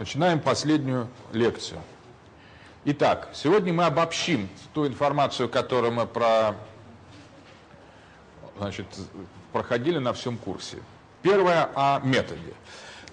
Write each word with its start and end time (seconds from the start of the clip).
Начинаем 0.00 0.40
последнюю 0.40 1.08
лекцию. 1.34 1.78
Итак, 2.86 3.28
сегодня 3.34 3.74
мы 3.74 3.84
обобщим 3.84 4.48
ту 4.72 4.86
информацию, 4.86 5.46
которую 5.46 5.92
мы 5.92 6.06
про, 6.06 6.54
значит, 8.56 8.86
проходили 9.52 9.98
на 9.98 10.14
всем 10.14 10.38
курсе. 10.38 10.78
Первое 11.20 11.68
о 11.74 12.00
методе. 12.02 12.54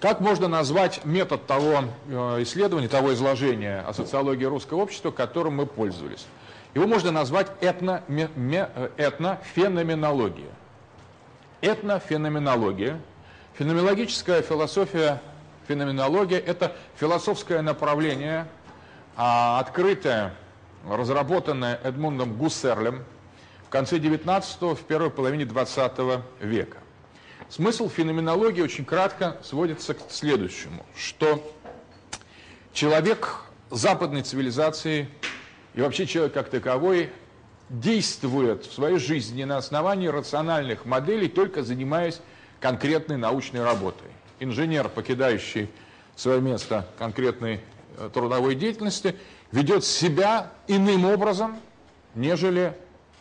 Как 0.00 0.20
можно 0.20 0.48
назвать 0.48 1.04
метод 1.04 1.46
того 1.46 1.84
э, 2.08 2.42
исследования, 2.44 2.88
того 2.88 3.12
изложения 3.12 3.84
о 3.86 3.92
социологии 3.92 4.46
русского 4.46 4.78
общества, 4.78 5.10
которым 5.10 5.56
мы 5.56 5.66
пользовались? 5.66 6.24
Его 6.72 6.86
можно 6.86 7.10
назвать 7.10 7.48
этно, 7.60 8.02
э, 8.08 8.88
этнофеноменология. 8.96 10.52
Этнофеноменология. 11.60 12.98
Феноменологическая 13.58 14.40
философия 14.40 15.20
феноменология– 15.68 16.38
это 16.46 16.74
философское 16.96 17.60
направление, 17.60 18.48
а, 19.16 19.60
открытое, 19.60 20.34
разработанное 20.88 21.78
Эдмундом 21.84 22.36
Гуссерлем 22.36 23.04
в 23.66 23.68
конце 23.68 23.98
19-го, 23.98 24.74
в 24.74 24.80
первой 24.80 25.10
половине 25.10 25.44
20 25.44 26.22
века. 26.40 26.78
Смысл 27.50 27.88
феноменологии 27.88 28.62
очень 28.62 28.84
кратко 28.84 29.36
сводится 29.42 29.94
к 29.94 29.98
следующему, 30.10 30.84
что 30.96 31.54
человек 32.72 33.42
западной 33.70 34.22
цивилизации 34.22 35.08
и 35.74 35.82
вообще 35.82 36.06
человек 36.06 36.32
как 36.32 36.48
таковой 36.48 37.10
действует 37.68 38.64
в 38.64 38.72
своей 38.72 38.98
жизни 38.98 39.44
на 39.44 39.58
основании 39.58 40.08
рациональных 40.08 40.86
моделей, 40.86 41.28
только 41.28 41.62
занимаясь 41.62 42.20
конкретной 42.60 43.18
научной 43.18 43.62
работой 43.62 44.08
инженер, 44.40 44.88
покидающий 44.88 45.70
свое 46.16 46.40
место 46.40 46.86
конкретной 46.98 47.60
э, 47.96 48.10
трудовой 48.12 48.54
деятельности, 48.54 49.16
ведет 49.52 49.84
себя 49.84 50.52
иным 50.66 51.04
образом, 51.04 51.58
нежели 52.14 52.74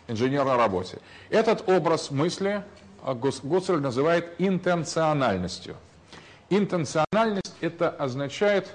инженер 0.08 0.46
на 0.46 0.58
работе. 0.58 1.00
Этот 1.30 1.68
образ 1.70 2.12
мысли 2.12 2.64
э, 3.04 3.14
Гуцель 3.14 3.80
называет 3.80 4.34
интенциональностью. 4.40 5.76
Интенциональность 6.50 7.54
это 7.62 7.90
означает 7.90 8.70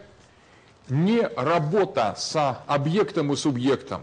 не 0.89 1.23
работа 1.23 2.15
с 2.17 2.63
объектом 2.67 3.33
и 3.33 3.37
субъектом, 3.37 4.03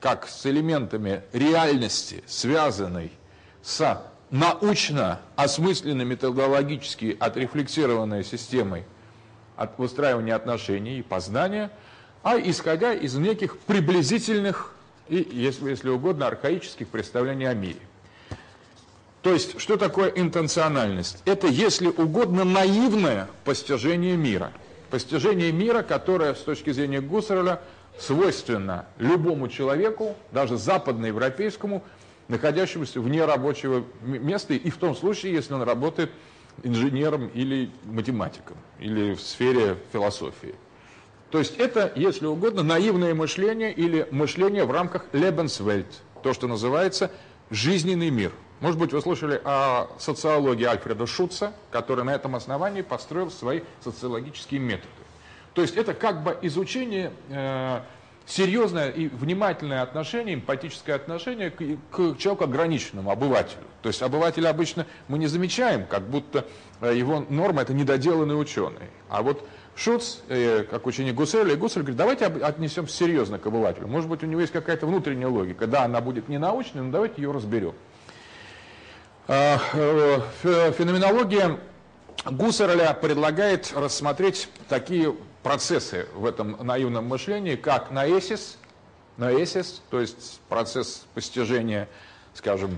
как 0.00 0.28
с 0.28 0.44
элементами 0.46 1.22
реальности, 1.32 2.22
связанной 2.26 3.10
с 3.62 4.02
научно 4.30 5.20
осмысленной, 5.36 6.04
методологически 6.04 7.16
отрефлексированной 7.18 8.24
системой 8.24 8.84
от 9.56 9.78
выстраивания 9.78 10.34
отношений 10.34 10.98
и 10.98 11.02
познания, 11.02 11.70
а 12.22 12.38
исходя 12.38 12.92
из 12.92 13.14
неких 13.14 13.58
приблизительных 13.58 14.74
и, 15.08 15.26
если, 15.30 15.70
если 15.70 15.88
угодно, 15.88 16.26
архаических 16.26 16.88
представлений 16.88 17.46
о 17.46 17.54
мире. 17.54 17.78
То 19.22 19.32
есть, 19.32 19.60
что 19.60 19.76
такое 19.76 20.08
интенциональность? 20.10 21.22
Это, 21.24 21.46
если 21.46 21.88
угодно, 21.88 22.44
наивное 22.44 23.28
постижение 23.44 24.16
мира. 24.16 24.52
Постижение 24.90 25.50
мира, 25.50 25.82
которое, 25.82 26.34
с 26.34 26.38
точки 26.38 26.70
зрения 26.70 27.00
Гуссерля, 27.00 27.60
свойственно 27.98 28.86
любому 28.98 29.48
человеку, 29.48 30.16
даже 30.30 30.56
западноевропейскому, 30.56 31.82
находящемуся 32.28 33.00
вне 33.00 33.24
рабочего 33.24 33.84
места, 34.02 34.54
и 34.54 34.70
в 34.70 34.76
том 34.76 34.94
случае, 34.96 35.32
если 35.32 35.54
он 35.54 35.62
работает 35.62 36.10
инженером 36.62 37.28
или 37.28 37.70
математиком, 37.84 38.56
или 38.78 39.14
в 39.14 39.20
сфере 39.20 39.76
философии. 39.92 40.54
То 41.30 41.38
есть 41.38 41.56
это, 41.56 41.92
если 41.96 42.26
угодно, 42.26 42.62
наивное 42.62 43.14
мышление 43.14 43.72
или 43.72 44.06
мышление 44.10 44.64
в 44.64 44.70
рамках 44.70 45.06
Lebenswelt, 45.12 45.86
то, 46.22 46.32
что 46.32 46.46
называется 46.46 47.10
жизненный 47.50 48.10
мир. 48.10 48.32
Может 48.60 48.78
быть, 48.78 48.92
вы 48.92 49.02
слышали 49.02 49.40
о 49.44 49.88
социологии 49.98 50.64
Альфреда 50.64 51.06
Шутца, 51.06 51.52
который 51.70 52.04
на 52.04 52.14
этом 52.14 52.36
основании 52.36 52.80
построил 52.80 53.30
свои 53.30 53.60
социологические 53.84 54.60
методы. 54.60 54.88
То 55.52 55.62
есть 55.62 55.76
это 55.76 55.94
как 55.94 56.22
бы 56.22 56.38
изучение 56.42 57.12
э, 57.28 57.80
серьезное 58.26 58.90
и 58.90 59.08
внимательное 59.08 59.82
отношение, 59.82 60.34
эмпатическое 60.34 60.96
отношение 60.96 61.50
к, 61.50 61.58
к 61.90 62.18
человеку 62.18 62.44
ограниченному, 62.44 63.10
обывателю. 63.10 63.64
То 63.82 63.88
есть 63.88 64.02
обывателя 64.02 64.48
обычно 64.48 64.86
мы 65.08 65.18
не 65.18 65.28
замечаем, 65.28 65.86
как 65.86 66.02
будто 66.02 66.44
э, 66.80 66.94
его 66.96 67.24
норма– 67.28 67.62
это 67.62 67.72
недоделанный 67.72 68.38
ученый. 68.38 68.90
А 69.08 69.22
вот 69.22 69.46
Шуц, 69.76 70.18
э, 70.28 70.64
как 70.68 70.86
ученик 70.86 71.14
Гусселя, 71.14 71.52
и 71.52 71.56
Гуссель 71.56 71.82
говорит, 71.82 71.98
давайте 71.98 72.26
отнесем 72.26 72.88
серьезно 72.88 73.38
к 73.38 73.46
обывателю. 73.46 73.86
Может 73.86 74.08
быть, 74.08 74.22
у 74.22 74.26
него 74.26 74.40
есть 74.40 74.52
какая-то 74.52 74.86
внутренняя 74.86 75.28
логика. 75.28 75.66
Да, 75.66 75.84
она 75.84 76.00
будет 76.00 76.28
не 76.28 76.38
научной, 76.38 76.82
но 76.82 76.90
давайте 76.90 77.22
ее 77.22 77.30
разберем. 77.30 77.74
А, 79.28 79.58
э, 79.74 80.72
феноменология 80.72 81.58
Гуссерля 82.24 82.94
предлагает 82.94 83.72
рассмотреть 83.76 84.48
такие 84.68 85.14
процессы 85.46 86.08
в 86.12 86.26
этом 86.26 86.56
наивном 86.60 87.06
мышлении, 87.06 87.54
как 87.54 87.92
наэсис, 87.92 88.58
наэсис, 89.16 89.80
то 89.90 90.00
есть 90.00 90.40
процесс 90.48 91.06
постижения, 91.14 91.88
скажем, 92.34 92.76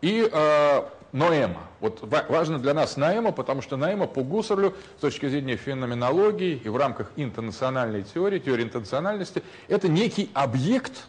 и 0.00 0.28
э, 0.28 0.82
ноэма. 1.12 1.60
Вот 1.78 2.02
важно 2.28 2.58
для 2.58 2.74
нас 2.74 2.96
наэма, 2.96 3.30
потому 3.30 3.62
что 3.62 3.76
наэма 3.76 4.08
по 4.08 4.24
Гуссерлю 4.24 4.74
с 4.98 5.00
точки 5.00 5.28
зрения 5.28 5.54
феноменологии 5.54 6.60
и 6.64 6.68
в 6.68 6.76
рамках 6.76 7.12
интернациональной 7.14 8.02
теории, 8.02 8.40
теории 8.40 8.64
интенциональности, 8.64 9.44
это 9.68 9.86
некий 9.86 10.28
объект, 10.34 11.06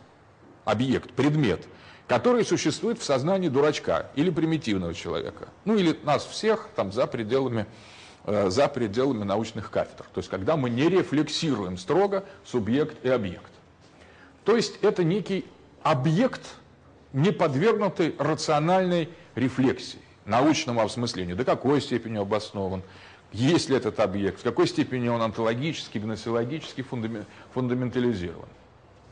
объект, 0.63 1.11
предмет, 1.13 1.65
который 2.07 2.45
существует 2.45 2.99
в 2.99 3.03
сознании 3.03 3.49
дурачка 3.49 4.11
или 4.13 4.29
примитивного 4.29 4.93
человека. 4.93 5.47
Ну 5.65 5.75
или 5.75 5.97
нас 6.03 6.23
всех 6.23 6.69
там 6.75 6.91
за 6.91 7.07
пределами 7.07 7.65
за 8.25 8.67
пределами 8.67 9.23
научных 9.23 9.69
кафедр. 9.69 10.05
То 10.13 10.19
есть, 10.19 10.29
когда 10.29 10.55
мы 10.55 10.69
не 10.69 10.87
рефлексируем 10.89 11.77
строго 11.77 12.23
субъект 12.45 13.03
и 13.03 13.09
объект. 13.09 13.51
То 14.45 14.55
есть, 14.55 14.79
это 14.81 15.03
некий 15.03 15.45
объект, 15.81 16.41
не 17.11 17.31
подвергнутый 17.31 18.15
рациональной 18.17 19.09
рефлексии, 19.35 19.99
научному 20.25 20.81
осмыслению, 20.81 21.35
до 21.35 21.43
какой 21.43 21.81
степени 21.81 22.17
обоснован, 22.17 22.81
есть 23.31 23.69
ли 23.69 23.75
этот 23.75 23.99
объект, 23.99 24.39
в 24.39 24.43
какой 24.43 24.67
степени 24.67 25.09
он 25.09 25.21
онтологически, 25.21 25.97
гносеологически 25.97 26.85
фундаментализирован. 27.53 28.47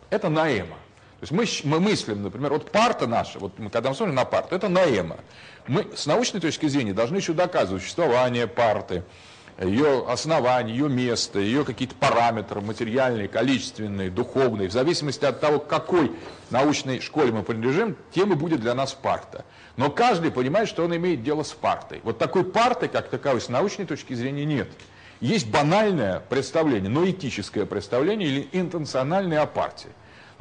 Это 0.09 0.29
наэма. 0.29 0.77
Есть 1.21 1.31
мы, 1.31 1.45
мы 1.69 1.79
мыслим, 1.79 2.23
например, 2.23 2.51
вот 2.51 2.71
парта 2.71 3.05
наша, 3.05 3.37
вот 3.37 3.57
мы 3.59 3.69
когда 3.69 3.89
мы 3.89 3.95
смотрим 3.95 4.15
на 4.15 4.25
парту, 4.25 4.55
это 4.55 4.69
наэма. 4.69 5.17
Мы 5.67 5.87
с 5.95 6.07
научной 6.07 6.41
точки 6.41 6.67
зрения 6.67 6.93
должны 6.93 7.17
еще 7.17 7.33
доказывать 7.33 7.83
существование 7.83 8.47
парты, 8.47 9.03
ее 9.59 10.05
основание, 10.07 10.75
ее 10.75 10.89
место, 10.89 11.39
ее 11.39 11.63
какие-то 11.63 11.93
параметры 11.93 12.61
материальные, 12.61 13.27
количественные, 13.27 14.09
духовные. 14.09 14.69
В 14.69 14.71
зависимости 14.71 15.23
от 15.23 15.39
того, 15.39 15.59
к 15.59 15.67
какой 15.67 16.11
научной 16.49 16.99
школе 16.99 17.31
мы 17.31 17.43
принадлежим, 17.43 17.95
тем 18.11 18.31
и 18.31 18.35
будет 18.35 18.61
для 18.61 18.73
нас 18.73 18.93
парта. 18.93 19.45
Но 19.77 19.91
каждый 19.91 20.31
понимает, 20.31 20.67
что 20.67 20.83
он 20.83 20.95
имеет 20.95 21.21
дело 21.21 21.43
с 21.43 21.51
партой. 21.51 22.01
Вот 22.03 22.17
такой 22.17 22.43
парты, 22.43 22.87
как 22.87 23.09
таковой, 23.09 23.41
с 23.41 23.49
научной 23.49 23.85
точки 23.85 24.15
зрения 24.15 24.45
нет. 24.45 24.69
Есть 25.19 25.51
банальное 25.51 26.19
представление, 26.19 26.89
но 26.89 27.07
этическое 27.07 27.67
представление 27.67 28.27
или 28.27 28.49
интенциональное 28.53 29.41
о 29.41 29.45
партии. 29.45 29.89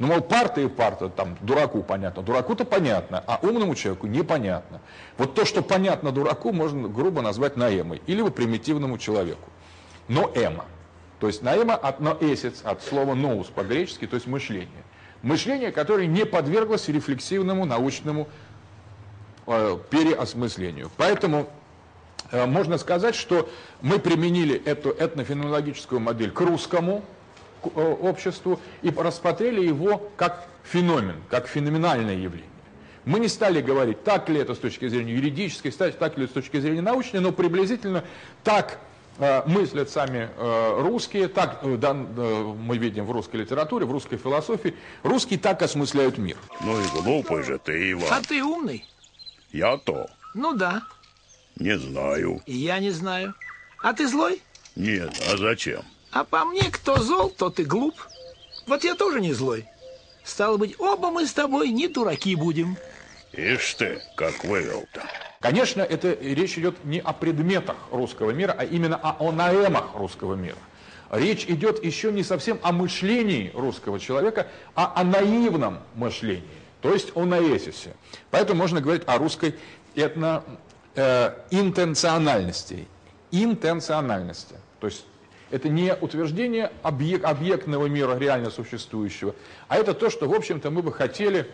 Ну, 0.01 0.07
мол, 0.07 0.21
парта 0.21 0.61
и 0.61 0.67
парта, 0.67 1.09
там, 1.09 1.37
дураку 1.41 1.83
понятно. 1.83 2.23
Дураку-то 2.23 2.65
понятно, 2.65 3.23
а 3.27 3.37
умному 3.43 3.75
человеку 3.75 4.07
непонятно. 4.07 4.81
Вот 5.19 5.35
то, 5.35 5.45
что 5.45 5.61
понятно 5.61 6.11
дураку, 6.11 6.51
можно 6.51 6.87
грубо 6.87 7.21
назвать 7.21 7.55
наэмой. 7.55 8.01
Или 8.07 8.27
примитивному 8.27 8.97
человеку. 8.97 9.47
Но 10.07 10.31
эма. 10.33 10.65
То 11.19 11.27
есть 11.27 11.43
наэма 11.43 11.75
от 11.75 11.99
ноэсец, 11.99 12.61
от 12.63 12.81
слова 12.81 13.13
ноус 13.13 13.49
по-гречески, 13.49 14.07
то 14.07 14.15
есть 14.15 14.25
мышление. 14.25 14.83
Мышление, 15.21 15.71
которое 15.71 16.07
не 16.07 16.25
подверглось 16.25 16.87
рефлексивному 16.87 17.65
научному 17.65 18.27
э, 19.45 19.77
переосмыслению. 19.91 20.89
Поэтому 20.97 21.47
э, 22.31 22.47
можно 22.47 22.79
сказать, 22.79 23.13
что 23.13 23.47
мы 23.83 23.99
применили 23.99 24.59
эту 24.65 24.89
этнофеноменологическую 24.89 26.01
модель 26.01 26.31
к 26.31 26.41
русскому, 26.41 27.03
Э, 27.63 27.95
обществу 28.01 28.59
и 28.81 28.89
рассмотрели 28.89 29.63
его 29.63 30.09
как 30.17 30.47
феномен, 30.63 31.17
как 31.29 31.47
феноменальное 31.47 32.15
явление. 32.15 32.49
Мы 33.05 33.19
не 33.19 33.27
стали 33.27 33.61
говорить, 33.61 34.03
так 34.03 34.29
ли 34.29 34.39
это 34.39 34.55
с 34.55 34.57
точки 34.57 34.87
зрения 34.87 35.13
юридической, 35.13 35.71
так 35.71 36.17
ли 36.17 36.25
с 36.25 36.31
точки 36.31 36.59
зрения 36.59 36.81
научной, 36.81 37.19
но 37.19 37.31
приблизительно 37.31 38.03
так 38.43 38.79
э, 39.19 39.43
мыслят 39.45 39.91
сами 39.91 40.29
э, 40.35 40.81
русские, 40.81 41.27
так 41.27 41.59
да, 41.79 41.93
мы 41.93 42.79
видим 42.79 43.05
в 43.05 43.11
русской 43.11 43.37
литературе, 43.37 43.85
в 43.85 43.91
русской 43.91 44.17
философии, 44.17 44.75
русские 45.03 45.37
так 45.37 45.61
осмысляют 45.61 46.17
мир. 46.17 46.37
Ну 46.63 46.79
и 46.79 46.85
глупый 47.03 47.43
же 47.43 47.59
ты, 47.59 47.91
Иван. 47.91 48.11
А 48.11 48.21
ты 48.21 48.43
умный? 48.43 48.85
Я 49.51 49.77
то. 49.77 50.07
Ну 50.33 50.53
да. 50.53 50.81
Не 51.57 51.77
знаю. 51.77 52.41
И 52.47 52.55
я 52.55 52.79
не 52.79 52.89
знаю. 52.89 53.35
А 53.83 53.93
ты 53.93 54.07
злой? 54.07 54.41
Нет, 54.75 55.11
а 55.31 55.37
зачем? 55.37 55.83
А 56.11 56.23
по 56.25 56.43
мне, 56.45 56.69
кто 56.69 56.97
зол, 56.97 57.29
тот 57.29 57.59
и 57.59 57.63
глуп. 57.63 57.95
Вот 58.67 58.83
я 58.83 58.95
тоже 58.95 59.21
не 59.21 59.33
злой. 59.33 59.65
Стало 60.23 60.57
быть, 60.57 60.79
оба 60.79 61.09
мы 61.09 61.25
с 61.25 61.33
тобой 61.33 61.69
не 61.69 61.87
дураки 61.87 62.35
будем. 62.35 62.77
Ишь 63.31 63.73
ты, 63.75 64.01
как 64.15 64.43
вывел-то. 64.43 65.01
Конечно, 65.39 65.81
это 65.81 66.11
речь 66.21 66.57
идет 66.57 66.83
не 66.83 66.99
о 66.99 67.13
предметах 67.13 67.77
русского 67.91 68.31
мира, 68.31 68.53
а 68.57 68.65
именно 68.65 68.97
о 68.97 69.29
онаэмах 69.29 69.95
русского 69.95 70.35
мира. 70.35 70.57
Речь 71.09 71.45
идет 71.45 71.83
еще 71.83 72.11
не 72.11 72.23
совсем 72.23 72.59
о 72.61 72.71
мышлении 72.71 73.51
русского 73.53 73.99
человека, 73.99 74.47
а 74.75 74.93
о 74.95 75.03
наивном 75.03 75.79
мышлении, 75.95 76.43
то 76.81 76.93
есть 76.93 77.11
о 77.15 77.25
наэсисе. 77.25 77.95
Поэтому 78.29 78.59
можно 78.59 78.79
говорить 78.81 79.03
о 79.07 79.17
русской 79.17 79.55
этно, 79.95 80.43
э, 80.95 81.33
интенциональности. 81.51 82.87
Интенциональности. 83.31 84.55
То 84.79 84.87
есть 84.87 85.05
это 85.51 85.69
не 85.69 85.93
утверждение 85.93 86.71
объек, 86.81 87.23
объектного 87.23 87.85
мира 87.87 88.17
реально 88.17 88.49
существующего, 88.49 89.35
а 89.67 89.77
это 89.77 89.93
то, 89.93 90.09
что, 90.09 90.27
в 90.27 90.33
общем-то, 90.33 90.71
мы 90.71 90.81
бы 90.81 90.91
хотели, 90.91 91.47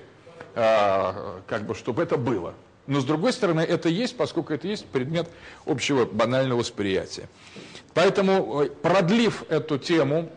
э, 0.56 1.40
как 1.48 1.64
бы, 1.66 1.76
чтобы 1.76 2.04
это 2.04 2.18
было. 2.18 2.54
Но, 2.86 3.02
с 3.02 3.06
другой 3.06 3.34
стороны, 3.34 3.62
это 3.62 3.90
есть, 3.90 4.16
поскольку 4.16 4.54
это 4.54 4.68
есть 4.68 4.86
предмет 4.86 5.30
общего 5.66 6.06
банального 6.06 6.60
восприятия. 6.60 7.28
Поэтому, 7.94 8.64
э, 8.64 8.70
продлив 8.70 9.44
эту 9.50 9.78
тему 9.78 10.30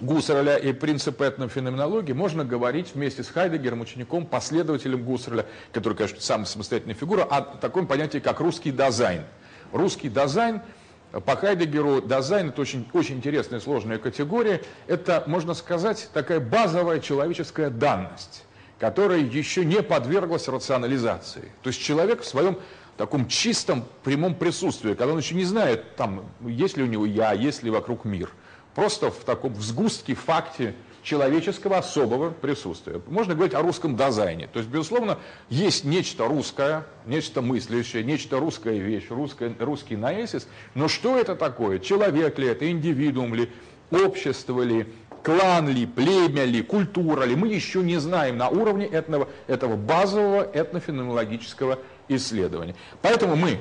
Гуссерля 0.00 0.56
и 0.56 0.72
принципы 0.72 1.24
этнофеноменологии, 1.24 2.12
можно 2.12 2.44
говорить 2.44 2.94
вместе 2.94 3.22
с 3.22 3.28
Хайдегером, 3.28 3.80
учеником, 3.80 4.24
последователем 4.24 5.02
Гуссерля, 5.04 5.46
который, 5.72 5.94
конечно, 5.94 6.20
самая 6.20 6.46
самостоятельная 6.46 6.94
фигура, 6.94 7.24
о 7.24 7.40
таком 7.42 7.86
понятии, 7.86 8.18
как 8.18 8.40
русский 8.40 8.70
дизайн. 8.70 9.24
Русский 9.72 10.08
дизайн 10.08 10.62
по 11.12 11.36
Хайдегеру 11.36 12.00
дизайн– 12.00 12.48
это 12.50 12.60
очень, 12.60 12.88
очень 12.92 13.16
интересная 13.16 13.60
сложная 13.60 13.98
категория. 13.98 14.62
Это, 14.86 15.24
можно 15.26 15.54
сказать, 15.54 16.08
такая 16.12 16.40
базовая 16.40 17.00
человеческая 17.00 17.70
данность 17.70 18.44
которая 18.80 19.18
еще 19.18 19.64
не 19.64 19.82
подверглась 19.82 20.48
рационализации. 20.48 21.52
То 21.62 21.68
есть 21.68 21.82
человек 21.82 22.22
в 22.22 22.26
своем 22.26 22.58
таком 22.96 23.28
чистом 23.28 23.84
прямом 24.02 24.34
присутствии, 24.34 24.94
когда 24.94 25.12
он 25.12 25.18
еще 25.18 25.34
не 25.34 25.44
знает, 25.44 25.96
там, 25.96 26.24
есть 26.40 26.78
ли 26.78 26.82
у 26.82 26.86
него 26.86 27.04
я, 27.04 27.32
есть 27.32 27.62
ли 27.62 27.70
вокруг 27.70 28.06
мир. 28.06 28.32
Просто 28.74 29.10
в 29.10 29.18
таком 29.18 29.52
в 29.52 29.62
сгустке, 29.62 30.14
факте 30.14 30.74
человеческого 31.02 31.78
особого 31.78 32.30
присутствия. 32.30 33.00
Можно 33.06 33.34
говорить 33.34 33.54
о 33.54 33.62
русском 33.62 33.96
дизайне. 33.96 34.46
То 34.46 34.58
есть, 34.58 34.70
безусловно, 34.70 35.18
есть 35.48 35.84
нечто 35.84 36.26
русское, 36.26 36.86
нечто 37.06 37.42
мыслящее, 37.42 38.04
нечто 38.04 38.38
русская 38.38 38.78
вещь, 38.78 39.06
русская, 39.08 39.54
русский 39.58 39.96
наэсис. 39.96 40.46
Но 40.74 40.88
что 40.88 41.18
это 41.18 41.36
такое? 41.36 41.78
Человек 41.78 42.38
ли 42.38 42.48
это, 42.48 42.70
индивидуум 42.70 43.34
ли, 43.34 43.50
общество 43.90 44.62
ли, 44.62 44.86
клан 45.22 45.68
ли, 45.68 45.86
племя 45.86 46.44
ли, 46.44 46.62
культура 46.62 47.24
ли, 47.24 47.36
мы 47.36 47.48
еще 47.48 47.80
не 47.82 47.98
знаем 47.98 48.36
на 48.36 48.48
уровне 48.48 48.86
этого, 48.86 49.28
этого 49.46 49.76
базового 49.76 50.42
этнофеноменологического 50.52 51.78
исследования. 52.08 52.74
Поэтому 53.02 53.36
мы 53.36 53.60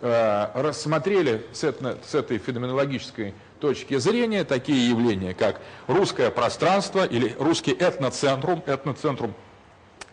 э, 0.00 0.46
рассмотрели 0.54 1.44
с, 1.52 1.64
этой 1.64 2.38
феноменологической 2.38 3.34
точки 3.60 3.98
зрения 3.98 4.44
такие 4.44 4.88
явления, 4.90 5.34
как 5.34 5.60
русское 5.86 6.30
пространство 6.30 7.04
или 7.04 7.34
русский 7.38 7.72
этноцентрум, 7.72 8.62
этноцентрум 8.66 9.34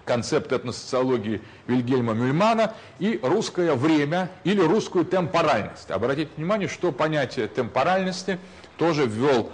концепт 0.06 0.52
этносоциологии 0.52 1.42
Вильгельма 1.68 2.14
Мюльмана 2.14 2.74
и 3.00 3.20
русское 3.22 3.74
время 3.74 4.30
или 4.44 4.62
русскую 4.62 5.04
темпоральность. 5.04 5.92
Обратите 5.92 6.30
внимание, 6.38 6.68
что 6.68 6.92
понятие 6.92 7.48
темпоральности 7.48 8.40
тоже 8.78 9.06
ввел 9.06 9.52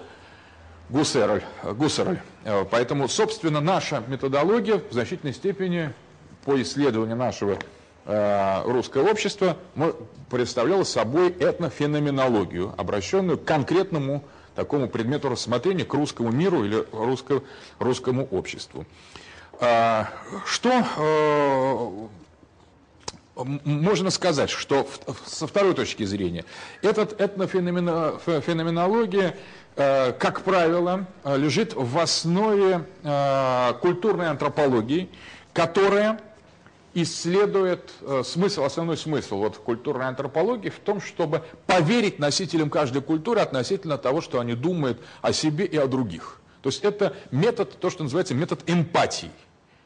Гуссерль. 0.90 1.42
Гуссерль. 1.64 2.20
Э, 2.44 2.66
поэтому, 2.70 3.08
собственно, 3.08 3.62
наша 3.62 4.04
методология 4.08 4.78
в 4.78 4.92
значительной 4.92 5.34
степени 5.34 5.94
по 6.44 6.62
исследованию 6.62 7.16
нашего 7.16 7.58
э, 8.06 8.62
русского 8.66 9.10
общества 9.10 9.58
представляла 10.30 10.84
собой 10.84 11.30
этнофеноменологию, 11.30 12.74
обращенную 12.78 13.38
к 13.38 13.46
конкретному 13.46 14.24
такому 14.56 14.88
предмету 14.88 15.30
рассмотрения, 15.30 15.86
к 15.86 15.94
русскому 15.94 16.32
миру 16.32 16.66
или 16.66 16.84
русско, 16.92 17.44
русскому 17.80 18.28
обществу. 18.32 18.86
Э, 19.60 20.06
что 20.46 22.10
можно 23.36 24.10
сказать, 24.12 24.50
что 24.50 24.86
со 25.26 25.48
второй 25.48 25.74
точки 25.74 26.04
зрения, 26.04 26.44
этот 26.82 27.20
этнофеноменология 27.20 29.36
Э, 29.78 30.12
как 30.12 30.42
правило, 30.42 31.06
э, 31.24 31.38
лежит 31.38 31.74
в 31.74 31.98
основе 31.98 32.86
э, 33.04 33.74
культурной 33.82 34.30
антропологии, 34.30 35.10
которая 35.54 36.20
исследует 36.94 37.92
смысл, 38.24 38.64
основной 38.64 38.98
смысл 38.98 39.38
вот 39.38 39.58
культурной 39.58 40.08
антропологии 40.08 40.70
в 40.70 40.80
том, 40.80 41.02
чтобы 41.02 41.44
поверить 41.66 42.20
носителям 42.20 42.70
каждой 42.70 43.02
культуры 43.02 43.42
относительно 43.42 43.98
того, 43.98 44.22
что 44.22 44.40
они 44.40 44.54
думают 44.54 45.00
о 45.22 45.34
себе 45.34 45.66
и 45.66 45.78
о 45.78 45.88
других. 45.88 46.40
То 46.62 46.70
есть 46.70 46.84
это 46.84 47.16
метод, 47.32 47.78
то, 47.80 47.90
что 47.90 48.04
называется 48.04 48.36
метод 48.36 48.62
эмпатии. 48.68 49.32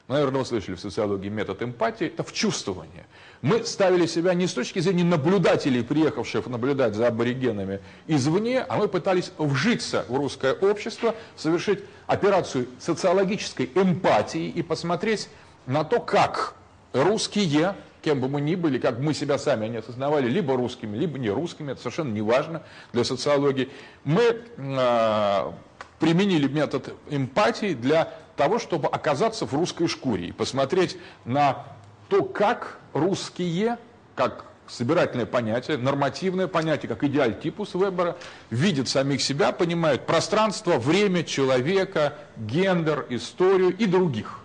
Наверное, 0.07 0.41
вы 0.41 0.45
слышали 0.45 0.75
в 0.75 0.79
социологии 0.79 1.29
метод 1.29 1.63
эмпатии, 1.63 2.05
это 2.05 2.23
в 2.23 2.31
чувствование. 2.31 3.07
Мы 3.41 3.63
ставили 3.65 4.05
себя 4.05 4.35
не 4.35 4.45
с 4.45 4.53
точки 4.53 4.77
зрения 4.77 5.03
наблюдателей, 5.03 5.83
приехавших 5.83 6.45
наблюдать 6.45 6.93
за 6.93 7.07
аборигенами 7.07 7.79
извне, 8.05 8.61
а 8.61 8.77
мы 8.77 8.87
пытались 8.87 9.31
вжиться 9.39 10.05
в 10.07 10.15
русское 10.15 10.53
общество, 10.53 11.15
совершить 11.35 11.79
операцию 12.05 12.67
социологической 12.79 13.71
эмпатии 13.73 14.47
и 14.47 14.61
посмотреть 14.61 15.27
на 15.65 15.83
то, 15.83 15.99
как 15.99 16.53
русские, 16.95 17.75
кем 18.01 18.21
бы 18.21 18.29
мы 18.29 18.41
ни 18.41 18.55
были, 18.55 18.79
как 18.79 18.99
мы 18.99 19.13
себя 19.13 19.37
сами 19.37 19.67
не 19.67 19.77
осознавали, 19.77 20.29
либо 20.29 20.55
русскими, 20.55 20.95
либо 20.95 21.19
не 21.19 21.29
русскими, 21.29 21.73
это 21.73 21.81
совершенно 21.81 22.13
не 22.13 22.21
важно 22.21 22.63
для 22.93 23.03
социологии, 23.03 23.69
мы 24.03 24.41
э, 24.57 25.51
применили 25.99 26.47
метод 26.47 26.93
эмпатии 27.09 27.73
для 27.73 28.13
того, 28.37 28.59
чтобы 28.59 28.87
оказаться 28.87 29.45
в 29.45 29.53
русской 29.53 29.87
шкуре 29.87 30.27
и 30.27 30.31
посмотреть 30.31 30.97
на 31.25 31.65
то, 32.09 32.23
как 32.23 32.79
русские, 32.93 33.77
как 34.15 34.45
собирательное 34.67 35.25
понятие, 35.25 35.77
нормативное 35.77 36.47
понятие, 36.47 36.89
как 36.89 37.03
идеаль 37.03 37.39
типус 37.39 37.73
Вебера, 37.73 38.17
видят 38.49 38.87
самих 38.87 39.21
себя, 39.21 39.51
понимают 39.51 40.05
пространство, 40.05 40.77
время 40.77 41.23
человека, 41.23 42.13
гендер, 42.37 43.05
историю 43.09 43.75
и 43.75 43.85
других. 43.85 44.39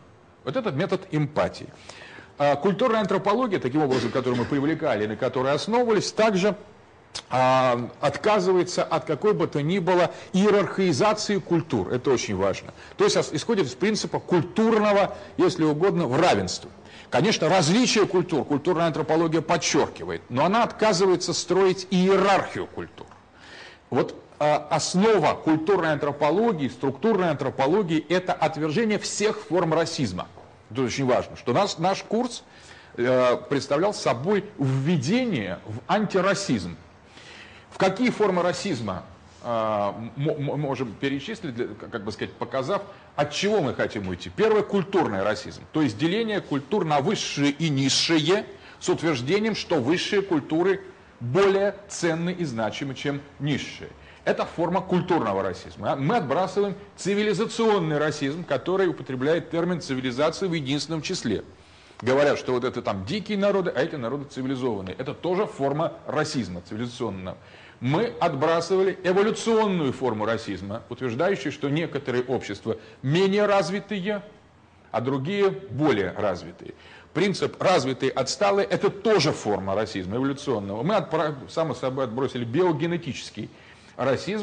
Вот 0.44 0.56
этот 0.56 0.74
метод 0.74 1.06
эмпатии. 1.10 1.68
А 2.40 2.56
культурная 2.56 3.02
антропология, 3.02 3.60
таким 3.60 3.82
образом, 3.82 4.10
которую 4.10 4.38
мы 4.38 4.46
привлекали, 4.46 5.04
на 5.04 5.14
которой 5.14 5.52
основывались, 5.52 6.10
также 6.10 6.56
а, 7.28 7.90
отказывается 8.00 8.82
от 8.82 9.04
какой 9.04 9.34
бы 9.34 9.46
то 9.46 9.60
ни 9.60 9.78
было 9.78 10.10
иерархизации 10.32 11.36
культур. 11.36 11.92
Это 11.92 12.10
очень 12.10 12.34
важно. 12.34 12.72
То 12.96 13.04
есть 13.04 13.18
исходит 13.34 13.66
из 13.66 13.74
принципа 13.74 14.20
культурного, 14.20 15.18
если 15.36 15.64
угодно, 15.64 16.08
равенства. 16.16 16.70
Конечно, 17.10 17.50
различие 17.50 18.06
культур 18.06 18.46
культурная 18.46 18.86
антропология 18.86 19.42
подчеркивает, 19.42 20.22
но 20.30 20.46
она 20.46 20.62
отказывается 20.62 21.34
строить 21.34 21.88
иерархию 21.90 22.66
культур. 22.66 23.06
Вот 23.90 24.14
э, 24.38 24.54
основа 24.70 25.34
культурной 25.34 25.92
антропологии, 25.92 26.68
структурной 26.68 27.28
антропологии– 27.28 28.02
это 28.08 28.32
отвержение 28.32 28.98
всех 28.98 29.40
форм 29.40 29.74
расизма. 29.74 30.26
Это 30.70 30.82
очень 30.82 31.04
важно, 31.04 31.36
что 31.36 31.52
нас, 31.52 31.78
наш 31.78 32.02
курс 32.02 32.44
э, 32.96 33.36
представлял 33.48 33.92
собой 33.92 34.44
введение 34.58 35.58
в 35.66 35.80
антирасизм. 35.88 36.76
В 37.70 37.78
какие 37.78 38.10
формы 38.10 38.42
расизма 38.42 39.04
э, 39.42 39.92
можем 40.16 40.92
перечислить, 40.92 41.54
как 41.90 42.04
бы 42.04 42.12
сказать, 42.12 42.32
показав 42.34 42.82
от 43.16 43.32
чего 43.32 43.60
мы 43.60 43.74
хотим 43.74 44.08
уйти? 44.08 44.30
Первый– 44.30 44.62
культурный 44.64 45.22
расизм, 45.22 45.62
то 45.72 45.82
есть 45.82 45.98
деление 45.98 46.40
культур 46.40 46.84
на 46.84 47.00
высшие 47.00 47.50
и 47.50 47.68
низшие 47.68 48.46
с 48.78 48.88
утверждением, 48.88 49.56
что 49.56 49.76
высшие 49.76 50.22
культуры 50.22 50.82
более 51.18 51.74
ценны 51.88 52.32
и 52.32 52.44
значимы, 52.44 52.94
чем 52.94 53.20
низшие. 53.40 53.90
Это 54.24 54.44
форма 54.44 54.80
культурного 54.80 55.42
расизма. 55.42 55.96
Мы 55.96 56.16
отбрасываем 56.16 56.74
цивилизационный 56.96 57.98
расизм, 57.98 58.44
который 58.44 58.88
употребляет 58.88 59.50
термин 59.50 59.80
цивилизации 59.80 60.46
в 60.46 60.52
единственном 60.52 61.02
числе. 61.02 61.42
Говорят, 62.02 62.38
что 62.38 62.52
вот 62.52 62.64
это 62.64 62.82
там 62.82 63.04
дикие 63.04 63.38
народы, 63.38 63.72
а 63.74 63.82
эти 63.82 63.96
народы 63.96 64.24
цивилизованные. 64.24 64.94
Это 64.96 65.14
тоже 65.14 65.46
форма 65.46 65.94
расизма 66.06 66.62
цивилизационного 66.62 67.36
мы 67.80 68.12
отбрасывали 68.20 68.98
эволюционную 69.02 69.92
форму 69.92 70.26
расизма, 70.26 70.82
утверждающую, 70.90 71.50
что 71.50 71.68
некоторые 71.70 72.22
общества 72.24 72.76
менее 73.02 73.46
развитые, 73.46 74.22
а 74.90 75.00
другие 75.00 75.50
более 75.50 76.12
развитые. 76.12 76.74
Принцип 77.14 77.60
развитые, 77.60 78.12
отсталые– 78.12 78.66
это 78.70 78.90
тоже 78.90 79.32
форма 79.32 79.74
расизма 79.74 80.16
эволюционного. 80.16 80.82
Мы, 80.82 81.04
само 81.48 81.74
собой, 81.74 82.04
отбросили 82.04 82.44
биогенетический 82.44 83.48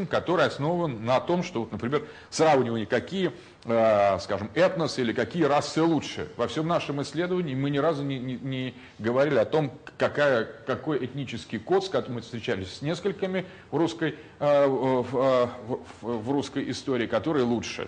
который 0.05 0.45
основан 0.45 1.03
на 1.03 1.19
том, 1.19 1.41
что, 1.41 1.61
вот, 1.61 1.71
например, 1.71 2.03
сравнивание, 2.29 2.85
какие, 2.85 3.31
э, 3.65 4.19
скажем, 4.19 4.51
этносы 4.53 5.01
или 5.01 5.13
какие 5.13 5.43
расы 5.45 5.81
лучше. 5.81 6.27
Во 6.37 6.47
всем 6.47 6.67
нашем 6.67 7.01
исследовании 7.01 7.55
мы 7.55 7.71
ни 7.71 7.79
разу 7.79 8.03
не, 8.03 8.19
не, 8.19 8.35
не 8.35 8.75
говорили 8.99 9.39
о 9.39 9.45
том, 9.45 9.71
какая, 9.97 10.47
какой 10.67 11.03
этнический 11.03 11.57
код, 11.57 11.83
с 11.85 11.89
которым 11.89 12.17
мы 12.17 12.21
встречались 12.21 12.71
с 12.71 12.81
несколькими 12.83 13.45
в 13.71 13.77
русской, 13.77 14.15
э, 14.39 14.67
в, 14.67 15.01
в, 15.01 15.79
в 16.01 16.31
русской 16.31 16.69
истории, 16.69 17.07
который 17.07 17.41
лучше. 17.41 17.87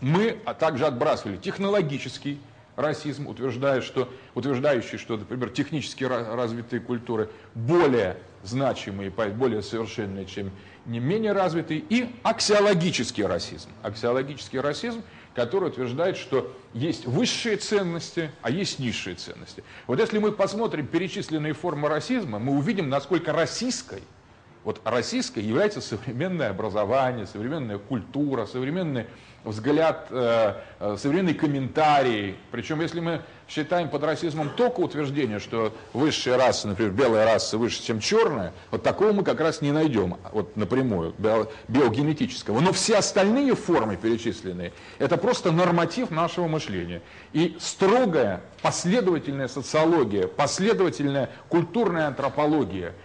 Мы 0.00 0.38
а 0.46 0.54
также 0.54 0.86
отбрасывали 0.86 1.36
технологический 1.36 2.40
расизм, 2.76 3.26
утверждая, 3.26 3.82
что, 3.82 4.08
утверждающий, 4.34 4.96
что, 4.96 5.16
например, 5.16 5.50
технически 5.50 6.04
развитые 6.04 6.80
культуры 6.80 7.28
более 7.54 8.16
значимые, 8.44 9.10
более 9.10 9.62
совершенные, 9.62 10.26
чем 10.26 10.50
не 10.86 11.00
менее 11.00 11.32
развитые, 11.32 11.80
и 11.80 12.10
аксиологический 12.22 13.24
расизм. 13.24 13.68
Аксиологический 13.82 14.60
расизм, 14.60 15.02
который 15.34 15.68
утверждает, 15.68 16.16
что 16.16 16.56
есть 16.72 17.06
высшие 17.06 17.56
ценности, 17.56 18.30
а 18.42 18.50
есть 18.50 18.78
низшие 18.78 19.16
ценности. 19.16 19.64
Вот 19.86 20.00
если 20.00 20.18
мы 20.18 20.32
посмотрим 20.32 20.86
перечисленные 20.86 21.52
формы 21.52 21.88
расизма, 21.88 22.38
мы 22.38 22.56
увидим, 22.56 22.88
насколько 22.88 23.32
российской 23.32 24.02
вот 24.66 24.80
российской 24.82 25.44
является 25.44 25.80
современное 25.80 26.50
образование, 26.50 27.24
современная 27.28 27.78
культура, 27.78 28.46
современный 28.46 29.06
взгляд, 29.44 30.08
э, 30.10 30.54
э, 30.80 30.96
современный 30.98 31.34
комментарий. 31.34 32.36
Причем, 32.50 32.80
если 32.80 32.98
мы 32.98 33.22
считаем 33.48 33.88
под 33.88 34.02
расизмом 34.02 34.50
только 34.50 34.80
утверждение, 34.80 35.38
что 35.38 35.72
высшая 35.92 36.36
раса, 36.36 36.66
например, 36.66 36.90
белая 36.90 37.26
раса 37.26 37.58
выше, 37.58 37.80
чем 37.80 38.00
черная, 38.00 38.52
вот 38.72 38.82
такого 38.82 39.12
мы 39.12 39.22
как 39.22 39.38
раз 39.38 39.60
не 39.62 39.70
найдем, 39.70 40.16
вот 40.32 40.56
напрямую, 40.56 41.14
биогенетического. 41.68 42.58
Но 42.58 42.72
все 42.72 42.96
остальные 42.96 43.54
формы 43.54 43.94
перечисленные, 43.94 44.72
это 44.98 45.16
просто 45.16 45.52
норматив 45.52 46.10
нашего 46.10 46.48
мышления. 46.48 47.02
И 47.32 47.56
строгая 47.60 48.40
последовательная 48.62 49.46
социология, 49.46 50.26
последовательная 50.26 51.30
культурная 51.48 52.08
антропология– 52.08 52.94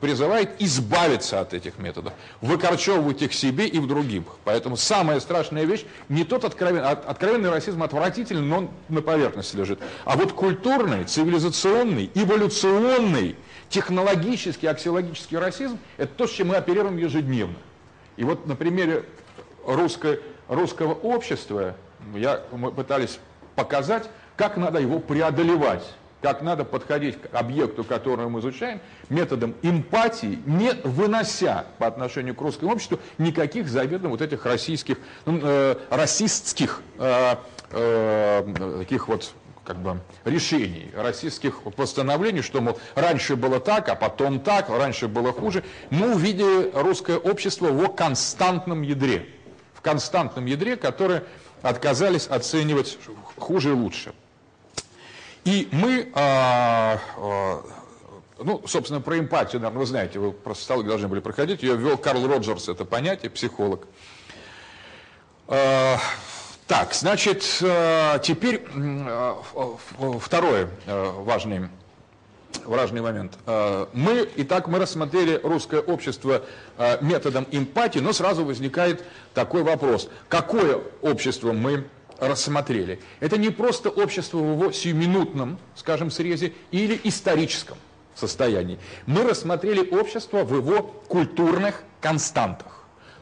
призывает 0.00 0.50
избавиться 0.58 1.40
от 1.40 1.52
этих 1.52 1.78
методов, 1.78 2.14
выкорчевывать 2.40 3.20
их 3.22 3.34
себе 3.34 3.66
и 3.66 3.78
в 3.78 3.86
других. 3.86 4.22
Поэтому 4.44 4.76
самая 4.76 5.20
страшная 5.20 5.64
вещь, 5.64 5.84
не 6.08 6.24
тот 6.24 6.44
откровенный, 6.44 6.88
откровенный 6.88 7.50
расизм 7.50 7.82
отвратительный, 7.82 8.42
но 8.42 8.58
он 8.58 8.70
на 8.88 9.02
поверхности 9.02 9.56
лежит, 9.56 9.80
а 10.04 10.16
вот 10.16 10.32
культурный, 10.32 11.04
цивилизационный, 11.04 12.10
эволюционный, 12.14 13.36
технологический, 13.68 14.66
аксиологический 14.66 15.36
расизм, 15.36 15.78
это 15.98 16.12
то, 16.14 16.26
с 16.26 16.32
чем 16.32 16.48
мы 16.48 16.56
оперируем 16.56 16.96
ежедневно. 16.96 17.56
И 18.16 18.24
вот 18.24 18.46
на 18.46 18.56
примере 18.56 19.04
русской, 19.66 20.20
русского 20.48 20.94
общества 20.94 21.76
я, 22.14 22.42
мы 22.50 22.72
пытались 22.72 23.18
показать, 23.56 24.08
как 24.36 24.56
надо 24.56 24.80
его 24.80 25.00
преодолевать 25.00 25.84
как 26.22 26.42
надо 26.42 26.64
подходить 26.64 27.20
к 27.20 27.34
объекту, 27.34 27.84
который 27.84 28.28
мы 28.28 28.40
изучаем, 28.40 28.80
методом 29.08 29.54
эмпатии, 29.62 30.38
не 30.46 30.72
вынося 30.84 31.66
по 31.78 31.86
отношению 31.86 32.34
к 32.34 32.40
русскому 32.40 32.72
обществу 32.72 33.00
никаких 33.18 33.68
заведомо 33.68 34.10
вот 34.10 34.22
этих 34.22 34.44
российских, 34.46 34.98
ну, 35.24 35.40
э, 35.42 35.76
расистских 35.90 36.82
э, 36.98 37.36
э, 37.70 38.78
таких 38.78 39.08
вот 39.08 39.32
как 39.64 39.78
бы 39.78 40.00
решений, 40.24 40.90
российских 40.96 41.62
постановлений, 41.76 42.42
что, 42.42 42.60
мол, 42.60 42.78
раньше 42.94 43.36
было 43.36 43.60
так, 43.60 43.88
а 43.88 43.94
потом 43.94 44.40
так, 44.40 44.68
раньше 44.68 45.06
было 45.06 45.32
хуже. 45.32 45.62
Мы 45.90 46.14
увидели 46.14 46.70
русское 46.74 47.16
общество 47.16 47.68
в 47.68 47.88
константном 47.94 48.82
ядре. 48.82 49.26
В 49.74 49.80
константном 49.80 50.46
ядре, 50.46 50.76
которое 50.76 51.24
отказались 51.62 52.26
оценивать 52.26 52.98
хуже 53.36 53.70
и 53.70 53.72
лучше. 53.72 54.12
И 55.44 55.68
мы, 55.72 56.08
а, 56.14 57.00
а, 57.16 57.62
ну, 58.38 58.62
собственно, 58.66 59.00
про 59.00 59.18
эмпатию, 59.18 59.60
наверное, 59.60 59.80
вы 59.80 59.86
знаете, 59.86 60.18
вы 60.18 60.32
просто 60.32 60.64
столы 60.64 60.84
должны 60.84 61.08
были 61.08 61.20
проходить, 61.20 61.62
ее 61.62 61.76
ввел 61.76 61.96
Карл 61.96 62.26
Роджерс, 62.26 62.68
это 62.68 62.84
понятие, 62.84 63.30
психолог. 63.30 63.86
А, 65.48 65.98
так, 66.66 66.94
значит, 66.94 67.44
а, 67.62 68.18
теперь 68.20 68.64
а, 68.76 69.42
а, 69.56 71.12
важный, 71.22 71.68
важный 72.64 73.00
момент. 73.00 73.36
Мы, 73.92 74.28
итак, 74.36 74.68
мы 74.68 74.78
рассмотрели 74.78 75.40
русское 75.42 75.80
общество 75.80 76.42
методом 77.00 77.46
эмпатии, 77.50 77.98
но 77.98 78.12
сразу 78.12 78.44
возникает 78.44 79.04
такой 79.34 79.64
вопрос. 79.64 80.08
Какое 80.28 80.80
общество 81.02 81.52
мы 81.52 81.86
рассмотрели. 82.20 83.00
Это 83.18 83.38
не 83.38 83.50
просто 83.50 83.88
общество 83.88 84.38
в 84.38 84.52
его 84.52 84.72
сиюминутном, 84.72 85.58
скажем, 85.74 86.10
срезе 86.10 86.52
или 86.70 87.00
историческом 87.04 87.78
состоянии. 88.14 88.78
Мы 89.06 89.24
рассмотрели 89.24 89.88
общество 89.90 90.44
в 90.44 90.54
его 90.54 90.82
культурных 90.82 91.82
константах. 92.00 92.80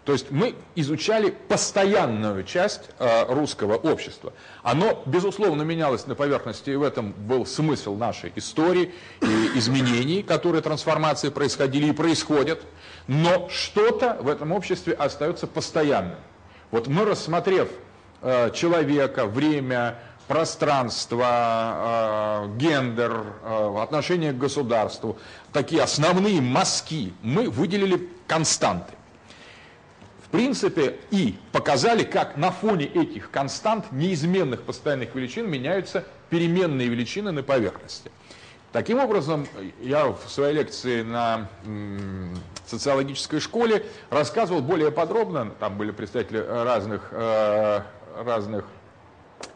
То 0.09 0.13
есть 0.15 0.31
мы 0.31 0.55
изучали 0.75 1.29
постоянную 1.49 2.43
часть 2.43 2.81
э, 2.99 3.27
русского 3.29 3.75
общества. 3.75 4.33
Оно, 4.63 5.03
безусловно, 5.05 5.61
менялось 5.63 6.07
на 6.07 6.15
поверхности, 6.15 6.71
и 6.71 6.77
в 6.77 6.83
этом 6.83 7.13
был 7.13 7.45
смысл 7.45 7.95
нашей 7.95 8.33
истории 8.35 8.95
и 9.21 9.59
изменений, 9.59 10.23
которые 10.23 10.63
трансформации 10.63 11.29
происходили 11.29 11.89
и 11.89 11.93
происходят. 11.93 12.63
Но 13.07 13.51
что-то 13.51 14.17
в 14.23 14.29
этом 14.29 14.53
обществе 14.53 14.95
остается 14.95 15.47
постоянным. 15.47 16.17
Вот 16.71 16.87
мы, 16.87 17.05
рассмотрев 17.05 17.69
человека, 18.53 19.27
время, 19.27 19.97
пространство, 20.29 22.45
э, 22.45 22.59
гендер, 22.59 23.25
э, 23.43 23.77
отношение 23.83 24.33
к 24.33 24.39
государству, 24.39 25.19
такие 25.53 25.83
основные 25.83 26.41
мазки, 26.41 27.13
мы 27.23 27.49
выделили 27.49 28.09
константы. 28.29 28.93
В 30.25 30.31
принципе, 30.31 30.97
и 31.11 31.37
показали, 31.53 32.05
как 32.05 32.37
на 32.37 32.53
фоне 32.53 32.85
этих 32.85 33.31
констант, 33.31 33.91
неизменных 33.91 34.63
постоянных 34.63 35.15
величин, 35.15 35.51
меняются 35.51 36.05
переменные 36.29 36.89
величины 36.89 37.33
на 37.33 37.43
поверхности. 37.43 38.11
Таким 38.71 38.99
образом, 38.99 39.49
я 39.81 40.09
в 40.09 40.29
своей 40.29 40.57
лекции 40.57 41.01
на 41.01 41.49
социологической 42.67 43.41
школе 43.41 43.87
рассказывал 44.11 44.61
более 44.61 44.91
подробно, 44.91 45.51
там 45.59 45.79
были 45.79 45.91
представители 45.91 46.45
разных 46.47 47.11
разных 48.25 48.65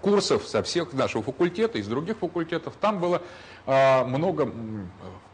курсов 0.00 0.46
со 0.46 0.62
всех 0.62 0.92
нашего 0.92 1.22
факультета, 1.22 1.78
из 1.78 1.86
других 1.86 2.18
факультетов. 2.18 2.74
Там 2.80 3.00
было 3.00 3.22
э, 3.66 4.04
много 4.04 4.52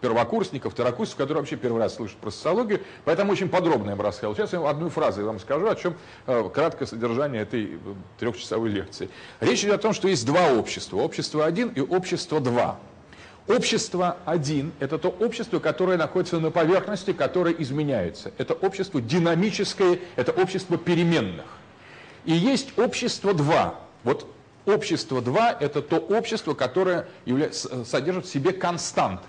первокурсников, 0.00 0.72
второкурсников, 0.72 1.18
которые 1.18 1.42
вообще 1.42 1.56
первый 1.56 1.78
раз 1.78 1.96
слышат 1.96 2.16
про 2.18 2.30
социологию, 2.30 2.80
поэтому 3.04 3.32
очень 3.32 3.48
подробно 3.48 3.90
им 3.90 4.00
рассказал. 4.00 4.34
Сейчас 4.34 4.52
я 4.52 4.68
одну 4.68 4.90
фразу 4.90 5.24
вам 5.24 5.40
скажу, 5.40 5.68
о 5.68 5.74
чем 5.74 5.96
э, 6.26 6.48
краткое 6.52 6.86
содержание 6.86 7.42
этой 7.42 7.74
э, 7.74 7.78
трехчасовой 8.18 8.70
лекции. 8.70 9.10
Речь 9.40 9.64
идет 9.64 9.74
о 9.74 9.78
том, 9.78 9.92
что 9.92 10.08
есть 10.08 10.24
два 10.24 10.52
общества. 10.52 10.98
Общество 10.98 11.44
один 11.44 11.68
и 11.68 11.80
общество 11.80 12.40
два. 12.40 12.78
Общество 13.48 14.18
один– 14.26 14.72
это 14.78 14.98
то 14.98 15.08
общество, 15.08 15.58
которое 15.58 15.96
находится 15.96 16.38
на 16.38 16.50
поверхности, 16.50 17.14
которое 17.14 17.54
изменяется. 17.58 18.30
Это 18.36 18.52
общество 18.52 19.00
динамическое, 19.00 20.00
это 20.16 20.32
общество 20.32 20.76
переменных. 20.76 21.46
И 22.28 22.34
есть 22.34 22.78
общество 22.78 23.32
2. 23.32 23.74
Вот 24.04 24.30
общество 24.66 25.22
2– 25.22 25.56
это 25.60 25.80
то 25.80 25.96
общество, 25.96 26.52
которое 26.52 27.08
является, 27.24 27.86
содержит 27.86 28.26
в 28.26 28.30
себе 28.30 28.52
константы. 28.52 29.24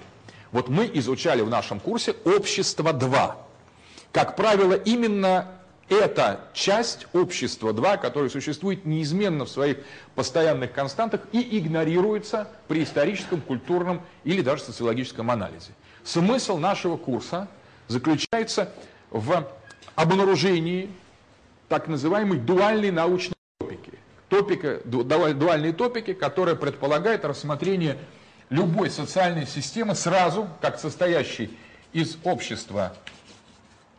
Вот 0.52 0.68
мы 0.68 0.92
изучали 0.96 1.42
в 1.42 1.50
нашем 1.50 1.80
курсе 1.80 2.14
общество 2.26 2.92
2. 2.92 3.38
Как 4.12 4.36
правило, 4.36 4.74
именно 4.74 5.48
эта 5.88 6.42
часть 6.52 7.08
общества 7.14 7.72
2, 7.72 7.96
которая 7.96 8.30
существует 8.30 8.86
неизменно 8.86 9.46
в 9.46 9.50
своих 9.50 9.78
постоянных 10.14 10.74
константах 10.74 11.22
и 11.32 11.58
игнорируется 11.58 12.50
при 12.68 12.84
историческом, 12.84 13.40
культурном 13.40 14.02
или 14.26 14.42
даже 14.42 14.64
социологическом 14.64 15.32
анализе. 15.32 15.72
Смысл 16.04 16.58
нашего 16.58 16.98
курса 16.98 17.48
заключается 17.88 18.74
в 19.10 19.48
обнаружении 19.96 20.90
так 21.70 21.88
называемой 21.88 22.40
дуальной 22.40 22.92
научной 22.92 23.36
топики. 23.60 23.94
Топика, 24.28 24.82
дуальные 24.84 25.74
топики, 25.74 26.14
которые 26.14 26.56
предполагают 26.56 27.24
рассмотрение 27.24 27.98
любой 28.50 28.90
социальной 28.90 29.48
системы 29.48 29.96
сразу, 29.96 30.48
как 30.62 30.80
состоящей 30.80 31.58
из 31.94 32.18
общества 32.24 32.94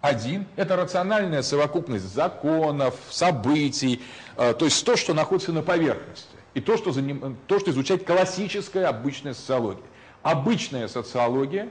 один. 0.00 0.46
Это 0.56 0.76
рациональная 0.76 1.42
совокупность 1.42 2.12
законов, 2.12 2.94
событий, 3.10 4.02
э, 4.36 4.54
то 4.54 4.64
есть 4.64 4.84
то, 4.84 4.96
что 4.96 5.14
находится 5.14 5.52
на 5.52 5.62
поверхности. 5.62 6.26
И 6.54 6.60
то, 6.60 6.76
что, 6.76 6.92
заним, 6.92 7.36
то, 7.46 7.60
что 7.60 7.70
изучает 7.70 8.04
классическая 8.04 8.86
обычная 8.86 9.34
социология. 9.34 9.84
Обычная 10.22 10.88
социология 10.88 11.68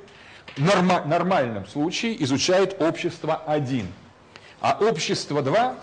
норма, 0.57 1.03
нормальном 1.05 1.67
случае 1.67 2.21
изучает 2.23 2.81
общество 2.81 3.35
1, 3.45 3.87
а 4.61 4.77
общество 4.79 5.41
2 5.41 5.75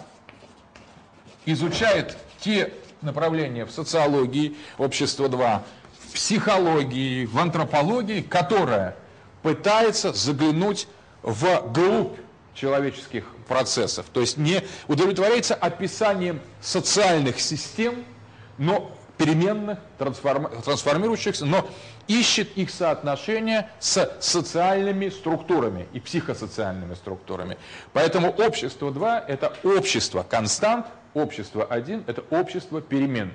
изучает 1.47 2.17
те 2.41 2.73
направления 3.00 3.65
в 3.65 3.71
социологии, 3.71 4.57
общество 4.79 5.29
2, 5.29 5.62
в 6.00 6.12
психологии, 6.12 7.25
в 7.25 7.38
антропологии, 7.38 8.21
которая 8.21 8.97
пытается 9.43 10.12
заглянуть 10.12 10.88
в 11.23 11.73
глубь 11.73 12.19
человеческих 12.55 13.25
процессов. 13.49 14.07
То 14.12 14.21
есть 14.21 14.37
не 14.37 14.62
удовлетворяется 14.88 15.55
описанием 15.55 16.41
социальных 16.61 17.41
систем, 17.41 18.05
но 18.59 18.91
переменных, 19.19 19.79
трансформирующихся, 19.99 21.47
но 21.47 21.69
ищет 22.07 22.57
их 22.57 22.71
соотношение 22.71 23.71
с 23.79 24.11
социальными 24.21 25.09
структурами 25.09 25.87
и 25.93 26.00
психосоциальными 26.00 26.95
структурами. 26.95 27.57
Поэтому 27.93 28.31
общество 28.31 28.91
2– 28.91 29.25
это 29.29 29.55
общество 29.65 30.23
констант, 30.23 30.87
общество 31.17 31.65
1– 31.65 32.05
это 32.07 32.23
общество 32.31 32.81
переменных. 32.81 33.35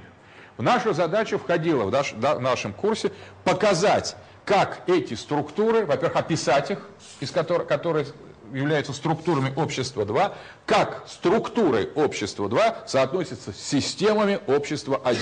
В 0.57 0.63
нашу 0.63 0.93
задачу 0.93 1.39
входило 1.39 1.83
в, 1.85 1.91
наш, 1.91 2.13
в 2.13 2.39
нашем 2.39 2.73
курсе 2.73 3.11
показать, 3.43 4.15
как 4.45 4.83
эти 4.87 5.15
структуры, 5.15 5.85
во-первых, 5.85 6.15
описать 6.17 6.71
их, 6.71 6.87
из 7.19 7.31
которых, 7.31 7.67
которые 7.67 8.05
являются 8.53 8.93
структурами 8.93 9.53
общества 9.55 10.05
2, 10.05 10.33
как 10.65 11.03
структуры 11.07 11.89
общества 11.95 12.49
2 12.49 12.83
соотносятся 12.85 13.53
с 13.53 13.57
системами 13.57 14.39
общества 14.47 15.01
1. 15.03 15.21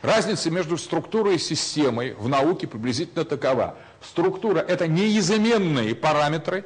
Разница 0.00 0.50
между 0.50 0.78
структурой 0.78 1.36
и 1.36 1.38
системой 1.38 2.14
в 2.14 2.28
науке 2.28 2.66
приблизительно 2.66 3.24
такова. 3.24 3.76
Структура– 4.00 4.58
это 4.68 4.86
неизменные 4.86 5.94
параметры, 5.94 6.64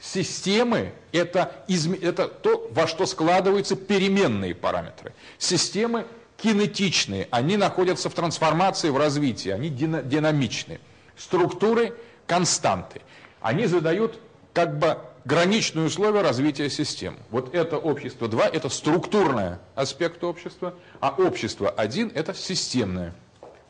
системы– 0.00 0.92
это, 1.12 1.64
это 2.02 2.28
то, 2.28 2.68
во 2.72 2.86
что 2.86 3.06
складываются 3.06 3.76
переменные 3.76 4.54
параметры. 4.54 5.14
Системы 5.38 6.06
кинетичные, 6.36 7.28
они 7.30 7.56
находятся 7.56 8.10
в 8.10 8.14
трансформации, 8.14 8.90
в 8.90 8.96
развитии, 8.96 9.50
они 9.50 9.70
динамичны. 9.70 10.80
Структуры– 11.16 11.94
константы. 12.26 13.00
Они 13.40 13.66
задают 13.66 14.20
как 14.52 14.78
бы 14.78 14.98
граничные 15.24 15.86
условия 15.86 16.22
развития 16.22 16.70
систем. 16.70 17.18
Вот 17.30 17.54
это 17.54 17.78
общество 17.78 18.28
2– 18.28 18.46
это 18.52 18.68
структурный 18.68 19.56
аспект 19.74 20.22
общества, 20.24 20.74
а 21.00 21.14
общество 21.16 21.70
1– 21.70 22.12
это 22.14 22.34
системный 22.34 23.12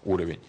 уровень. 0.04 0.40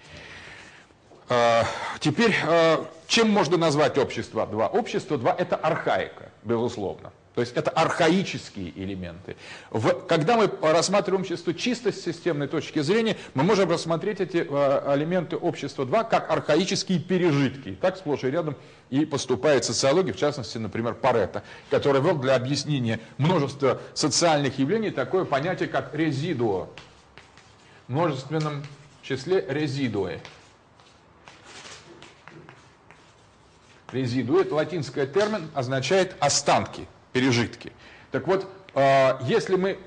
А, 1.29 1.65
теперь, 1.99 2.35
а, 2.45 2.85
чем 3.07 3.29
можно 3.29 3.57
назвать 3.57 3.97
общество 3.97 4.45
2? 4.45 4.67
Общество 4.67 5.17
2– 5.17 5.35
это 5.37 5.55
архаика, 5.55 6.29
безусловно. 6.43 7.11
То 7.37 7.41
есть 7.41 7.55
это 7.55 7.69
архаические 7.69 8.71
элементы. 8.75 9.37
В, 9.69 9.91
когда 10.07 10.37
мы 10.37 10.49
рассматриваем 10.59 11.21
общество 11.21 11.53
чисто 11.53 11.91
с 11.91 12.01
системной 12.01 12.47
точки 12.47 12.79
зрения, 12.79 13.15
мы 13.35 13.43
можем 13.43 13.69
рассмотреть 13.69 14.21
эти 14.21 14.37
э, 14.37 14.95
элементы 14.95 15.37
общества 15.37 15.85
2 15.85 16.03
как 16.05 16.31
архаические 16.31 16.99
пережитки. 16.99 17.77
Так 17.79 17.97
сплошь 17.97 18.23
и 18.23 18.31
рядом 18.31 18.55
и 18.89 19.05
поступает 19.05 19.65
социология, 19.65 20.13
в 20.13 20.17
частности, 20.17 20.57
например, 20.57 20.95
Паретта, 20.95 21.43
который 21.69 22.01
ввел 22.01 22.15
для 22.15 22.35
объяснения 22.35 22.99
множества 23.19 23.79
социальных 23.93 24.57
явлений 24.57 24.89
такое 24.89 25.23
понятие, 25.23 25.69
как 25.69 25.93
резидуо. 25.93 26.69
В 27.87 27.93
множественном 27.93 28.63
числе 29.03 29.45
резидуэ. 29.47 30.21
Резидуэ– 33.91 34.41
это 34.43 34.55
латинский 34.55 35.07
термин, 35.07 35.49
означает 35.53 36.15
останки– 36.19 36.87
пережитки. 37.13 37.71
Так 38.11 38.27
вот, 38.27 38.47
а, 38.73 39.19
если 39.23 39.55
мы 39.55 39.79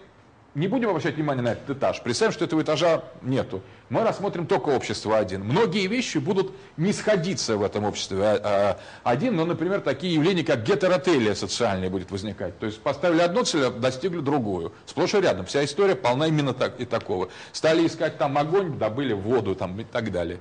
не 0.54 0.66
будем 0.66 0.88
обращать 0.88 1.14
внимание 1.14 1.42
на 1.42 1.52
этот 1.52 1.76
этаж, 1.76 2.02
представим, 2.02 2.32
что 2.32 2.44
этого 2.44 2.62
этажа 2.62 3.04
нету, 3.22 3.62
мы 3.88 4.02
рассмотрим 4.02 4.46
только 4.46 4.70
общество 4.70 5.16
один. 5.16 5.44
Многие 5.44 5.86
вещи 5.86 6.18
будут 6.18 6.52
не 6.76 6.92
сходиться 6.92 7.56
в 7.56 7.62
этом 7.62 7.84
обществе 7.84 8.18
а, 8.20 8.40
а, 8.42 8.78
один, 9.04 9.36
но, 9.36 9.44
например, 9.44 9.80
такие 9.80 10.14
явления, 10.14 10.44
как 10.44 10.64
гетеротелия 10.64 11.34
социальная 11.34 11.88
будет 11.88 12.10
возникать. 12.10 12.58
То 12.58 12.66
есть 12.66 12.80
поставили 12.80 13.20
одну 13.20 13.44
цель, 13.44 13.66
а 13.66 13.70
достигли 13.70 14.20
другую. 14.20 14.72
Сплошь 14.86 15.14
и 15.14 15.20
рядом. 15.20 15.46
Вся 15.46 15.64
история 15.64 15.94
полна 15.94 16.26
именно 16.26 16.52
так, 16.52 16.80
и 16.80 16.84
такого. 16.84 17.28
Стали 17.52 17.86
искать 17.86 18.18
там 18.18 18.36
огонь, 18.38 18.78
добыли 18.78 19.12
воду 19.12 19.54
там, 19.54 19.78
и 19.80 19.84
так 19.84 20.10
далее. 20.10 20.40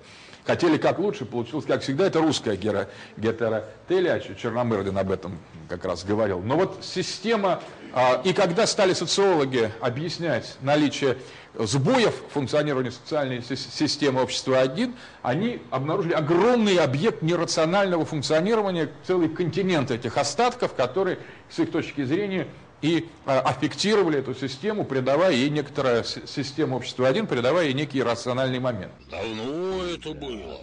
Хотели 0.50 0.78
как 0.78 0.98
лучше, 0.98 1.26
получилось 1.26 1.66
как 1.68 1.84
всегда, 1.84 2.08
это 2.08 2.22
русская 2.22 2.56
гетеротелия, 2.56 4.20
Черномырдин 4.20 4.98
об 4.98 5.12
этом 5.12 5.38
как 5.68 5.86
раз 5.86 6.04
говорил. 6.04 6.40
Но 6.40 6.56
вот 6.56 6.80
система, 6.82 7.62
а, 7.94 8.20
и 8.26 8.34
когда 8.34 8.66
стали 8.66 8.94
социологи 8.94 9.72
объяснять 9.80 10.58
наличие 10.62 11.18
сбоев 11.54 12.16
функционирования 12.34 12.90
социальной 12.90 13.44
системы 13.44 14.24
общества 14.24 14.60
1, 14.60 14.96
они 15.22 15.62
обнаружили 15.70 16.14
огромный 16.14 16.78
объект 16.78 17.22
нерационального 17.22 18.04
функционирования, 18.04 18.90
целый 19.06 19.30
континент 19.30 19.92
этих 19.92 20.18
остатков, 20.18 20.74
которые, 20.74 21.20
с 21.52 21.60
их 21.60 21.72
точки 21.72 22.04
зрения, 22.04 22.48
и 22.82 23.10
а, 23.26 23.40
аффектировали 23.42 24.20
эту 24.20 24.34
систему, 24.34 24.86
придавая 24.86 25.34
ей 25.34 25.50
некоторая 25.50 26.04
система 26.04 26.76
общества 26.76 27.08
1, 27.08 27.28
придавая 27.28 27.66
ей 27.66 27.74
некий 27.74 28.02
рациональный 28.02 28.60
момент. 28.60 28.92
Давно 29.10 29.84
это 29.86 30.14
было. 30.14 30.60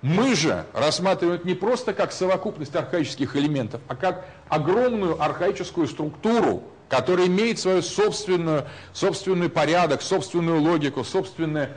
Мы 0.00 0.36
же 0.36 0.64
рассматриваем 0.72 1.40
это 1.40 1.46
не 1.48 1.54
просто 1.54 1.92
как 1.92 2.12
совокупность 2.12 2.74
архаических 2.76 3.34
элементов, 3.34 3.80
а 3.88 3.96
как 3.96 4.26
огромную 4.48 5.20
архаическую 5.20 5.88
структуру, 5.88 6.62
которая 6.88 7.26
имеет 7.26 7.58
свою 7.58 7.82
собственную, 7.82 8.66
собственный 8.92 9.48
порядок, 9.48 10.02
собственную 10.02 10.60
логику, 10.62 11.02
собственное, 11.02 11.76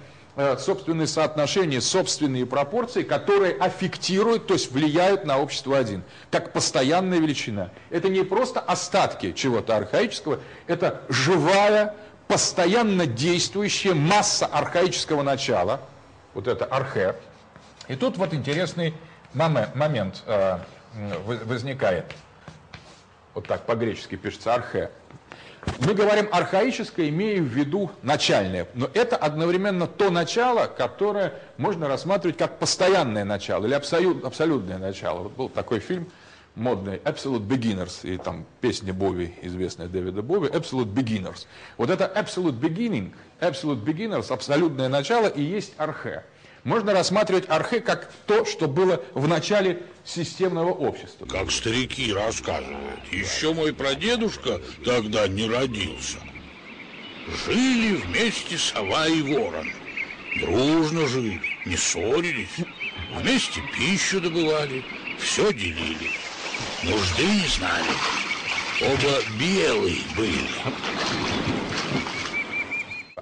собственные 0.59 1.07
соотношения, 1.07 1.81
собственные 1.81 2.45
пропорции, 2.45 3.03
которые 3.03 3.53
аффектируют, 3.53 4.47
то 4.47 4.53
есть 4.53 4.71
влияют 4.71 5.25
на 5.25 5.39
общество 5.39 5.77
один, 5.77 6.03
как 6.29 6.53
постоянная 6.53 7.19
величина. 7.19 7.69
Это 7.89 8.09
не 8.09 8.23
просто 8.23 8.59
остатки 8.59 9.33
чего-то 9.33 9.75
архаического, 9.75 10.39
это 10.67 11.01
живая, 11.09 11.95
постоянно 12.27 13.05
действующая 13.05 13.93
масса 13.93 14.45
архаического 14.45 15.21
начала, 15.21 15.81
вот 16.33 16.47
это 16.47 16.65
архе, 16.65 17.15
и 17.89 17.95
тут 17.95 18.17
вот 18.17 18.33
интересный 18.33 18.93
момент, 19.33 19.75
момент 19.75 20.23
э, 20.25 20.59
возникает. 21.45 22.05
Вот 23.33 23.47
так 23.47 23.65
по-гречески 23.65 24.15
пишется 24.15 24.53
архе. 24.53 24.91
Мы 25.79 25.93
говорим 25.93 26.27
архаическое, 26.31 27.09
имея 27.09 27.41
в 27.41 27.45
виду 27.45 27.91
начальное. 28.01 28.67
Но 28.73 28.89
это 28.93 29.15
одновременно 29.15 29.87
то 29.87 30.09
начало, 30.09 30.67
которое 30.67 31.33
можно 31.57 31.87
рассматривать 31.87 32.37
как 32.37 32.57
постоянное 32.59 33.25
начало 33.25 33.65
или 33.65 33.73
абсолют, 33.73 34.23
абсолютное 34.23 34.77
начало. 34.77 35.23
Вот 35.23 35.33
был 35.33 35.49
такой 35.49 35.79
фильм 35.79 36.09
модный 36.55 36.97
Absolute 36.97 37.47
Beginners, 37.47 37.99
и 38.03 38.17
там 38.17 38.45
песня 38.59 38.93
Бови, 38.93 39.33
известная 39.41 39.87
Дэвида 39.87 40.21
Бови, 40.21 40.49
Absolute 40.49 40.91
Beginners. 40.93 41.45
Вот 41.77 41.89
это 41.89 42.11
Absolute 42.13 42.59
Beginning, 42.59 43.13
Absolute 43.39 43.83
Beginners, 43.83 44.31
абсолютное 44.31 44.89
начало 44.89 45.27
и 45.27 45.41
есть 45.41 45.73
архе. 45.77 46.23
Можно 46.63 46.93
рассматривать 46.93 47.49
архе 47.49 47.79
как 47.79 48.11
то, 48.27 48.45
что 48.45 48.67
было 48.67 49.03
в 49.13 49.27
начале 49.27 49.81
системного 50.05 50.69
общества. 50.71 51.25
Как 51.25 51.49
старики 51.51 52.13
рассказывают, 52.13 53.01
еще 53.11 53.53
мой 53.53 53.73
прадедушка 53.73 54.61
тогда 54.85 55.27
не 55.27 55.49
родился. 55.49 56.17
Жили 57.45 57.95
вместе 57.95 58.57
сова 58.57 59.07
и 59.07 59.21
ворон. 59.21 59.71
Дружно 60.39 61.07
жили, 61.07 61.41
не 61.65 61.75
ссорились. 61.75 62.49
Вместе 63.15 63.61
пищу 63.75 64.21
добывали, 64.21 64.85
все 65.19 65.51
делили. 65.51 66.11
Нужды 66.83 67.25
не 67.25 67.47
знали. 67.47 67.89
Оба 68.81 69.21
белые 69.39 69.97
были 70.15 70.47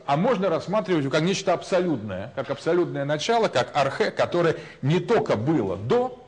а 0.10 0.17
можно 0.17 0.50
рассматривать 0.50 1.08
как 1.12 1.22
нечто 1.22 1.54
абсолютное, 1.54 2.34
как 2.36 2.50
абсолютное 2.50 3.06
начало, 3.06 3.48
как 3.48 3.69
архе, 3.76 4.10
которое 4.10 4.56
не 4.82 5.00
только 5.00 5.36
было 5.36 5.78
до, 5.78 6.28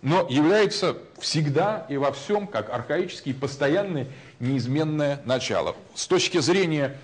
но 0.00 0.28
является 0.30 0.96
всегда 1.18 1.86
и 1.88 1.96
во 1.96 2.12
всем 2.12 2.46
как 2.46 2.70
архаический, 2.70 3.34
постоянное, 3.34 4.06
неизменное 4.38 5.22
начало. 5.24 5.74
С 5.96 6.06
точки 6.06 6.38
зрения 6.38 6.98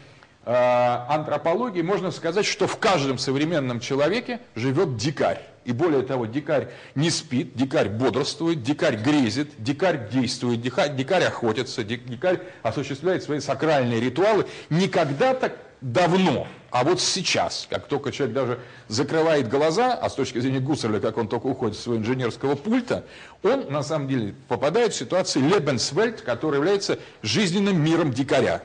э, 0.44 0.52
антропологии 0.52 1.82
можно 1.82 2.12
сказать, 2.12 2.46
что 2.46 2.68
в 2.68 2.78
каждом 2.78 3.18
современном 3.18 3.80
человеке 3.80 4.38
живет 4.54 4.96
дикарь. 4.96 5.40
И 5.64 5.72
более 5.72 6.02
того, 6.02 6.26
дикарь 6.26 6.68
не 6.94 7.10
спит, 7.10 7.56
дикарь 7.56 7.88
бодрствует, 7.88 8.62
дикарь 8.62 8.94
грезит, 8.94 9.50
дикарь 9.58 10.08
действует, 10.08 10.62
дикарь, 10.62 10.94
дикарь 10.94 11.24
охотится, 11.24 11.82
дикарь 11.82 12.38
осуществляет 12.62 13.24
свои 13.24 13.40
сакральные 13.40 14.00
ритуалы. 14.00 14.46
Никогда 14.70 15.34
так 15.34 15.56
давно. 15.82 16.46
А 16.70 16.84
вот 16.84 17.00
сейчас, 17.02 17.66
как 17.68 17.86
только 17.86 18.12
человек 18.12 18.34
даже 18.34 18.58
закрывает 18.88 19.48
глаза, 19.48 19.92
а 19.92 20.08
с 20.08 20.14
точки 20.14 20.38
зрения 20.38 20.60
Гуссерля, 20.60 21.00
как 21.00 21.18
он 21.18 21.28
только 21.28 21.46
уходит 21.46 21.76
с 21.76 21.82
своего 21.82 22.00
инженерского 22.00 22.54
пульта, 22.54 23.04
он 23.42 23.70
на 23.70 23.82
самом 23.82 24.08
деле 24.08 24.34
попадает 24.48 24.94
в 24.94 24.96
ситуацию 24.96 25.46
Лебенсвельд, 25.46 26.22
который 26.22 26.56
является 26.56 26.98
жизненным 27.22 27.82
миром 27.84 28.10
дикаря. 28.10 28.62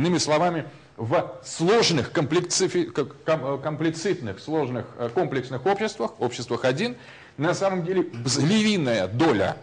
Иными 0.00 0.16
словами, 0.16 0.64
в 0.96 1.30
сложных, 1.44 2.10
комплицитных, 2.10 3.04
сложных, 4.40 4.86
э, 4.96 5.10
комплексных 5.12 5.66
обществах, 5.66 6.12
обществах 6.20 6.64
один, 6.64 6.96
на 7.36 7.52
самом 7.52 7.84
деле 7.84 8.06
львиная 8.38 9.08
доля 9.08 9.58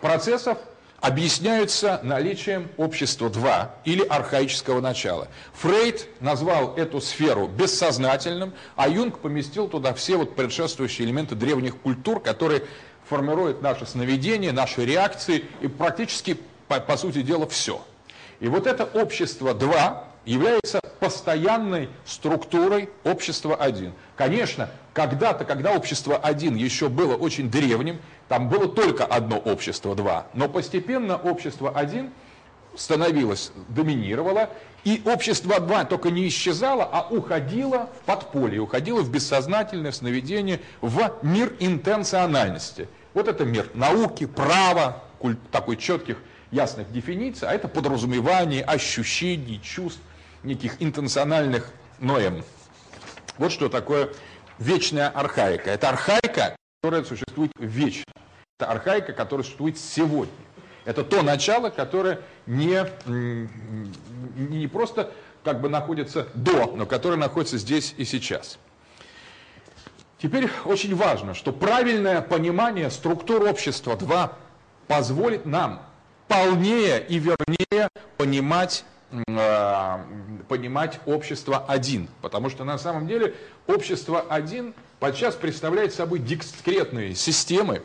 процессов 0.00 0.58
объясняются 1.00 1.98
наличием 2.04 2.68
общества 2.76 3.28
2 3.28 3.74
или 3.84 4.04
архаического 4.04 4.80
начала. 4.80 5.26
Фрейд 5.54 6.06
назвал 6.20 6.76
эту 6.76 7.00
сферу 7.00 7.48
бессознательным, 7.48 8.54
а 8.76 8.88
Юнг 8.88 9.18
поместил 9.18 9.66
туда 9.66 9.94
все 9.94 10.16
вот 10.16 10.36
предшествующие 10.36 11.08
элементы 11.08 11.34
древних 11.34 11.76
культур, 11.78 12.20
которые 12.20 12.62
формируют 13.08 13.62
наше 13.62 13.84
сновидение, 13.84 14.52
наши 14.52 14.84
реакции 14.84 15.44
и 15.60 15.66
практически, 15.66 16.38
по, 16.68 16.78
по 16.78 16.96
сути 16.96 17.22
дела, 17.22 17.48
все– 17.48 17.84
и 18.40 18.48
вот 18.48 18.66
это 18.66 18.84
общество 18.84 19.54
2 19.54 20.04
является 20.24 20.80
постоянной 21.00 21.88
структурой 22.04 22.88
общества 23.04 23.56
1. 23.56 23.92
Конечно, 24.16 24.70
когда-то, 24.92 25.44
когда 25.44 25.72
общество 25.72 26.16
1 26.16 26.56
еще 26.56 26.88
было 26.88 27.14
очень 27.14 27.50
древним, 27.50 28.00
там 28.28 28.48
было 28.48 28.68
только 28.68 29.04
одно 29.04 29.38
общество 29.38 29.94
2, 29.94 30.28
но 30.34 30.48
постепенно 30.48 31.16
общество 31.16 31.70
1 31.74 32.10
становилось, 32.76 33.52
доминировало, 33.68 34.50
и 34.84 35.02
общество 35.04 35.60
2 35.60 35.84
только 35.84 36.10
не 36.10 36.26
исчезало, 36.28 36.88
а 36.90 37.06
уходило 37.08 37.90
в 38.00 38.06
подполье, 38.06 38.60
уходило 38.60 39.00
в 39.00 39.10
бессознательное 39.10 39.92
сновидение, 39.92 40.60
в 40.80 41.12
мир 41.22 41.54
интенциональности. 41.60 42.88
Вот 43.12 43.28
это 43.28 43.44
мир 43.44 43.68
науки, 43.74 44.26
права, 44.26 45.02
такой 45.52 45.76
четких 45.76 46.18
ясных 46.54 46.90
дефиниций, 46.92 47.48
а 47.48 47.52
это 47.52 47.68
подразумевание 47.68 48.62
ощущений, 48.62 49.60
чувств, 49.60 50.00
неких 50.44 50.80
интенциональных 50.80 51.70
ноем. 51.98 52.44
Вот 53.38 53.50
что 53.50 53.68
такое 53.68 54.10
вечная 54.58 55.08
архаика. 55.08 55.70
Это 55.70 55.88
архаика, 55.88 56.56
которая 56.80 57.04
существует 57.04 57.50
вечно. 57.58 58.04
Это 58.58 58.70
архаика, 58.70 59.12
которая 59.12 59.44
существует 59.44 59.78
сегодня. 59.78 60.32
Это 60.84 61.02
то 61.02 61.22
начало, 61.22 61.70
которое 61.70 62.20
не, 62.46 62.86
не 64.36 64.66
просто 64.68 65.10
как 65.42 65.60
бы 65.60 65.68
находится 65.68 66.28
до, 66.34 66.66
но 66.76 66.86
которое 66.86 67.16
находится 67.16 67.58
здесь 67.58 67.94
и 67.96 68.04
сейчас. 68.04 68.58
Теперь 70.18 70.48
очень 70.64 70.94
важно, 70.94 71.34
что 71.34 71.52
правильное 71.52 72.20
понимание 72.22 72.90
структур 72.90 73.42
общества 73.42 73.96
2 73.96 74.32
позволит 74.86 75.46
нам 75.46 75.82
полнее 76.28 77.04
и 77.06 77.18
вернее 77.18 77.88
понимать 78.16 78.84
э, 79.26 79.98
понимать 80.48 81.00
общество 81.06 81.64
один. 81.66 82.08
Потому 82.22 82.50
что 82.50 82.64
на 82.64 82.78
самом 82.78 83.06
деле 83.06 83.34
общество 83.66 84.20
один 84.28 84.74
подчас 85.00 85.34
представляет 85.34 85.94
собой 85.94 86.18
дискретные 86.18 87.14
системы, 87.14 87.82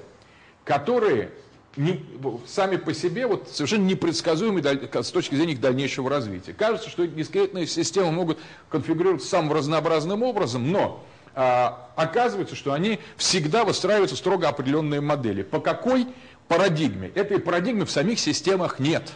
которые 0.63 1.31
не, 1.75 2.05
сами 2.47 2.77
по 2.77 2.93
себе 2.93 3.27
вот, 3.27 3.49
совершенно 3.49 3.85
непредсказуемы 3.85 4.61
с 4.61 5.11
точки 5.11 5.35
зрения 5.35 5.53
их 5.53 5.61
дальнейшего 5.61 6.09
развития. 6.09 6.53
Кажется, 6.53 6.89
что 6.89 7.03
эти 7.03 7.11
дискретные 7.11 7.67
системы 7.67 8.11
могут 8.11 8.39
конфигурироваться 8.69 9.27
самым 9.27 9.53
разнообразным 9.53 10.23
образом, 10.23 10.71
но 10.71 11.03
а, 11.35 11.89
оказывается, 11.95 12.55
что 12.55 12.73
они 12.73 12.99
всегда 13.17 13.63
выстраиваются 13.63 14.15
строго 14.15 14.49
определенные 14.49 14.99
модели. 14.99 15.43
По 15.43 15.59
какой 15.59 16.07
парадигме. 16.49 17.09
Этой 17.15 17.39
парадигмы 17.39 17.85
в 17.85 17.91
самих 17.91 18.19
системах 18.19 18.79
нет. 18.79 19.13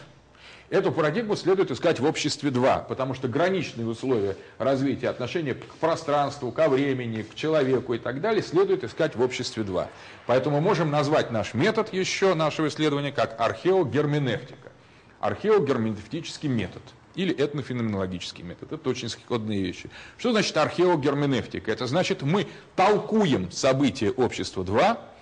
Эту 0.70 0.90
парадигму 0.92 1.36
следует 1.36 1.70
искать 1.70 2.00
в 2.00 2.04
обществе 2.06 2.50
2, 2.50 2.78
потому 2.88 3.12
что 3.12 3.28
граничные 3.28 3.86
условия 3.86 4.36
развития 4.58 5.08
отношения 5.10 5.54
к 5.54 5.66
пространству, 5.74 6.50
ко 6.52 6.70
времени, 6.70 7.22
к 7.22 7.34
человеку 7.34 7.92
и 7.92 7.98
так 7.98 8.22
далее 8.22 8.42
следует 8.42 8.82
искать 8.82 9.14
в 9.14 9.20
обществе 9.20 9.62
2. 9.62 9.88
Поэтому 10.26 10.60
можем 10.62 10.90
назвать 10.90 11.30
наш 11.30 11.52
метод 11.52 11.92
еще, 11.92 12.34
нашего 12.34 12.68
исследования, 12.68 13.12
как 13.12 13.38
археогерменевтика. 13.38 14.72
Археогерменевтический 15.20 16.48
метод 16.48 16.82
или 17.14 17.34
этнофеноменологический 17.34 18.42
метод. 18.42 18.72
Это 18.72 18.88
очень 18.88 19.08
сходные 19.08 19.62
вещи. 19.62 19.90
Что 20.16 20.32
значит 20.32 20.56
археогерменевтика? 20.56 21.70
Это 21.70 21.86
значит, 21.86 22.22
мы 22.22 22.46
толкуем 22.74 23.50
события 23.50 24.10
общества 24.10 24.64
2 24.64 25.13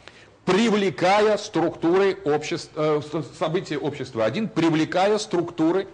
привлекая 0.45 1.37
структуры 1.37 2.19
общества, 2.25 3.03
э, 3.13 3.23
события 3.39 3.79
общества 3.79 4.25
1, 4.25 4.49
привлекая 4.49 5.19
структуры 5.19 5.87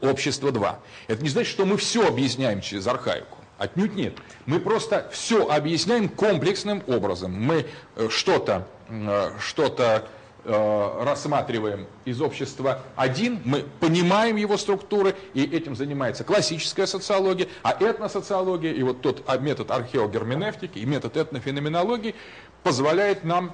общества 0.00 0.52
2. 0.52 0.78
Это 1.08 1.22
не 1.22 1.28
значит, 1.28 1.50
что 1.50 1.64
мы 1.64 1.76
все 1.76 2.06
объясняем 2.06 2.60
через 2.60 2.86
архаику. 2.86 3.38
Отнюдь 3.58 3.94
нет. 3.94 4.14
Мы 4.46 4.60
просто 4.60 5.08
все 5.12 5.48
объясняем 5.48 6.08
комплексным 6.08 6.82
образом. 6.86 7.32
Мы 7.32 7.66
э, 7.96 8.08
что-то 8.10 8.66
э, 8.88 9.30
что, 9.38 9.66
-то, 9.66 9.78
Э, 9.78 10.06
рассматриваем 10.44 11.86
из 12.04 12.20
общества 12.20 12.82
один, 12.96 13.40
мы 13.44 13.64
понимаем 13.80 14.36
его 14.36 14.56
структуры, 14.58 15.14
и 15.32 15.42
этим 15.42 15.74
занимается 15.74 16.22
классическая 16.24 16.86
социология, 16.86 17.48
а 17.62 17.72
этносоциология 17.72 18.72
и 18.72 18.82
вот 18.82 19.00
тот 19.00 19.22
а, 19.26 19.38
метод 19.38 19.70
археогерменевтики 19.70 20.78
и 20.78 20.84
метод 20.84 21.16
этнофеноменологии 21.16 22.14
позволяет 22.62 23.24
нам 23.24 23.52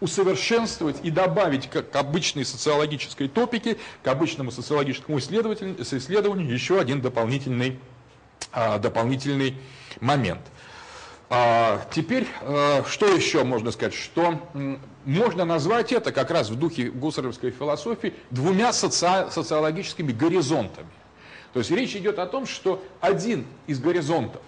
усовершенствовать 0.00 0.96
и 1.02 1.10
добавить 1.10 1.68
к, 1.70 1.82
к 1.82 1.96
обычной 1.96 2.44
социологической 2.44 3.28
топике, 3.28 3.78
к 4.02 4.08
обычному 4.08 4.50
социологическому 4.50 5.18
исследованию 5.18 6.52
еще 6.52 6.78
один 6.80 7.00
дополнительный, 7.00 7.78
а, 8.52 8.78
дополнительный 8.78 9.56
момент. 10.00 10.42
А, 11.30 11.80
теперь, 11.90 12.26
а, 12.42 12.84
что 12.86 13.06
еще 13.06 13.44
можно 13.44 13.70
сказать, 13.70 13.94
что 13.94 14.40
можно 15.04 15.44
назвать 15.44 15.92
это 15.92 16.12
как 16.12 16.30
раз 16.30 16.50
в 16.50 16.56
духе 16.56 16.90
гусаровской 16.90 17.50
философии 17.50 18.14
двумя 18.30 18.72
соци... 18.72 19.28
социологическими 19.30 20.12
горизонтами. 20.12 20.88
То 21.52 21.60
есть 21.60 21.70
речь 21.70 21.94
идет 21.94 22.18
о 22.18 22.26
том, 22.26 22.46
что 22.46 22.82
один 23.00 23.46
из 23.66 23.78
горизонтов 23.78 24.42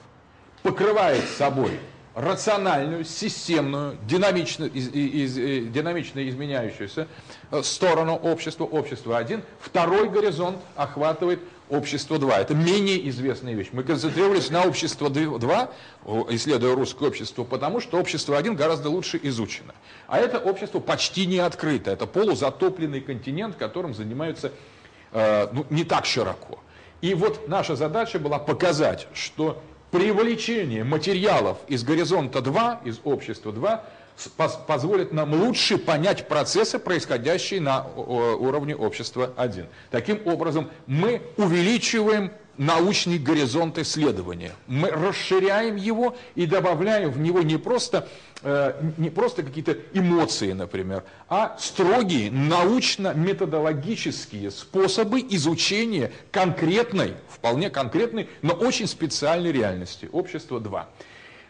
покрывает 0.63 1.25
собой 1.25 1.79
рациональную, 2.17 3.05
системную, 3.05 3.99
динамично, 4.09 4.65
из, 4.65 4.89
из, 4.89 5.37
э, 5.37 5.61
динамично 5.67 6.27
изменяющуюся 6.27 7.09
э, 7.51 7.63
сторону 7.63 8.15
общества, 8.15 8.65
общество 8.65 9.19
один. 9.19 9.43
Второй 9.61 10.09
горизонт 10.09 10.57
охватывает 10.77 11.41
общество 11.69 12.19
2. 12.19 12.39
Это 12.39 12.55
менее 12.55 13.09
известная 13.09 13.55
вещь. 13.55 13.69
Мы 13.73 13.83
концентрировались 13.83 14.51
на 14.51 14.65
общество 14.65 15.11
2, 15.11 15.71
исследуя 16.31 16.75
русское 16.75 17.09
общество, 17.09 17.45
потому 17.45 17.81
что 17.81 17.99
общество 17.99 18.37
1 18.37 18.55
гораздо 18.55 18.91
лучше 18.91 19.19
изучено. 19.23 19.75
А 20.07 20.19
это 20.19 20.39
общество 20.39 20.81
почти 20.81 21.27
не 21.27 21.39
открыто. 21.39 21.91
Это 21.91 22.07
полузатопленный 22.07 23.01
континент, 23.01 23.57
которым 23.57 23.95
занимаются 23.95 24.53
э, 25.13 25.49
ну, 25.53 25.67
не 25.71 25.85
так 25.85 26.07
широко. 26.07 26.61
И 27.01 27.15
вот 27.15 27.49
наша 27.49 27.77
задача 27.77 28.19
была 28.19 28.39
показать, 28.39 29.07
что 29.13 29.63
привлечение 29.91 30.85
материалов 30.85 31.59
из 31.69 31.85
горизонта 31.85 32.41
2, 32.41 32.83
из 32.85 33.01
общества 33.05 33.53
2, 33.53 33.85
позволит 34.67 35.13
нам 35.13 35.35
лучше 35.35 35.79
понять 35.79 36.29
процессы, 36.29 36.79
происходящие 36.79 37.61
на 37.61 37.87
уровне 37.87 38.75
общества 38.75 39.33
1. 39.37 39.67
Таким 39.91 40.27
образом, 40.27 40.71
мы 40.87 41.23
увеличиваем 41.37 42.31
научный 42.59 43.19
горизонт 43.19 43.79
исследования. 43.79 44.53
Мы 44.67 44.91
расширяем 44.91 45.77
его 45.77 46.17
и 46.35 46.47
добавляем 46.47 47.11
в 47.11 47.19
него 47.19 47.43
не 47.43 47.59
просто, 47.59 48.09
э, 48.43 48.73
не 48.97 49.11
просто 49.11 49.43
какие-то 49.43 49.77
эмоции, 49.93 50.53
например, 50.53 51.05
а 51.29 51.55
строгие 51.59 52.31
научно-методологические 52.31 54.51
способы 54.51 55.21
изучения 55.21 56.11
конкретной, 56.31 57.13
вполне 57.29 57.69
конкретной, 57.71 58.29
но 58.43 58.55
очень 58.55 58.87
специальной 58.87 59.53
реальности. 59.53 60.09
Общество 60.13 60.61
2. 60.61 60.89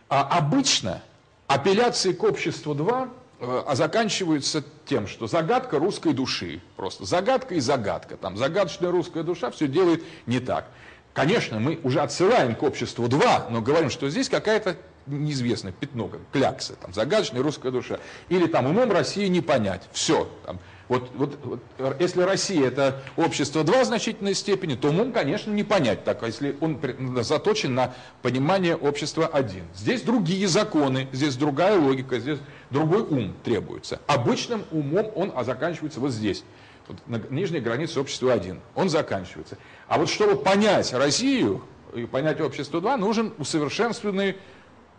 А 0.09 0.23
обычно 0.23 1.03
Апелляции 1.47 2.13
к 2.13 2.23
обществу 2.25 2.75
2 2.75 3.09
э, 3.41 3.63
а 3.67 3.75
заканчиваются 3.77 4.65
тем, 4.85 5.07
что 5.07 5.27
загадка 5.27 5.79
русской 5.79 6.13
души, 6.13 6.61
просто 6.77 7.05
загадка 7.05 7.55
и 7.55 7.61
загадка, 7.61 8.17
там 8.17 8.37
загадочная 8.37 8.91
русская 8.91 9.23
душа 9.23 9.51
все 9.51 9.69
делает 9.69 10.03
не 10.27 10.41
так. 10.41 10.67
Конечно, 11.13 11.59
мы 11.59 11.79
уже 11.83 12.01
отсылаем 12.01 12.55
к 12.55 12.63
обществу 12.63 13.09
два, 13.09 13.47
но 13.49 13.63
говорим, 13.63 13.89
что 13.89 14.11
здесь 14.11 14.29
какая-то 14.29 14.77
неизвестное 15.07 15.73
пятно, 15.73 16.09
как 16.09 16.21
клякса, 16.31 16.75
там, 16.75 16.93
загадочная 16.93 17.43
русская 17.43 17.71
душа. 17.71 18.01
Или 18.29 18.47
там 18.47 18.67
умом 18.67 18.93
России 18.93 19.27
не 19.29 19.41
понять. 19.41 19.83
Все. 19.93 20.29
Там, 20.45 20.59
вот, 20.89 21.11
вот, 21.15 21.39
вот, 21.79 22.01
если 22.01 22.23
Россия 22.23 22.69
это 22.69 23.03
общество 23.17 23.65
два 23.65 23.83
в 23.83 23.87
значительной 23.87 24.35
степени, 24.35 24.77
то 24.77 24.89
умом, 24.89 25.13
конечно, 25.13 25.51
не 25.51 25.65
понять 25.65 26.05
так, 26.05 26.23
а 26.23 26.27
если 26.27 26.57
он 26.61 26.79
заточен 27.23 27.75
на 27.75 27.95
понимание 28.23 28.77
общества 28.77 29.27
один. 29.27 29.65
Здесь 29.75 30.03
другие 30.03 30.47
законы, 30.47 31.09
здесь 31.13 31.37
другая 31.37 31.79
логика, 31.79 32.21
здесь 32.21 32.39
другой 32.71 33.03
ум 33.03 33.35
требуется. 33.43 34.01
Обычным 34.07 34.65
умом 34.71 35.11
он 35.15 35.33
а 35.35 35.43
заканчивается 35.43 35.99
вот 35.99 36.13
здесь. 36.13 36.45
Вот 36.87 36.99
на 37.07 37.17
нижней 37.35 37.59
границе 37.59 37.99
общества 37.99 38.33
один. 38.33 38.61
Он 38.77 38.89
заканчивается. 38.89 39.59
А 39.89 39.99
вот 39.99 40.09
чтобы 40.09 40.37
понять 40.37 40.93
Россию 40.93 41.63
и 41.95 42.07
понять 42.07 42.41
общество 42.41 42.81
два, 42.81 42.97
нужен 42.97 43.35
усовершенствованный 43.39 44.37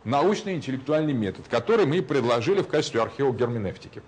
научный 0.04 0.56
интеллектуальный 0.56 1.13
метод, 1.13 1.45
который 1.50 1.86
мы 1.86 2.02
предложили 2.02 2.62
в 2.62 2.67
качестве 2.67 3.02
археогерменевтики. 3.02 4.02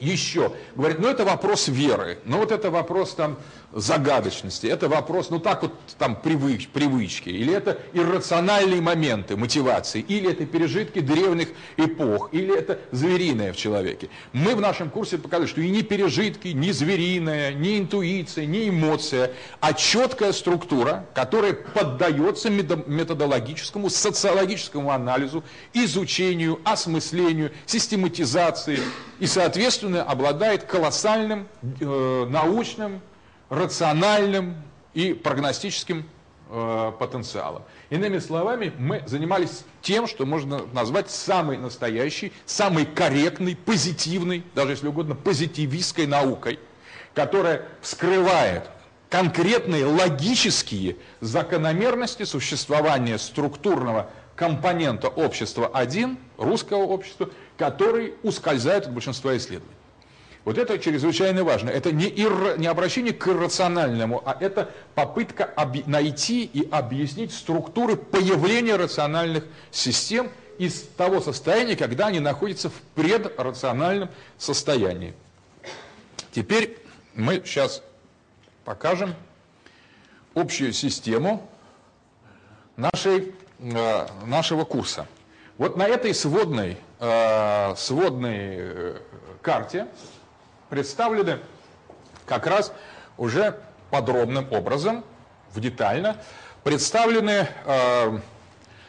Еще. 0.00 0.52
Говорит, 0.74 0.98
ну 0.98 1.08
это 1.08 1.24
вопрос 1.24 1.68
веры, 1.68 2.18
ну 2.24 2.38
вот 2.38 2.50
это 2.50 2.70
вопрос 2.70 3.14
там 3.14 3.38
загадочности, 3.72 4.66
это 4.66 4.88
вопрос, 4.88 5.30
ну 5.30 5.38
так 5.38 5.62
вот 5.62 5.72
там 5.98 6.16
привыч, 6.16 6.68
привычки, 6.68 7.28
или 7.28 7.52
это 7.52 7.78
иррациональные 7.92 8.80
моменты 8.80 9.36
мотивации, 9.36 10.00
или 10.00 10.30
это 10.30 10.46
пережитки 10.46 11.00
древних 11.00 11.48
эпох, 11.76 12.28
или 12.32 12.56
это 12.56 12.80
звериное 12.90 13.52
в 13.52 13.56
человеке. 13.56 14.08
Мы 14.32 14.54
в 14.56 14.60
нашем 14.60 14.90
курсе 14.90 15.18
показали, 15.18 15.46
что 15.46 15.60
и 15.60 15.70
не 15.70 15.82
пережитки, 15.82 16.48
ни 16.48 16.70
звериная, 16.72 17.52
ни 17.52 17.78
интуиция, 17.78 18.46
ни 18.46 18.68
эмоция, 18.68 19.32
а 19.60 19.72
четкая 19.72 20.32
структура, 20.32 21.06
которая 21.14 21.52
поддается 21.52 22.50
методологическому, 22.50 23.90
социологическому 23.90 24.90
анализу, 24.90 25.44
изучению, 25.72 26.60
осмыслению, 26.64 27.52
систематизации 27.66 28.80
и, 29.20 29.26
соответственно, 29.84 30.02
обладает 30.02 30.64
колоссальным 30.64 31.48
э, 31.80 32.26
научным, 32.28 33.00
рациональным 33.50 34.56
и 34.94 35.12
прогностическим 35.12 36.08
э, 36.50 36.92
потенциалом. 36.98 37.62
Иными 37.90 38.18
словами, 38.18 38.72
мы 38.78 39.02
занимались 39.06 39.64
тем, 39.82 40.06
что 40.06 40.24
можно 40.26 40.62
назвать 40.72 41.10
самой 41.10 41.58
настоящей, 41.58 42.32
самой 42.46 42.86
корректной, 42.86 43.56
позитивной, 43.56 44.44
даже 44.54 44.72
если 44.72 44.88
угодно, 44.88 45.14
позитивистской 45.14 46.06
наукой, 46.06 46.58
которая 47.14 47.66
вскрывает 47.82 48.70
конкретные 49.10 49.84
логические 49.84 50.96
закономерности 51.20 52.24
существования 52.24 53.18
структурного 53.18 54.10
компонента 54.34 55.08
общества 55.08 55.70
1, 55.72 56.18
русского 56.38 56.82
общества, 56.82 57.30
который 57.56 58.14
ускользает 58.22 58.86
от 58.86 58.92
большинства 58.92 59.36
исследований. 59.36 59.73
Вот 60.44 60.58
это 60.58 60.78
чрезвычайно 60.78 61.42
важно. 61.42 61.70
Это 61.70 61.90
не, 61.90 62.06
ир, 62.06 62.58
не 62.58 62.66
обращение 62.66 63.14
к 63.14 63.26
иррациональному, 63.26 64.22
а 64.26 64.36
это 64.38 64.70
попытка 64.94 65.44
об, 65.44 65.76
найти 65.86 66.44
и 66.44 66.68
объяснить 66.70 67.32
структуры 67.32 67.96
появления 67.96 68.76
рациональных 68.76 69.44
систем 69.70 70.30
из 70.58 70.82
того 70.96 71.20
состояния, 71.20 71.76
когда 71.76 72.08
они 72.08 72.20
находятся 72.20 72.68
в 72.68 72.74
предрациональном 72.94 74.10
состоянии. 74.36 75.14
Теперь 76.30 76.78
мы 77.14 77.42
сейчас 77.44 77.82
покажем 78.64 79.14
общую 80.34 80.74
систему 80.74 81.48
нашей, 82.76 83.34
э, 83.60 84.06
нашего 84.26 84.64
курса. 84.64 85.06
Вот 85.56 85.76
на 85.76 85.86
этой 85.86 86.12
сводной, 86.12 86.76
э, 87.00 87.74
сводной 87.76 88.56
э, 88.58 88.98
карте 89.40 89.86
представлены 90.74 91.38
как 92.26 92.48
раз 92.48 92.72
уже 93.16 93.60
подробным 93.92 94.52
образом, 94.52 95.04
в 95.52 95.60
детально, 95.60 96.16
представлены 96.64 97.46
э, 97.64 98.18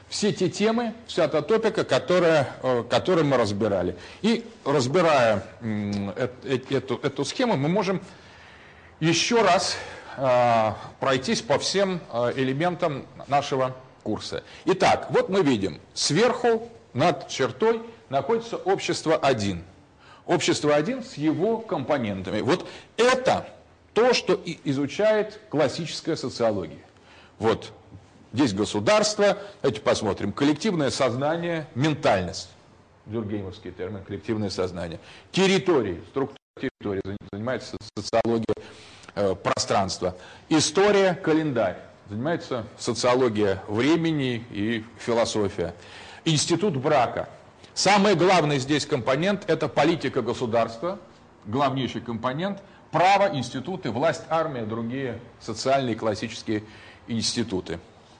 все 0.10 0.34
те 0.34 0.50
темы, 0.50 0.96
вся 1.06 1.28
та 1.28 1.44
топика, 1.44 1.84
которая, 1.84 2.50
э, 2.64 2.84
которую 2.90 3.28
мы 3.28 3.38
разбирали. 3.38 3.96
И 4.24 4.44
разбирая 4.66 5.46
э, 5.62 6.30
э, 6.44 6.60
эту, 6.72 7.00
эту 7.04 7.24
схему, 7.24 7.56
мы 7.56 7.70
можем 7.70 8.02
еще 9.00 9.44
раз 9.44 9.78
э, 10.18 10.72
пройтись 11.00 11.44
по 11.44 11.60
всем 11.60 12.00
э, 12.12 12.34
элементам 12.36 13.06
нашего 13.28 13.76
курса. 14.02 14.44
Итак, 14.66 15.12
вот 15.12 15.30
мы 15.30 15.44
видим, 15.44 15.80
сверху 15.94 16.68
над 16.94 17.28
чертой 17.28 17.84
находится 18.10 18.56
общество 18.56 19.16
1 19.18 19.64
общество 20.26 20.76
один 20.76 21.04
с 21.04 21.16
его 21.16 21.60
компонентами. 21.60 22.42
Вот 22.42 22.68
это 22.98 23.48
то, 23.94 24.14
что 24.14 24.40
изучает 24.64 25.40
классическая 25.50 26.16
социология. 26.16 26.80
Вот 27.40 27.72
здесь 28.34 28.54
государство, 28.54 29.38
давайте 29.62 29.82
посмотрим, 29.82 30.32
коллективное 30.32 30.90
сознание, 30.90 31.68
ментальность. 31.76 32.50
Дюргеймовский 33.06 33.72
термин, 33.72 34.04
коллективное 34.04 34.50
сознание. 34.50 35.00
Территории, 35.32 36.02
структура 36.10 36.40
территории, 36.60 37.02
занимается 37.32 37.76
социология 37.98 38.56
э, 39.14 39.36
пространства. 39.36 40.16
История, 40.50 41.14
календарь, 41.14 41.78
занимается 42.10 42.66
социология 42.78 43.62
времени 43.68 44.46
и 44.52 44.86
философия. 44.98 45.76
Институт 46.24 46.78
брака, 46.78 47.30
Самый 47.76 48.16
главный 48.16 48.58
здесь 48.60 48.86
компонент– 48.86 49.44
это 49.48 49.68
политика 49.68 50.22
государства, 50.22 50.98
главнейший 51.46 52.00
компонент, 52.00 52.64
право, 52.90 53.36
институты, 53.36 53.92
власть, 53.92 54.22
армия, 54.30 54.64
другие 54.64 55.20
социальные 55.42 55.96
классические 55.96 56.64
институты. 57.10 57.80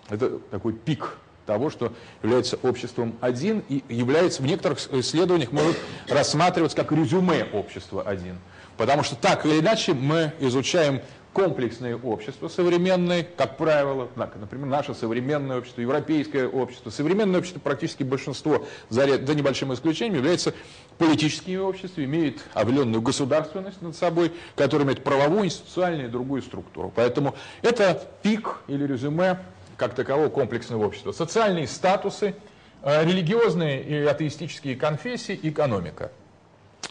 Это 0.10 0.40
такой 0.52 0.74
пик 0.74 1.18
того, 1.46 1.70
что 1.70 1.94
является 2.22 2.58
обществом 2.64 3.16
один 3.22 3.64
и 3.70 3.82
является 3.88 4.42
в 4.42 4.46
некоторых 4.46 4.92
исследованиях 4.92 5.54
может 5.54 5.78
рассматриваться 6.10 6.76
как 6.76 6.92
резюме 6.92 7.46
общества 7.46 8.04
один. 8.04 8.40
Потому 8.76 9.04
что 9.04 9.16
так 9.16 9.46
или 9.46 9.62
иначе 9.62 9.94
мы 9.94 10.34
изучаем 10.42 11.00
комплексные 11.36 11.98
общества 11.98 12.48
современные, 12.48 13.26
как 13.26 13.58
правило, 13.58 14.08
например, 14.16 14.68
наше 14.68 14.94
современное 14.96 15.58
общество, 15.58 15.82
европейское 15.82 16.48
общество, 16.48 16.90
современное 16.90 17.40
общество 17.42 17.60
практически 17.60 18.04
большинство, 18.04 18.66
за, 18.88 19.06
за 19.06 19.36
небольшим 19.36 19.74
исключением, 19.74 20.16
является 20.16 20.54
политическими 20.98 21.58
обществами, 21.58 22.06
имеет 22.06 22.40
обленную 22.54 23.02
государственность 23.02 23.82
над 23.82 23.98
собой, 23.98 24.32
которая 24.56 24.88
имеет 24.88 25.04
правовую, 25.04 25.46
институциональную 25.46 26.08
и 26.08 26.12
другую 26.12 26.42
структуру. 26.42 26.92
Поэтому 26.96 27.36
это 27.62 28.02
пик 28.24 28.60
или 28.68 28.88
резюме 28.88 29.40
как 29.76 29.94
такового 29.94 30.30
комплексного 30.30 30.86
общества. 30.86 31.12
Социальные 31.12 31.68
статусы, 31.68 32.34
э, 32.82 33.04
религиозные 33.04 33.84
и 33.84 34.06
атеистические 34.06 34.78
конфессии, 34.78 35.38
экономика. 35.44 36.12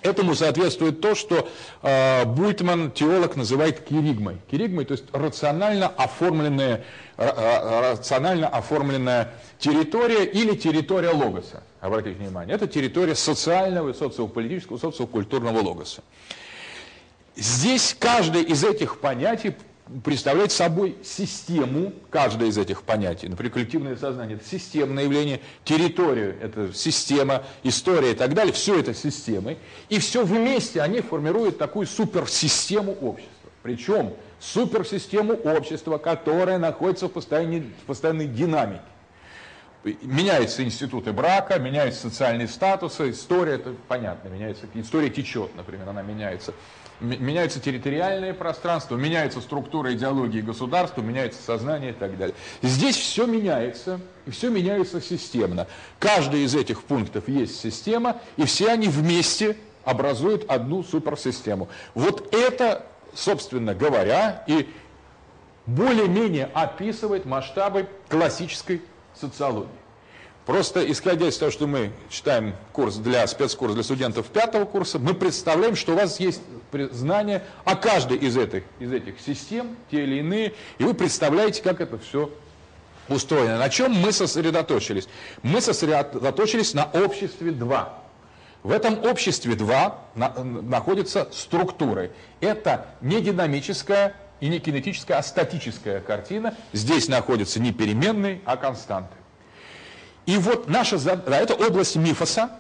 Этому 0.05 0.35
соответствует 0.35 1.01
то, 1.01 1.15
что 1.15 1.49
э, 1.83 2.25
Буйтман, 2.27 2.91
теолог, 2.91 3.37
называет 3.37 3.81
киригмой. 3.81 4.37
Киригмой, 4.51 4.85
то 4.85 4.93
есть 4.93 5.05
рационально 5.13 5.89
оформленная, 5.89 6.85
рационально 7.17 8.49
оформленная 8.49 9.33
территория 9.59 10.25
или 10.27 10.55
территория 10.57 11.09
логоса. 11.09 11.63
Обратите 11.81 12.17
внимание, 12.19 12.55
это 12.55 12.67
территория 12.67 13.15
социального, 13.15 13.95
социополитического, 13.95 14.77
социокультурного 14.77 15.61
логоса. 15.61 16.03
Здесь 17.35 17.97
каждое 17.99 18.43
из 18.43 18.63
этих 18.63 19.01
понятий 19.01 19.55
представляет 20.03 20.51
собой 20.51 20.97
систему, 21.05 21.93
каждое 22.11 22.49
из 22.49 22.59
этих 22.59 22.83
понятий. 22.83 23.29
Например, 23.29 23.53
коллективное 23.53 23.97
сознание– 23.97 24.37
это 24.39 24.47
системное 24.47 25.05
явление, 25.05 25.41
территория– 25.65 26.37
это 26.41 26.73
система, 26.73 27.45
история 27.63 28.13
и 28.13 28.15
так 28.15 28.35
далее. 28.35 28.53
Все 28.53 28.79
это 28.81 28.95
системы. 28.95 29.59
И 29.89 29.99
все 29.99 30.25
вместе 30.25 30.81
они 30.81 31.01
формируют 31.01 31.59
такую 31.59 31.87
суперсистему 31.87 32.93
общества. 32.93 33.51
Причем 33.63 34.15
суперсистему 34.41 35.35
общества, 35.35 35.99
которая 35.99 36.59
находится 36.59 37.09
в 37.09 37.13
постоянной, 37.13 37.61
в 37.61 37.87
постоянной 37.87 38.27
динамике. 38.27 38.83
Меняются 40.01 40.65
институты 40.65 41.13
брака, 41.13 41.59
меняются 41.59 42.09
социальные 42.09 42.49
статусы, 42.49 43.11
история, 43.11 43.57
это 43.57 43.75
понятно, 43.87 44.29
меняется, 44.29 44.65
история 44.73 45.11
течет, 45.11 45.55
например, 45.57 45.87
она 45.87 46.01
меняется 46.01 46.55
меняются 47.05 47.61
территориальные 47.61 48.35
пространства, 48.35 48.97
меняется 48.97 49.41
структура 49.41 49.93
идеологии 49.95 50.41
государства, 50.41 51.03
меняется 51.03 51.43
сознание 51.43 51.91
и 51.91 51.95
так 51.95 52.17
далее. 52.17 52.35
Здесь 52.63 52.97
все 52.97 53.27
меняется, 53.27 54.01
и 54.27 54.31
все 54.31 54.51
меняется 54.51 55.01
системно. 55.01 55.67
Каждый 55.99 56.45
из 56.45 56.55
этих 56.55 56.83
пунктов 56.83 57.29
есть 57.29 57.61
система, 57.61 58.21
и 58.37 58.45
все 58.45 58.69
они 58.71 58.89
вместе 58.89 59.57
образуют 59.85 60.51
одну 60.51 60.83
суперсистему. 60.83 61.69
Вот 61.95 62.35
это, 62.35 62.87
собственно 63.15 63.75
говоря, 63.75 64.45
и 64.47 64.69
более-менее 65.67 66.51
описывает 66.53 67.25
масштабы 67.25 67.89
классической 68.09 68.83
социологии. 69.15 69.69
Просто 70.47 70.91
исходя 70.91 71.29
из 71.29 71.39
того, 71.39 71.51
что 71.51 71.67
мы 71.67 71.91
читаем 72.11 72.55
курс 72.73 72.97
для 72.97 73.27
спецкурс 73.27 73.73
для 73.73 73.83
студентов 73.83 74.27
пятого 74.27 74.67
курса, 74.67 74.99
мы 74.99 75.15
представляем, 75.15 75.75
что 75.75 75.93
у 75.93 75.97
вас 75.97 76.21
есть 76.21 76.43
знания 76.93 77.43
о 77.65 77.77
каждой 77.77 78.19
из 78.19 78.37
этих, 78.37 78.65
из 78.79 78.93
этих 78.93 79.21
систем, 79.21 79.77
те 79.91 80.05
или 80.05 80.21
иные, 80.21 80.55
и 80.79 80.85
вы 80.85 80.95
представляете, 80.95 81.63
как 81.63 81.81
это 81.81 81.99
все 81.99 82.31
устроено. 83.09 83.59
На 83.59 83.69
чем 83.69 83.93
мы 83.93 84.13
сосредоточились? 84.13 85.09
Мы 85.43 85.61
сосредоточились 85.61 86.75
на 86.75 86.85
обществе 86.85 87.53
2. 87.53 88.03
В 88.63 88.71
этом 88.71 89.05
обществе 89.05 89.55
2 89.55 89.99
на, 90.15 90.35
находятся 90.43 91.29
структуры. 91.33 92.13
Это 92.41 92.87
не 93.03 93.21
динамическая 93.21 94.15
и 94.41 94.49
не 94.49 94.59
кинетическая, 94.59 95.19
а 95.19 95.23
статическая 95.23 96.01
картина. 96.01 96.55
Здесь 96.73 97.09
находятся 97.09 97.61
не 97.61 97.73
переменные, 97.73 98.41
а 98.47 98.57
константы. 98.57 99.15
И 100.27 100.39
вот 100.39 100.69
наша 100.69 100.99
да, 100.99 101.39
это 101.39 101.55
область 101.55 101.97
мифоса, 101.97 102.51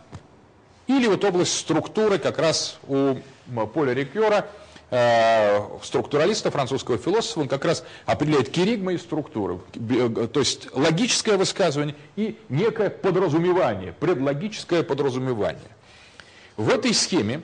или 0.87 1.07
вот 1.07 1.25
область 1.25 1.59
структуры 1.59 2.19
как 2.19 2.39
раз 2.39 2.79
у 2.87 3.17
Поля 3.73 3.95
Рикера, 3.95 4.47
э, 4.91 5.61
структуралиста, 5.83 6.51
французского 6.51 6.99
философа, 6.99 7.41
он 7.41 7.49
как 7.49 7.65
раз 7.65 7.85
определяет 8.07 8.51
киригма 8.51 8.93
и 8.93 8.99
структуры, 8.99 9.61
э, 9.75 10.29
то 10.33 10.41
есть 10.41 10.69
логическое 10.75 11.37
высказывание 11.37 11.95
и 12.17 12.39
некое 12.49 12.91
подразумевание, 12.91 13.93
предлогическое 13.93 14.83
подразумевание. 14.83 15.61
В 16.57 16.69
этой 16.69 16.95
схеме 16.95 17.43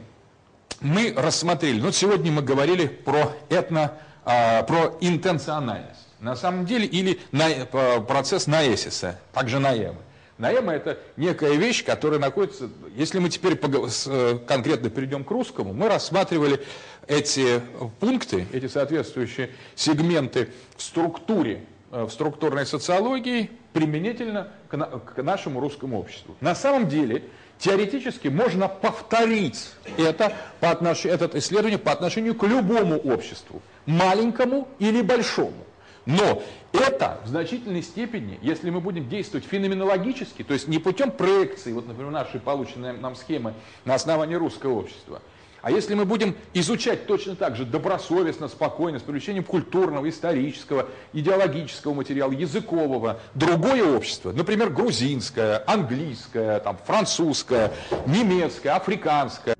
мы 0.81 1.13
рассмотрели, 1.17 1.81
ну 1.81 1.93
сегодня 1.93 2.31
мы 2.33 2.43
говорили 2.43 2.87
про 2.87 3.33
этно, 3.49 3.99
э, 4.25 4.63
про 4.65 4.97
интенциональность, 5.01 6.09
на 6.21 6.37
самом 6.37 6.67
деле, 6.67 6.87
или 6.87 7.21
на, 7.33 7.49
э, 7.51 8.01
процесс 8.01 8.47
наэсиса, 8.47 9.19
также 9.33 9.59
наемы. 9.59 9.99
Наэма– 10.41 10.73
это 10.75 10.99
некая 11.19 11.53
вещь, 11.53 11.85
которая 11.85 12.19
находится... 12.19 12.71
Если 12.97 13.19
мы 13.19 13.29
теперь 13.29 13.61
э, 13.61 14.39
конкретно 14.47 14.89
перейдем 14.89 15.23
к 15.23 15.31
русскому, 15.31 15.75
мы 15.75 15.89
рассматривали 15.89 16.61
эти 17.07 17.61
пункты, 18.01 18.47
эти 18.51 18.67
соответствующие 18.67 19.51
сегменты 19.75 20.49
в 20.77 20.83
структуре, 20.83 21.67
э, 21.93 22.05
в 22.05 22.11
структурной 22.11 22.65
социологии 22.65 23.51
применительно 23.75 24.49
к 24.69 25.23
нашему 25.23 25.61
русскому 25.61 26.01
обществу. 26.01 26.35
На 26.41 26.55
самом 26.55 26.89
деле, 26.89 27.25
теоретически 27.59 28.29
можно 28.29 28.67
повторить 28.67 29.73
это, 29.99 30.33
по 30.59 30.71
отнош... 30.71 31.05
это 31.05 31.39
исследование 31.39 31.79
по 31.79 31.93
отношению 31.93 32.35
к 32.35 32.47
любому 32.47 32.97
обществу, 32.97 33.61
маленькому 33.85 34.69
или 34.79 35.03
большому. 35.03 35.67
Но 36.07 36.43
это 36.73 37.21
в 37.25 37.29
значительной 37.29 37.83
степени, 37.83 38.39
если 38.43 38.71
мы 38.71 38.81
будем 38.81 39.09
действовать 39.09 39.47
феноменологически, 39.47 40.43
то 40.43 40.55
есть 40.55 40.69
не 40.69 40.79
путем 40.79 41.11
проекции, 41.11 41.73
вот, 41.73 41.87
например, 41.87 42.11
нашей 42.11 42.41
полученной 42.41 42.97
нам 42.97 43.17
схемы 43.17 43.55
на 43.85 43.95
основании 43.95 44.35
русского 44.35 44.79
общества, 44.79 45.21
а 45.63 45.71
если 45.71 45.95
мы 45.95 46.07
будем 46.07 46.35
изучать 46.55 47.07
точно 47.07 47.37
так 47.37 47.55
же 47.55 47.67
добросовестно, 47.67 48.49
спокойно, 48.49 48.99
с 48.99 49.03
привлечением 49.03 49.45
культурного, 49.45 50.09
исторического, 50.09 50.89
идеологического 51.13 51.93
материала, 51.93 52.33
языкового, 52.33 53.21
другое 53.35 53.85
общество, 53.85 54.33
например, 54.33 54.71
грузинское, 54.71 55.63
английское, 55.67 56.61
там, 56.61 56.79
французское, 56.87 57.73
немецкое, 58.07 58.75
африканское, 58.75 59.55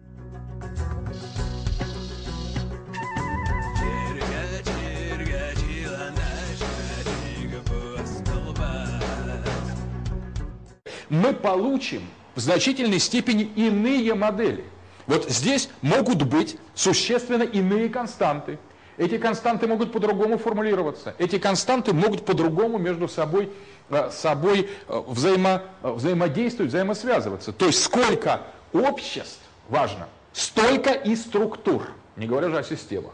мы 11.11 11.35
получим 11.35 12.03
в 12.35 12.41
значительной 12.41 13.01
степени 13.01 13.43
иные 13.57 14.15
модели. 14.15 14.65
Вот 15.07 15.29
здесь 15.29 15.69
могут 15.83 16.23
быть 16.23 16.57
существенно 16.75 17.43
иные 17.43 17.91
константы. 17.91 18.59
Эти 18.97 19.19
константы 19.19 19.67
могут 19.67 19.93
по-другому 19.93 20.39
формулироваться. 20.39 21.15
Эти 21.19 21.39
константы 21.39 21.93
могут 21.93 22.25
по-другому 22.25 22.79
между 22.79 23.09
собой, 23.09 23.51
э, 23.89 24.11
собой 24.13 24.71
э, 24.89 25.03
взаимо, 25.09 25.63
э, 25.83 25.91
взаимодействовать, 25.91 26.71
взаимосвязываться. 26.71 27.53
То 27.53 27.67
есть 27.67 27.83
сколько 27.83 28.43
обществ, 28.73 29.41
важно, 29.69 30.07
столько 30.33 30.91
и 30.93 31.17
структур, 31.17 31.89
не 32.17 32.27
говоря 32.27 32.51
же 32.51 32.59
о 32.59 32.63
системах. 32.63 33.13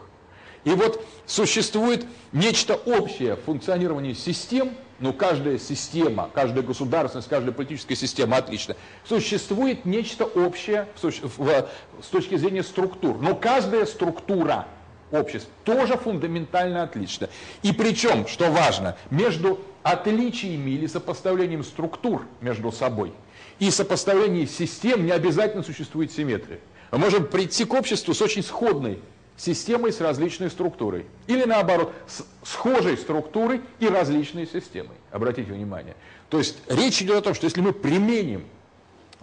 И 0.65 0.71
вот 0.71 1.03
существует 1.25 2.05
нечто 2.33 2.75
общее 2.75 3.37
в 3.37 3.45
функционировании 3.45 4.13
систем– 4.13 4.73
ну, 4.99 5.13
каждая 5.13 5.59
система, 5.59 6.31
каждая 6.33 6.63
государственность, 6.63 7.29
каждая 7.29 7.53
политическая 7.53 7.97
система 7.97 8.39
отлично. 8.39 8.77
Существует 9.07 9.85
нечто 9.85 10.25
общее 10.25 10.89
в, 11.01 11.39
в, 11.39 11.69
с 12.03 12.07
точки 12.07 12.37
зрения 12.37 12.63
структур. 12.63 13.19
Но 13.21 13.35
каждая 13.35 13.85
структура 13.85 14.67
обществ 15.11 15.49
тоже 15.65 15.97
фундаментально 15.97 16.83
отлична. 16.83 17.29
И 17.63 17.73
причем, 17.73 18.27
что 18.27 18.51
важно, 18.51 18.97
между 19.11 19.61
отличиями 19.83 20.71
или 20.71 20.87
сопоставлением 20.87 21.63
структур 21.63 22.27
между 22.41 22.73
собой 22.73 23.13
и 23.59 23.71
сопоставлением 23.71 24.49
систем 24.49 25.05
не 25.05 25.13
обязательно 25.13 25.63
существует 25.63 26.11
симметрия. 26.11 26.59
Мы 26.91 26.99
можем 26.99 27.27
прийти 27.27 27.65
к 27.65 27.75
обществу 27.75 28.15
с 28.15 28.23
очень 28.23 28.43
сходной 28.43 29.01
системой 29.37 29.93
с 29.93 30.01
различной 30.01 30.51
структурой. 30.51 31.07
Или 31.27 31.45
наоборот, 31.45 31.93
с 32.07 32.25
схожей 32.43 32.97
структурой 32.97 33.61
и 33.79 33.89
различной 33.89 34.47
системой. 34.47 34.97
Обратите 35.11 35.53
внимание. 35.53 35.95
То 36.31 36.39
есть 36.39 36.59
речь 36.69 37.03
идет 37.03 37.19
о 37.19 37.23
том, 37.23 37.35
что 37.35 37.45
если 37.45 37.61
мы 37.61 37.73
применим 37.73 38.47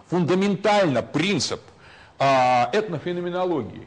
фундаментально 0.08 1.02
принцип 1.02 1.60
э, 2.18 2.24
этнофеноменологии 2.72 3.86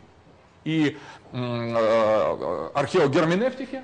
и 0.66 0.98
э, 1.32 2.70
археогерменевтики, 2.74 3.82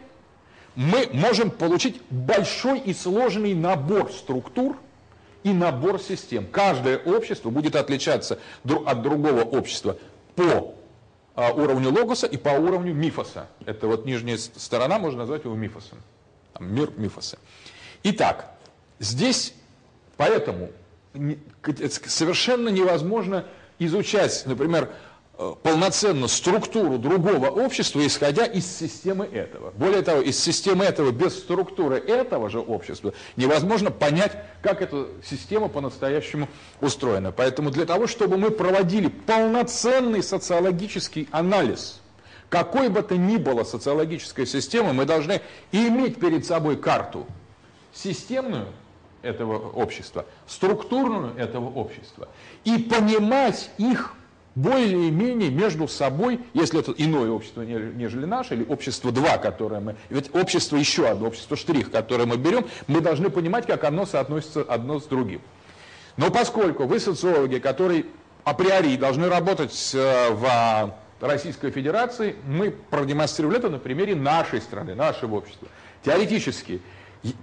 мы 0.76 1.08
можем 1.14 1.52
получить 1.52 2.02
большой 2.10 2.80
и 2.80 2.94
сложный 2.94 3.54
набор 3.54 4.12
структур 4.12 4.78
и 5.44 5.52
набор 5.52 6.00
систем. 6.00 6.48
Каждое 6.48 6.98
общество 6.98 7.50
будет 7.50 7.76
отличаться 7.76 8.40
от 8.64 9.02
другого 9.02 9.42
общества 9.42 9.98
по 10.36 10.44
а, 10.44 10.76
уровню 11.36 11.92
логоса 11.92 12.28
и 12.28 12.38
по 12.38 12.50
уровню 12.50 12.94
мифоса. 12.94 13.48
Это 13.66 13.88
вот 13.88 14.06
нижняя 14.06 14.38
сторона, 14.38 15.00
можно 15.00 15.20
назвать 15.20 15.46
его 15.46 15.56
мифосом. 15.56 16.00
Мир 16.60 16.92
мифоса. 16.98 17.40
Итак, 18.04 18.52
здесь 19.00 19.54
поэтому 20.18 20.72
совершенно 22.08 22.70
невозможно 22.70 23.46
изучать, 23.80 24.44
например, 24.46 24.90
полноценно 25.38 26.28
структуру 26.28 27.00
другого 27.00 27.48
общества, 27.48 28.06
исходя 28.06 28.46
из 28.46 28.66
системы 28.66 29.26
этого. 29.26 29.72
Более 29.72 30.04
того, 30.04 30.22
из 30.22 30.40
системы 30.40 30.86
этого, 30.86 31.12
без 31.12 31.38
структуры 31.38 31.98
этого 31.98 32.50
же 32.50 32.60
общества, 32.60 33.14
невозможно 33.36 33.90
понять, 33.90 34.38
как 34.62 34.82
эта 34.82 35.08
система 35.26 35.70
по-настоящему 35.70 36.48
устроена. 36.82 37.32
Поэтому 37.32 37.72
для 37.72 37.86
того, 37.86 38.06
чтобы 38.06 38.38
мы 38.38 38.52
проводили 38.52 39.08
полноценный 39.08 40.22
социологический 40.22 41.28
анализ, 41.32 42.00
какой 42.50 42.90
бы 42.90 43.02
то 43.02 43.18
ни 43.18 43.38
было 43.38 43.64
социологической 43.64 44.46
системы, 44.46 44.94
мы 44.94 45.06
должны 45.06 45.42
иметь 45.72 46.20
перед 46.20 46.46
собой 46.46 46.78
карту 46.78 47.26
системную 47.92 48.68
этого 49.24 49.72
общества, 49.72 50.28
структурную 50.46 51.36
этого 51.38 51.72
общества, 51.74 52.28
и 52.66 52.78
понимать 52.78 53.72
их 53.80 54.14
более-менее 54.56 55.50
между 55.50 55.88
собой, 55.88 56.40
если 56.54 56.80
это 56.80 56.94
иное 56.96 57.30
общество, 57.30 57.62
нежели 57.62 58.26
наше, 58.26 58.54
или 58.54 58.64
общество 58.64 59.12
2, 59.12 59.38
которое 59.38 59.80
мы... 59.80 59.96
Ведь 60.10 60.34
общество 60.36 60.78
еще 60.78 61.08
одно, 61.08 61.28
общество 61.28 61.58
штрих, 61.58 61.92
которое 61.92 62.26
мы 62.26 62.38
берем, 62.38 62.66
мы 62.88 63.02
должны 63.02 63.30
понимать, 63.30 63.66
как 63.66 63.84
оно 63.84 64.06
соотносится 64.06 64.62
одно 64.62 65.00
с 65.00 65.06
другим. 65.06 65.42
Но 66.18 66.30
поскольку 66.30 66.86
вы 66.86 67.00
социологи, 67.00 67.58
которые 67.58 68.06
априори 68.44 68.96
должны 68.98 69.28
работать 69.28 69.92
э, 69.96 70.30
в 70.32 70.94
Российской 71.20 71.72
Федерации, 71.72 72.36
мы 72.46 72.72
продемонстрировали 72.72 73.58
это 73.58 73.70
на 73.70 73.80
примере 73.80 74.16
нашей 74.16 74.62
страны, 74.62 74.94
нашего 74.94 75.38
общества. 75.38 75.68
Теоретически, 76.04 76.82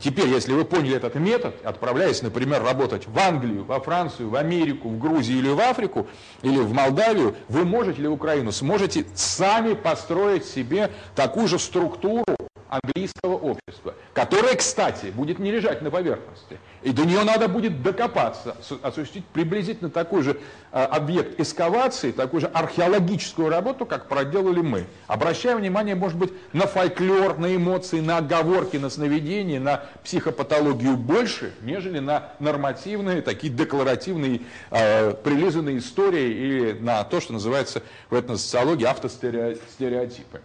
теперь, 0.01 0.29
если 0.29 0.53
вы 0.53 0.65
поняли 0.65 0.97
этот 0.97 1.15
метод, 1.15 1.55
отправляясь, 1.65 2.23
например, 2.23 2.63
работать 2.63 3.07
в 3.07 3.19
Англию, 3.19 3.65
во 3.65 3.81
Францию, 3.81 4.31
в 4.31 4.37
Америку, 4.37 4.89
в 4.89 4.99
Грузию 4.99 5.39
или 5.39 5.49
в 5.49 5.61
Африку, 5.61 6.07
или 6.43 6.59
в 6.59 6.73
Молдавию, 6.73 7.37
вы 7.49 7.65
можете 7.65 8.03
ли 8.03 8.09
Украину, 8.09 8.53
сможете 8.53 9.07
сами 9.15 9.75
построить 9.75 10.45
себе 10.45 10.91
такую 11.15 11.49
же 11.49 11.59
структуру 11.59 12.25
английского 12.71 13.35
общества, 13.35 13.95
которое, 14.15 14.55
кстати, 14.55 15.07
будет 15.07 15.39
не 15.39 15.51
лежать 15.51 15.83
на 15.83 15.91
поверхности. 15.91 16.59
И 16.83 16.93
до 16.93 17.05
нее 17.05 17.25
надо 17.25 17.49
будет 17.49 17.83
докопаться, 17.83 18.57
осуществить 18.83 19.25
приблизительно 19.27 19.91
такой 19.91 20.23
же 20.23 20.39
э, 20.73 20.83
объект 20.83 21.39
эскавации, 21.39 22.13
такую 22.13 22.41
же 22.41 22.47
археологическую 22.47 23.49
работу, 23.49 23.85
как 23.85 24.09
проделали 24.09 24.61
мы. 24.61 24.87
Обращая 25.07 25.57
внимание, 25.57 25.95
может 25.95 26.17
быть, 26.17 26.33
на 26.53 26.67
фольклор, 26.67 27.39
на 27.39 27.55
эмоции, 27.55 28.01
на 28.01 28.19
оговорки, 28.19 28.77
на 28.77 28.89
сновидения, 28.89 29.61
на 29.61 29.83
психопатологию 30.05 30.97
больше, 30.97 31.53
нежели 31.63 31.99
на 31.99 32.31
нормативные, 32.39 33.21
такие 33.21 33.53
декларативные, 33.53 34.43
э, 34.71 35.13
прилизанные 35.13 35.79
истории 35.79 36.31
или 36.31 36.73
на 36.73 37.03
то, 37.05 37.21
что 37.21 37.33
называется 37.33 37.83
в 38.09 38.15
этносоциологии 38.15 38.85
автостереотипы. 38.85 40.41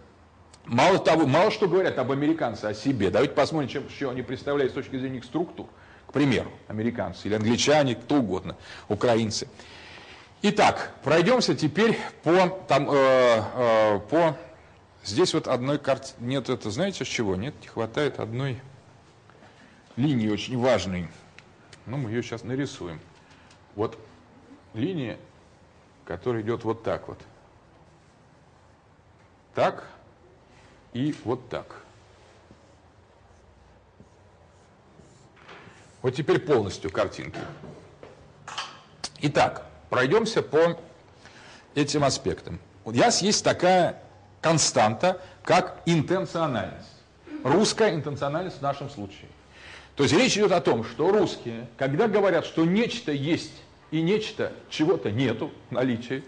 Мало 0.66 0.98
того, 0.98 1.26
мало 1.26 1.50
что 1.52 1.68
говорят 1.68 1.96
об 1.98 2.10
американцах, 2.10 2.70
о 2.70 2.74
себе. 2.74 3.10
Давайте 3.10 3.34
посмотрим, 3.34 3.68
чем, 3.68 3.88
что 3.88 4.10
они 4.10 4.22
представляют 4.22 4.72
с 4.72 4.74
точки 4.74 4.98
зрения 4.98 5.18
их 5.18 5.24
структур. 5.24 5.68
К 6.08 6.12
примеру, 6.12 6.50
американцы 6.66 7.28
или 7.28 7.34
англичане, 7.34 7.94
кто 7.94 8.16
угодно, 8.16 8.56
украинцы. 8.88 9.48
Итак, 10.42 10.92
пройдемся 11.02 11.54
теперь 11.54 11.98
по, 12.22 12.48
там, 12.68 12.88
э, 12.90 12.94
э, 12.94 13.98
по 14.10 14.36
здесь 15.04 15.34
вот 15.34 15.46
одной 15.46 15.78
карте, 15.78 16.14
нет, 16.18 16.48
это 16.48 16.70
знаете 16.70 17.04
с 17.04 17.08
чего? 17.08 17.36
Нет, 17.36 17.54
не 17.62 17.68
хватает 17.68 18.18
одной 18.18 18.60
линии 19.96 20.28
очень 20.28 20.58
важной. 20.58 21.08
Ну, 21.86 21.96
мы 21.96 22.10
ее 22.10 22.22
сейчас 22.22 22.42
нарисуем. 22.42 23.00
Вот 23.76 23.98
линия, 24.74 25.16
которая 26.04 26.42
идет 26.42 26.64
вот 26.64 26.82
так 26.82 27.08
вот. 27.08 27.18
Так, 29.54 29.88
и 30.96 31.14
вот 31.24 31.48
так. 31.50 31.82
Вот 36.00 36.14
теперь 36.14 36.38
полностью 36.38 36.90
картинки. 36.90 37.38
Итак, 39.20 39.66
пройдемся 39.90 40.40
по 40.42 40.78
этим 41.74 42.04
аспектам. 42.04 42.60
У 42.84 42.92
нас 42.92 43.20
есть 43.20 43.44
такая 43.44 44.02
константа, 44.40 45.20
как 45.42 45.82
интенциональность. 45.84 46.88
Русская 47.44 47.94
интенциональность 47.94 48.58
в 48.58 48.62
нашем 48.62 48.88
случае. 48.88 49.28
То 49.96 50.04
есть 50.04 50.14
речь 50.14 50.36
идет 50.36 50.52
о 50.52 50.60
том, 50.60 50.84
что 50.84 51.10
русские, 51.10 51.68
когда 51.76 52.08
говорят, 52.08 52.46
что 52.46 52.64
нечто 52.64 53.12
есть 53.12 53.52
и 53.90 54.00
нечто 54.00 54.52
чего-то 54.70 55.10
нету 55.10 55.50
в 55.68 55.72
наличии, 55.72 56.24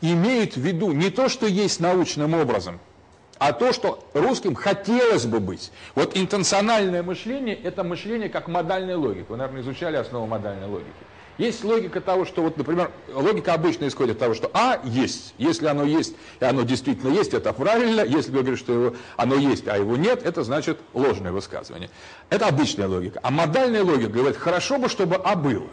имеют 0.00 0.56
в 0.56 0.60
виду 0.60 0.92
не 0.92 1.10
то, 1.10 1.28
что 1.28 1.46
есть 1.46 1.80
научным 1.80 2.34
образом– 2.34 2.78
а 3.38 3.52
то, 3.52 3.72
что 3.72 4.06
русским 4.14 4.54
хотелось 4.54 5.26
бы 5.26 5.40
быть. 5.40 5.72
Вот 5.94 6.16
интенциональное 6.16 7.02
мышление– 7.02 7.54
это 7.62 7.84
мышление 7.84 8.28
как 8.28 8.48
модальная 8.48 8.96
логика. 8.96 9.26
Вы, 9.30 9.36
наверное, 9.36 9.62
изучали 9.62 9.96
основу 9.96 10.26
модальной 10.26 10.66
логики. 10.66 10.90
Есть 11.36 11.64
логика 11.64 12.00
того, 12.00 12.24
что, 12.24 12.42
вот, 12.42 12.56
например, 12.56 12.92
логика 13.12 13.54
обычно 13.54 13.88
исходит 13.88 14.16
от 14.16 14.18
того, 14.20 14.34
что 14.34 14.50
А 14.54 14.80
есть. 14.84 15.34
Если 15.36 15.66
оно 15.66 15.82
есть, 15.82 16.14
и 16.38 16.44
оно 16.44 16.62
действительно 16.62 17.10
есть, 17.10 17.34
это 17.34 17.52
правильно. 17.52 18.02
Если 18.02 18.30
вы 18.30 18.42
говорите, 18.42 18.62
что 18.62 18.72
его, 18.72 18.96
оно 19.16 19.34
есть, 19.34 19.66
а 19.66 19.76
его 19.76 19.96
нет, 19.96 20.24
это 20.24 20.44
значит 20.44 20.78
ложное 20.92 21.32
высказывание. 21.32 21.90
Это 22.30 22.46
обычная 22.46 22.86
логика. 22.86 23.18
А 23.22 23.32
модальная 23.32 23.82
логика 23.82 24.10
говорит, 24.10 24.36
хорошо 24.36 24.78
бы, 24.78 24.88
чтобы 24.88 25.16
А 25.16 25.34
было. 25.34 25.66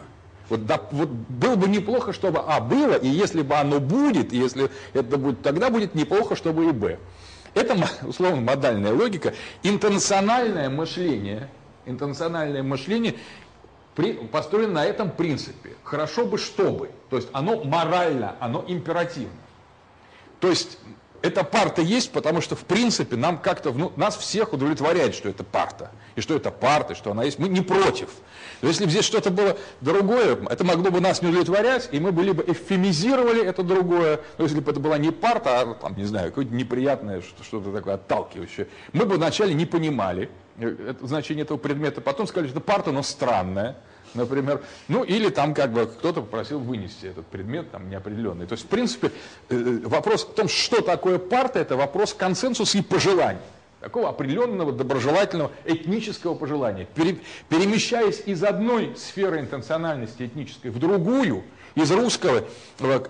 Вот, 0.48 0.66
да, 0.66 0.80
вот 0.90 1.08
было 1.08 1.54
бы 1.54 1.68
неплохо, 1.68 2.12
чтобы 2.12 2.40
А 2.40 2.60
было, 2.60 2.94
и 2.94 3.06
если 3.06 3.42
бы 3.42 3.54
оно 3.54 3.78
будет, 3.78 4.32
и 4.32 4.38
если 4.38 4.68
это 4.92 5.16
будет, 5.16 5.42
тогда 5.42 5.70
будет 5.70 5.94
неплохо, 5.94 6.34
чтобы 6.34 6.66
и 6.66 6.72
Б. 6.72 6.98
Это, 7.54 7.76
условно, 8.06 8.40
модальная 8.40 8.92
логика. 8.92 9.34
Интенциональное 9.62 10.70
мышление, 10.70 11.48
интенциональное 11.84 12.62
мышление 12.62 13.14
построено 14.30 14.74
на 14.74 14.84
этом 14.86 15.10
принципе. 15.10 15.76
Хорошо 15.84 16.24
бы, 16.24 16.38
чтобы. 16.38 16.90
То 17.10 17.16
есть 17.16 17.28
оно 17.32 17.62
морально, 17.64 18.36
оно 18.40 18.64
императивно. 18.66 19.32
То 20.40 20.48
есть 20.48 20.78
эта 21.22 21.44
парта 21.44 21.82
есть, 21.82 22.12
потому 22.12 22.40
что, 22.40 22.56
в 22.56 22.64
принципе, 22.64 23.16
нам 23.16 23.38
как-то, 23.38 23.72
ну, 23.72 23.92
нас 23.96 24.16
всех 24.16 24.52
удовлетворяет, 24.52 25.14
что 25.14 25.28
это 25.28 25.44
парта. 25.44 25.90
И 26.16 26.20
что 26.20 26.34
это 26.34 26.50
парта, 26.50 26.94
что 26.94 27.12
она 27.12 27.24
есть. 27.24 27.38
Мы 27.38 27.48
не 27.48 27.60
против. 27.60 28.10
Но 28.60 28.68
если 28.68 28.84
бы 28.84 28.90
здесь 28.90 29.04
что-то 29.04 29.30
было 29.30 29.56
другое, 29.80 30.38
это 30.50 30.64
могло 30.64 30.90
бы 30.90 31.00
нас 31.00 31.22
не 31.22 31.28
удовлетворять, 31.28 31.88
и 31.92 32.00
мы 32.00 32.12
бы 32.12 32.22
либо 32.22 32.42
эвфемизировали 32.42 33.44
это 33.44 33.62
другое, 33.62 34.20
но 34.38 34.44
если 34.44 34.60
бы 34.60 34.70
это 34.70 34.80
была 34.80 34.98
не 34.98 35.10
парта, 35.10 35.60
а, 35.60 35.74
там, 35.74 35.96
не 35.96 36.04
знаю, 36.04 36.28
какое-то 36.28 36.54
неприятное, 36.54 37.22
что-то 37.42 37.72
такое 37.72 37.94
отталкивающее, 37.94 38.68
мы 38.92 39.06
бы 39.06 39.16
вначале 39.16 39.54
не 39.54 39.66
понимали 39.66 40.28
э, 40.58 40.94
значение 41.02 41.44
этого 41.44 41.58
предмета, 41.58 42.00
потом 42.00 42.26
сказали, 42.26 42.48
что 42.48 42.58
это 42.58 42.66
парта, 42.66 42.92
но 42.92 43.02
странная, 43.02 43.76
например. 44.14 44.62
Ну, 44.88 45.04
или 45.04 45.28
там 45.28 45.54
как 45.54 45.72
бы 45.72 45.86
кто-то 45.86 46.22
попросил 46.22 46.58
вынести 46.58 47.06
этот 47.06 47.26
предмет 47.26 47.70
там 47.70 47.88
неопределенный. 47.90 48.46
То 48.46 48.52
есть, 48.52 48.64
в 48.64 48.68
принципе, 48.68 49.12
э, 49.48 49.54
э, 49.54 49.88
вопрос 49.88 50.24
о 50.24 50.32
том, 50.32 50.48
что 50.48 50.82
такое 50.82 51.18
парта, 51.18 51.58
это 51.58 51.76
вопрос 51.76 52.14
консенсуса 52.14 52.78
и 52.78 52.82
пожеланий 52.82 53.40
такого 53.80 54.08
определенного 54.08 54.72
доброжелательного 54.72 55.50
этнического 55.64 56.34
пожелания. 56.36 56.86
Пере, 56.94 57.18
перемещаясь 57.48 58.22
из 58.26 58.44
одной 58.44 58.94
сферы 58.96 59.40
интенциональности 59.40 60.22
этнической 60.24 60.70
в 60.70 60.78
другую, 60.78 61.42
из 61.74 61.90
русского 61.90 62.44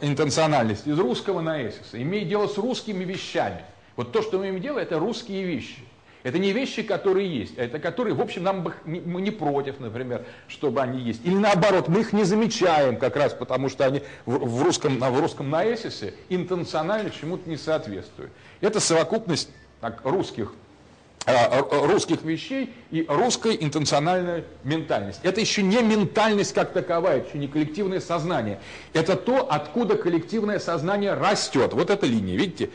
интенциональности, 0.01 0.89
из 0.89 0.99
русского 0.99 1.41
наэсиса, 1.41 2.01
имея 2.01 2.25
дело 2.25 2.47
с 2.47 2.57
русскими 2.57 3.05
вещами. 3.05 3.65
Вот 3.97 4.13
то, 4.13 4.23
что 4.23 4.39
мы 4.39 4.49
имеем 4.49 4.63
дело, 4.63 4.79
это 4.79 4.99
русские 4.99 5.45
вещи. 5.45 5.79
Это 6.23 6.39
не 6.39 6.53
вещи, 6.53 6.83
которые 6.83 7.29
есть, 7.29 7.59
а 7.59 7.65
это 7.65 7.79
которые, 7.79 8.15
в 8.15 8.21
общем, 8.21 8.43
нам 8.43 8.63
бы, 8.63 8.75
мы 8.85 9.21
не 9.21 9.31
против, 9.31 9.81
например, 9.81 10.25
чтобы 10.49 10.81
они 10.81 11.01
есть. 11.01 11.21
Или 11.25 11.35
наоборот, 11.35 11.89
мы 11.89 12.01
их 12.01 12.13
не 12.13 12.25
замечаем, 12.25 12.97
как 12.97 13.17
раз 13.17 13.33
потому, 13.33 13.69
что 13.69 13.85
они 13.85 14.03
в, 14.27 14.37
в 14.37 14.63
русском, 14.63 14.99
в 14.99 15.21
русском 15.21 15.51
наэсисе 15.51 16.15
интенционально 16.29 17.11
чему-то 17.11 17.49
не 17.49 17.57
соответствуют. 17.57 18.31
Это 18.61 18.81
совокупность 18.81 19.51
так, 19.81 20.01
русских 20.05 20.53
Э, 21.25 21.61
русских 21.87 22.23
вещей 22.23 22.75
и 22.91 23.07
русской 23.09 23.57
интенциональной 23.61 24.43
ментальности. 24.65 25.21
Это 25.23 25.41
еще 25.41 25.63
не 25.63 25.81
ментальность 25.81 26.53
как 26.53 26.73
таковая, 26.73 27.25
еще 27.25 27.39
не 27.39 27.47
коллективное 27.47 28.01
сознание. 28.01 28.59
Это 28.93 29.15
то, 29.15 29.47
откуда 29.49 29.97
коллективное 29.97 30.59
сознание 30.59 31.15
растет. 31.15 31.75
Вот 31.75 31.91
эта 31.91 32.07
линия, 32.07 32.37
видите? 32.37 32.71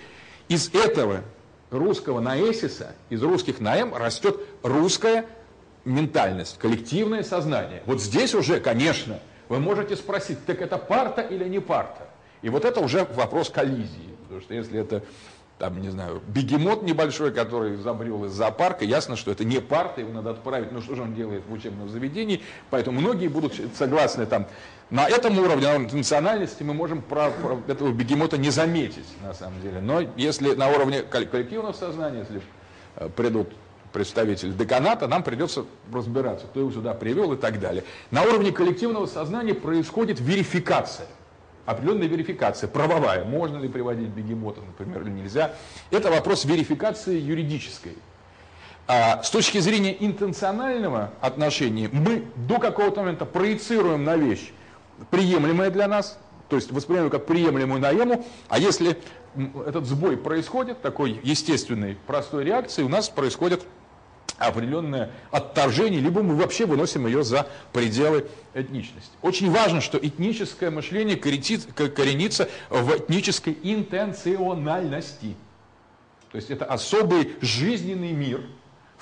Из 0.47 0.73
этого 0.73 1.23
русского 1.69 2.19
наэсиса, 2.19 2.95
из 3.09 3.21
русских 3.21 3.59
наэм 3.59 3.93
растет 3.95 4.39
русская 4.63 5.25
ментальность, 5.85 6.57
коллективное 6.57 7.23
сознание. 7.23 7.81
Вот 7.85 8.01
здесь 8.01 8.35
уже, 8.35 8.59
конечно, 8.59 9.19
вы 9.49 9.59
можете 9.59 9.95
спросить, 9.95 10.45
так 10.45 10.61
это 10.61 10.77
парта 10.77 11.21
или 11.21 11.47
не 11.47 11.59
парта? 11.59 12.07
И 12.41 12.49
вот 12.49 12.65
это 12.65 12.79
уже 12.81 13.05
вопрос 13.15 13.49
коллизии. 13.49 14.15
Потому 14.23 14.41
что 14.41 14.53
если 14.53 14.79
это 14.79 15.03
там, 15.59 15.81
не 15.81 15.89
знаю, 15.89 16.21
бегемот 16.27 16.83
небольшой, 16.83 17.31
который 17.31 17.77
забрел 17.77 18.25
из 18.25 18.31
зоопарка, 18.31 18.85
ясно, 18.85 19.15
что 19.15 19.31
это 19.31 19.43
не 19.43 19.59
парта, 19.59 20.01
его 20.01 20.11
надо 20.11 20.31
отправить, 20.31 20.71
ну 20.71 20.81
что 20.81 20.95
же 20.95 21.01
он 21.01 21.15
делает 21.15 21.43
в 21.47 21.53
учебном 21.53 21.89
заведении, 21.89 22.41
поэтому 22.69 23.01
многие 23.01 23.27
будут 23.27 23.55
согласны 23.75 24.25
там, 24.25 24.47
на 24.91 25.07
этом 25.07 25.37
уровне, 25.39 25.67
на 25.67 25.75
уровне 25.75 25.89
национальности 25.93 26.63
мы 26.63 26.73
можем 26.73 27.01
про, 27.01 27.31
про 27.31 27.59
этого 27.67 27.91
бегемота 27.91 28.37
не 28.37 28.51
заметить, 28.51 29.07
на 29.23 29.33
самом 29.33 29.59
деле, 29.61 29.81
но 29.81 30.01
если 30.15 30.53
на 30.53 30.69
уровне 30.69 31.01
коллективного 31.01 31.73
сознания, 31.73 32.19
если 32.19 32.41
э, 32.95 33.09
придут 33.09 33.49
представитель 33.93 34.55
деканата, 34.55 35.07
нам 35.07 35.23
придется 35.23 35.65
разбираться, 35.91 36.45
кто 36.45 36.59
его 36.59 36.71
сюда 36.71 36.93
привел 36.93 37.33
и 37.33 37.37
так 37.37 37.59
далее. 37.59 37.83
На 38.11 38.21
уровне 38.23 38.51
коллективного 38.51 39.07
сознания 39.07 39.55
происходит 39.55 40.19
верификация 40.19 41.07
определенная 41.67 42.07
верификация, 42.07 42.69
правовая, 42.69 43.25
можно 43.25 43.57
ли 43.57 43.67
приводить 43.67 44.07
бегемота, 44.07 44.61
например, 44.61 45.01
или 45.01 45.09
нельзя. 45.09 45.53
Это 45.91 46.09
вопрос 46.09 46.45
верификации 46.45 47.19
юридической. 47.19 47.97
А 48.87 49.21
с 49.21 49.29
точки 49.29 49.57
зрения 49.59 49.95
интенционального 49.99 51.11
отношения, 51.19 51.89
мы 51.91 52.23
до 52.37 52.57
какого-то 52.57 53.01
момента 53.01 53.25
проецируем 53.25 54.05
на 54.05 54.15
вещь 54.15 54.53
приемлемое 55.11 55.69
для 55.69 55.89
нас, 55.89 56.17
то 56.47 56.55
есть 56.55 56.71
воспринимаем 56.71 57.09
как 57.09 57.25
приемлемую 57.25 57.81
наему, 57.81 58.25
а 58.47 58.59
если 58.59 58.97
этот 59.65 59.85
сбой 59.85 60.15
происходит, 60.15 60.81
такой 60.81 61.19
естественной 61.21 61.97
простой 62.07 62.45
реакции, 62.45 62.81
у 62.81 62.89
нас 62.89 63.09
происходит 63.09 63.65
определенное 64.37 65.11
отторжение, 65.31 65.99
либо 65.99 66.23
мы 66.23 66.35
вообще 66.35 66.65
выносим 66.65 67.07
ее 67.07 67.23
за 67.23 67.47
пределы 67.73 68.27
этничности. 68.53 69.11
Очень 69.21 69.51
важно, 69.51 69.81
что 69.81 69.97
этническое 69.97 70.71
мышление 70.71 71.17
коренится 71.17 72.49
в 72.69 72.97
этнической 72.97 73.57
интенциональности. 73.63 75.35
То 76.31 76.35
есть 76.35 76.51
это 76.51 76.65
особый 76.65 77.35
жизненный 77.41 78.11
мир, 78.11 78.43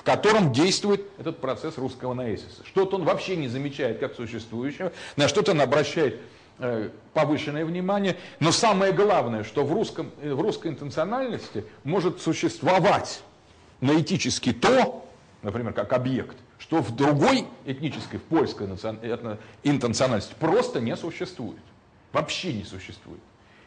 котором 0.05 0.53
действует 0.53 1.01
этот 1.17 1.41
процесс 1.41 1.77
русского 1.77 2.13
наэсиса. 2.13 2.63
Что-то 2.63 2.95
он 2.95 3.03
вообще 3.03 3.35
не 3.35 3.49
замечает 3.49 3.99
как 3.99 4.15
существующего, 4.15 4.93
на 5.17 5.27
что-то 5.27 5.51
он 5.51 5.61
обращает 5.61 6.21
э, 6.59 6.89
повышенное 7.13 7.65
внимание. 7.65 8.15
Но 8.39 8.51
самое 8.51 8.93
главное, 8.93 9.43
что 9.43 9.65
в, 9.65 9.73
русском, 9.73 10.11
э, 10.21 10.31
в 10.31 10.39
русской 10.39 10.67
интенциональности 10.67 11.65
может 11.83 12.21
существовать 12.21 13.23
наэтически 13.81 14.53
то, 14.53 15.04
например, 15.45 15.73
как 15.73 15.93
объект, 15.93 16.35
что 16.57 16.81
в 16.81 16.95
другой 16.95 17.45
этнической, 17.65 18.19
в 18.19 18.23
польской 18.23 18.67
интенциональности 19.63 20.33
просто 20.39 20.81
не 20.81 20.97
существует. 20.97 21.61
Вообще 22.11 22.51
не 22.51 22.63
существует. 22.63 23.19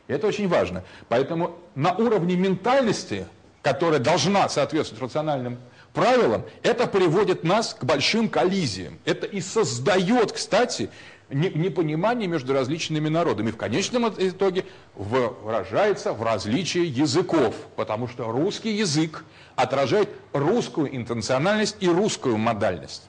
И 0.09 0.12
это 0.12 0.26
очень 0.26 0.49
важно. 0.49 0.83
Поэтому 1.09 1.57
на 1.76 1.95
уровне 1.95 2.35
ментальности, 2.35 3.26
которая 3.62 4.01
должна 4.01 4.49
соответствовать 4.49 5.03
рациональным 5.03 5.59
правилам, 5.93 6.45
это 6.64 6.89
приводит 6.89 7.45
нас 7.45 7.74
к 7.74 7.85
большим 7.85 8.29
коллизиям. 8.29 8.99
Это 9.05 9.26
и 9.26 9.41
создает, 9.41 10.33
кстати, 10.33 10.91
непонимание 11.31 12.29
между 12.29 12.53
различными 12.53 13.09
народами. 13.09 13.51
В 13.51 13.57
конечном 13.57 14.09
итоге 14.09 14.64
выражается 14.95 16.12
в 16.12 16.22
различии 16.22 16.85
языков, 16.85 17.55
потому 17.76 18.09
что 18.09 18.31
русский 18.31 18.72
язык 18.72 19.24
отражает 19.57 20.09
русскую 20.33 20.95
интенциональность 20.95 21.76
и 21.81 21.89
русскую 21.89 22.39
модальность. 22.39 23.09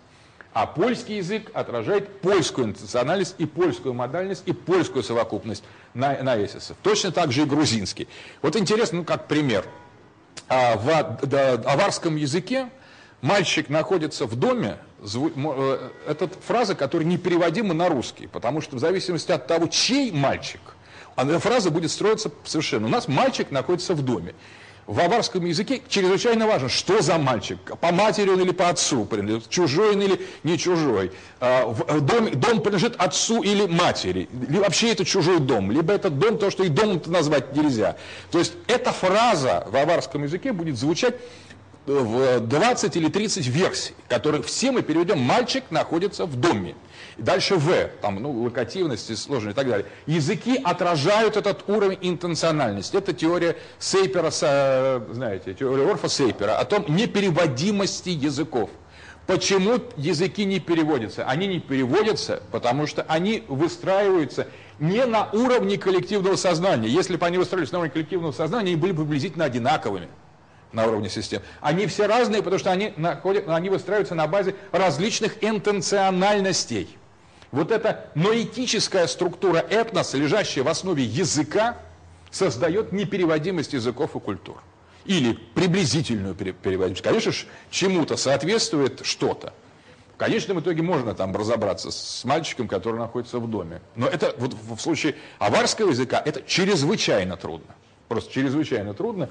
А 0.52 0.66
польский 0.66 1.18
язык 1.18 1.52
отражает 1.54 2.22
польскую 2.22 2.68
интенциональность 2.68 3.36
и 3.38 3.46
польскую 3.46 3.94
модальность 3.94 4.44
и 4.46 4.52
польскую 4.52 5.04
совокупность 5.04 5.64
на, 5.94 6.22
на 6.24 6.44
эсисов. 6.44 6.76
Точно 6.82 7.12
так 7.12 7.32
же 7.32 7.44
и 7.44 7.46
грузинский. 7.46 8.08
Вот 8.42 8.56
интересно, 8.56 9.00
ну 9.00 9.04
как 9.04 9.28
пример. 9.28 9.66
А, 10.48 10.76
в 10.76 10.90
аварском 11.68 12.16
языке 12.16 12.70
мальчик 13.22 13.70
находится 13.70 14.26
в 14.26 14.36
доме, 14.36 14.78
это 15.02 16.30
фраза, 16.45 16.76
которая 16.76 17.08
непереводима 17.08 17.74
на 17.74 17.89
русский, 17.89 18.28
потому 18.28 18.62
что 18.62 18.76
в 18.76 18.80
зависимости 18.80 19.32
от 19.32 19.47
того, 19.47 19.68
чей 19.68 20.12
мальчик, 20.12 20.62
эта 21.16 21.39
фраза 21.39 21.72
будет 21.72 21.91
строиться 21.91 22.32
совершенно. 22.43 22.88
У 22.88 22.89
нас 22.89 23.08
мальчик 23.08 23.52
находится 23.52 23.93
в 23.93 24.02
доме 24.02 24.34
в 24.89 25.00
аварском 25.00 25.45
языке 25.45 25.84
чрезвычайно 25.88 26.47
важно, 26.47 26.68
что 26.68 27.00
за 27.04 27.20
мальчик, 27.20 27.60
по 27.80 27.91
матери 27.91 28.28
он 28.32 28.41
или 28.41 28.52
по 28.52 28.70
отцу, 28.70 29.08
чужой 29.47 29.91
он 29.91 30.02
или 30.02 30.20
не 30.43 30.58
чужой, 30.58 31.12
а, 31.39 31.76
э, 31.88 32.00
дом, 32.00 32.32
дом 32.32 32.60
принадлежит 32.60 32.95
отцу 32.97 33.43
или 33.43 33.68
матери, 33.68 34.28
вообще 34.32 34.91
это 34.91 35.06
чужой 35.06 35.39
дом, 35.39 35.72
либо 35.72 35.93
этот 35.93 36.18
дом, 36.18 36.39
то, 36.39 36.50
что 36.50 36.64
и 36.64 36.70
домом 36.70 37.04
назвать 37.06 37.56
нельзя. 37.56 37.97
То 38.32 38.39
есть 38.39 38.54
эта 38.66 38.91
фраза 38.91 39.68
в 39.70 39.78
аварском 39.78 40.24
языке 40.24 40.54
будет 40.54 40.76
звучать 40.76 41.14
в 41.90 42.40
20 42.42 42.96
или 42.96 43.10
30 43.10 43.48
версий, 43.48 43.94
которые 44.08 44.44
все 44.44 44.72
мы 44.72 44.84
переведем 44.84 45.20
«мальчик 45.20 45.64
находится 45.72 46.26
в 46.26 46.36
доме». 46.36 46.76
Дальше 47.18 47.56
В, 47.56 47.90
там, 48.02 48.22
ну, 48.22 48.32
локативности, 48.44 49.14
сложные 49.14 49.52
и 49.52 49.56
так 49.56 49.68
далее. 49.68 49.86
Языки 50.06 50.60
отражают 50.64 51.36
этот 51.36 51.68
уровень 51.68 51.98
интенциональности. 52.02 52.96
Это 52.96 53.12
теория 53.12 53.58
Сейпера, 53.78 54.32
знаете, 54.32 55.54
теория 55.54 55.90
Орфа 55.90 56.08
Сейпера 56.08 56.58
о 56.58 56.66
том 56.66 56.86
непереводимости 56.88 58.10
языков. 58.10 58.70
Почему 59.28 59.80
языки 59.98 60.46
не 60.46 60.60
переводятся? 60.60 61.26
Они 61.26 61.48
не 61.48 61.60
переводятся, 61.60 62.42
потому 62.52 62.88
что 62.88 63.04
они 63.04 63.44
выстраиваются 63.48 64.48
не 64.80 65.06
на 65.06 65.30
уровне 65.34 65.78
коллективного 65.78 66.36
сознания. 66.36 66.88
Если 66.88 67.18
бы 67.18 67.26
они 67.26 67.38
выстраивались 67.38 67.72
на 67.72 67.80
уровне 67.80 67.92
коллективного 67.92 68.32
сознания, 68.32 68.70
они 68.70 68.76
были 68.76 68.94
бы 68.94 69.04
приблизительно 69.04 69.46
одинаковыми 69.46 70.08
на 70.72 70.86
уровне 70.88 71.10
систем. 71.10 71.42
Они 71.62 71.88
все 71.88 72.06
разные, 72.06 72.44
потому 72.44 72.60
что 72.60 72.72
они, 72.72 72.94
находят, 72.98 73.48
они 73.48 73.70
выстраиваются 73.70 74.16
на 74.16 74.28
базе 74.28 74.56
различных 74.72 75.44
интенциональностей. 75.44 76.98
Вот 77.52 77.72
эта 77.72 78.12
ноэтическая 78.16 79.08
структура 79.08 79.58
этноса, 79.58 80.18
лежащая 80.18 80.64
в 80.64 80.68
основе 80.68 81.04
языка, 81.04 81.78
создает 82.30 82.92
непереводимость 82.92 83.74
языков 83.74 84.16
и 84.16 84.20
культур. 84.20 84.62
Или 85.06 85.34
приблизительную 85.34 86.36
переводимость. 86.36 87.02
Конечно 87.02 87.32
же, 87.32 87.46
чему-то 87.72 88.18
соответствует 88.18 89.02
что-то. 89.04 89.54
В 90.14 90.18
конечном 90.18 90.60
итоге 90.60 90.84
можно 90.84 91.16
там 91.16 91.36
разобраться 91.36 91.92
с 91.92 92.24
мальчиком, 92.26 92.68
который 92.68 93.00
находится 93.00 93.40
в 93.40 93.50
доме. 93.50 93.82
Но 93.96 94.06
это 94.06 94.36
вот 94.38 94.54
в 94.54 94.78
случае 94.80 95.16
аварского 95.40 95.90
языка 95.90 96.22
это 96.24 96.44
чрезвычайно 96.44 97.38
трудно. 97.38 97.74
Просто 98.10 98.32
чрезвычайно 98.34 98.94
трудно. 98.94 99.30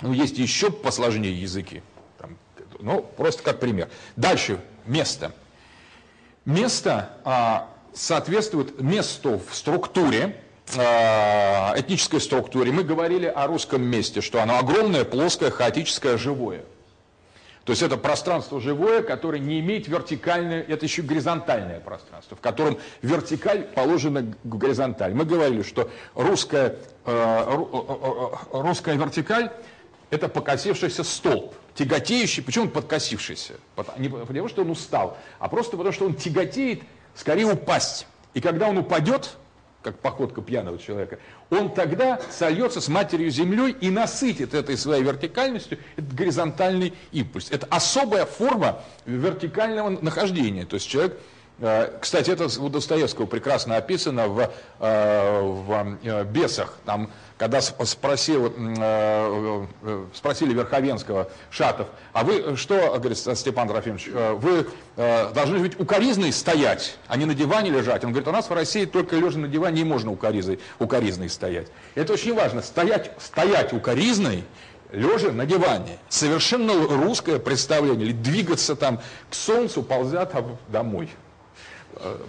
Ну, 0.00 0.12
есть 0.12 0.38
еще 0.38 0.70
посложнее 0.70 1.40
языки. 1.40 1.82
Там, 2.18 2.36
ну, 2.80 3.02
просто 3.02 3.42
как 3.42 3.60
пример. 3.60 3.88
Дальше, 4.16 4.60
место. 4.84 5.32
Место 6.44 7.10
а, 7.24 7.70
соответствует 7.92 8.80
месту 8.80 9.40
в 9.48 9.54
структуре, 9.54 10.40
а, 10.76 11.74
этнической 11.76 12.20
структуре. 12.20 12.72
Мы 12.72 12.84
говорили 12.84 13.26
о 13.26 13.46
русском 13.46 13.82
месте, 13.82 14.20
что 14.20 14.42
оно 14.42 14.58
огромное, 14.58 15.04
плоское, 15.04 15.50
хаотическое, 15.50 16.18
живое. 16.18 16.62
То 17.66 17.72
есть 17.72 17.82
это 17.82 17.96
пространство 17.96 18.60
живое, 18.60 19.02
которое 19.02 19.40
не 19.40 19.58
имеет 19.58 19.88
вертикальное, 19.88 20.62
это 20.62 20.86
еще 20.86 21.02
горизонтальное 21.02 21.80
пространство, 21.80 22.36
в 22.36 22.40
котором 22.40 22.78
вертикаль 23.02 23.64
положена 23.64 24.32
горизонталь. 24.44 25.12
Мы 25.14 25.24
говорили, 25.24 25.62
что 25.62 25.90
русская, 26.14 26.76
э, 27.04 27.06
э, 27.06 27.56
э, 27.56 28.36
русская 28.52 28.94
вертикаль 28.94 29.50
это 30.10 30.28
покосившийся 30.28 31.04
столб, 31.04 31.54
тяготеющий, 31.74 32.42
почему 32.42 32.66
он 32.66 32.70
подкосившийся? 32.70 33.54
Не 33.98 34.08
потому, 34.08 34.48
что 34.48 34.62
он 34.62 34.70
устал, 34.70 35.18
а 35.38 35.48
просто 35.48 35.76
потому, 35.76 35.92
что 35.92 36.06
он 36.06 36.14
тяготеет 36.14 36.82
скорее 37.14 37.46
упасть. 37.46 38.06
И 38.34 38.40
когда 38.40 38.68
он 38.68 38.78
упадет, 38.78 39.36
как 39.82 39.98
походка 39.98 40.42
пьяного 40.42 40.78
человека, 40.78 41.18
он 41.48 41.72
тогда 41.72 42.20
сольется 42.30 42.80
с 42.80 42.88
матерью 42.88 43.30
землей 43.30 43.76
и 43.80 43.88
насытит 43.88 44.52
этой 44.52 44.76
своей 44.76 45.02
вертикальностью 45.02 45.78
этот 45.96 46.12
горизонтальный 46.12 46.92
импульс. 47.12 47.50
Это 47.50 47.66
особая 47.70 48.26
форма 48.26 48.82
вертикального 49.04 49.90
нахождения. 49.90 50.66
То 50.66 50.74
есть 50.74 50.88
человек 50.88 51.18
кстати, 52.00 52.30
это 52.30 52.48
у 52.60 52.68
Достоевского 52.68 53.26
прекрасно 53.26 53.76
описано 53.76 54.28
в, 54.28 54.50
э, 54.80 55.40
в 55.40 55.98
э, 56.02 56.24
«Бесах». 56.24 56.74
Там 56.84 57.10
когда 57.38 57.60
спросил, 57.60 58.46
э, 58.46 59.66
э, 59.82 60.04
спросили 60.14 60.54
Верховенского, 60.54 61.28
Шатов, 61.50 61.88
а 62.12 62.24
вы 62.24 62.56
что, 62.56 62.94
говорит 62.98 63.18
Степан 63.18 63.68
Трофимович, 63.68 64.08
э, 64.12 64.32
вы 64.32 64.66
должны 65.34 65.58
ведь 65.58 65.78
укоризной 65.78 66.32
стоять, 66.32 66.96
а 67.06 67.18
не 67.18 67.26
на 67.26 67.34
диване 67.34 67.70
лежать. 67.70 68.02
Он 68.04 68.12
говорит, 68.12 68.28
у 68.28 68.32
нас 68.32 68.48
в 68.48 68.52
России 68.54 68.86
только 68.86 69.16
лежа 69.16 69.38
на 69.38 69.48
диване 69.48 69.82
не 69.82 69.84
можно 69.84 70.10
укоризной, 70.10 70.58
укоризной 70.78 71.28
стоять. 71.28 71.68
Это 71.94 72.14
очень 72.14 72.34
важно, 72.34 72.62
стоять, 72.62 73.10
стоять 73.18 73.74
укоризной, 73.74 74.44
лежа 74.90 75.32
на 75.32 75.44
диване. 75.44 75.98
Совершенно 76.08 76.72
русское 76.74 77.38
представление, 77.38 78.06
или 78.06 78.12
двигаться 78.12 78.74
там 78.74 79.00
к 79.28 79.34
солнцу, 79.34 79.82
ползя 79.82 80.26
домой 80.68 81.10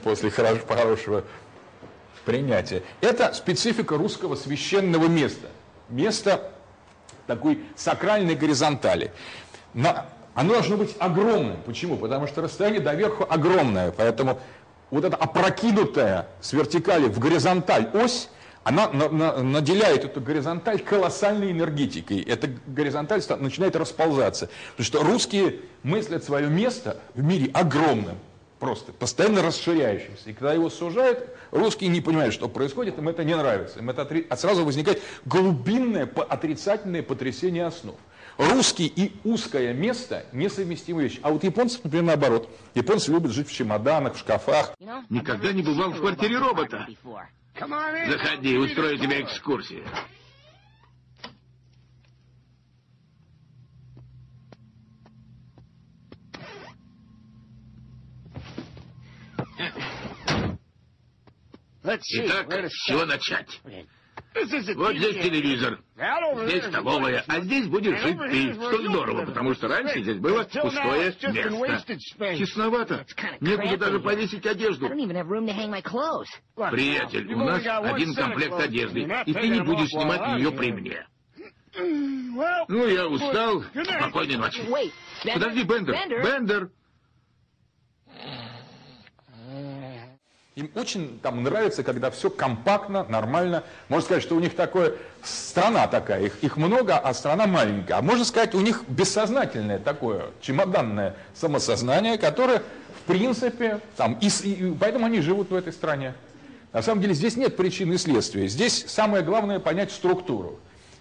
после 0.04 0.30
хорошего 0.30 1.24
принятия. 2.26 2.84
Это 3.02 3.34
специфика 3.34 3.98
русского 3.98 4.36
священного 4.36 5.08
места. 5.08 5.48
Место 5.90 6.52
такой 7.26 7.62
сакральной 7.76 8.36
горизонтали. 8.36 9.12
Но 9.74 10.06
оно 10.34 10.54
должно 10.54 10.78
быть 10.78 10.96
огромным. 11.00 11.58
Почему? 11.66 11.98
Потому 11.98 12.28
что 12.28 12.42
расстояние 12.42 12.82
до 12.82 12.94
верху 12.94 13.26
огромное. 13.30 13.92
Поэтому 13.92 14.40
вот 14.92 15.06
эта 15.06 15.16
опрокинутая 15.16 16.28
с 16.42 16.54
вертикали 16.54 17.08
в 17.08 17.20
горизонталь 17.20 17.90
ось, 17.94 18.30
она 18.64 18.90
наделяет 18.90 20.04
эту 20.04 20.20
горизонталь 20.20 20.80
колоссальной 20.80 21.52
энергетикой. 21.52 22.22
Эта 22.22 22.50
горизонталь 22.68 23.22
начинает 23.40 23.78
расползаться. 23.78 24.50
Потому 24.76 24.86
что 24.86 25.04
русские 25.04 25.62
мыслят 25.84 26.26
свое 26.26 26.48
место 26.48 26.98
в 27.16 27.24
мире 27.24 27.50
огромным 27.54 28.18
просто 28.60 28.92
постоянно 28.92 29.42
расширяющимся. 29.42 30.30
И 30.30 30.34
когда 30.34 30.54
его 30.54 30.70
сужают, 30.70 31.30
русские 31.52 31.90
не 31.90 32.02
понимают, 32.02 32.34
что 32.34 32.50
происходит, 32.50 32.98
им 32.98 33.10
это 33.10 33.24
не 33.24 33.36
нравится. 33.36 33.80
Им 33.80 33.90
это 33.90 34.04
отри... 34.04 34.26
а 34.30 34.38
сразу 34.38 34.66
возникает 34.66 35.02
глубинное 35.26 36.06
отрицательное 36.06 37.04
потрясение 37.04 37.66
основ. 37.66 37.96
Русский 38.38 38.86
и 38.86 39.14
узкое 39.24 39.74
место 39.74 40.26
несовместимые 40.32 41.08
вещи. 41.08 41.20
А 41.24 41.32
вот 41.32 41.44
японцы, 41.44 41.80
например, 41.84 42.06
наоборот. 42.06 42.50
Японцы 42.76 43.12
любят 43.12 43.32
жить 43.32 43.50
в 43.50 43.54
чемоданах, 43.54 44.14
в 44.16 44.20
шкафах. 44.20 44.74
Никогда 45.10 45.52
не 45.52 45.64
бывал 45.64 45.92
в 45.92 46.00
квартире 46.00 46.38
робота. 46.38 46.88
Заходи, 47.56 48.58
устрою 48.58 49.00
тебе 49.00 49.24
экскурсию. 49.24 49.84
Итак, 62.26 62.48
с 62.70 62.86
чего 62.86 63.06
начать? 63.06 63.62
Вот 64.76 64.96
здесь 64.96 65.16
телевизор. 65.24 65.80
Здесь 66.48 66.66
столовая, 66.66 67.24
а 67.28 67.40
здесь 67.42 67.68
будешь 67.68 68.00
жить 68.02 68.18
ты. 68.30 68.54
Что 68.54 68.78
здорово, 68.90 69.26
потому 69.26 69.54
что 69.54 69.68
раньше 69.68 70.02
здесь 70.02 70.18
было 70.18 70.44
пустое 70.44 71.12
место. 71.32 71.98
Тесновато. 72.38 73.06
Некуда 73.42 73.78
даже 73.78 74.00
повесить 74.00 74.46
одежду. 74.46 74.90
Приятель, 76.72 77.34
у 77.34 77.38
нас 77.38 77.64
один 77.66 78.14
комплект 78.16 78.60
одежды, 78.60 79.02
и 79.26 79.34
ты 79.34 79.48
не 79.48 79.62
будешь 79.62 79.90
снимать 79.90 80.40
ее 80.40 80.52
при 80.52 80.72
мне. 80.72 81.08
Ну, 81.80 82.88
я 82.88 83.08
устал. 83.08 83.64
Спокойной 83.64 84.38
ночи. 84.38 84.62
Подожди, 85.34 85.64
Бендер. 85.64 85.96
Бендер. 86.24 86.72
Им 90.58 90.72
очень 90.74 91.20
там 91.22 91.44
нравится, 91.44 91.84
когда 91.84 92.10
все 92.10 92.32
компактно, 92.32 93.06
нормально. 93.10 93.64
Можно 93.90 94.04
сказать, 94.04 94.24
что 94.24 94.36
у 94.36 94.40
них 94.40 94.56
такое, 94.56 94.96
страна 95.22 95.86
такая, 95.88 96.26
их, 96.26 96.44
их 96.44 96.58
много, 96.58 96.98
а 96.98 97.14
страна 97.14 97.46
маленькая. 97.46 98.00
А 98.00 98.02
можно 98.02 98.26
сказать, 98.26 98.56
у 98.56 98.62
них 98.62 98.82
бессознательное 98.88 99.78
такое, 99.78 100.32
чемоданное 100.42 101.16
самосознание, 101.36 102.18
которое, 102.18 102.64
в 102.96 103.02
принципе, 103.06 103.82
там, 103.98 104.18
и, 104.20 104.30
и, 104.30 104.76
поэтому 104.80 105.06
они 105.06 105.22
живут 105.22 105.52
в 105.52 105.54
этой 105.54 105.72
стране. 105.72 106.16
На 106.74 106.82
самом 106.82 107.04
деле 107.04 107.14
здесь 107.14 107.38
нет 107.38 107.56
причины 107.56 107.94
и 107.94 107.98
следствия. 108.00 108.48
Здесь 108.48 108.84
самое 108.88 109.24
главное 109.24 109.60
понять 109.60 109.92
структуру. 109.92 110.60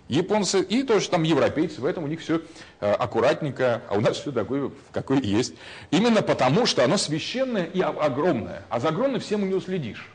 Японцы 0.09 0.61
и 0.61 0.85
тоже 0.85 1.09
там 1.09 1.25
европейцы, 1.25 1.81
в 1.81 1.85
этом 1.85 2.05
у 2.05 2.07
них 2.07 2.21
все 2.21 2.41
э, 2.81 2.93
аккуратненько, 2.93 3.83
а 3.89 3.97
у 3.97 4.01
нас 4.01 4.19
все 4.19 4.31
такое, 4.31 4.71
какое 4.93 5.21
есть. 5.21 5.55
Именно 5.91 6.23
потому, 6.23 6.65
что 6.67 6.85
оно 6.85 6.97
священное 6.97 7.65
и 7.65 7.81
огромное. 7.81 8.63
А 8.69 8.79
за 8.79 8.89
огромным 8.89 9.21
всем 9.21 9.49
не 9.49 9.55
уследишь. 9.55 10.09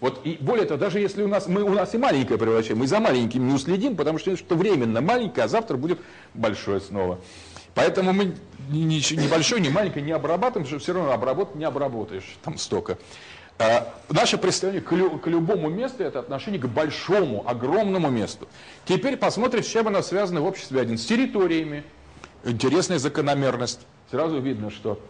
Вот 0.00 0.20
и 0.24 0.36
более 0.40 0.66
того, 0.66 0.78
даже 0.78 1.00
если 1.00 1.22
у 1.22 1.28
нас, 1.28 1.48
мы, 1.48 1.62
у 1.62 1.70
нас 1.70 1.94
и 1.94 1.98
маленькое 1.98 2.38
превращаем, 2.38 2.78
мы 2.78 2.86
за 2.86 3.00
маленьким 3.00 3.48
не 3.48 3.54
уследим, 3.54 3.96
потому 3.96 4.18
что 4.18 4.36
что 4.36 4.54
временно 4.54 5.00
маленькое, 5.00 5.46
а 5.46 5.48
завтра 5.48 5.76
будет 5.76 5.98
большое 6.34 6.80
снова. 6.80 7.18
Поэтому 7.74 8.12
мы 8.12 8.34
ни, 8.68 8.80
ни, 8.80 9.14
ни 9.14 9.28
большое, 9.28 9.60
ни 9.60 9.68
маленькое 9.68 10.04
не 10.04 10.12
обрабатываем, 10.12 10.64
потому 10.64 10.66
что 10.66 10.78
все 10.78 10.92
равно 10.92 11.12
обработать 11.12 11.56
не 11.56 11.64
обработаешь 11.64 12.36
там 12.42 12.58
столько. 12.58 12.98
А, 13.58 13.92
наше 14.08 14.38
представление 14.38 14.86
к, 14.86 14.92
лю, 14.92 15.18
к 15.18 15.26
любому 15.26 15.68
месту– 15.68 16.02
это 16.04 16.20
отношение 16.20 16.60
к 16.60 16.66
большому, 16.66 17.48
огромному 17.48 18.08
месту. 18.08 18.48
Теперь 18.84 19.16
посмотрим, 19.16 19.62
с 19.62 19.66
чем 19.66 19.88
оно 19.88 20.00
связано 20.02 20.40
в 20.40 20.46
обществе 20.46 20.80
один. 20.80 20.96
С 20.96 21.04
территориями. 21.04 21.82
Интересная 22.44 22.98
закономерность. 22.98 23.80
Сразу 24.10 24.38
видно, 24.40 24.70
что 24.70 25.00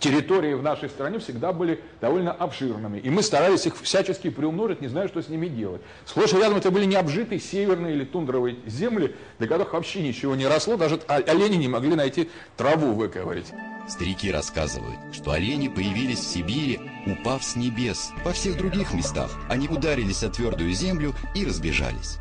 территории 0.00 0.54
в 0.54 0.62
нашей 0.62 0.88
стране 0.88 1.18
всегда 1.18 1.52
были 1.52 1.80
довольно 2.00 2.32
обширными. 2.32 2.98
И 2.98 3.10
мы 3.10 3.22
старались 3.22 3.66
их 3.66 3.80
всячески 3.80 4.30
приумножить, 4.30 4.80
не 4.80 4.88
знаю, 4.88 5.08
что 5.08 5.22
с 5.22 5.28
ними 5.28 5.46
делать. 5.46 5.80
Сплошь 6.04 6.32
и 6.32 6.36
рядом 6.36 6.58
это 6.58 6.70
были 6.70 6.84
не 6.84 6.96
обжитые 6.96 7.40
северные 7.40 7.94
или 7.94 8.04
тундровые 8.04 8.56
земли, 8.66 9.14
для 9.38 9.48
которых 9.48 9.72
вообще 9.72 10.02
ничего 10.02 10.34
не 10.34 10.46
росло, 10.46 10.76
даже 10.76 11.00
олени 11.06 11.56
не 11.56 11.68
могли 11.68 11.94
найти 11.94 12.30
траву 12.56 12.92
выковырить. 12.92 13.52
Старики 13.88 14.32
рассказывают, 14.32 14.98
что 15.12 15.30
олени 15.30 15.68
появились 15.68 16.18
в 16.18 16.26
Сибири, 16.26 16.80
упав 17.06 17.44
с 17.44 17.54
небес. 17.54 18.10
Во 18.24 18.32
всех 18.32 18.58
других 18.58 18.92
местах 18.92 19.30
они 19.48 19.68
ударились 19.68 20.24
о 20.24 20.28
твердую 20.28 20.72
землю 20.72 21.14
и 21.36 21.44
разбежались. 21.44 22.18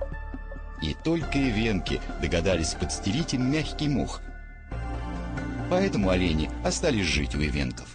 И 0.83 0.95
только 1.03 1.39
ивенки 1.39 1.99
догадались 2.21 2.75
подстелить 2.75 3.33
им 3.33 3.51
мягкий 3.51 3.87
мох. 3.87 4.21
Поэтому 5.71 6.09
олени 6.11 6.51
остались 6.63 7.07
жить 7.07 7.33
у 7.33 7.39
ивенков. 7.39 7.87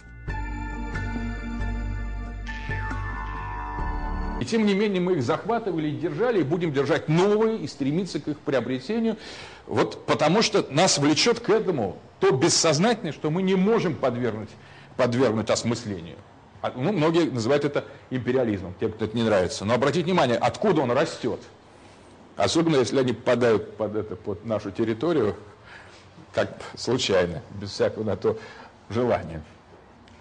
И 4.41 4.45
тем 4.45 4.65
не 4.65 4.73
менее 4.73 4.99
мы 4.99 5.13
их 5.13 5.23
захватывали 5.23 5.87
и 5.87 5.97
держали, 5.97 6.41
и 6.41 6.43
будем 6.43 6.73
держать 6.73 7.07
новые, 7.07 7.59
и 7.59 7.67
стремиться 7.67 8.19
к 8.19 8.27
их 8.27 8.39
приобретению. 8.39 9.15
Вот 9.67 10.05
потому 10.05 10.41
что 10.41 10.65
нас 10.71 10.97
влечет 10.97 11.39
к 11.39 11.49
этому 11.49 11.99
то 12.21 12.31
бессознательное, 12.31 13.11
что 13.11 13.31
мы 13.31 13.41
не 13.41 13.55
можем 13.55 13.95
подвергнуть, 13.95 14.51
подвергнуть 14.95 15.49
осмыслению. 15.49 16.17
А, 16.61 16.71
ну, 16.75 16.93
многие 16.93 17.31
называют 17.31 17.65
это 17.65 17.83
империализмом, 18.11 18.75
тем, 18.79 18.91
кто 18.91 19.05
это 19.05 19.17
не 19.17 19.23
нравится. 19.23 19.65
Но 19.65 19.73
обратите 19.73 20.05
внимание, 20.05 20.37
откуда 20.37 20.81
он 20.81 20.91
растет. 20.91 21.39
Особенно, 22.37 22.77
если 22.77 22.99
они 22.99 23.13
попадают 23.13 23.75
под, 23.75 23.95
это, 23.95 24.15
под 24.15 24.45
нашу 24.45 24.69
территорию, 24.69 25.35
как 26.31 26.61
случайно, 26.77 27.41
без 27.59 27.71
всякого 27.71 28.03
на 28.03 28.15
то 28.15 28.37
желания. 28.89 29.43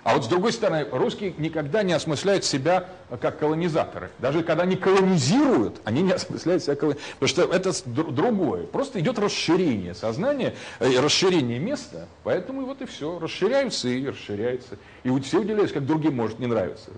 А 0.02 0.14
вот 0.14 0.24
с 0.24 0.28
другой 0.28 0.52
стороны, 0.52 0.86
русские 0.90 1.34
никогда 1.36 1.82
не 1.82 1.92
осмысляют 1.92 2.44
себя 2.44 2.88
как 3.20 3.38
колонизаторы. 3.38 4.10
Даже 4.18 4.42
когда 4.42 4.62
они 4.62 4.76
колонизируют, 4.76 5.80
они 5.84 6.02
не 6.02 6.12
осмысляют 6.12 6.62
себя 6.62 6.76
как 6.76 6.96
Потому 7.18 7.28
что 7.28 7.42
это 7.42 7.72
другое. 7.84 8.64
Просто 8.64 9.00
идет 9.00 9.18
расширение 9.18 9.94
сознания, 9.94 10.54
э, 10.78 10.98
расширение 11.00 11.58
места, 11.58 12.06
поэтому 12.24 12.64
вот 12.64 12.80
и 12.80 12.86
все. 12.86 13.18
Расширяются 13.18 13.88
и 13.88 14.06
расширяются. 14.06 14.78
И 15.02 15.10
вот 15.10 15.24
все 15.24 15.40
удивляются, 15.40 15.74
как 15.74 15.86
другим 15.86 16.16
может 16.16 16.38
не 16.38 16.46
нравиться. 16.46 16.90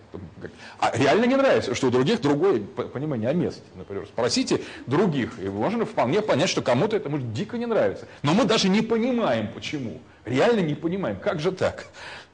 А 0.78 0.96
реально 0.96 1.24
не 1.24 1.36
нравится, 1.36 1.74
что 1.74 1.88
у 1.88 1.90
других 1.90 2.20
другое 2.20 2.61
понимание 2.61 3.30
о 3.30 3.34
месте. 3.34 3.62
Например, 3.74 4.07
спросите 4.07 4.61
других, 4.86 5.38
и 5.40 5.48
можно 5.48 5.84
вполне 5.84 6.22
понять, 6.22 6.48
что 6.48 6.62
кому-то 6.62 6.96
это 6.96 7.09
может 7.09 7.32
дико 7.32 7.59
не 7.59 7.66
нравится. 7.66 8.07
Но 8.22 8.34
мы 8.34 8.44
даже 8.44 8.68
не 8.68 8.80
понимаем, 8.80 9.48
почему. 9.53 10.00
Реально 10.24 10.61
не 10.61 10.76
понимаем, 10.76 11.16
как 11.16 11.40
же 11.40 11.50
так 11.50 11.86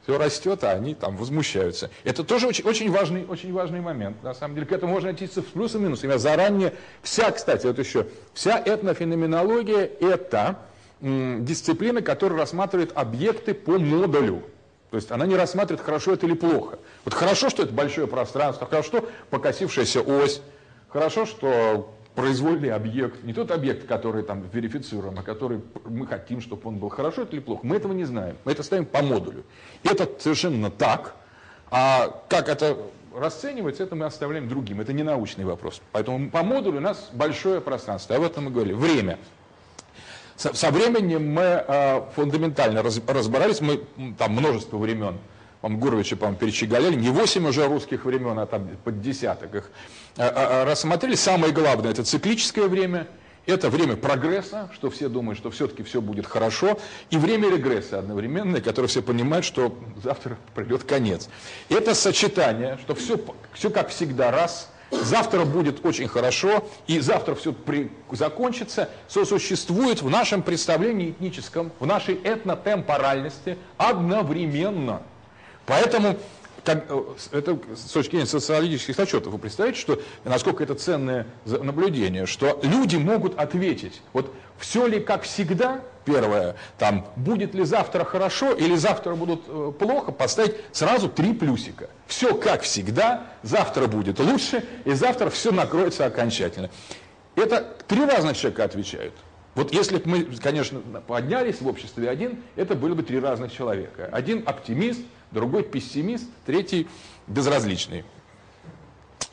все 0.08 0.16
растет, 0.16 0.64
а 0.64 0.70
они 0.70 0.94
там 0.94 1.18
возмущаются. 1.18 1.90
Это 2.02 2.24
тоже 2.24 2.46
очень, 2.46 2.64
очень, 2.64 2.90
важный, 2.90 3.26
очень 3.26 3.52
важный 3.52 3.80
момент. 3.82 4.22
На 4.22 4.32
самом 4.32 4.54
деле, 4.54 4.66
к 4.66 4.72
этому 4.72 4.94
можно 4.94 5.10
относиться 5.10 5.42
с 5.42 5.44
плюсом 5.44 5.82
и 5.82 5.84
минусом. 5.84 6.08
Я 6.08 6.16
заранее, 6.16 6.72
вся, 7.02 7.30
кстати, 7.30 7.66
вот 7.66 7.78
еще, 7.78 8.06
вся 8.32 8.58
этнофеноменология– 8.58 9.90
это 10.00 10.60
м, 11.02 11.44
дисциплина, 11.44 12.00
которая 12.00 12.38
рассматривает 12.38 12.92
объекты 12.94 13.52
по 13.52 13.78
модулю. 13.78 14.44
То 14.90 14.96
есть 14.96 15.10
она 15.10 15.26
не 15.26 15.36
рассматривает, 15.36 15.84
хорошо 15.84 16.14
это 16.14 16.24
или 16.24 16.32
плохо. 16.32 16.78
Вот 17.04 17.12
хорошо, 17.12 17.50
что 17.50 17.64
это 17.64 17.74
большое 17.74 18.06
пространство, 18.06 18.66
хорошо, 18.66 18.88
что 18.88 19.08
покосившаяся 19.28 20.00
ось, 20.00 20.40
хорошо, 20.88 21.26
что 21.26 21.94
произвольный 22.18 22.72
объект, 22.72 23.22
не 23.22 23.32
тот 23.32 23.52
объект, 23.52 23.86
который 23.86 24.24
там 24.24 24.42
верифицируем, 24.52 25.16
а 25.20 25.22
который 25.22 25.60
мы 25.84 26.04
хотим, 26.04 26.40
чтобы 26.40 26.68
он 26.68 26.78
был 26.78 26.88
хорошо 26.88 27.22
или 27.22 27.38
плохо, 27.38 27.60
мы 27.62 27.76
этого 27.76 27.92
не 27.92 28.04
знаем. 28.04 28.36
Мы 28.44 28.50
это 28.50 28.64
ставим 28.64 28.86
по 28.86 29.02
модулю. 29.02 29.44
Это 29.84 30.10
совершенно 30.18 30.68
так, 30.68 31.14
а 31.70 32.24
как 32.28 32.48
это 32.48 32.76
расценивается, 33.14 33.84
это 33.84 33.94
мы 33.94 34.04
оставляем 34.04 34.48
другим. 34.48 34.80
Это 34.80 34.92
не 34.92 35.04
научный 35.04 35.44
вопрос. 35.44 35.80
Поэтому 35.92 36.28
по 36.28 36.42
модулю 36.42 36.78
у 36.78 36.80
нас 36.80 37.08
большое 37.12 37.60
пространство. 37.60 38.16
Об 38.16 38.24
этом 38.24 38.46
мы 38.46 38.50
говорили. 38.50 38.74
Время. 38.74 39.16
Со, 40.34 40.52
со 40.54 40.72
временем 40.72 41.32
мы 41.32 41.42
э, 41.42 42.02
фундаментально 42.16 42.82
раз, 42.82 43.00
разбирались, 43.06 43.60
мы 43.60 43.84
там 44.18 44.32
множество 44.32 44.76
времен 44.76 45.18
по-моему, 45.60 45.82
Гуровича, 45.82 46.16
по-моему, 46.16 46.38
перечеголяли, 46.38 46.94
не 46.94 47.10
8 47.10 47.46
уже 47.46 47.66
русских 47.66 48.04
времен, 48.04 48.38
а 48.38 48.46
там 48.46 48.68
под 48.84 49.00
десяток 49.00 49.54
их 49.54 49.70
а, 50.16 50.22
а, 50.22 50.62
а, 50.62 50.64
рассмотрели. 50.64 51.16
Самое 51.16 51.52
главное, 51.52 51.90
это 51.90 52.04
циклическое 52.04 52.68
время, 52.68 53.08
это 53.44 53.68
время 53.68 53.96
прогресса, 53.96 54.70
что 54.72 54.88
все 54.90 55.08
думают, 55.08 55.38
что 55.38 55.50
все-таки 55.50 55.82
все 55.82 56.00
будет 56.00 56.26
хорошо, 56.26 56.78
и 57.10 57.16
время 57.16 57.50
регресса 57.50 57.98
одновременное, 57.98 58.60
которое 58.60 58.88
все 58.88 59.02
понимают, 59.02 59.44
что 59.44 59.76
завтра 60.02 60.38
придет 60.54 60.84
конец. 60.84 61.28
Это 61.68 61.94
сочетание, 61.94 62.78
что 62.82 62.94
все, 62.94 63.18
все 63.52 63.70
как 63.70 63.88
всегда 63.88 64.30
раз, 64.30 64.70
завтра 64.92 65.44
будет 65.44 65.84
очень 65.84 66.06
хорошо, 66.06 66.68
и 66.86 67.00
завтра 67.00 67.34
все 67.34 67.52
при, 67.52 67.90
закончится, 68.12 68.90
сосуществует 69.08 70.02
в 70.02 70.08
нашем 70.08 70.42
представлении 70.42 71.10
этническом, 71.10 71.72
в 71.80 71.86
нашей 71.86 72.14
этнотемпоральности 72.14 73.58
одновременно– 73.76 75.02
Поэтому 75.68 76.16
как, 76.64 76.86
э, 76.88 77.02
это 77.32 77.58
с 77.76 77.92
точки 77.92 78.12
зрения 78.12 78.26
социологических 78.26 78.98
отчетов, 78.98 79.32
вы 79.32 79.38
представляете, 79.38 79.80
что, 79.80 80.00
насколько 80.24 80.64
это 80.64 80.74
ценное 80.74 81.26
наблюдение, 81.44 82.26
что 82.26 82.58
люди 82.62 82.96
могут 82.96 83.38
ответить, 83.38 84.02
вот 84.12 84.34
все 84.58 84.86
ли 84.86 84.98
как 84.98 85.22
всегда, 85.22 85.82
первое, 86.04 86.56
там, 86.78 87.06
будет 87.16 87.54
ли 87.54 87.64
завтра 87.64 88.04
хорошо 88.04 88.52
или 88.54 88.74
завтра 88.74 89.14
будут 89.14 89.44
э, 89.46 89.72
плохо, 89.78 90.10
поставить 90.10 90.56
сразу 90.72 91.08
три 91.08 91.32
плюсика. 91.32 91.90
Все 92.06 92.34
как 92.34 92.62
всегда, 92.62 93.26
завтра 93.42 93.86
будет 93.86 94.18
лучше, 94.18 94.64
и 94.84 94.92
завтра 94.94 95.30
все 95.30 95.52
накроется 95.52 96.06
окончательно. 96.06 96.70
Это 97.36 97.76
три 97.86 98.04
разных 98.04 98.36
человека 98.36 98.64
отвечают. 98.64 99.14
Вот 99.54 99.72
если 99.72 99.98
бы 99.98 100.08
мы, 100.08 100.24
конечно, 100.40 100.80
поднялись 100.80 101.60
в 101.60 101.66
обществе 101.66 102.08
один, 102.08 102.42
это 102.56 102.74
были 102.74 102.92
бы 102.92 103.02
три 103.02 103.18
разных 103.18 103.52
человека. 103.52 104.08
Один 104.12 104.44
оптимист, 104.46 105.00
другой 105.30 105.62
пессимист, 105.62 106.28
третий 106.46 106.88
безразличный. 107.26 108.04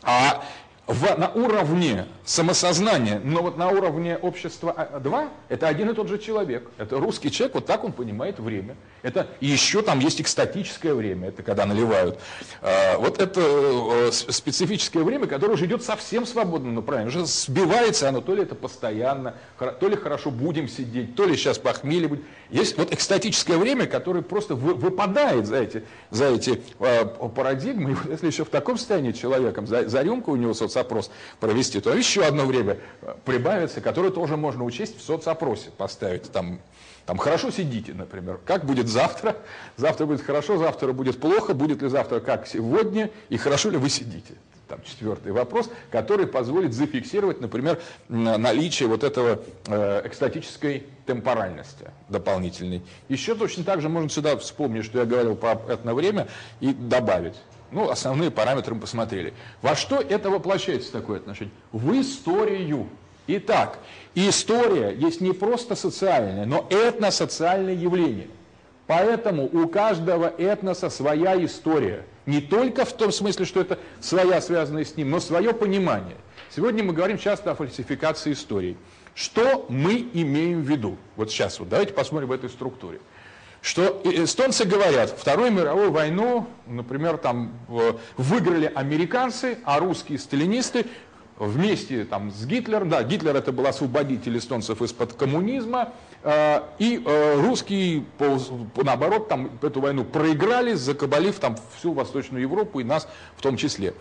А 0.03 0.43
в, 0.87 1.17
на 1.17 1.29
уровне 1.29 2.05
самосознания, 2.23 3.19
но 3.23 3.41
вот 3.41 3.57
на 3.57 3.69
уровне 3.69 4.17
общества 4.17 4.89
2, 5.01 5.29
это 5.49 5.67
один 5.67 5.89
и 5.89 5.93
тот 5.93 6.07
же 6.07 6.19
человек. 6.19 6.69
Это 6.77 6.99
русский 6.99 7.31
человек, 7.31 7.55
вот 7.55 7.65
так 7.65 7.83
он 7.83 7.91
понимает 7.91 8.39
время. 8.39 8.75
Это 9.01 9.27
еще 9.39 9.81
там 9.81 9.99
есть 9.99 10.21
экстатическое 10.21 10.93
время, 10.93 11.29
это 11.29 11.43
когда 11.43 11.65
наливают. 11.65 12.19
А, 12.61 12.97
вот 12.97 13.19
это 13.19 13.41
э, 13.41 14.11
специфическое 14.11 15.03
время, 15.03 15.27
которое 15.27 15.53
уже 15.53 15.65
идет 15.65 15.83
совсем 15.83 16.25
свободным 16.25 16.75
направлением. 16.75 17.09
Уже 17.09 17.25
сбивается 17.25 18.09
оно, 18.09 18.21
то 18.21 18.35
ли 18.35 18.43
это 18.43 18.55
постоянно, 18.55 19.35
то 19.57 19.87
ли 19.87 19.95
хорошо 19.95 20.31
будем 20.31 20.67
сидеть, 20.67 21.15
то 21.15 21.25
ли 21.25 21.35
сейчас 21.35 21.57
похмелье 21.57 22.07
будет. 22.07 22.21
Есть 22.49 22.77
вот 22.77 22.93
экстатическое 22.93 23.57
время, 23.57 23.87
которое 23.87 24.21
просто 24.21 24.55
выпадает 24.55 25.47
за 25.47 25.57
эти, 25.57 25.83
за 26.11 26.25
эти 26.25 26.61
э, 26.79 27.05
парадигмы. 27.05 27.91
И 27.91 28.11
если 28.11 28.27
еще 28.27 28.45
в 28.45 28.49
таком 28.49 28.77
состоянии 28.77 29.11
человеком 29.11 29.67
за, 29.67 29.87
за 29.87 30.01
рюмку 30.01 30.31
у 30.31 30.35
него 30.35 30.53
соцопрос 30.75 31.09
провести, 31.39 31.79
то 31.79 31.93
еще 31.93 32.25
одно 32.25 32.45
время 32.45 32.77
э, 33.01 33.15
прибавится, 33.23 33.81
которое 33.81 34.11
тоже 34.11 34.35
можно 34.35 34.63
учесть 34.63 34.97
в 34.97 35.01
соцопросе, 35.01 35.69
поставить 35.77 36.31
там 36.31 36.59
там 37.05 37.19
хорошо 37.19 37.51
сидите, 37.51 37.93
например. 37.93 38.39
Как 38.45 38.65
будет 38.65 38.87
завтра? 38.87 39.37
Завтра 39.77 40.07
будет 40.07 40.21
хорошо, 40.21 40.57
завтра 40.57 40.91
будет 40.91 41.19
плохо. 41.19 41.53
Будет 41.53 41.83
ли 41.83 41.87
завтра 41.87 42.19
как 42.19 42.47
сегодня? 42.47 43.11
И 43.29 43.37
хорошо 43.37 43.69
ли 43.69 43.77
вы 43.77 43.89
сидите? 43.89 44.33
Там 44.67 44.79
четвертый 44.83 45.31
вопрос, 45.31 45.69
который 45.91 46.25
позволит 46.25 46.73
зафиксировать, 46.73 47.41
например, 47.41 47.79
наличие 48.09 48.89
вот 48.89 49.03
этого 49.03 49.39
э, 49.67 50.01
экстатической 50.05 50.87
темпоральности 51.05 51.91
дополнительной. 52.09 52.81
Еще 53.07 53.35
точно 53.35 53.63
так 53.63 53.81
же 53.81 53.89
можно 53.89 54.09
сюда 54.09 54.35
вспомнить, 54.37 54.85
что 54.85 54.97
я 54.97 55.05
говорил 55.05 55.35
про 55.35 55.61
это 55.69 55.93
время, 55.93 56.27
и 56.59 56.73
добавить. 56.73 57.35
Ну, 57.75 57.89
основные 57.89 58.31
параметры 58.31 58.73
мы 58.73 58.79
посмотрели. 58.79 59.33
Во 59.61 59.75
что 59.75 59.97
это 59.97 60.29
воплощается 60.29 60.93
такое 60.93 61.17
отношение? 61.17 61.53
В 61.73 61.91
историю. 61.99 62.87
Итак, 63.27 63.79
история 64.13 64.95
есть 64.95 65.19
не 65.19 65.33
просто 65.33 65.75
социальное, 65.75 66.45
но 66.45 66.65
этносоциальное 66.69 67.73
явление. 67.73 68.29
Поэтому 68.87 69.43
у 69.43 69.67
каждого 69.67 70.27
этноса 70.37 70.89
своя 70.89 71.35
история. 71.43 72.05
Не 72.25 72.39
только 72.39 72.85
в 72.85 72.93
том 72.93 73.11
смысле, 73.11 73.43
что 73.43 73.59
это 73.59 73.77
своя, 73.99 74.39
связанная 74.39 74.85
с 74.85 74.95
ним, 74.95 75.11
но 75.11 75.19
свое 75.19 75.53
понимание. 75.53 76.15
Сегодня 76.55 76.81
мы 76.81 76.93
говорим 76.93 77.17
часто 77.17 77.51
о 77.51 77.55
фальсификации 77.55 78.31
истории. 78.31 78.77
Что 79.15 79.65
мы 79.67 80.07
имеем 80.13 80.61
в 80.61 80.69
виду? 80.69 80.95
Вот 81.17 81.29
сейчас, 81.29 81.59
вот 81.59 81.67
давайте 81.67 81.91
посмотрим 81.91 82.29
в 82.29 82.31
этой 82.31 82.49
структуре. 82.49 83.01
Что 83.65 83.99
эстонцы 84.03 84.63
говорят, 84.63 85.09
Вторую 85.09 85.51
мировую 85.51 85.91
войну, 85.91 86.45
например, 86.67 87.17
там 87.17 87.51
выиграли 88.15 88.71
американцы, 88.75 89.57
а 89.65 89.79
русские 89.79 90.19
сталинисты 90.19 90.85
вместе 91.39 92.05
там, 92.05 92.29
с 92.29 92.45
Гитлером, 92.45 92.89
да, 92.89 93.01
Гитлер 93.01 93.35
это 93.35 93.51
был 93.51 93.65
освободитель 93.65 94.37
эстонцев 94.37 94.83
из-под 94.83 95.13
коммунизма, 95.13 95.93
э, 96.21 96.61
и 96.77 97.01
э, 97.03 97.41
русские, 97.41 98.05
наоборот, 98.75 99.29
там, 99.29 99.49
эту 99.63 99.81
войну 99.81 100.05
проиграли, 100.05 100.73
закабалив 100.73 101.39
там 101.39 101.57
всю 101.75 101.93
Восточную 101.93 102.43
Европу 102.43 102.81
и 102.81 102.83
нас 102.83 103.07
в 103.35 103.41
том 103.41 103.57
числе. 103.57 103.95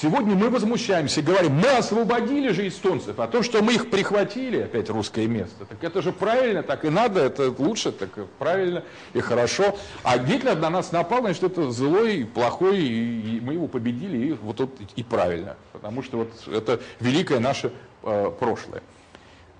Сегодня 0.00 0.34
мы 0.34 0.50
возмущаемся, 0.50 1.22
говорим, 1.22 1.52
мы 1.52 1.68
освободили 1.68 2.50
же 2.50 2.66
эстонцев, 2.66 3.20
а 3.20 3.28
то, 3.28 3.44
что 3.44 3.62
мы 3.62 3.74
их 3.74 3.90
прихватили, 3.90 4.62
опять 4.62 4.90
русское 4.90 5.28
место, 5.28 5.66
так 5.66 5.84
это 5.84 6.02
же 6.02 6.10
правильно, 6.10 6.64
так 6.64 6.84
и 6.84 6.88
надо, 6.88 7.20
это 7.20 7.54
лучше, 7.56 7.92
так 7.92 8.10
правильно 8.40 8.82
и 9.12 9.20
хорошо. 9.20 9.76
А 10.02 10.18
Гитлер 10.18 10.56
на 10.56 10.68
нас 10.68 10.90
напал, 10.90 11.20
значит, 11.20 11.44
это 11.44 11.70
злой, 11.70 12.24
плохой, 12.24 12.80
и 12.80 13.40
мы 13.40 13.52
его 13.52 13.68
победили, 13.68 14.18
и 14.18 14.32
вот 14.32 14.56
тут 14.56 14.72
и 14.96 15.04
правильно, 15.04 15.56
потому 15.72 16.02
что 16.02 16.18
вот 16.18 16.32
это 16.52 16.80
великое 16.98 17.38
наше 17.38 17.72
э, 18.02 18.32
прошлое. 18.40 18.82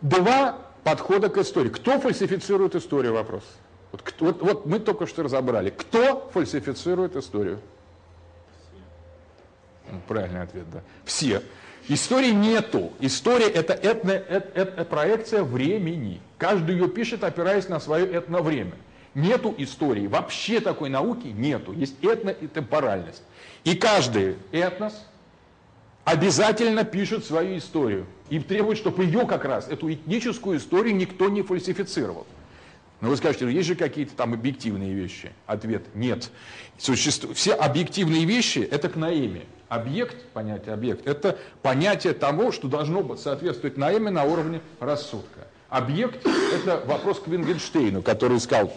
Два 0.00 0.58
подхода 0.82 1.28
к 1.28 1.38
истории. 1.38 1.68
Кто 1.68 2.00
фальсифицирует 2.00 2.74
историю, 2.74 3.14
вопрос. 3.14 3.44
Вот, 3.92 4.02
вот, 4.18 4.42
вот 4.42 4.66
мы 4.66 4.80
только 4.80 5.06
что 5.06 5.22
разобрали. 5.22 5.70
Кто 5.70 6.28
фальсифицирует 6.34 7.14
историю? 7.14 7.60
Правильный 10.08 10.42
ответ, 10.42 10.70
да. 10.70 10.82
Все. 11.04 11.42
Истории 11.88 12.30
нету. 12.30 12.92
История 13.00 13.48
это 13.48 13.74
этно, 13.74 14.12
это, 14.12 14.58
это 14.58 14.84
проекция 14.84 15.42
времени. 15.42 16.20
Каждый 16.38 16.76
ее 16.76 16.88
пишет, 16.88 17.24
опираясь 17.24 17.68
на 17.68 17.78
свое 17.78 18.06
этновремя. 18.06 18.74
Нету 19.14 19.54
истории. 19.58 20.06
Вообще 20.06 20.60
такой 20.60 20.88
науки 20.88 21.28
нету. 21.28 21.72
Есть 21.72 22.02
этно 22.02 22.30
и 22.30 22.46
темпоральность. 22.46 23.22
И 23.64 23.74
каждый 23.74 24.36
этнос 24.50 25.06
обязательно 26.04 26.84
пишет 26.84 27.24
свою 27.24 27.58
историю. 27.58 28.06
И 28.30 28.38
требует, 28.40 28.78
чтобы 28.78 29.04
ее 29.04 29.26
как 29.26 29.44
раз, 29.44 29.68
эту 29.68 29.92
этническую 29.92 30.58
историю, 30.58 30.96
никто 30.96 31.28
не 31.28 31.42
фальсифицировал. 31.42 32.26
Но 33.00 33.10
вы 33.10 33.16
скажете, 33.18 33.50
есть 33.50 33.68
же 33.68 33.74
какие-то 33.74 34.14
там 34.14 34.32
объективные 34.32 34.94
вещи? 34.94 35.32
Ответ– 35.46 35.84
нет. 35.94 36.30
Существуют 36.78 37.36
Все 37.36 37.52
объективные 37.52 38.24
вещи– 38.24 38.60
это 38.70 38.88
к 38.88 38.96
наиме. 38.96 39.42
Объект, 39.74 40.16
понятие 40.32 40.72
объект, 40.72 41.04
это 41.04 41.36
понятие 41.60 42.12
того, 42.12 42.52
что 42.52 42.68
должно 42.68 43.16
соответствовать 43.16 43.76
наиме 43.76 44.08
на 44.08 44.22
уровне 44.22 44.60
рассудка. 44.78 45.48
Объект– 45.68 46.24
это 46.54 46.80
вопрос 46.86 47.18
к 47.18 47.26
Вингенштейну, 47.26 48.00
который 48.00 48.36
искал 48.36 48.72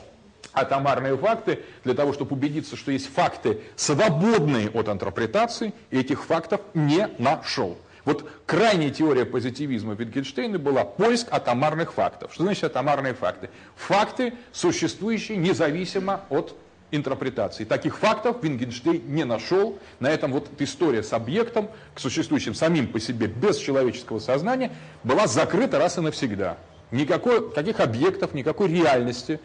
атомарные 0.53 1.15
факты 1.15 1.59
для 1.83 1.93
того, 1.93 2.13
чтобы 2.13 2.35
убедиться, 2.35 2.75
что 2.75 2.91
есть 2.91 3.13
факты, 3.13 3.59
свободные 3.75 4.71
от 4.71 4.89
интерпретации, 4.89 5.75
и 5.91 5.99
этих 5.99 6.25
фактов 6.25 6.61
не 6.73 7.07
нашел. 7.19 7.77
Вот 8.03 8.27
крайняя 8.47 8.89
теория 8.89 9.25
позитивизма 9.25 9.93
Wittgensteina 9.93 10.57
была 10.57 10.83
поиск 10.83 11.27
атомарных 11.29 11.93
фактов. 11.93 12.33
Что 12.33 12.41
значит 12.41 12.63
атомарные 12.63 13.13
факты? 13.13 13.51
Факты, 13.75 14.33
существующие 14.51 15.37
независимо 15.37 16.21
от 16.29 16.55
интерпретации. 16.91 17.65
Таких 17.65 17.97
фактов 17.97 18.37
Wittgenstein 18.41 19.05
не 19.07 19.25
нашел. 19.25 19.77
На 19.99 20.09
этом 20.09 20.31
вот 20.31 20.49
история 20.59 21.03
с 21.03 21.13
объектом, 21.13 21.69
к 21.93 21.99
существующим 21.99 22.53
самим 22.53 22.87
по 22.87 22.99
себе 22.99 23.27
без 23.27 23.57
человеческого 23.57 24.19
сознания, 24.19 24.71
была 25.03 25.27
закрыта 25.27 25.77
раз 25.79 25.97
и 25.97 26.01
навсегда. 26.01 26.57
Никакой, 26.91 27.51
таких 27.51 27.79
объектов, 27.79 28.33
никакой 28.33 28.69
реальности 28.69 29.39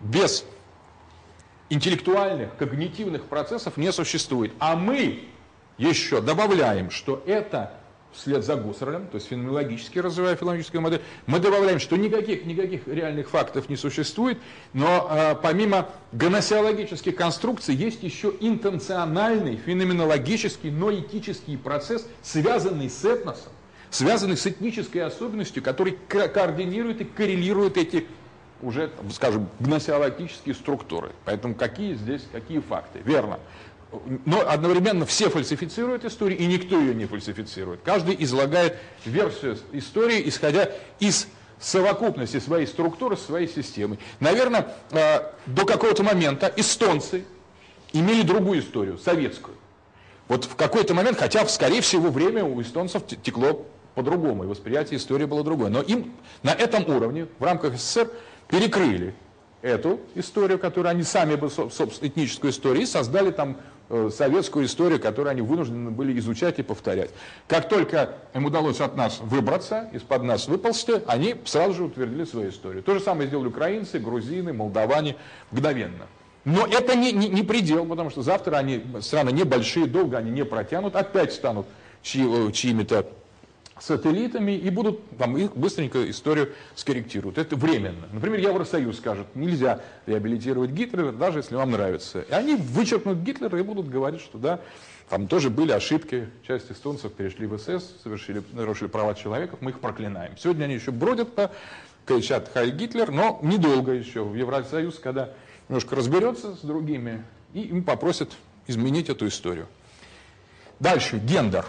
без 0.00 0.44
интеллектуальных, 1.70 2.54
когнитивных 2.56 3.24
процессов 3.24 3.76
не 3.78 3.90
существует. 3.92 4.52
А 4.58 4.76
мы 4.76 5.24
еще 5.78 6.20
добавляем, 6.20 6.90
что 6.90 7.22
это 7.26 7.72
вслед 8.12 8.44
за 8.44 8.56
Гуссерлем, 8.56 9.06
то 9.06 9.16
есть 9.16 9.28
феноменологически 9.28 9.98
развивая 9.98 10.36
филологическую 10.36 10.80
модель, 10.80 11.00
мы 11.26 11.38
добавляем, 11.38 11.78
что 11.78 11.96
никаких, 11.96 12.44
никаких 12.44 12.86
реальных 12.86 13.30
фактов 13.30 13.68
не 13.68 13.76
существует, 13.76 14.38
но 14.72 15.08
э, 15.10 15.34
помимо 15.42 15.88
гносеологических 16.12 17.16
конструкций 17.16 17.74
есть 17.74 18.02
еще 18.02 18.32
интенциональный, 18.40 19.56
феноменологический, 19.56 20.70
но 20.70 20.92
этический 20.92 21.56
процесс, 21.56 22.06
связанный 22.22 22.90
с 22.90 23.04
этносом, 23.04 23.52
связанный 23.90 24.36
с 24.36 24.46
этнической 24.46 25.02
особенностью, 25.02 25.62
который 25.62 25.98
координирует 26.08 27.00
и 27.00 27.04
коррелирует 27.04 27.76
эти 27.76 28.06
уже, 28.60 28.90
скажем, 29.12 29.48
гносеологические 29.58 30.54
структуры. 30.54 31.10
Поэтому 31.24 31.54
какие 31.54 31.94
здесь, 31.94 32.22
какие 32.32 32.60
факты? 32.60 33.00
Верно 33.04 33.40
но 34.24 34.48
одновременно 34.48 35.06
все 35.06 35.28
фальсифицируют 35.28 36.04
историю, 36.04 36.38
и 36.38 36.46
никто 36.46 36.78
ее 36.78 36.94
не 36.94 37.06
фальсифицирует. 37.06 37.80
Каждый 37.84 38.16
излагает 38.18 38.78
версию 39.04 39.58
истории, 39.72 40.22
исходя 40.28 40.70
из 40.98 41.28
совокупности 41.60 42.40
своей 42.40 42.66
структуры, 42.66 43.16
своей 43.16 43.48
системы. 43.48 43.98
Наверное, 44.20 44.74
э, 44.90 45.20
до 45.46 45.64
какого-то 45.64 46.02
момента 46.02 46.52
эстонцы 46.56 47.24
имели 47.92 48.22
другую 48.22 48.60
историю, 48.60 48.98
советскую. 48.98 49.56
Вот 50.28 50.44
в 50.44 50.56
какой-то 50.56 50.94
момент, 50.94 51.18
хотя, 51.18 51.46
скорее 51.46 51.82
всего, 51.82 52.10
время 52.10 52.44
у 52.44 52.60
эстонцев 52.62 53.02
текло 53.06 53.66
по-другому, 53.94 54.44
и 54.44 54.46
восприятие 54.46 54.98
истории 54.98 55.26
было 55.26 55.44
другое. 55.44 55.68
Но 55.70 55.82
им 55.82 56.12
на 56.42 56.50
этом 56.50 56.88
уровне, 56.88 57.26
в 57.38 57.44
рамках 57.44 57.76
СССР, 57.76 58.10
перекрыли 58.48 59.14
эту 59.60 60.00
историю, 60.14 60.58
которую 60.58 60.90
они 60.90 61.02
сами 61.02 61.36
бы, 61.36 61.48
собственно, 61.48 62.08
этническую 62.08 62.50
историю, 62.50 62.82
и 62.82 62.86
создали 62.86 63.30
там 63.30 63.58
советскую 64.10 64.66
историю, 64.66 65.00
которую 65.00 65.30
они 65.30 65.42
вынуждены 65.42 65.90
были 65.90 66.18
изучать 66.18 66.58
и 66.58 66.62
повторять. 66.62 67.10
Как 67.48 67.68
только 67.68 68.14
им 68.34 68.46
удалось 68.46 68.80
от 68.80 68.96
нас 68.96 69.20
выбраться, 69.20 69.88
из-под 69.92 70.22
нас 70.22 70.48
выползти, 70.48 71.02
они 71.06 71.36
сразу 71.44 71.74
же 71.74 71.84
утвердили 71.84 72.24
свою 72.24 72.50
историю. 72.50 72.82
То 72.82 72.94
же 72.94 73.00
самое 73.00 73.28
сделали 73.28 73.48
украинцы, 73.48 73.98
грузины, 73.98 74.52
молдаване 74.52 75.16
мгновенно. 75.50 76.06
Но 76.44 76.66
это 76.66 76.96
не, 76.96 77.12
не, 77.12 77.28
не 77.28 77.42
предел, 77.42 77.86
потому 77.86 78.10
что 78.10 78.22
завтра 78.22 78.56
они, 78.56 78.84
страны 79.00 79.30
небольшие, 79.30 79.86
долго 79.86 80.18
они 80.18 80.30
не 80.30 80.44
протянут, 80.44 80.96
опять 80.96 81.32
станут 81.32 81.66
чьи, 82.02 82.48
э, 82.48 82.52
чьими-то 82.52 83.06
сателлитами 83.78 84.52
и 84.52 84.70
будут 84.70 85.00
там 85.16 85.36
их 85.36 85.56
быстренько 85.56 86.08
историю 86.10 86.52
скорректируют. 86.74 87.38
Это 87.38 87.56
временно. 87.56 88.08
Например, 88.12 88.38
Евросоюз 88.40 88.98
скажет, 88.98 89.26
нельзя 89.34 89.80
реабилитировать 90.06 90.70
Гитлера, 90.70 91.12
даже 91.12 91.40
если 91.40 91.56
вам 91.56 91.72
нравится. 91.72 92.20
И 92.20 92.32
они 92.32 92.54
вычеркнут 92.54 93.18
Гитлера 93.18 93.58
и 93.58 93.62
будут 93.62 93.88
говорить, 93.88 94.20
что 94.20 94.38
да, 94.38 94.60
Там 95.12 95.26
тоже 95.28 95.50
были 95.50 95.72
ошибки. 95.72 96.30
Часть 96.48 96.72
эстонцев 96.72 97.12
перешли 97.12 97.46
в 97.46 97.58
СС, 97.58 97.84
совершили, 98.02 98.42
нарушили 98.52 98.88
права 98.88 99.14
человека, 99.14 99.58
мы 99.60 99.72
их 99.72 99.78
проклинаем. 99.78 100.38
Сегодня 100.38 100.64
они 100.64 100.74
еще 100.74 100.90
бродят 100.90 101.34
по 101.34 101.50
кричат 102.06 102.50
«Хай 102.54 102.70
Гитлер», 102.70 103.10
но 103.10 103.38
недолго 103.42 103.92
еще 103.92 104.24
в 104.24 104.34
Евросоюз, 104.34 104.98
когда 104.98 105.30
немножко 105.68 105.96
разберется 105.96 106.54
с 106.56 106.60
другими, 106.60 107.22
и 107.52 107.60
им 107.60 107.84
попросят 107.84 108.32
изменить 108.66 109.10
эту 109.10 109.28
историю. 109.28 109.66
Дальше, 110.80 111.18
гендер. 111.18 111.66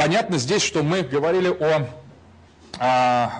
Понятно 0.00 0.38
здесь, 0.38 0.62
что 0.62 0.82
мы 0.82 1.02
говорили 1.02 1.48
о, 1.48 1.86
о, 2.78 3.30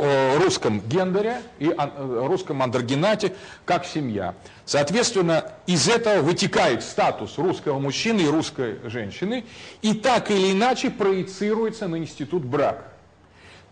о 0.00 0.38
русском 0.38 0.80
гендере 0.80 1.42
и 1.58 1.68
о 1.68 2.26
русском 2.26 2.62
андрогенате 2.62 3.34
как 3.66 3.84
семья. 3.84 4.34
Соответственно, 4.64 5.52
из 5.66 5.90
этого 5.90 6.22
вытекает 6.22 6.82
статус 6.82 7.36
русского 7.36 7.78
мужчины 7.78 8.22
и 8.22 8.28
русской 8.28 8.78
женщины, 8.84 9.44
и 9.82 9.92
так 9.92 10.30
или 10.30 10.52
иначе 10.52 10.88
проецируется 10.88 11.86
на 11.86 11.96
институт 11.96 12.46
брака. 12.46 12.84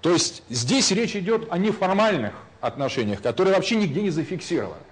То 0.03 0.11
есть 0.12 0.43
здесь 0.51 0.91
речь 0.91 1.16
идет 1.16 1.51
о 1.51 1.57
неформальных 1.57 2.35
отношениях, 2.61 3.22
которые 3.22 3.55
вообще 3.55 3.76
нигде 3.76 4.03
не 4.03 4.11
зафиксированы, 4.11 4.83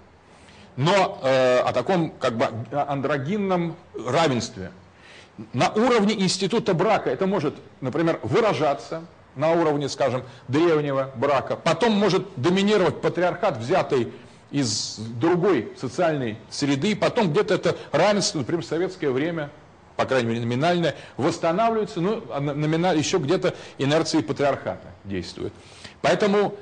но 0.77 1.21
э, 1.23 1.59
о 1.59 1.73
таком 1.75 2.13
как 2.13 2.39
бы 2.39 2.49
андрогинном 2.73 3.77
равенстве. 3.93 4.71
На 5.53 5.71
уровне 5.71 6.15
института 6.15 6.75
брака 6.75 7.11
это 7.11 7.27
может, 7.27 7.55
например, 7.81 8.19
выражаться 8.23 9.05
на 9.37 9.53
уровне, 9.53 9.89
скажем, 9.89 10.25
древнего 10.49 11.11
брака. 11.15 11.57
Потом 11.57 11.93
может 11.93 12.27
доминировать 12.37 13.01
патриархат, 13.01 13.59
взятый 13.59 14.13
из 14.51 14.97
другой 14.99 15.73
социальной 15.81 16.39
среды. 16.51 16.97
Потом 16.97 17.31
где-то 17.31 17.55
это 17.55 17.77
равенство, 17.93 18.39
например, 18.39 18.63
в 18.63 18.67
советское 18.67 19.11
время 19.11 19.51
по 19.99 20.07
крайней 20.07 20.29
мере 20.29 20.41
номинальная, 20.43 20.95
восстанавливается, 21.17 22.01
ну, 22.01 22.23
а 22.31 22.39
номинально 22.39 22.97
еще 22.97 23.19
где-то 23.19 23.57
инерции 23.79 24.21
патриархата 24.21 24.87
действует. 25.03 25.53
Поэтому 26.03 26.55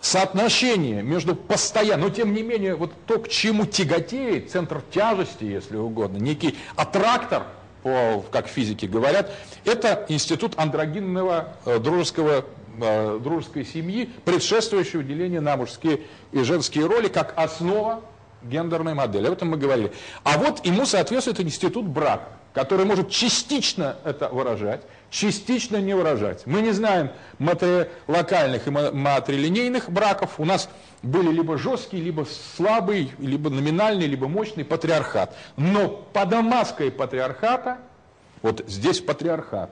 соотношение 0.00 1.00
между 1.00 1.36
постоянно, 1.36 2.08
но 2.08 2.10
тем 2.10 2.34
не 2.34 2.42
менее, 2.42 2.74
вот 2.74 2.92
то, 3.06 3.20
к 3.20 3.28
чему 3.28 3.64
тяготеет, 3.64 4.50
центр 4.50 4.82
тяжести, 4.90 5.44
если 5.44 5.76
угодно, 5.76 6.16
некий 6.16 6.58
аттрактор, 6.74 7.44
по, 7.82 8.24
как 8.30 8.46
физики 8.46 8.86
говорят, 8.86 9.30
это 9.64 10.04
институт 10.08 10.54
андрогинного 10.56 11.54
э, 11.64 11.78
дружеского 11.78 12.44
э, 12.80 13.18
дружеской 13.22 13.64
семьи, 13.64 14.10
предшествующего 14.24 15.02
делению 15.02 15.42
на 15.42 15.56
мужские 15.56 16.00
и 16.32 16.42
женские 16.42 16.86
роли, 16.86 17.08
как 17.08 17.32
основа 17.36 18.00
гендерной 18.42 18.94
модели. 18.94 19.26
Об 19.26 19.32
этом 19.32 19.50
мы 19.50 19.56
говорили. 19.56 19.92
А 20.24 20.38
вот 20.38 20.64
ему 20.64 20.86
соответствует 20.86 21.40
институт 21.40 21.86
брака 21.86 22.28
который 22.52 22.84
может 22.84 23.10
частично 23.10 23.96
это 24.04 24.28
выражать, 24.28 24.82
частично 25.10 25.76
не 25.78 25.94
выражать. 25.94 26.46
Мы 26.46 26.62
не 26.62 26.70
знаем 26.70 27.10
матри... 27.38 27.88
локальных 28.06 28.66
и 28.66 28.70
матрилинейных 28.70 29.90
браков. 29.90 30.38
У 30.38 30.44
нас 30.44 30.70
были 31.02 31.30
либо 31.30 31.58
жесткий, 31.58 32.00
либо 32.00 32.26
слабый, 32.56 33.12
либо 33.18 33.50
номинальный, 33.50 34.06
либо 34.06 34.28
мощный 34.28 34.64
патриархат. 34.64 35.36
Но 35.56 35.88
под 35.88 36.32
маской 36.42 36.90
патриархата, 36.90 37.78
вот 38.42 38.64
здесь 38.68 39.00
патриархат, 39.00 39.70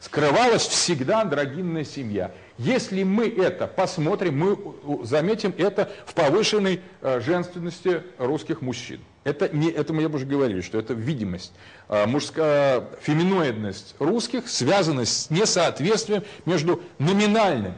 скрывалась 0.00 0.66
всегда 0.66 1.22
андрогинная 1.22 1.84
семья. 1.84 2.30
Если 2.58 3.02
мы 3.02 3.28
это 3.28 3.66
посмотрим, 3.66 4.38
мы 4.38 5.04
заметим 5.04 5.54
это 5.56 5.90
в 6.06 6.14
повышенной 6.14 6.80
э, 7.00 7.20
женственности 7.20 8.02
русских 8.18 8.60
мужчин. 8.60 9.00
Это, 9.26 9.48
не, 9.48 9.72
это 9.72 9.92
мы 9.92 10.06
уже 10.06 10.24
говорили, 10.24 10.60
что 10.60 10.78
это 10.78 10.94
видимость. 10.94 11.52
А, 11.88 12.06
мужская 12.06 12.84
феминоидность 13.00 13.96
русских 13.98 14.48
связана 14.48 15.04
с 15.04 15.30
несоответствием 15.30 16.22
между 16.44 16.80
номинальным, 17.00 17.74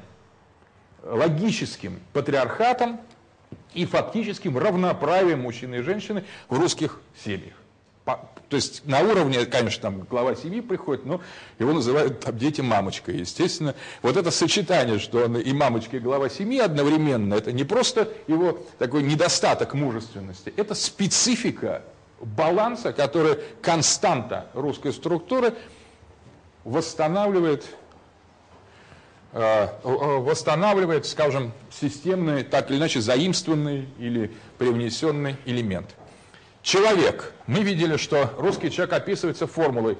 логическим 1.02 2.00
патриархатом 2.12 3.00
и 3.72 3.86
фактическим 3.86 4.58
равноправием 4.58 5.40
мужчины 5.40 5.76
и 5.76 5.80
женщины 5.80 6.24
в 6.50 6.58
русских 6.58 7.00
семьях. 7.24 7.54
То 8.48 8.56
есть 8.56 8.86
на 8.86 9.00
уровне, 9.00 9.44
конечно, 9.44 9.82
там 9.82 10.00
глава 10.00 10.34
семьи 10.34 10.60
приходит, 10.60 11.04
но 11.04 11.20
его 11.58 11.72
называют 11.74 12.20
там 12.20 12.38
дети 12.38 12.62
мамочкой. 12.62 13.18
Естественно, 13.18 13.74
вот 14.00 14.16
это 14.16 14.30
сочетание, 14.30 14.98
что 14.98 15.24
он 15.24 15.36
и 15.36 15.52
мамочка, 15.52 15.98
и 15.98 16.00
глава 16.00 16.30
семьи 16.30 16.58
одновременно, 16.58 17.34
это 17.34 17.52
не 17.52 17.64
просто 17.64 18.08
его 18.26 18.58
такой 18.78 19.02
недостаток 19.02 19.74
мужественности, 19.74 20.52
это 20.56 20.74
специфика 20.74 21.82
баланса, 22.20 22.92
который 22.94 23.38
константа 23.60 24.46
русской 24.54 24.94
структуры 24.94 25.52
восстанавливает 26.64 27.66
э, 29.32 29.68
восстанавливает, 29.84 31.04
скажем, 31.04 31.52
системный, 31.70 32.44
так 32.44 32.70
или 32.70 32.78
иначе, 32.78 33.02
заимствованный 33.02 33.88
или 33.98 34.32
привнесенный 34.56 35.36
элемент. 35.44 35.94
Человек. 36.68 37.32
Мы 37.46 37.62
видели, 37.62 37.96
что 37.96 38.30
русский 38.36 38.70
человек 38.70 38.92
описывается 38.92 39.46
формулой 39.46 39.96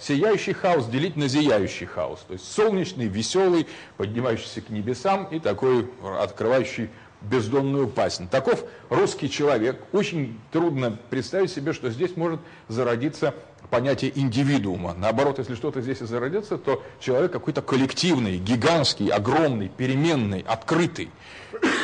сияющий 0.00 0.52
хаос 0.52 0.86
делить 0.86 1.16
на 1.16 1.26
зияющий 1.26 1.86
хаос. 1.86 2.24
То 2.28 2.34
есть 2.34 2.52
солнечный, 2.52 3.08
веселый, 3.08 3.66
поднимающийся 3.96 4.60
к 4.60 4.70
небесам 4.70 5.24
и 5.24 5.40
такой 5.40 5.90
открывающий 6.20 6.88
бездонную 7.20 7.88
пасть. 7.88 8.20
Таков 8.30 8.62
русский 8.90 9.28
человек. 9.28 9.80
Очень 9.90 10.38
трудно 10.52 10.96
представить 11.10 11.50
себе, 11.50 11.72
что 11.72 11.90
здесь 11.90 12.16
может 12.16 12.38
зародиться 12.68 13.34
понятие 13.68 14.12
индивидуума. 14.14 14.94
Наоборот, 14.94 15.40
если 15.40 15.56
что-то 15.56 15.80
здесь 15.80 16.00
и 16.00 16.04
зародится, 16.04 16.58
то 16.58 16.80
человек 17.00 17.32
какой-то 17.32 17.60
коллективный, 17.60 18.36
гигантский, 18.36 19.08
огромный, 19.08 19.68
переменный, 19.68 20.44
открытый. 20.46 21.10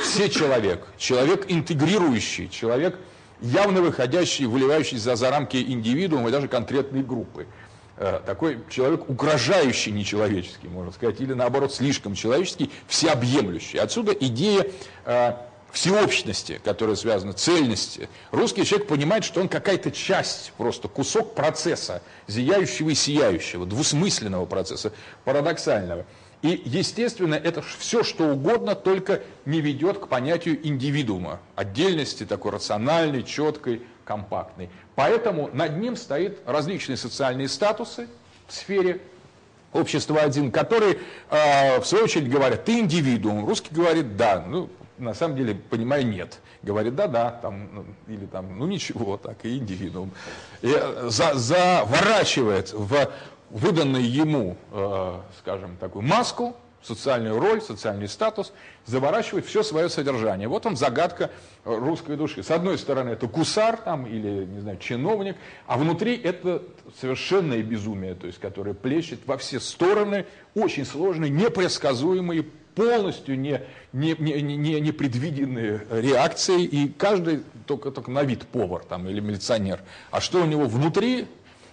Все 0.05 0.29
человек. 0.29 0.87
Человек 0.99 1.47
интегрирующий, 1.49 2.49
человек 2.49 2.97
явно 3.41 3.82
выходящий, 3.82 4.47
выливающий 4.47 4.99
за, 4.99 5.16
за 5.16 5.30
рамки 5.30 5.57
индивидуума 5.57 6.28
и 6.28 6.32
даже 6.32 6.49
конкретной 6.49 7.03
группы. 7.03 7.47
Э, 7.97 8.20
такой 8.24 8.61
человек 8.70 9.09
угрожающий 9.09 9.93
нечеловеческий, 9.93 10.68
можно 10.68 10.93
сказать, 10.93 11.20
или 11.20 11.32
наоборот 11.32 11.74
слишком 11.74 12.14
человеческий, 12.14 12.70
всеобъемлющий. 12.86 13.78
Отсюда 13.78 14.12
идея 14.12 14.66
э, 15.05 15.32
всеобщности, 15.72 16.61
которая 16.64 16.97
связана, 16.97 17.32
цельности. 17.32 18.09
Русский 18.30 18.64
человек 18.64 18.89
понимает, 18.89 19.24
что 19.24 19.41
он 19.41 19.49
какая-то 19.49 19.91
часть, 19.91 20.53
просто 20.57 20.89
кусок 20.89 21.34
процесса, 21.34 22.03
зияющего 22.26 22.91
и 22.91 22.95
сияющего, 22.95 23.66
двусмысленного 23.66 24.47
процесса, 24.47 24.93
парадоксального. 25.24 26.05
И, 26.43 26.62
естественно, 26.64 27.34
это 27.34 27.62
все, 27.62 28.05
что 28.05 28.28
угодно, 28.28 28.74
только 28.74 29.22
не 29.45 29.61
ведет 29.61 29.99
к 29.99 30.09
понятию 30.09 30.64
индивидуума, 30.66 31.41
отдельности 31.57 32.24
такой 32.24 32.53
рациональной, 32.53 33.24
четкой, 33.24 33.82
компактной. 34.05 34.70
Поэтому 34.95 35.51
над 35.53 35.78
ним 35.78 35.97
стоит 35.97 36.39
различные 36.47 36.97
социальные 36.97 37.49
статусы 37.49 38.09
в 38.47 38.55
сфере 38.55 39.01
общества 39.72 40.20
один, 40.20 40.51
которые, 40.51 41.01
э, 41.30 41.80
в 41.80 41.84
свою 41.84 42.05
очередь, 42.05 42.30
говорят, 42.30 42.64
ты 42.64 42.78
индивидуум. 42.78 43.47
Русский 43.47 43.74
говорит, 43.74 44.16
да, 44.16 44.45
ну, 44.47 44.70
на 44.97 45.14
самом 45.14 45.36
деле, 45.36 45.55
понимаю, 45.55 46.07
нет. 46.07 46.41
Говорит, 46.62 46.97
да-да, 46.97 47.30
там, 47.30 47.68
ну, 47.72 47.84
или 48.09 48.26
там, 48.26 48.59
ну 48.59 48.66
ничего, 48.66 49.16
так, 49.16 49.45
и 49.45 49.57
индивидуум. 49.59 50.11
И 50.62 50.72
э, 50.74 51.09
за, 51.09 51.34
заворачивает 51.34 52.72
в 52.72 53.11
выданный 53.51 54.03
ему, 54.03 54.57
э, 54.73 55.21
скажем, 55.39 55.77
такую 55.79 56.05
маску, 56.05 56.57
социальную 56.83 57.39
роль, 57.39 57.61
социальный 57.61 58.09
статус, 58.09 58.53
заворачивает 58.87 59.45
все 59.47 59.63
свое 59.63 59.89
содержание. 59.89 60.49
Вот 60.49 60.65
он 60.65 60.77
загадка 60.77 61.31
русской 61.65 62.17
души. 62.17 62.43
С 62.43 62.51
одной 62.51 62.79
стороны 62.79 63.11
это 63.11 63.27
гусар 63.27 63.77
там, 63.77 64.07
или, 64.07 64.45
не 64.45 64.61
знаю, 64.61 64.79
чиновник, 64.79 65.37
а 65.67 65.77
внутри 65.77 66.17
это 66.17 66.63
совершенное 67.01 67.63
безумие, 67.63 68.15
то 68.15 68.27
есть, 68.27 68.39
которое 68.39 68.75
плещет 68.75 69.21
во 69.27 69.37
все 69.37 69.61
стороны, 69.61 70.27
очень 70.55 70.85
сложные, 70.85 71.31
непредсказуемые, 71.31 72.45
полностью 72.79 73.37
не, 73.37 73.61
не, 73.93 74.15
не, 74.21 74.41
не, 74.41 74.81
непредвиденные 74.81 75.83
реакции, 75.91 76.63
и 76.63 76.89
каждый 76.89 77.43
только, 77.67 77.91
только 77.91 78.13
на 78.13 78.23
вид 78.23 78.47
повар 78.47 78.85
там, 78.85 79.09
или 79.09 79.19
милиционер. 79.19 79.81
А 80.13 80.21
что 80.21 80.43
у 80.43 80.47
него 80.47 80.67
внутри, 80.67 81.27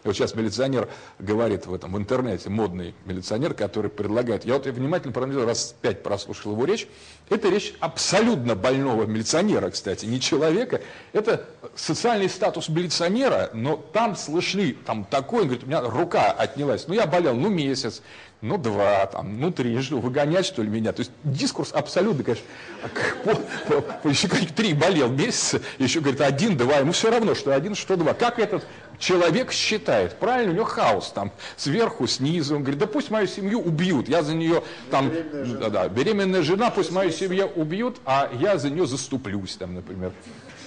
и 0.06 0.08
вот 0.08 0.16
сейчас 0.16 0.36
милиционер 0.36 0.88
говорит 1.18 1.66
в 1.66 1.74
этом, 1.74 1.94
в 1.94 1.98
интернете, 1.98 2.50
модный 2.50 2.94
милиционер, 3.06 3.56
который 3.56 3.90
предлагает, 3.90 4.46
я 4.46 4.54
вот 4.54 4.68
внимательно 4.68 5.12
проанализировал, 5.12 5.50
раз 5.50 5.76
пять 5.82 6.04
прослушал 6.04 6.52
его 6.52 6.64
речь, 6.66 6.88
это 7.28 7.50
речь 7.50 7.74
абсолютно 7.80 8.54
больного 8.54 9.06
милиционера, 9.06 9.72
кстати, 9.72 10.06
не 10.06 10.22
человека, 10.22 10.82
это 11.12 11.50
социальный 11.76 12.30
статус 12.30 12.70
милиционера, 12.70 13.50
но 13.54 13.78
там 13.78 14.16
слышали, 14.16 14.78
там 14.86 15.06
такой, 15.06 15.42
он 15.42 15.48
говорит, 15.48 15.64
у 15.64 15.68
меня 15.68 15.82
рука 15.82 16.32
отнялась, 16.32 16.88
ну 16.88 16.94
я 16.94 17.08
болел, 17.08 17.34
ну 17.34 17.50
месяц, 17.50 18.04
ну 18.48 18.58
два, 18.58 19.06
там, 19.08 19.40
ну 19.40 19.52
три, 19.52 19.80
что, 19.82 19.98
выгонять 19.98 20.46
что 20.46 20.62
ли 20.62 20.70
меня? 20.70 20.94
То 20.94 21.02
есть 21.02 21.12
дискурс 21.24 21.72
абсолютно, 21.74 22.24
конечно, 22.24 22.46
по, 23.24 23.82
по, 23.82 24.08
еще 24.08 24.28
как 24.28 24.40
три 24.52 24.74
болел 24.74 25.10
месяца, 25.10 25.62
еще 25.80 26.00
говорит 26.00 26.22
один, 26.22 26.56
два, 26.56 26.78
ему 26.78 26.92
все 26.92 27.10
равно, 27.10 27.36
что 27.36 27.54
один, 27.54 27.76
что 27.76 27.96
два. 27.98 28.14
Как 28.14 28.40
этот 28.40 28.66
человек 29.00 29.52
считает? 29.52 30.18
Правильно, 30.18 30.52
у 30.52 30.56
него 30.56 30.66
хаос 30.66 31.12
там, 31.12 31.32
сверху, 31.58 32.08
снизу. 32.08 32.56
Он 32.56 32.62
говорит, 32.62 32.80
да 32.80 32.88
пусть 32.88 33.10
мою 33.10 33.28
семью 33.28 33.60
убьют, 33.60 34.08
я 34.08 34.22
за 34.22 34.34
нее 34.34 34.64
там, 34.92 35.10
беременная 35.10 35.60
да, 35.60 35.70
да, 35.70 35.90
беременная 35.90 36.42
жена, 36.44 36.70
пусть 36.70 36.92
мою 36.92 37.12
семью 37.12 37.48
убьют, 37.56 37.98
а 38.06 38.30
я 38.40 38.58
за 38.58 38.70
нее 38.70 38.86
заступлюсь 38.86 39.56
там, 39.56 39.76
например. 39.76 40.12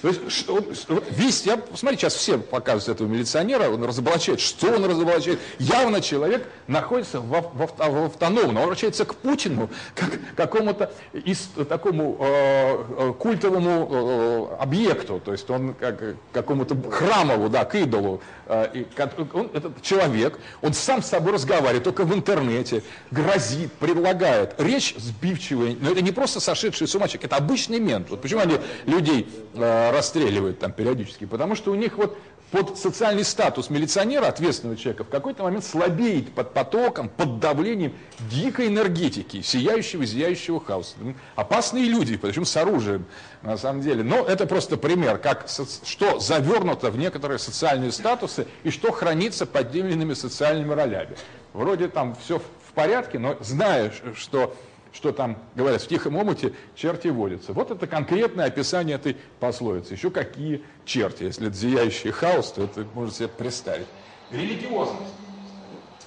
То 0.01 0.29
что, 0.29 0.63
весь, 1.09 1.43
я, 1.45 1.57
посмотрите, 1.57 2.01
сейчас 2.01 2.15
все 2.15 2.37
показывают 2.37 2.97
этого 2.97 3.07
милиционера, 3.07 3.69
он 3.69 3.83
разоблачает, 3.83 4.39
что 4.39 4.67
он 4.67 4.85
разоблачает. 4.85 5.39
Явно 5.57 6.01
человек 6.01 6.47
находится 6.67 7.19
в, 7.19 7.29
в, 7.29 7.69
в 7.77 8.05
автономном, 8.05 8.57
он 8.57 8.63
обращается 8.63 9.05
к 9.05 9.15
Путину, 9.15 9.69
как 9.95 10.19
какому-то 10.35 10.91
из, 11.13 11.49
такому 11.67 12.17
э, 12.19 12.85
э, 12.97 13.13
культовому 13.19 14.49
э, 14.57 14.61
объекту, 14.61 15.21
то 15.23 15.31
есть 15.31 15.49
он 15.49 15.73
как 15.73 16.15
какому-то 16.31 16.77
храмову, 16.89 17.49
да, 17.49 17.65
к 17.65 17.75
идолу. 17.75 18.21
Э, 18.45 18.67
и, 18.73 18.87
он, 19.33 19.49
этот 19.53 19.81
человек, 19.81 20.39
он 20.61 20.73
сам 20.73 21.01
с 21.01 21.07
собой 21.07 21.33
разговаривает, 21.33 21.83
только 21.83 22.05
в 22.05 22.13
интернете, 22.13 22.83
грозит, 23.11 23.73
предлагает. 23.73 24.55
Речь 24.57 24.95
сбивчивая, 24.97 25.75
но 25.79 25.91
это 25.91 26.01
не 26.01 26.11
просто 26.11 26.39
сошедший 26.39 26.87
с 26.87 26.95
ума 26.95 27.07
человек, 27.07 27.25
это 27.25 27.35
обычный 27.35 27.79
мент. 27.79 28.09
Вот 28.09 28.21
почему 28.21 28.41
они 28.41 28.55
людей 28.85 29.27
э, 29.55 29.88
расстреливают 29.91 30.59
там 30.59 30.71
периодически, 30.71 31.25
потому 31.25 31.55
что 31.55 31.71
у 31.71 31.75
них 31.75 31.97
вот 31.97 32.17
под 32.51 32.77
социальный 32.77 33.23
статус 33.23 33.69
милиционера, 33.69 34.25
ответственного 34.25 34.77
человека, 34.77 35.03
в 35.03 35.09
какой-то 35.09 35.43
момент 35.43 35.63
слабеет 35.63 36.33
под 36.33 36.53
потоком, 36.53 37.07
под 37.07 37.39
давлением 37.39 37.93
дикой 38.29 38.67
энергетики, 38.67 39.41
сияющего, 39.41 40.03
зияющего 40.05 40.59
хаоса. 40.59 40.95
Опасные 41.35 41.85
люди, 41.85 42.17
причем 42.17 42.45
с 42.45 42.57
оружием, 42.57 43.05
на 43.43 43.57
самом 43.57 43.81
деле. 43.81 44.03
Но 44.03 44.25
это 44.25 44.47
просто 44.47 44.77
пример, 44.77 45.19
как, 45.19 45.47
что 45.83 46.19
завернуто 46.19 46.89
в 46.89 46.97
некоторые 46.97 47.37
социальные 47.37 47.91
статусы 47.91 48.47
и 48.63 48.71
что 48.71 48.91
хранится 48.91 49.45
под 49.45 49.71
теми 49.71 50.13
социальными 50.13 50.73
ролями. 50.73 51.15
Вроде 51.53 51.87
там 51.87 52.15
все 52.23 52.39
в 52.39 52.73
порядке, 52.73 53.19
но 53.19 53.37
знаешь, 53.41 54.01
что 54.15 54.55
что 54.91 55.11
там 55.11 55.37
говорят, 55.55 55.81
в 55.81 55.87
тихом 55.87 56.17
омуте 56.17 56.53
черти 56.75 57.07
водятся. 57.09 57.53
Вот 57.53 57.71
это 57.71 57.87
конкретное 57.87 58.45
описание 58.45 58.95
этой 58.95 59.17
пословицы. 59.39 59.93
Еще 59.93 60.09
какие 60.09 60.63
черти, 60.85 61.23
если 61.23 61.47
это 61.47 61.55
зияющий 61.55 62.11
хаос, 62.11 62.51
то 62.53 62.63
это 62.63 62.85
можно 62.93 63.13
себе 63.13 63.27
представить. 63.27 63.87
Религиозность. 64.31 65.13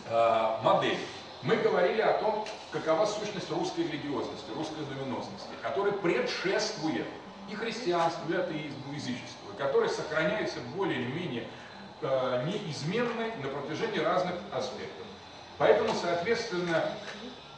Э, 0.09 0.63
модель. 0.63 0.99
Мы 1.43 1.57
говорили 1.57 2.01
о 2.01 2.13
том, 2.19 2.47
какова 2.71 3.07
сущность 3.07 3.51
русской 3.51 3.81
религиозности, 3.81 4.51
русской 4.55 4.85
доминозности, 4.85 5.49
которая 5.61 5.93
предшествует 5.93 7.07
и 7.51 7.55
христианству, 7.55 8.33
и 8.33 8.37
атеизму, 8.37 8.93
и 8.93 8.95
язычеству, 8.95 9.53
которая 9.59 9.89
сохраняется 9.89 10.59
более 10.77 11.01
или 11.01 11.11
менее 11.13 11.45
э, 12.01 12.45
неизменной 12.47 13.33
на 13.43 13.49
протяжении 13.49 13.99
разных 13.99 14.35
аспектов. 14.53 15.07
Поэтому, 15.59 15.91
соответственно, 16.01 16.85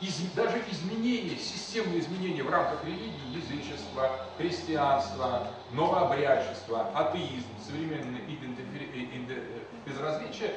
из, 0.00 0.16
даже 0.34 0.62
изменения, 0.70 1.36
системные 1.36 2.00
изменения 2.00 2.42
в 2.42 2.50
рамках 2.50 2.84
религии, 2.84 3.36
язычества, 3.36 4.10
христианства, 4.36 5.48
новообрядчества, 5.72 6.90
атеизм, 6.94 7.46
современное 7.66 8.20
безразличие 9.86 10.54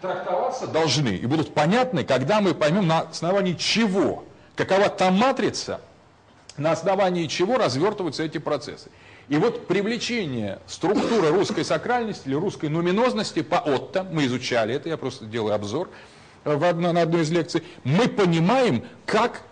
трактоваться 0.00 0.66
должны 0.66 1.16
и 1.16 1.26
будут 1.26 1.54
понятны, 1.54 2.04
когда 2.04 2.40
мы 2.40 2.54
поймем 2.54 2.86
на 2.86 3.00
основании 3.00 3.54
чего, 3.54 4.24
какова 4.54 4.88
та 4.88 5.10
матрица, 5.10 5.80
на 6.56 6.72
основании 6.72 7.26
чего 7.26 7.58
развертываются 7.58 8.22
эти 8.22 8.38
процессы. 8.38 8.90
И 9.28 9.36
вот 9.36 9.66
привлечение 9.66 10.60
структуры 10.66 11.30
русской 11.30 11.64
сакральности 11.64 12.28
или 12.28 12.34
русской 12.34 12.68
нуминозности 12.68 13.42
по 13.42 13.56
Отто, 13.56 14.04
мы 14.04 14.26
изучали 14.26 14.74
это, 14.74 14.88
я 14.88 14.96
просто 14.96 15.26
делаю 15.26 15.54
обзор, 15.54 15.90
в 16.46 16.64
одно, 16.64 16.92
на 16.92 17.02
одной 17.02 17.22
из 17.22 17.30
лекций, 17.30 17.62
мы 17.82 18.08
понимаем, 18.08 18.84
как, 19.04 19.42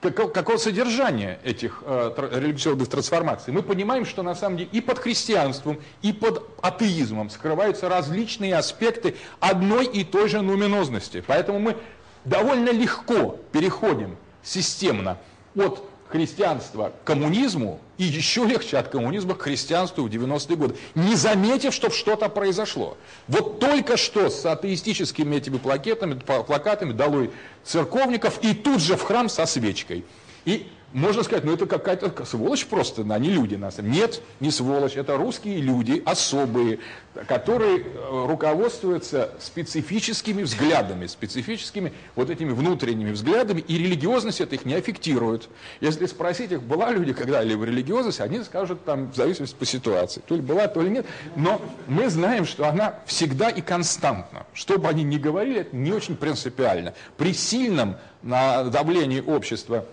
как, 0.00 0.32
какое 0.32 0.58
содержание 0.58 1.40
этих 1.42 1.82
э, 1.84 2.30
религиозных 2.32 2.88
трансформаций. 2.88 3.52
Мы 3.52 3.62
понимаем, 3.62 4.06
что 4.06 4.22
на 4.22 4.34
самом 4.34 4.58
деле 4.58 4.70
и 4.72 4.80
под 4.80 5.00
христианством, 5.00 5.80
и 6.02 6.12
под 6.12 6.48
атеизмом 6.62 7.30
скрываются 7.30 7.88
различные 7.88 8.56
аспекты 8.56 9.16
одной 9.40 9.86
и 9.86 10.04
той 10.04 10.28
же 10.28 10.40
нуминозности. 10.40 11.22
Поэтому 11.26 11.58
мы 11.58 11.76
довольно 12.24 12.70
легко 12.70 13.40
переходим 13.50 14.16
системно 14.42 15.18
от 15.56 15.82
христианства 16.16 16.92
к 17.02 17.06
коммунизму 17.06 17.78
и 17.98 18.04
еще 18.04 18.44
легче 18.46 18.78
от 18.78 18.88
коммунизма 18.88 19.34
к 19.34 19.42
христианству 19.42 20.04
в 20.04 20.06
90-е 20.06 20.56
годы, 20.56 20.76
не 20.94 21.14
заметив, 21.14 21.74
что 21.74 21.90
что-то 21.90 22.30
произошло. 22.30 22.96
Вот 23.28 23.60
только 23.60 23.98
что 23.98 24.30
с 24.30 24.44
атеистическими 24.46 25.36
этими 25.36 25.58
плакетами, 25.58 26.14
плакатами 26.14 26.92
долой 26.92 27.30
церковников 27.64 28.42
и 28.42 28.54
тут 28.54 28.80
же 28.80 28.96
в 28.96 29.02
храм 29.02 29.28
со 29.28 29.44
свечкой. 29.44 30.04
И 30.46 30.66
можно 30.92 31.22
сказать, 31.24 31.44
ну 31.44 31.52
это 31.52 31.66
какая-то 31.66 32.24
сволочь 32.24 32.66
просто, 32.66 33.04
они 33.10 33.30
люди. 33.30 33.56
Нас. 33.56 33.78
Нет, 33.78 34.22
не 34.40 34.50
сволочь, 34.50 34.96
это 34.96 35.16
русские 35.16 35.58
люди, 35.58 36.02
особые, 36.04 36.78
которые 37.26 37.80
э, 37.80 38.26
руководствуются 38.26 39.30
специфическими 39.40 40.42
взглядами, 40.42 41.06
специфическими 41.06 41.92
вот 42.14 42.30
этими 42.30 42.52
внутренними 42.52 43.10
взглядами, 43.10 43.60
и 43.60 43.78
религиозность 43.78 44.40
это 44.40 44.54
их 44.54 44.64
не 44.64 44.74
аффектирует. 44.74 45.48
Если 45.80 46.06
спросить 46.06 46.52
их, 46.52 46.62
была 46.62 46.90
люди 46.92 47.12
когда-либо 47.12 47.64
религиозность, 47.64 48.20
они 48.20 48.42
скажут 48.42 48.84
там 48.84 49.10
в 49.10 49.16
зависимости 49.16 49.54
по 49.54 49.66
ситуации. 49.66 50.22
То 50.26 50.36
ли 50.36 50.40
была, 50.40 50.68
то 50.68 50.80
ли 50.80 50.90
нет. 50.90 51.06
Но 51.34 51.60
мы 51.88 52.08
знаем, 52.08 52.46
что 52.46 52.68
она 52.68 52.94
всегда 53.06 53.50
и 53.50 53.60
константна. 53.60 54.46
Что 54.54 54.78
бы 54.78 54.88
они 54.88 55.02
ни 55.02 55.18
говорили, 55.18 55.60
это 55.60 55.74
не 55.74 55.92
очень 55.92 56.16
принципиально. 56.16 56.94
При 57.16 57.34
сильном 57.34 57.96
давлении 58.22 59.20
общества 59.20 59.84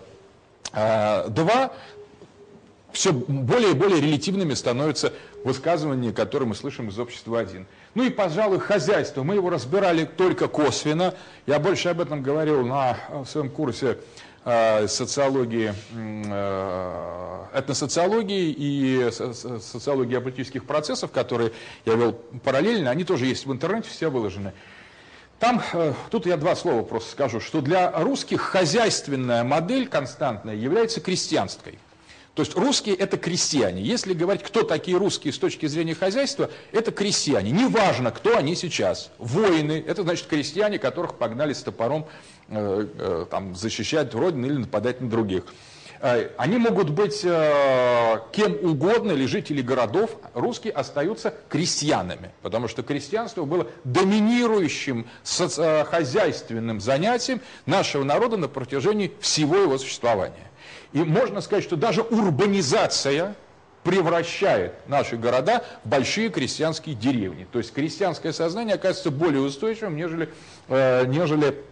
два, 0.74 1.72
все 2.94 3.12
более 3.12 3.72
и 3.72 3.74
более 3.74 4.00
релятивными 4.00 4.54
становятся 4.54 5.12
высказывания, 5.44 6.12
которые 6.12 6.48
мы 6.48 6.54
слышим 6.54 6.88
из 6.88 6.98
общества 6.98 7.40
один. 7.40 7.66
Ну 7.94 8.04
и, 8.04 8.10
пожалуй, 8.10 8.60
хозяйство. 8.60 9.22
Мы 9.22 9.34
его 9.34 9.50
разбирали 9.50 10.04
только 10.04 10.48
косвенно. 10.48 11.14
Я 11.46 11.58
больше 11.58 11.88
об 11.88 12.00
этом 12.00 12.22
говорил 12.22 12.64
на 12.64 12.96
своем 13.26 13.50
курсе 13.50 13.98
э, 14.44 14.88
социологии, 14.88 15.74
э, 15.92 17.44
этносоциологии 17.52 18.54
и 18.56 19.10
социологии 19.10 20.16
политических 20.18 20.64
процессов, 20.64 21.10
которые 21.10 21.52
я 21.84 21.94
вел 21.94 22.12
параллельно. 22.42 22.90
Они 22.90 23.04
тоже 23.04 23.26
есть 23.26 23.46
в 23.46 23.52
интернете, 23.52 23.90
все 23.90 24.10
выложены. 24.10 24.52
Там, 25.44 25.62
э, 25.74 25.92
тут 26.08 26.24
я 26.24 26.38
два 26.38 26.56
слова 26.56 26.82
просто 26.82 27.10
скажу, 27.10 27.38
что 27.38 27.60
для 27.60 27.90
русских 27.90 28.40
хозяйственная 28.40 29.44
модель 29.44 29.86
константная 29.86 30.54
является 30.54 31.02
крестьянской. 31.02 31.78
То 32.32 32.40
есть 32.40 32.56
русские 32.56 32.94
это 32.94 33.18
крестьяне. 33.18 33.82
Если 33.82 34.14
говорить, 34.14 34.42
кто 34.42 34.62
такие 34.62 34.96
русские 34.96 35.34
с 35.34 35.38
точки 35.38 35.66
зрения 35.66 35.94
хозяйства, 35.94 36.48
это 36.72 36.92
крестьяне. 36.92 37.50
Неважно, 37.50 38.10
кто 38.10 38.38
они 38.38 38.56
сейчас. 38.56 39.10
Воины, 39.18 39.84
это 39.86 40.02
значит 40.02 40.28
крестьяне, 40.28 40.78
которых 40.78 41.16
погнали 41.16 41.52
с 41.52 41.62
топором 41.62 42.06
э, 42.48 42.86
э, 42.98 43.26
там, 43.30 43.54
защищать 43.54 44.14
родину 44.14 44.46
или 44.46 44.56
нападать 44.56 45.02
на 45.02 45.10
других. 45.10 45.44
Э, 46.04 46.28
они 46.36 46.58
могут 46.58 46.90
быть 46.90 47.22
э, 47.24 48.18
кем 48.30 48.58
угодно, 48.62 49.12
или 49.12 49.24
жители 49.24 49.62
городов, 49.62 50.10
русские 50.34 50.74
остаются 50.74 51.32
крестьянами, 51.48 52.30
потому 52.42 52.68
что 52.68 52.82
крестьянство 52.82 53.46
было 53.46 53.68
доминирующим 53.84 55.06
э, 55.38 55.84
хозяйственным 55.84 56.82
занятием 56.82 57.40
нашего 57.64 58.04
народа 58.04 58.36
на 58.36 58.48
протяжении 58.48 59.14
всего 59.20 59.56
его 59.56 59.78
существования. 59.78 60.50
И 60.92 60.98
можно 60.98 61.40
сказать, 61.40 61.64
что 61.64 61.76
даже 61.76 62.02
урбанизация 62.02 63.34
превращает 63.82 64.74
наши 64.86 65.16
города 65.16 65.64
в 65.84 65.88
большие 65.88 66.28
крестьянские 66.28 66.96
деревни. 66.96 67.46
То 67.50 67.60
есть 67.60 67.72
крестьянское 67.72 68.34
сознание 68.34 68.74
оказывается 68.74 69.10
более 69.10 69.40
устойчивым, 69.40 69.96
нежели, 69.96 70.28
нежели 70.68 71.62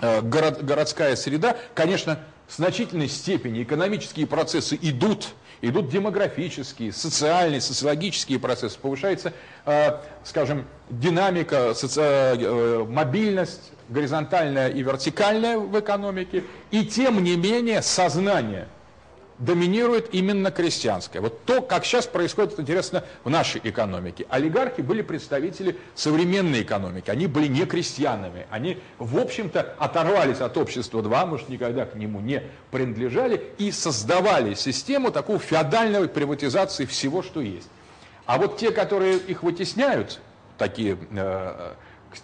город, 0.00 0.64
городская 0.64 1.16
среда. 1.16 1.56
Конечно, 1.74 2.18
в 2.52 2.56
значительной 2.56 3.08
степени 3.08 3.62
экономические 3.62 4.26
процессы 4.26 4.78
идут, 4.82 5.28
идут 5.62 5.88
демографические, 5.88 6.92
социальные, 6.92 7.62
социологические 7.62 8.38
процессы, 8.38 8.78
повышается, 8.78 9.32
э, 9.64 9.98
скажем, 10.22 10.66
динамика, 10.90 11.72
соци... 11.72 12.00
э, 12.02 12.84
мобильность 12.86 13.72
горизонтальная 13.88 14.68
и 14.68 14.82
вертикальная 14.82 15.56
в 15.58 15.80
экономике, 15.80 16.44
и 16.70 16.84
тем 16.84 17.24
не 17.24 17.36
менее 17.36 17.80
сознание 17.80 18.68
доминирует 19.38 20.14
именно 20.14 20.50
крестьянское. 20.50 21.20
Вот 21.20 21.44
то, 21.44 21.62
как 21.62 21.84
сейчас 21.84 22.06
происходит, 22.06 22.58
интересно, 22.58 23.04
в 23.24 23.30
нашей 23.30 23.60
экономике. 23.64 24.26
Олигархи 24.28 24.80
были 24.80 25.02
представители 25.02 25.76
современной 25.94 26.62
экономики, 26.62 27.10
они 27.10 27.26
были 27.26 27.48
не 27.48 27.64
крестьянами, 27.64 28.46
они, 28.50 28.78
в 28.98 29.18
общем-то, 29.18 29.74
оторвались 29.78 30.40
от 30.40 30.56
общества 30.56 31.02
2, 31.02 31.26
может, 31.26 31.48
никогда 31.48 31.84
к 31.84 31.94
нему 31.94 32.20
не 32.20 32.42
принадлежали, 32.70 33.42
и 33.58 33.72
создавали 33.72 34.54
систему 34.54 35.10
такого 35.10 35.38
феодальной 35.38 36.08
приватизации 36.08 36.84
всего, 36.84 37.22
что 37.22 37.40
есть. 37.40 37.68
А 38.26 38.38
вот 38.38 38.56
те, 38.56 38.70
которые 38.70 39.18
их 39.18 39.42
вытесняют, 39.42 40.20
такие, 40.58 40.96
э, 41.10 41.72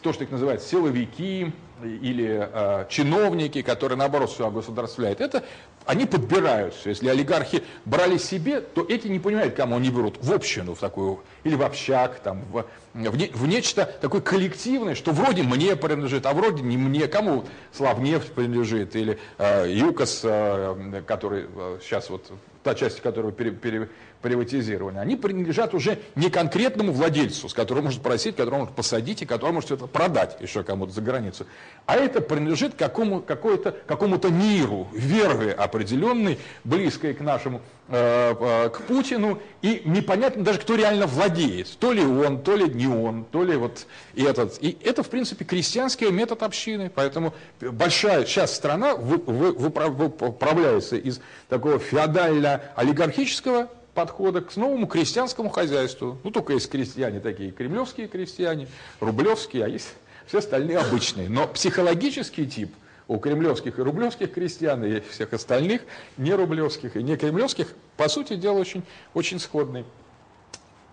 то, 0.02 0.12
что 0.12 0.24
их 0.24 0.30
называют 0.30 0.62
силовики, 0.62 1.52
или 1.82 2.48
э, 2.52 2.86
чиновники, 2.88 3.62
которые 3.62 3.98
наоборот 3.98 4.30
все 4.30 4.46
огосударствляют, 4.46 5.20
это 5.20 5.44
они 5.88 6.04
подбирают 6.04 6.74
все. 6.74 6.90
Если 6.90 7.08
олигархи 7.08 7.62
брали 7.86 8.18
себе, 8.18 8.60
то 8.60 8.84
эти 8.86 9.08
не 9.08 9.18
понимают, 9.18 9.54
кому 9.54 9.76
они 9.76 9.88
берут 9.88 10.18
в 10.22 10.30
общину, 10.30 10.74
в 10.74 10.78
такую, 10.78 11.20
или 11.44 11.54
в 11.54 11.62
общак, 11.62 12.20
там, 12.20 12.44
в, 12.52 12.66
в, 12.92 13.16
не, 13.16 13.28
в 13.28 13.46
нечто 13.46 13.86
такое 14.02 14.20
коллективное, 14.20 14.94
что 14.94 15.12
вроде 15.12 15.42
мне 15.42 15.76
принадлежит, 15.76 16.26
а 16.26 16.34
вроде 16.34 16.62
не 16.62 16.76
мне, 16.76 17.08
кому 17.08 17.46
Славнефть 17.72 18.32
принадлежит, 18.32 18.96
или 18.96 19.18
э, 19.38 19.66
ЮКОС, 19.70 20.20
э, 20.24 21.02
который 21.06 21.46
э, 21.56 21.78
сейчас 21.82 22.10
вот, 22.10 22.30
та 22.62 22.74
часть 22.74 23.00
которого 23.00 23.32
пере, 23.32 23.52
пере, 23.52 23.88
приватизированы, 24.22 24.98
они 24.98 25.16
принадлежат 25.16 25.74
уже 25.74 25.98
не 26.14 26.30
конкретному 26.30 26.92
владельцу, 26.92 27.48
с 27.48 27.54
которого 27.54 27.84
можно 27.84 28.02
просить, 28.02 28.36
которого 28.36 28.60
можно 28.60 28.74
посадить 28.74 29.22
и 29.22 29.26
которого 29.26 29.54
может 29.54 29.70
это 29.70 29.86
продать 29.86 30.36
еще 30.40 30.62
кому-то 30.62 30.92
за 30.92 31.00
границу. 31.00 31.46
А 31.86 31.96
это 31.96 32.20
принадлежит 32.20 32.74
какому, 32.74 33.20
какому-то 33.20 34.28
миру, 34.28 34.88
веры 34.92 35.50
определенной, 35.50 36.38
близкой 36.64 37.14
к 37.14 37.20
нашему, 37.20 37.60
э, 37.88 38.34
э, 38.38 38.68
к 38.70 38.82
Путину, 38.82 39.40
и 39.62 39.82
непонятно 39.84 40.42
даже, 40.42 40.58
кто 40.58 40.74
реально 40.74 41.06
владеет. 41.06 41.78
То 41.78 41.92
ли 41.92 42.04
он, 42.04 42.42
то 42.42 42.56
ли 42.56 42.68
не 42.68 42.86
он, 42.86 43.24
то 43.24 43.44
ли 43.44 43.56
вот 43.56 43.86
этот. 44.16 44.58
И 44.60 44.76
это, 44.84 45.02
в 45.02 45.08
принципе, 45.08 45.44
крестьянский 45.44 46.10
метод 46.10 46.42
общины. 46.42 46.90
Поэтому 46.94 47.34
большая 47.60 48.24
часть 48.24 48.54
страна 48.54 48.94
выправляется 48.96 50.96
из 50.96 51.20
такого 51.48 51.78
феодально-олигархического 51.78 53.68
подхода 53.98 54.42
к 54.42 54.54
новому 54.54 54.86
крестьянскому 54.86 55.48
хозяйству. 55.48 56.20
Ну, 56.22 56.30
только 56.30 56.52
есть 56.52 56.70
крестьяне 56.70 57.18
такие, 57.18 57.50
кремлевские 57.50 58.06
крестьяне, 58.06 58.68
рублевские, 59.00 59.64
а 59.64 59.68
есть 59.68 59.88
все 60.28 60.38
остальные 60.38 60.78
обычные. 60.78 61.28
Но 61.28 61.48
психологический 61.48 62.46
тип 62.46 62.72
у 63.08 63.18
кремлевских 63.18 63.76
и 63.76 63.82
рублевских 63.82 64.32
крестьян 64.32 64.84
и 64.84 65.00
всех 65.00 65.32
остальных, 65.32 65.82
не 66.16 66.32
рублевских 66.32 66.96
и 66.96 67.02
не 67.02 67.16
кремлевских, 67.16 67.74
по 67.96 68.08
сути 68.08 68.36
дела, 68.36 68.58
очень, 68.58 68.84
очень 69.14 69.40
сходный. 69.40 69.84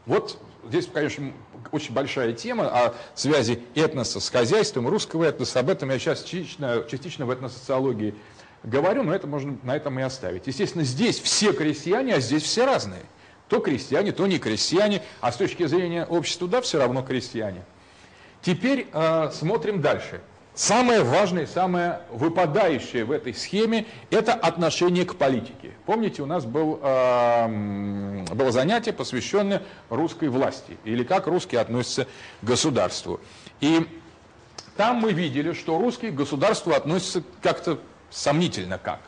Вот 0.07 0.39
здесь, 0.67 0.89
конечно, 0.91 1.31
очень 1.71 1.93
большая 1.93 2.33
тема 2.33 2.67
о 2.67 2.95
связи 3.13 3.61
этноса 3.75 4.19
с 4.19 4.29
хозяйством, 4.29 4.87
русского 4.87 5.25
этноса. 5.25 5.59
Об 5.59 5.69
этом 5.69 5.91
я 5.91 5.99
сейчас 5.99 6.23
частично, 6.23 6.83
частично 6.89 7.27
в 7.27 7.31
этносоциологии 7.31 8.15
говорю, 8.65 9.03
но 9.03 9.13
это 9.13 9.27
можно 9.27 9.57
на 9.63 9.75
этом 9.75 9.99
и 9.99 10.03
оставить. 10.03 10.47
Естественно, 10.47 10.83
здесь 10.83 11.19
все 11.19 11.53
крестьяне, 11.53 12.15
а 12.15 12.19
здесь 12.19 12.43
все 12.43 12.65
разные. 12.65 13.03
То 13.47 13.59
крестьяне, 13.59 14.11
то 14.11 14.25
не 14.25 14.39
крестьяне, 14.39 15.03
а 15.21 15.31
с 15.31 15.37
точки 15.37 15.65
зрения 15.67 16.05
общества, 16.05 16.47
да, 16.47 16.61
все 16.61 16.79
равно 16.79 17.03
крестьяне. 17.03 17.63
Теперь 18.41 18.87
э, 18.91 19.29
смотрим 19.31 19.81
дальше. 19.81 20.21
Самое 20.55 21.03
важное, 21.03 21.47
самое 21.47 21.99
выпадающее 22.11 23.03
в 23.03 23.11
этой 23.11 23.33
схеме– 23.33 23.85
это 24.09 24.33
отношение 24.33 25.05
к 25.05 25.15
политике. 25.15 25.71
Помните, 25.85 26.23
у 26.23 26.25
нас 26.25 26.45
был, 26.45 26.79
э, 26.81 28.25
было 28.33 28.51
занятие, 28.51 28.93
посвященное 28.93 29.61
русской 29.89 30.29
власти, 30.29 30.77
или 30.85 31.03
как 31.03 31.27
русские 31.27 31.59
относятся 31.59 32.05
к 32.41 32.45
государству. 32.45 33.19
И 33.59 33.85
там 34.77 34.97
мы 34.97 35.11
видели, 35.11 35.53
что 35.53 35.77
русские 35.77 36.11
к 36.11 36.15
государству 36.15 36.73
относятся 36.73 37.23
как-то 37.41 37.79
сомнительно 38.09 38.77
как. 38.77 38.99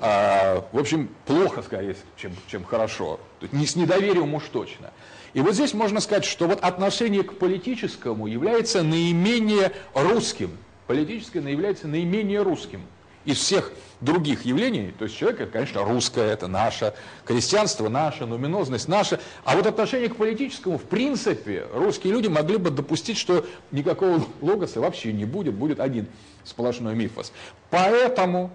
А, 0.00 0.64
в 0.72 0.78
общем, 0.78 1.10
плохо 1.26 1.62
скорее, 1.62 1.96
чем, 2.16 2.32
чем 2.48 2.64
хорошо. 2.64 3.20
Не 3.52 3.66
с 3.66 3.76
недоверием 3.76 4.34
уж 4.34 4.44
точно. 4.44 4.90
И 5.34 5.40
вот 5.40 5.54
здесь 5.54 5.74
можно 5.74 6.00
сказать, 6.00 6.24
что 6.24 6.46
вот 6.46 6.60
отношение 6.60 7.22
к 7.22 7.38
политическому 7.38 8.26
является 8.26 8.82
наименее 8.82 9.72
русским. 9.94 10.56
Политическое 10.86 11.40
является 11.40 11.88
наименее 11.88 12.42
русским 12.42 12.82
из 13.24 13.38
всех 13.38 13.72
других 14.00 14.44
явлений, 14.44 14.92
то 14.98 15.04
есть 15.04 15.16
человек, 15.16 15.52
конечно, 15.52 15.84
русское, 15.84 16.32
это 16.32 16.48
наше, 16.48 16.92
крестьянство 17.24 17.88
наше, 17.88 18.26
нуминозность 18.26 18.88
наша, 18.88 19.20
а 19.44 19.54
вот 19.54 19.66
отношение 19.66 20.08
к 20.08 20.16
политическому, 20.16 20.76
в 20.76 20.82
принципе, 20.82 21.66
русские 21.72 22.12
люди 22.12 22.26
могли 22.26 22.56
бы 22.56 22.70
допустить, 22.70 23.16
что 23.16 23.46
никакого 23.70 24.24
логоса 24.40 24.80
вообще 24.80 25.12
не 25.12 25.24
будет, 25.24 25.54
будет 25.54 25.78
один 25.78 26.08
сплошной 26.44 26.94
мифос. 26.94 27.32
Поэтому, 27.70 28.50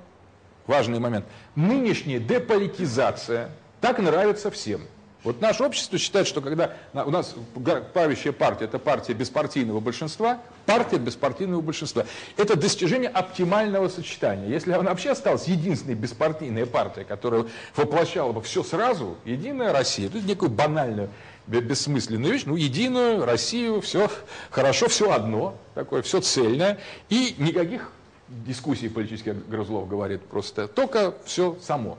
важный 0.65 0.99
момент, 0.99 1.25
нынешняя 1.55 2.19
деполитизация 2.19 3.49
так 3.81 3.99
нравится 3.99 4.51
всем– 4.51 4.81
вот 5.27 5.41
наше 5.41 5.63
общество 5.63 5.97
считает, 5.97 6.25
что 6.25 6.39
когда 6.39 6.73
у 6.93 7.11
нас 7.11 7.35
правящая 7.93 8.31
партия– 8.31 8.63
это 8.65 8.79
партия 8.79 9.11
беспартийного 9.13 9.81
большинства, 9.81 10.39
партия 10.65 10.99
беспартийного 10.99 11.59
большинства– 11.59 12.05
это 12.37 12.55
достижение 12.55 13.09
оптимального 13.09 13.89
сочетания. 13.89 14.47
Если 14.47 14.71
она 14.71 14.91
вообще 14.91 15.11
осталась 15.11 15.47
единственной 15.49 15.95
беспартийная 15.95 16.65
партия, 16.65 17.03
которая 17.03 17.45
воплощала 17.75 18.31
бы 18.31 18.41
все 18.41 18.63
сразу, 18.63 19.17
единая 19.25 19.73
Россия, 19.73 20.07
это 20.07 20.21
некую 20.21 20.49
банальную 20.49 21.09
бессмысленную 21.47 22.33
вещь, 22.33 22.43
ну, 22.45 22.55
единую 22.55 23.25
Россию, 23.25 23.81
все 23.81 24.09
хорошо, 24.49 24.87
все 24.87 25.11
одно, 25.11 25.55
такое, 25.73 26.01
все 26.01 26.21
цельное, 26.21 26.77
и 27.09 27.35
никаких 27.37 27.91
дискуссий 28.27 28.89
политических 28.89 29.47
Грызлов 29.47 29.87
говорит 29.87 30.21
просто, 30.23 30.67
только 30.67 31.15
все 31.25 31.57
само. 31.61 31.97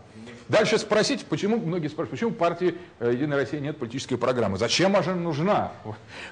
Дальше 0.49 0.79
спросить, 0.79 1.27
почему, 1.27 1.59
многие 1.59 1.89
спрашивают, 1.89 2.11
почему 2.11 2.31
партии 2.31 2.75
э, 3.01 3.11
Единой 3.13 3.37
России 3.37 3.59
нет 3.59 3.77
политической 3.77 4.17
программы? 4.17 4.57
Зачем 4.57 4.97
она 4.97 5.15
нужна? 5.15 5.73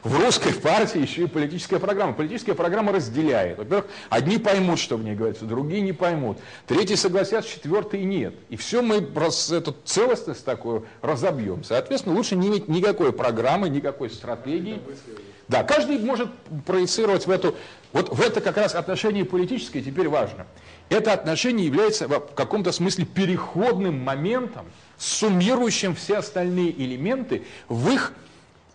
В 0.02 0.18
русской 0.18 0.54
партии 0.54 1.00
еще 1.00 1.24
и 1.24 1.26
политическая 1.26 1.78
программа. 1.78 2.14
Политическая 2.14 2.54
программа 2.54 2.92
разделяет. 2.92 3.58
Во-первых, 3.58 3.86
одни 4.08 4.38
поймут, 4.38 4.78
что 4.78 4.96
в 4.96 5.04
ней 5.04 5.14
говорится, 5.14 5.44
другие 5.44 5.82
не 5.82 5.92
поймут. 5.92 6.38
Третьи 6.66 6.94
согласятся, 6.94 7.50
четвертые 7.50 8.04
нет. 8.04 8.34
И 8.48 8.56
все 8.56 8.80
мы 8.80 9.02
просто 9.02 9.56
эту 9.56 9.76
целостность 9.84 10.44
такую 10.44 10.86
разобьем. 11.02 11.62
Соответственно, 11.62 12.16
лучше 12.16 12.36
не 12.36 12.48
иметь 12.48 12.68
никакой 12.68 13.12
программы, 13.12 13.68
никакой 13.68 14.08
стратегии. 14.08 14.80
Да, 15.48 15.62
каждый 15.62 15.98
может 15.98 16.30
проецировать 16.64 17.26
в 17.26 17.30
эту, 17.30 17.54
вот 17.92 18.08
в 18.08 18.20
это 18.20 18.40
как 18.40 18.56
раз 18.56 18.74
отношение 18.74 19.24
политическое 19.24 19.80
теперь 19.80 20.08
важно. 20.08 20.46
Это 20.88 21.12
отношение 21.12 21.66
является 21.66 22.06
в 22.06 22.34
каком-то 22.34 22.72
смысле 22.72 23.04
переходным 23.06 23.98
моментом, 24.02 24.66
суммирующим 24.98 25.94
все 25.94 26.18
остальные 26.18 26.70
элементы 26.80 27.44
в 27.68 27.90
их 27.90 28.12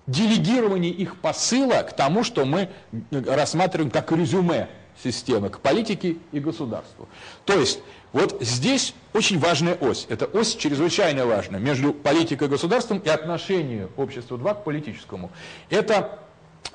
делегировании 0.07 0.91
их 0.91 1.15
посыла 1.17 1.83
к 1.83 1.95
тому, 1.95 2.23
что 2.23 2.45
мы 2.45 2.69
рассматриваем 3.11 3.89
как 3.89 4.11
резюме 4.11 4.67
системы, 5.01 5.49
к 5.49 5.59
политике 5.59 6.17
и 6.31 6.39
государству. 6.39 7.07
То 7.45 7.53
есть 7.53 7.79
вот 8.11 8.37
здесь 8.41 8.93
очень 9.13 9.39
важная 9.39 9.75
ось. 9.75 10.05
Это 10.09 10.25
ось 10.25 10.55
чрезвычайно 10.55 11.25
важная 11.25 11.59
между 11.59 11.93
политикой 11.93 12.45
и 12.45 12.51
государством 12.51 12.99
и 12.99 13.09
отношением 13.09 13.89
общества 13.95 14.37
2 14.37 14.53
к 14.55 14.63
политическому. 14.63 15.31
Это 15.69 16.19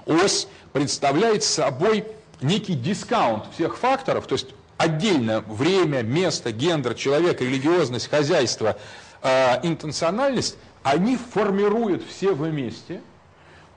ось 0.07 0.49
представляет 0.73 1.45
собой 1.45 2.05
некий 2.41 2.75
дискаунт 2.75 3.45
всех 3.53 3.77
факторов, 3.77 4.27
то 4.27 4.35
есть 4.35 4.49
отдельно 4.77 5.41
время, 5.41 6.03
место, 6.03 6.53
гендер, 6.53 6.95
человек, 6.95 7.41
религиозность, 7.41 8.09
хозяйство, 8.09 8.77
э, 9.23 9.67
интенциональность, 9.67 10.57
они 10.83 11.17
формируют 11.17 12.05
все 12.07 12.33
вместе 12.33 13.01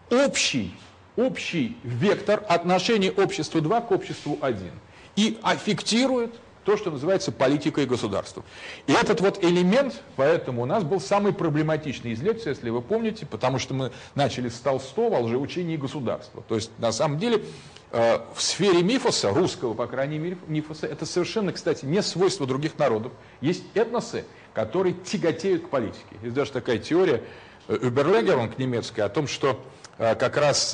общий, 0.10 0.76
общий 1.16 1.78
вектор 1.84 2.44
отношения 2.48 3.12
общества 3.12 3.62
2 3.62 3.82
к 3.82 3.92
обществу 3.92 4.38
1 4.42 4.72
и 5.16 5.40
аффектируют 5.42 6.40
то, 6.66 6.78
что 6.78 6.92
называется 6.92 7.32
политикой 7.32 7.88
государства. 7.88 8.44
И 8.86 8.92
этот 8.92 9.22
вот 9.22 9.44
элемент, 9.44 10.04
поэтому 10.16 10.62
у 10.62 10.66
нас 10.66 10.84
был 10.84 11.00
самый 11.00 11.34
проблематичный 11.34 12.12
из 12.12 12.22
лекций, 12.22 12.50
если 12.50 12.70
вы 12.70 12.82
помните, 12.82 13.26
потому 13.26 13.58
что 13.58 13.74
мы 13.74 13.92
начали 14.14 14.50
с 14.50 14.60
Толстого 14.60 15.18
о 15.18 15.22
лжеучении 15.22 15.78
государства. 15.78 16.44
То 16.48 16.56
есть, 16.56 16.70
на 16.78 16.92
самом 16.92 17.18
деле, 17.18 17.44
в 17.92 18.38
сфере 18.38 18.84
мифоса, 18.84 19.32
русского, 19.32 19.74
по 19.74 19.88
крайней 19.88 20.20
мере, 20.20 20.38
мифоса, 20.48 20.86
это 20.86 21.06
совершенно, 21.08 21.52
кстати, 21.52 21.86
не 21.86 22.04
свойство 22.04 22.46
других 22.46 22.78
народов. 22.78 23.12
Есть 23.42 23.64
этносы, 23.74 24.26
которые 24.54 24.94
тяготеют 24.94 25.66
к 25.66 25.70
политике. 25.70 26.18
Есть 26.22 26.36
даже 26.36 26.52
такая 26.52 26.78
теория 26.78 27.24
Überlegerung 27.68 28.52
э, 28.52 28.54
немецкая 28.58 29.04
о 29.04 29.10
том, 29.10 29.28
что 29.28 29.60
э, 29.98 30.16
как 30.16 30.38
раз 30.38 30.72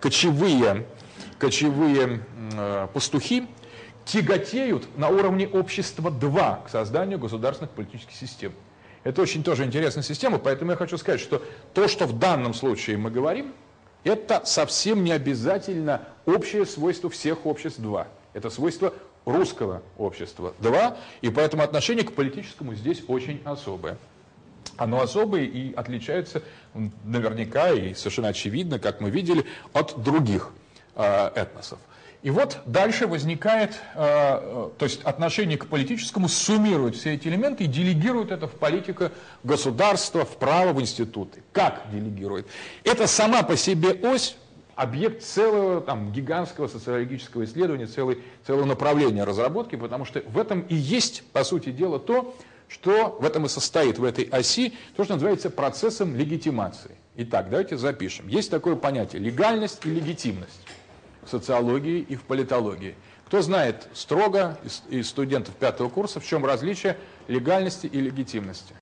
кочевые, 0.00 0.86
кочевые 1.38 2.20
пастухи, 2.92 3.48
тяготеют 4.04 4.98
на 4.98 5.08
уровне 5.08 5.46
общества 5.48 6.10
2 6.10 6.62
к 6.66 6.68
созданию 6.68 7.18
государственных 7.18 7.70
политических 7.70 8.14
систем. 8.14 8.52
Это 9.04 9.22
очень 9.22 9.42
тоже 9.42 9.64
интересная 9.64 10.02
система, 10.02 10.38
поэтому 10.38 10.72
я 10.72 10.76
хочу 10.76 10.98
сказать, 10.98 11.20
что 11.20 11.42
то, 11.72 11.88
что 11.88 12.06
в 12.06 12.18
данном 12.18 12.52
случае 12.52 12.98
мы 12.98 13.10
говорим, 13.10 13.52
это 14.04 14.42
совсем 14.44 15.04
не 15.04 15.12
обязательно 15.12 16.02
общее 16.26 16.66
свойство 16.66 17.10
всех 17.10 17.46
обществ 17.46 17.80
2. 17.80 18.06
Это 18.32 18.50
свойство 18.50 18.94
русского 19.24 19.82
общества 19.98 20.54
2, 20.60 20.96
и 21.22 21.30
поэтому 21.30 21.62
отношение 21.62 22.04
к 22.04 22.12
политическому 22.12 22.74
здесь 22.74 23.02
очень 23.08 23.40
особое. 23.44 23.98
Оно 24.76 25.00
особое 25.00 25.42
и 25.42 25.74
отличается 25.74 26.42
наверняка 27.04 27.72
и 27.72 27.94
совершенно 27.94 28.28
очевидно, 28.28 28.78
как 28.78 29.00
мы 29.00 29.10
видели, 29.10 29.44
от 29.72 30.02
других 30.02 30.50
э, 30.94 31.30
этносов. 31.34 31.78
И 32.22 32.30
вот 32.30 32.58
дальше 32.66 33.06
возникает, 33.06 33.70
э, 33.94 33.96
э, 33.96 34.70
то 34.76 34.84
есть 34.84 35.02
отношение 35.04 35.56
к 35.56 35.66
политическому 35.66 36.28
суммирует 36.28 36.94
все 36.94 37.14
эти 37.14 37.28
элементы 37.28 37.64
и 37.64 37.66
делегирует 37.66 38.30
это 38.30 38.46
в 38.46 38.52
политику 38.52 39.10
государства, 39.42 40.26
в 40.26 40.36
право, 40.36 40.74
в 40.74 40.82
институты. 40.82 41.42
Как 41.52 41.82
делегирует? 41.90 42.46
Это 42.84 43.06
сама 43.06 43.42
по 43.42 43.56
себе 43.56 43.92
ось, 44.02 44.36
объект 44.76 45.22
целого 45.22 45.80
там, 45.80 46.12
гигантского 46.12 46.68
социологического 46.68 47.44
исследования, 47.44 47.86
целой, 47.86 48.22
целого 48.46 48.66
направления 48.66 49.24
разработки, 49.24 49.76
потому 49.76 50.04
что 50.04 50.20
в 50.20 50.38
этом 50.38 50.60
и 50.60 50.74
есть, 50.74 51.22
по 51.32 51.42
сути 51.42 51.70
дела, 51.70 51.98
то, 51.98 52.34
что 52.68 53.16
в 53.18 53.24
этом 53.24 53.46
и 53.46 53.48
состоит, 53.48 53.98
в 53.98 54.04
этой 54.04 54.24
оси, 54.24 54.74
то, 54.94 55.04
что 55.04 55.14
называется 55.14 55.48
процессом 55.48 56.14
легитимации. 56.14 56.96
Итак, 57.16 57.48
давайте 57.48 57.78
запишем. 57.78 58.28
Есть 58.28 58.50
такое 58.50 58.76
понятие– 58.76 59.22
легальность 59.22 59.80
и 59.84 59.90
легитимность 59.90 60.60
в 61.22 61.28
социологии 61.28 62.00
и 62.00 62.16
в 62.16 62.22
политологии. 62.22 62.94
Кто 63.26 63.42
знает 63.42 63.86
строго 63.94 64.58
из, 64.90 65.08
студентов 65.08 65.54
пятого 65.54 65.88
курса, 65.88 66.18
в 66.20 66.26
чем 66.26 66.44
различие 66.44 66.96
легальности 67.28 67.86
и 67.86 68.00
легитимности? 68.00 68.74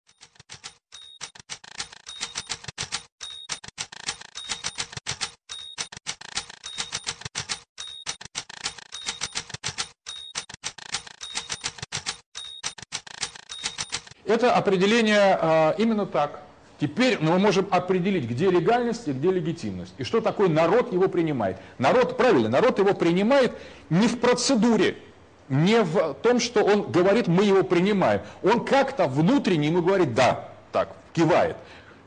Это 14.24 14.54
определение 14.54 15.38
э, 15.40 15.74
именно 15.78 16.04
так. 16.04 16.47
Теперь 16.80 17.18
мы 17.20 17.38
можем 17.38 17.66
определить, 17.70 18.24
где 18.24 18.50
легальность 18.50 19.08
и 19.08 19.12
где 19.12 19.32
легитимность. 19.32 19.92
И 19.98 20.04
что 20.04 20.20
такое 20.20 20.48
народ 20.48 20.92
его 20.92 21.08
принимает. 21.08 21.56
Народ, 21.78 22.16
правильно, 22.16 22.48
народ 22.48 22.78
его 22.78 22.94
принимает 22.94 23.52
не 23.90 24.06
в 24.06 24.20
процедуре, 24.20 24.96
не 25.48 25.82
в 25.82 26.14
том, 26.22 26.38
что 26.38 26.62
он 26.62 26.90
говорит, 26.92 27.26
мы 27.26 27.42
его 27.44 27.64
принимаем. 27.64 28.20
Он 28.44 28.64
как-то 28.64 29.08
внутренне 29.08 29.68
ему 29.68 29.82
говорит, 29.82 30.14
да, 30.14 30.50
так, 30.70 30.90
кивает. 31.12 31.56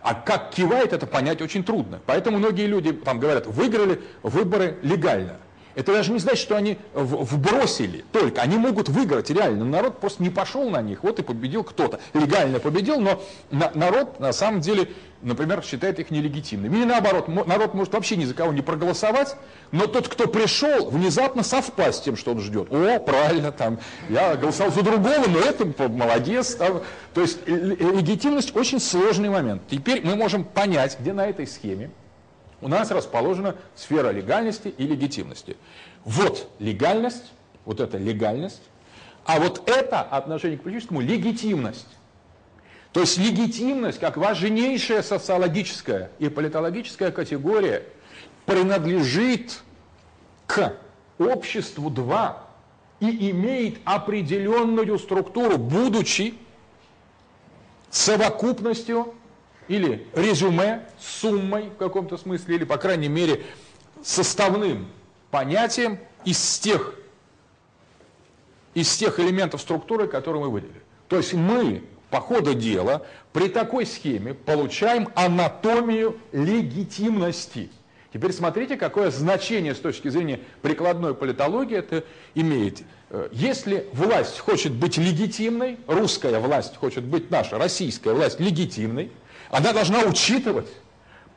А 0.02 0.14
как 0.14 0.52
кивает, 0.52 0.94
это 0.94 1.06
понять 1.06 1.42
очень 1.42 1.64
трудно. 1.64 2.00
Поэтому 2.06 2.38
многие 2.38 2.66
люди 2.66 2.94
там 2.94 3.20
говорят, 3.20 3.48
выиграли 3.48 4.02
выборы 4.24 4.78
легально. 4.84 5.36
Это 5.76 5.94
даже 5.94 6.12
не 6.12 6.20
значит, 6.20 6.40
что 6.40 6.56
они 6.56 6.78
вбросили 6.94 8.04
только. 8.12 8.42
Они 8.42 8.58
могут 8.58 8.90
выиграть 8.90 9.30
реально. 9.30 9.66
Народ 9.66 10.00
просто 10.00 10.24
не 10.24 10.30
пошел 10.30 10.70
на 10.70 10.82
них. 10.82 11.04
Вот 11.04 11.20
и 11.20 11.24
победил 11.24 11.64
кто-то. 11.64 12.00
Легально 12.14 12.60
победил, 12.60 13.00
но 13.00 13.22
на, 13.50 13.72
народ 13.74 14.20
на 14.20 14.34
самом 14.34 14.62
деле, 14.62 14.90
например, 15.22 15.64
считает 15.64 16.00
их 16.00 16.12
нелегитимными. 16.12 16.76
Или 16.76 16.86
наоборот, 16.86 17.28
народ 17.28 17.74
может 17.74 17.94
вообще 17.94 18.16
ни 18.16 18.26
за 18.26 18.34
кого 18.34 18.52
не 18.54 18.62
проголосовать, 18.62 19.36
но 19.72 19.88
тот, 19.88 20.08
кто 20.08 20.28
пришел, 20.28 20.90
внезапно 20.90 21.44
совпасть 21.44 22.00
с 22.00 22.02
тем, 22.02 22.18
что 22.18 22.32
он 22.32 22.42
ждет. 22.42 22.72
О, 22.72 23.00
правильно, 23.00 23.52
там, 23.52 23.80
я 24.10 24.36
голосовал 24.36 24.74
за 24.74 24.82
другого, 24.82 25.26
но 25.28 25.40
это 25.40 25.66
молодец. 25.88 26.56
Там. 26.56 26.82
То 27.14 27.22
есть 27.22 27.48
легитимность 27.48 28.56
очень 28.56 28.80
сложный 28.80 29.30
момент. 29.30 29.62
Теперь 29.70 30.06
мы 30.06 30.16
можем 30.16 30.44
понять, 30.44 30.98
где 31.00 31.14
на 31.14 31.28
этой 31.28 31.48
схеме 31.48 31.92
у 32.62 32.68
нас 32.68 32.92
расположена 32.92 33.56
сфера 33.76 34.12
легальности 34.12 34.74
и 34.78 34.86
легитимности. 34.86 35.58
Вот 36.06 36.50
легальность, 36.60 37.34
вот 37.66 37.80
это 37.80 37.98
легальность, 37.98 38.62
а 39.26 39.40
вот 39.40 39.68
это 39.70 40.02
отношение 40.02 40.58
к 40.58 40.64
политическому 40.64 41.02
легитимность. 41.02 41.88
То 42.94 43.02
есть 43.02 43.18
легитимность, 43.18 44.00
как 44.00 44.18
важнейшая 44.18 45.02
социологическая 45.02 46.12
и 46.20 46.30
политологическая 46.30 47.12
категория, 47.12 47.84
принадлежит 48.46 49.62
к 50.46 50.74
обществу 51.18 51.90
2 51.90 52.48
и 53.00 53.32
имеет 53.32 53.80
определенную 53.86 55.00
структуру, 55.00 55.58
будучи 55.58 56.36
совокупностью 57.90 59.14
или 59.72 60.06
резюме, 60.14 60.86
суммой 61.00 61.70
в 61.70 61.78
каком-то 61.78 62.18
смысле, 62.18 62.56
или, 62.56 62.66
по 62.66 62.76
крайней 62.76 63.08
мере, 63.08 63.46
составным 64.04 64.88
понятием 65.32 65.98
из 66.26 66.60
тех, 66.60 66.94
из 68.74 68.94
тех 68.98 69.18
элементов 69.22 69.62
структуры, 69.62 70.08
которые 70.08 70.44
мы 70.44 70.50
выделили. 70.50 70.82
То 71.08 71.16
есть 71.16 71.34
мы 71.34 71.84
по 72.10 72.20
ходу 72.20 72.54
дела 72.54 73.06
при 73.32 73.48
такой 73.48 73.86
схеме 73.86 74.34
получаем 74.34 75.08
анатомию 75.16 76.18
легитимности. 76.34 77.70
Теперь 78.12 78.34
смотрите, 78.34 78.76
какое 78.76 79.10
значение 79.10 79.74
с 79.74 79.80
точки 79.80 80.10
зрения 80.10 80.42
прикладной 80.62 81.16
политологии 81.16 81.78
это 81.78 82.04
имеет. 82.36 82.82
Э, 83.10 83.30
если 83.32 83.88
власть 83.94 84.38
хочет 84.40 84.74
быть 84.74 84.98
легитимной, 84.98 85.78
русская 85.88 86.38
власть 86.42 86.76
хочет 86.76 87.06
быть 87.06 87.32
наша, 87.32 87.58
российская 87.58 88.12
власть 88.12 88.42
легитимной, 88.42 89.12
она 89.52 89.74
должна 89.74 90.00
учитывать 90.04 90.68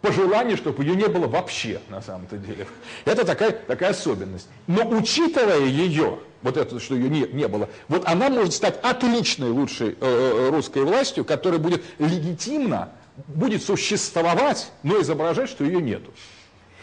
пожелание, 0.00 0.56
чтобы 0.56 0.84
ее 0.84 0.94
не 0.94 1.08
было 1.08 1.26
вообще, 1.26 1.80
на 1.88 2.00
самом-то 2.00 2.36
деле. 2.36 2.66
Это 3.04 3.24
такая, 3.24 3.50
такая 3.50 3.90
особенность. 3.90 4.48
Но 4.66 4.86
учитывая 4.88 5.60
ее, 5.60 6.18
вот 6.42 6.56
это, 6.56 6.78
что 6.78 6.94
ее 6.94 7.08
не, 7.08 7.22
не 7.22 7.48
было, 7.48 7.68
вот 7.88 8.06
она 8.06 8.28
может 8.28 8.54
стать 8.54 8.78
отличной, 8.82 9.50
лучшей 9.50 9.90
э, 9.90 9.94
э 10.00 10.50
русской 10.50 10.84
властью, 10.84 11.24
которая 11.24 11.58
будет 11.58 11.82
легитимно, 11.98 12.90
будет 13.26 13.62
существовать, 13.62 14.70
но 14.82 15.00
изображать, 15.00 15.48
что 15.48 15.64
ее 15.64 15.82
нету. 15.82 16.12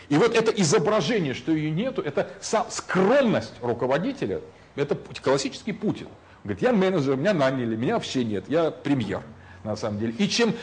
И 0.10 0.18
вот 0.18 0.36
это 0.36 0.52
изображение, 0.52 1.34
что 1.34 1.54
ее 1.54 1.72
нету, 1.72 2.02
это 2.02 2.30
скромность 2.70 3.54
руководителя, 3.62 4.42
это 4.76 4.96
классический 4.96 5.72
Путин. 5.72 6.08
Говорит, 6.44 6.62
я 6.62 6.74
менеджер, 6.74 7.16
меня 7.16 7.34
наняли, 7.34 7.76
меня 7.76 7.94
вообще 7.94 8.26
нет, 8.26 8.46
я 8.50 8.72
премьер 8.72 9.22
на 9.64 9.76
самом 9.76 10.00
деле. 10.00 10.14
И 10.18 10.28
чем 10.28 10.54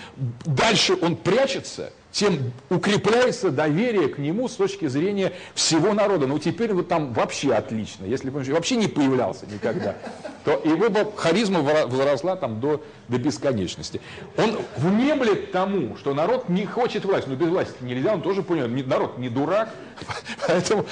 дальше 0.45 0.97
он 1.01 1.17
прячется, 1.17 1.93
тем 2.11 2.53
укрепляется 2.71 3.51
доверие 3.51 4.09
к 4.09 4.19
нему 4.19 4.49
с 4.49 4.55
точки 4.55 4.87
зрения 4.87 5.33
всего 5.55 5.93
народа. 5.93 6.27
Ну, 6.27 6.39
теперь 6.39 6.73
вот 6.73 6.89
там 6.89 7.13
вообще 7.13 7.53
отлично. 7.53 8.07
Если 8.07 8.31
бы 8.31 8.41
он 8.41 8.45
вообще 8.47 8.77
не 8.77 8.89
появлялся 8.89 9.47
никогда, 9.47 9.97
то 10.45 10.61
его 10.65 10.89
бы 10.89 11.13
харизма 11.17 11.61
возросла 11.61 12.37
там 12.37 12.61
до, 12.61 12.83
до 13.09 13.19
бесконечности. 13.19 14.01
Он 14.37 14.59
внемлет 14.77 15.53
тому, 15.53 15.97
что 15.97 16.15
народ 16.15 16.49
не 16.49 16.65
хочет 16.65 17.05
власти. 17.05 17.29
Но 17.29 17.37
без 17.37 17.49
власти 17.49 17.75
нельзя, 17.83 18.15
он 18.15 18.23
тоже 18.23 18.43
понял. 18.43 18.67
Народ 18.69 19.19
не 19.19 19.29
дурак, 19.29 19.69
поэтому, 20.47 20.87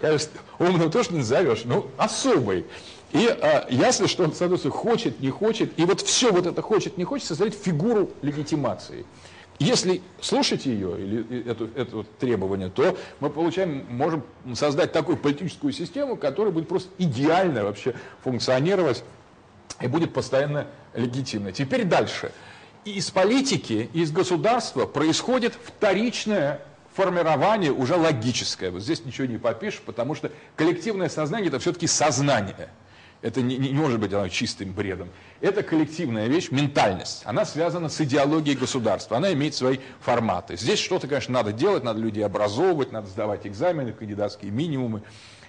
конечно, 0.00 0.30
умным 0.58 0.90
тоже 0.90 1.10
не 1.10 1.18
назовешь, 1.18 1.64
но 1.64 1.86
особый. 1.98 2.64
И 3.12 3.26
а, 3.26 3.66
ясно, 3.70 4.06
что 4.06 4.24
он, 4.24 4.32
соответственно, 4.32 4.74
хочет, 4.74 5.20
не 5.20 5.30
хочет, 5.30 5.78
и 5.78 5.84
вот 5.84 6.00
все 6.02 6.30
вот 6.30 6.46
это 6.46 6.60
хочет, 6.60 6.98
не 6.98 7.04
хочет, 7.04 7.26
создать 7.26 7.54
фигуру 7.54 8.10
легитимации. 8.22 9.06
Если 9.58 10.02
слушать 10.20 10.66
ее, 10.66 11.00
или 11.00 11.50
это, 11.50 11.68
это 11.74 12.04
требование, 12.20 12.68
то 12.70 12.96
мы 13.18 13.28
получаем, 13.28 13.86
можем 13.90 14.22
создать 14.54 14.92
такую 14.92 15.16
политическую 15.16 15.72
систему, 15.72 16.16
которая 16.16 16.52
будет 16.52 16.68
просто 16.68 16.90
идеально 16.98 17.64
вообще 17.64 17.94
функционировать 18.22 19.02
и 19.80 19.88
будет 19.88 20.12
постоянно 20.12 20.68
легитимной. 20.94 21.52
Теперь 21.52 21.84
дальше. 21.84 22.30
Из 22.84 23.10
политики, 23.10 23.90
из 23.92 24.12
государства 24.12 24.86
происходит 24.86 25.54
вторичное 25.54 26.62
формирование 26.94 27.72
уже 27.72 27.96
логическое. 27.96 28.70
Вот 28.70 28.82
здесь 28.82 29.04
ничего 29.04 29.26
не 29.26 29.38
попишешь, 29.38 29.80
потому 29.80 30.14
что 30.14 30.30
коллективное 30.56 31.08
сознание 31.08 31.48
это 31.48 31.58
все-таки 31.58 31.86
сознание. 31.86 32.70
Это 33.20 33.42
не, 33.42 33.56
не 33.56 33.72
может 33.72 33.98
быть 33.98 34.12
оно 34.12 34.28
чистым 34.28 34.72
бредом. 34.72 35.08
Это 35.40 35.62
коллективная 35.62 36.28
вещь, 36.28 36.50
ментальность. 36.50 37.22
Она 37.24 37.44
связана 37.44 37.88
с 37.88 38.00
идеологией 38.00 38.56
государства. 38.56 39.16
Она 39.16 39.32
имеет 39.32 39.54
свои 39.54 39.78
форматы. 40.00 40.56
Здесь 40.56 40.78
что-то, 40.78 41.08
конечно, 41.08 41.34
надо 41.34 41.52
делать, 41.52 41.82
надо 41.82 41.98
людей 42.00 42.24
образовывать, 42.24 42.92
надо 42.92 43.08
сдавать 43.08 43.46
экзамены, 43.46 43.92
кандидатские 43.92 44.52
минимумы 44.52 45.02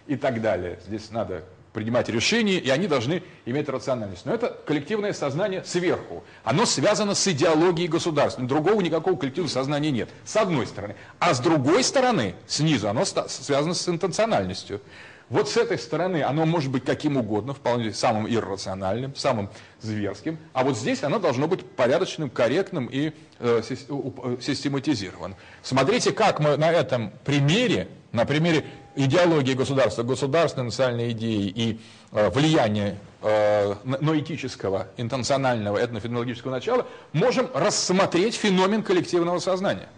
и 0.07 0.15
так 0.15 0.41
далее. 0.41 0.79
Здесь 0.87 1.11
надо 1.11 1.43
принимать 1.73 2.09
решения, 2.09 2.57
и 2.57 2.69
они 2.69 2.87
должны 2.87 3.21
иметь 3.45 3.69
рациональность. 3.69 4.25
Но 4.25 4.33
это 4.33 4.57
коллективное 4.65 5.13
сознание 5.13 5.63
сверху. 5.63 6.23
Оно 6.43 6.65
связано 6.65 7.13
с 7.13 7.27
идеологией 7.27 7.87
государства. 7.87 8.43
Другого 8.43 8.81
никакого 8.81 9.15
коллективного 9.15 9.51
сознания 9.51 9.91
нет. 9.91 10.09
С 10.25 10.35
одной 10.35 10.65
стороны. 10.65 10.95
А 11.19 11.33
с 11.33 11.39
другой 11.39 11.83
стороны, 11.83 12.35
снизу, 12.47 12.89
оно 12.89 13.05
связано 13.05 13.75
с 13.75 13.87
интенциональностью. 13.87 14.81
Вот 15.29 15.47
с 15.47 15.57
этой 15.57 15.77
стороны 15.77 16.23
оно 16.23 16.45
может 16.45 16.71
быть 16.71 16.83
каким 16.83 17.17
угодно, 17.17 17.53
вполне 17.53 17.93
самым 17.93 18.27
иррациональным, 18.27 19.15
самым 19.15 19.49
зверским, 19.79 20.39
а 20.53 20.63
вот 20.63 20.77
здесь 20.77 21.03
оно 21.03 21.19
должно 21.19 21.47
быть 21.47 21.63
порядочным, 21.65 22.29
корректным 22.29 22.87
и 22.87 23.13
э, 23.39 23.61
систематизированным. 23.61 25.37
Смотрите, 25.61 26.13
как 26.13 26.39
мы 26.39 26.57
на 26.57 26.71
этом 26.71 27.11
примере, 27.25 27.89
на 28.11 28.25
примере 28.25 28.65
идеологии 28.95 29.53
государства, 29.53 30.01
государственной 30.01 30.65
национальной 30.65 31.11
идеи 31.11 31.53
и 31.55 31.79
э, 32.11 32.29
влияния 32.31 32.97
э, 33.21 33.75
ноэтического, 33.83 34.87
интенционального, 34.97 35.77
этнофенологического 35.77 36.51
начала, 36.51 36.87
можем 37.13 37.49
рассмотреть 37.53 38.33
феномен 38.33 38.81
коллективного 38.81 39.37
сознания. 39.37 39.89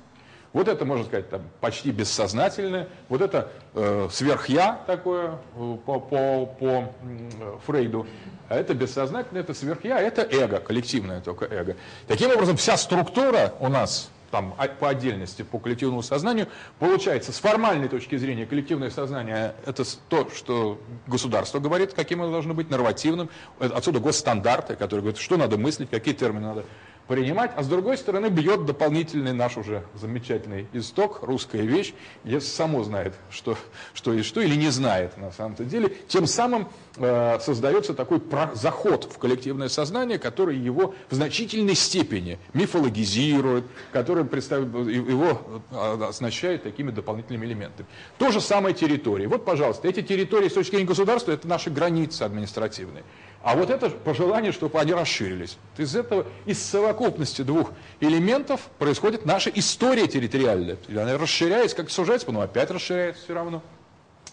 Вот 0.53 0.67
это, 0.67 0.83
можно 0.83 1.05
сказать, 1.05 1.29
там, 1.29 1.41
почти 1.61 1.91
бессознательное, 1.91 2.89
вот 3.07 3.21
это 3.21 3.49
э, 3.73 4.09
сверхя 4.11 4.79
такое 4.85 5.37
э, 5.55 5.77
по, 5.85 5.99
по, 5.99 6.45
по 6.45 6.65
э, 6.65 7.57
Фрейду, 7.65 8.05
а 8.49 8.55
это 8.57 8.73
бессознательное, 8.73 9.43
это 9.43 9.53
сверхя, 9.53 9.97
это 9.97 10.23
эго, 10.23 10.59
коллективное 10.59 11.21
только 11.21 11.45
эго. 11.45 11.77
Таким 12.07 12.31
образом, 12.31 12.57
вся 12.57 12.75
структура 12.75 13.53
у 13.61 13.69
нас 13.69 14.11
там 14.29 14.55
по 14.79 14.89
отдельности, 14.89 15.43
по 15.43 15.59
коллективному 15.59 16.01
сознанию, 16.01 16.47
получается, 16.79 17.31
с 17.31 17.39
формальной 17.39 17.89
точки 17.89 18.17
зрения, 18.17 18.45
коллективное 18.45 18.89
сознание– 18.89 19.53
это 19.65 19.83
то, 20.09 20.29
что 20.33 20.81
государство 21.05 21.59
говорит, 21.59 21.93
каким 21.93 22.21
оно 22.21 22.31
должно 22.31 22.53
быть, 22.53 22.69
нормативным, 22.69 23.29
отсюда 23.59 23.99
госстандарты, 23.99 24.75
которые 24.75 25.01
говорят, 25.01 25.19
что 25.19 25.37
надо 25.37 25.57
мыслить, 25.57 25.89
какие 25.89 26.13
термины 26.13 26.47
надо 26.47 26.65
принимать, 27.07 27.51
а 27.55 27.63
с 27.63 27.67
другой 27.67 27.97
стороны 27.97 28.27
бьет 28.27 28.65
дополнительный 28.65 29.33
наш 29.33 29.57
уже 29.57 29.83
замечательный 29.95 30.67
исток, 30.73 31.19
русская 31.21 31.61
вещь, 31.61 31.93
если 32.23 32.47
само 32.47 32.83
знает, 32.83 33.13
что, 33.29 33.57
что 33.93 34.13
и 34.13 34.21
что, 34.21 34.41
или 34.41 34.55
не 34.55 34.69
знает 34.69 35.17
на 35.17 35.31
самом-то 35.31 35.65
деле, 35.65 35.95
тем 36.07 36.27
самым 36.27 36.69
э, 36.97 37.39
создается 37.39 37.93
такой 37.93 38.21
заход 38.53 39.11
в 39.11 39.17
коллективное 39.17 39.67
сознание, 39.67 40.19
который 40.19 40.57
его 40.57 40.95
в 41.09 41.15
значительной 41.15 41.75
степени 41.75 42.39
мифологизирует, 42.53 43.65
который 43.91 44.23
его 44.23 45.63
э, 45.71 46.03
оснащает 46.09 46.63
такими 46.63 46.91
дополнительными 46.91 47.45
элементами. 47.45 47.87
То 48.17 48.31
же 48.31 48.41
самое 48.41 48.75
территории. 48.75 49.25
Вот, 49.25 49.45
пожалуйста, 49.45 49.87
эти 49.87 50.01
территории 50.01 50.49
с 50.49 50.53
точки 50.53 50.71
зрения 50.71 50.87
государства, 50.87 51.31
это 51.31 51.47
наши 51.47 51.69
границы 51.69 52.23
административные. 52.23 53.03
А 53.43 53.55
вот 53.55 53.69
это 53.71 53.89
пожелание, 53.89 54.51
чтобы 54.51 54.79
они 54.79 54.93
расширились. 54.93 55.57
Из 55.77 55.95
этого, 55.95 56.27
из 56.45 56.61
совокупности 56.61 57.41
двух 57.41 57.71
элементов 57.99 58.61
происходит 58.77 59.25
наша 59.25 59.49
история 59.49 60.07
территориальная. 60.07 60.77
Она 60.89 61.17
расширяется, 61.17 61.75
как 61.75 61.89
сужается, 61.89 62.31
но 62.31 62.41
опять 62.41 62.69
расширяется 62.69 63.23
все 63.23 63.33
равно. 63.33 63.63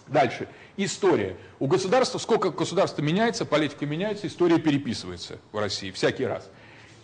Дальше. 0.08 0.48
История. 0.76 1.36
У 1.58 1.66
государства, 1.66 2.18
сколько 2.18 2.50
государство 2.50 3.02
меняется, 3.02 3.44
политика 3.44 3.86
меняется, 3.86 4.26
история 4.26 4.58
переписывается 4.58 5.38
в 5.52 5.58
России 5.58 5.90
всякий 5.90 6.24
раз. 6.24 6.48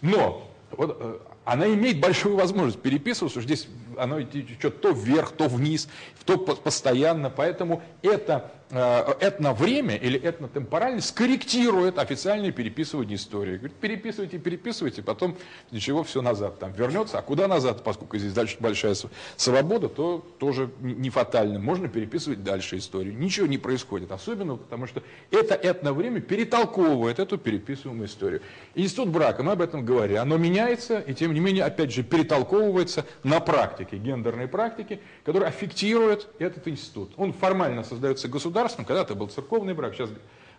Но 0.00 0.50
вот, 0.70 0.96
э, 1.00 1.18
она 1.44 1.66
имеет 1.68 2.00
большую 2.00 2.36
возможность 2.36 2.80
переписываться, 2.80 3.40
что 3.40 3.46
здесь 3.46 3.68
оно 3.96 4.20
идет 4.20 4.80
то 4.80 4.90
вверх, 4.90 5.32
то 5.32 5.48
вниз, 5.48 5.88
то 6.24 6.38
постоянно. 6.38 7.30
Поэтому 7.30 7.82
это 8.02 8.50
Э, 8.70 9.12
этно-время 9.20 9.94
или 9.94 10.18
этнотемпоральность 10.18 11.10
скорректирует 11.10 11.98
официальное 11.98 12.50
переписывание 12.50 13.16
истории. 13.16 13.58
Говорит, 13.58 13.76
переписывайте, 13.76 14.38
переписывайте, 14.38 15.02
потом 15.02 15.36
ничего, 15.70 16.02
все 16.02 16.22
назад 16.22 16.58
там 16.58 16.72
вернется. 16.72 17.18
А 17.18 17.22
куда 17.22 17.46
назад, 17.46 17.84
поскольку 17.84 18.16
здесь 18.16 18.32
дальше 18.32 18.56
большая 18.60 18.96
свобода, 19.36 19.88
то 19.88 20.26
тоже 20.38 20.70
не 20.80 21.10
фатально. 21.10 21.58
Можно 21.58 21.88
переписывать 21.88 22.42
дальше 22.42 22.78
историю. 22.78 23.16
Ничего 23.16 23.46
не 23.46 23.58
происходит. 23.58 24.10
Особенно 24.10 24.56
потому, 24.56 24.86
что 24.86 25.02
это 25.30 25.54
этно-время 25.54 26.20
перетолковывает 26.20 27.18
эту 27.18 27.36
переписываемую 27.36 28.08
историю. 28.08 28.40
Институт 28.74 29.10
брака, 29.10 29.42
мы 29.42 29.52
об 29.52 29.60
этом 29.60 29.84
говорили, 29.84 30.16
оно 30.16 30.38
меняется, 30.38 31.00
и 31.00 31.12
тем 31.12 31.33
не 31.34 31.40
менее, 31.40 31.64
опять 31.64 31.92
же, 31.92 32.02
перетолковывается 32.02 33.04
на 33.22 33.40
практике, 33.40 33.98
гендерной 33.98 34.48
практике, 34.48 35.00
которая 35.24 35.50
аффектирует 35.50 36.28
этот 36.38 36.66
институт. 36.68 37.12
Он 37.16 37.32
формально 37.32 37.84
создается 37.84 38.28
государством, 38.28 38.84
когда-то 38.84 39.14
был 39.14 39.28
церковный 39.28 39.74
брак, 39.74 39.94
сейчас 39.94 40.10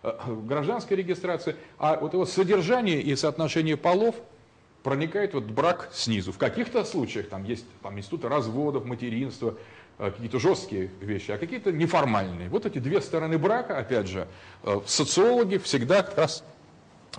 э, 0.02 0.12
гражданская 0.44 0.96
регистрация, 0.96 1.56
а 1.78 1.96
вот 1.96 2.12
его 2.12 2.26
содержание 2.26 3.00
и 3.00 3.16
соотношение 3.16 3.76
полов 3.76 4.14
проникает 4.82 5.34
вот 5.34 5.44
брак 5.44 5.88
снизу. 5.92 6.30
В 6.30 6.38
каких-то 6.38 6.84
случаях 6.84 7.28
там 7.28 7.42
есть 7.42 7.66
там, 7.82 7.98
институты 7.98 8.28
разводов, 8.28 8.84
материнства, 8.84 9.56
э, 9.98 10.12
какие-то 10.12 10.38
жесткие 10.38 10.90
вещи, 11.00 11.32
а 11.32 11.38
какие-то 11.38 11.72
неформальные. 11.72 12.48
Вот 12.48 12.66
эти 12.66 12.78
две 12.78 13.00
стороны 13.00 13.36
брака, 13.36 13.78
опять 13.78 14.06
же, 14.06 14.28
э, 14.62 14.80
социологи 14.86 15.56
всегда 15.58 16.02
как 16.02 16.16
раз 16.16 16.44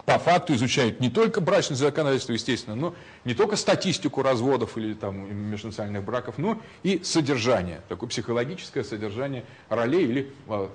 по 0.05 0.19
факту 0.19 0.53
изучают 0.53 0.99
не 0.99 1.09
только 1.09 1.41
брачное 1.41 1.77
законодательство, 1.77 2.33
естественно, 2.33 2.75
но 2.75 2.95
не 3.25 3.33
только 3.33 3.55
статистику 3.55 4.21
разводов 4.21 4.77
или 4.77 4.93
там, 4.93 5.51
межнациональных 5.51 6.03
браков, 6.03 6.37
но 6.37 6.59
и 6.83 7.01
содержание, 7.03 7.81
такое 7.89 8.09
психологическое 8.09 8.83
содержание 8.83 9.43
ролей 9.69 10.05
или 10.05 10.33
э, 10.47 10.67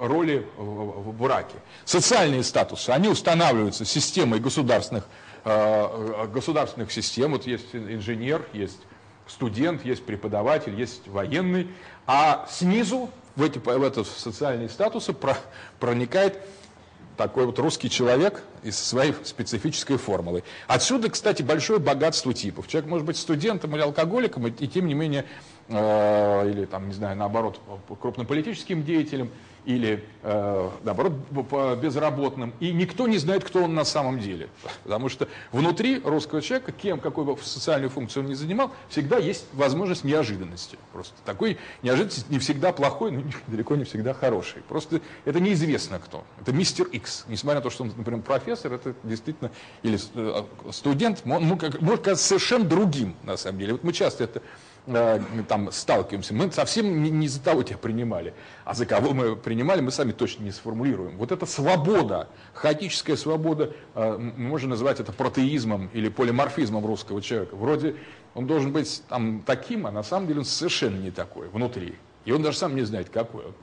роли 0.00 0.46
в, 0.56 1.12
браке. 1.12 1.54
Социальные 1.84 2.42
статусы, 2.42 2.90
они 2.90 3.08
устанавливаются 3.08 3.84
системой 3.84 4.40
государственных, 4.40 5.06
э, 5.44 6.26
государственных 6.32 6.90
систем. 6.90 7.32
Вот 7.32 7.46
есть 7.46 7.74
инженер, 7.74 8.46
есть 8.52 8.80
студент, 9.26 9.84
есть 9.84 10.04
преподаватель, 10.04 10.78
есть 10.78 11.06
военный, 11.08 11.68
а 12.06 12.46
снизу 12.50 13.10
в 13.36 13.42
эти, 13.42 13.58
в 13.58 13.82
эти 13.82 14.04
социальные 14.04 14.68
статусы 14.68 15.12
про, 15.12 15.36
проникает 15.80 16.40
такой 17.16 17.46
вот 17.46 17.58
русский 17.58 17.90
человек 17.90 18.42
и 18.62 18.70
со 18.70 18.84
своей 18.84 19.14
специфической 19.24 19.96
формулой. 19.96 20.44
Отсюда, 20.66 21.10
кстати, 21.10 21.42
большое 21.42 21.78
богатство 21.78 22.32
типов. 22.34 22.68
Человек 22.68 22.90
может 22.90 23.06
быть 23.06 23.16
студентом 23.16 23.74
или 23.74 23.82
алкоголиком, 23.82 24.46
и, 24.46 24.50
и 24.50 24.68
тем 24.68 24.86
не 24.86 24.94
менее, 24.94 25.24
э, 25.68 26.50
или 26.50 26.64
там, 26.64 26.88
не 26.88 26.94
знаю, 26.94 27.16
наоборот, 27.16 27.60
крупным 28.00 28.26
политическим 28.26 28.84
деятелем, 28.84 29.30
или, 29.64 30.04
э, 30.22 30.70
наоборот, 30.82 31.12
безработным. 31.80 32.52
И 32.60 32.72
никто 32.72 33.06
не 33.06 33.18
знает, 33.18 33.44
кто 33.44 33.64
он 33.64 33.74
на 33.74 33.84
самом 33.84 34.20
деле. 34.20 34.48
Потому 34.82 35.08
что 35.08 35.28
внутри 35.52 36.00
русского 36.00 36.42
человека, 36.42 36.72
кем, 36.72 37.00
какой 37.00 37.24
бы 37.24 37.36
социальную 37.42 37.90
функцию 37.90 38.24
он 38.24 38.30
ни 38.30 38.34
занимал, 38.34 38.72
всегда 38.88 39.18
есть 39.18 39.46
возможность 39.52 40.04
неожиданности. 40.04 40.78
Просто 40.92 41.14
такой 41.24 41.58
неожиданность 41.82 42.28
не 42.30 42.38
всегда 42.38 42.72
плохой, 42.72 43.12
но 43.12 43.22
далеко 43.46 43.76
не 43.76 43.84
всегда 43.84 44.14
хороший. 44.14 44.62
Просто 44.68 45.00
это 45.24 45.40
неизвестно 45.40 45.98
кто. 45.98 46.24
Это 46.40 46.52
мистер 46.52 46.86
Икс. 46.86 47.24
Несмотря 47.28 47.60
на 47.60 47.62
то, 47.62 47.70
что 47.70 47.84
он, 47.84 47.92
например, 47.96 48.22
профессор, 48.22 48.72
это 48.72 48.94
действительно, 49.02 49.50
или 49.82 49.98
э, 50.14 50.44
студент, 50.72 51.22
он 51.24 51.44
может 51.44 52.04
казаться 52.04 52.28
совершенно 52.28 52.64
другим, 52.64 53.16
на 53.22 53.36
самом 53.36 53.58
деле. 53.58 53.72
Вот 53.72 53.84
мы 53.84 53.92
часто 53.92 54.24
это 54.24 54.42
Э, 54.86 55.18
там 55.48 55.72
сталкиваемся, 55.72 56.34
мы 56.34 56.52
совсем 56.52 57.02
не, 57.02 57.08
не 57.08 57.26
за 57.26 57.40
того 57.40 57.62
тебя 57.62 57.78
принимали, 57.78 58.34
а 58.66 58.74
за 58.74 58.84
кого 58.84 59.14
мы 59.14 59.34
принимали, 59.34 59.80
мы 59.80 59.90
сами 59.90 60.12
точно 60.12 60.44
не 60.44 60.50
сформулируем. 60.50 61.16
Вот 61.16 61.32
эта 61.32 61.46
свобода, 61.46 62.28
хаотическая 62.52 63.16
свобода, 63.16 63.72
э, 63.94 64.18
можно 64.18 64.70
назвать 64.70 65.00
это 65.00 65.10
протеизмом 65.10 65.88
или 65.94 66.10
полиморфизмом 66.10 66.84
русского 66.84 67.22
человека. 67.22 67.56
Вроде 67.56 67.96
он 68.34 68.46
должен 68.46 68.72
быть 68.72 69.02
там 69.08 69.42
таким, 69.46 69.86
а 69.86 69.90
на 69.90 70.02
самом 70.02 70.26
деле 70.26 70.40
он 70.40 70.44
совершенно 70.44 70.98
не 70.98 71.10
такой 71.10 71.48
внутри. 71.48 71.94
И 72.26 72.32
он 72.32 72.42
даже 72.42 72.58
сам 72.58 72.76
не 72.76 72.82
знает, 72.82 73.08
какой 73.08 73.46
он. 73.46 73.54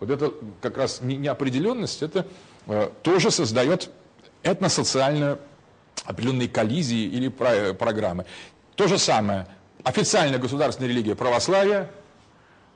Вот 0.00 0.10
это 0.10 0.32
как 0.60 0.76
раз 0.76 1.00
неопределенность, 1.02 2.02
это 2.02 2.26
э, 2.66 2.90
тоже 3.02 3.30
создает 3.30 3.90
этносоциальные 4.42 5.38
определенные 6.04 6.48
коллизии 6.48 7.04
или 7.04 7.28
программы. 7.28 8.26
То 8.74 8.88
же 8.88 8.98
самое 8.98 9.46
официальная 9.84 10.38
государственная 10.38 10.90
религия 10.90 11.14
православие 11.14 11.90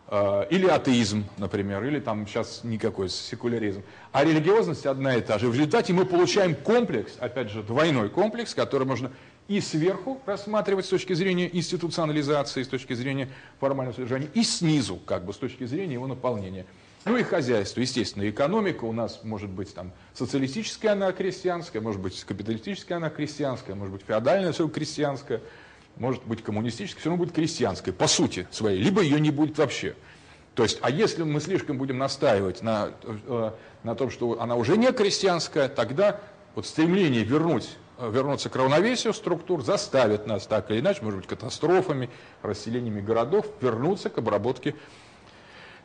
э, 0.08 0.46
или 0.50 0.66
атеизм, 0.66 1.24
например, 1.38 1.82
или 1.84 1.98
там 1.98 2.26
сейчас 2.26 2.60
никакой 2.62 3.08
секуляризм. 3.08 3.82
А 4.12 4.24
религиозность 4.24 4.86
одна 4.86 5.16
и 5.16 5.20
та 5.20 5.38
же. 5.38 5.48
В 5.48 5.54
результате 5.54 5.92
мы 5.92 6.04
получаем 6.04 6.54
комплекс, 6.54 7.14
опять 7.18 7.50
же, 7.50 7.62
двойной 7.62 8.10
комплекс, 8.10 8.54
который 8.54 8.86
можно 8.86 9.10
и 9.48 9.62
сверху 9.62 10.20
рассматривать 10.26 10.84
с 10.84 10.90
точки 10.90 11.14
зрения 11.14 11.48
институционализации, 11.50 12.62
с 12.62 12.68
точки 12.68 12.92
зрения 12.92 13.30
формального 13.58 13.94
содержания, 13.94 14.28
и 14.34 14.42
снизу, 14.42 14.96
как 14.96 15.24
бы 15.24 15.32
с 15.32 15.38
точки 15.38 15.64
зрения 15.64 15.94
его 15.94 16.06
наполнения. 16.06 16.66
Ну 17.06 17.16
и 17.16 17.22
хозяйство, 17.22 17.80
естественно, 17.80 18.28
экономика 18.28 18.84
у 18.84 18.92
нас 18.92 19.20
может 19.22 19.48
быть 19.48 19.72
там 19.72 19.92
социалистическая, 20.12 20.90
она 20.90 21.12
крестьянская, 21.12 21.80
может 21.80 22.02
быть 22.02 22.22
капиталистическая, 22.24 22.96
она 22.96 23.08
крестьянская, 23.08 23.74
может 23.74 23.94
быть 23.94 24.04
феодальная, 24.06 24.52
все 24.52 24.68
крестьянская, 24.68 25.40
может 25.98 26.24
быть 26.24 26.42
коммунистической, 26.42 27.00
все 27.00 27.10
равно 27.10 27.24
будет 27.24 27.34
крестьянской, 27.34 27.92
по 27.92 28.06
сути 28.06 28.46
своей, 28.50 28.80
либо 28.82 29.02
ее 29.02 29.20
не 29.20 29.30
будет 29.30 29.58
вообще. 29.58 29.94
То 30.54 30.62
есть, 30.62 30.78
а 30.82 30.90
если 30.90 31.22
мы 31.22 31.40
слишком 31.40 31.78
будем 31.78 31.98
настаивать 31.98 32.62
на, 32.62 32.90
э, 33.02 33.50
на 33.84 33.94
том, 33.94 34.10
что 34.10 34.40
она 34.40 34.56
уже 34.56 34.76
не 34.76 34.90
крестьянская, 34.92 35.68
тогда 35.68 36.20
вот 36.54 36.66
стремление 36.66 37.22
вернуть, 37.22 37.76
э, 37.98 38.10
вернуться 38.10 38.48
к 38.48 38.56
равновесию 38.56 39.12
структур 39.14 39.62
заставит 39.62 40.26
нас 40.26 40.46
так 40.46 40.70
или 40.70 40.80
иначе, 40.80 41.02
может 41.02 41.20
быть, 41.20 41.28
катастрофами, 41.28 42.10
расселениями 42.42 43.00
городов, 43.00 43.46
вернуться 43.60 44.10
к 44.10 44.18
обработке 44.18 44.74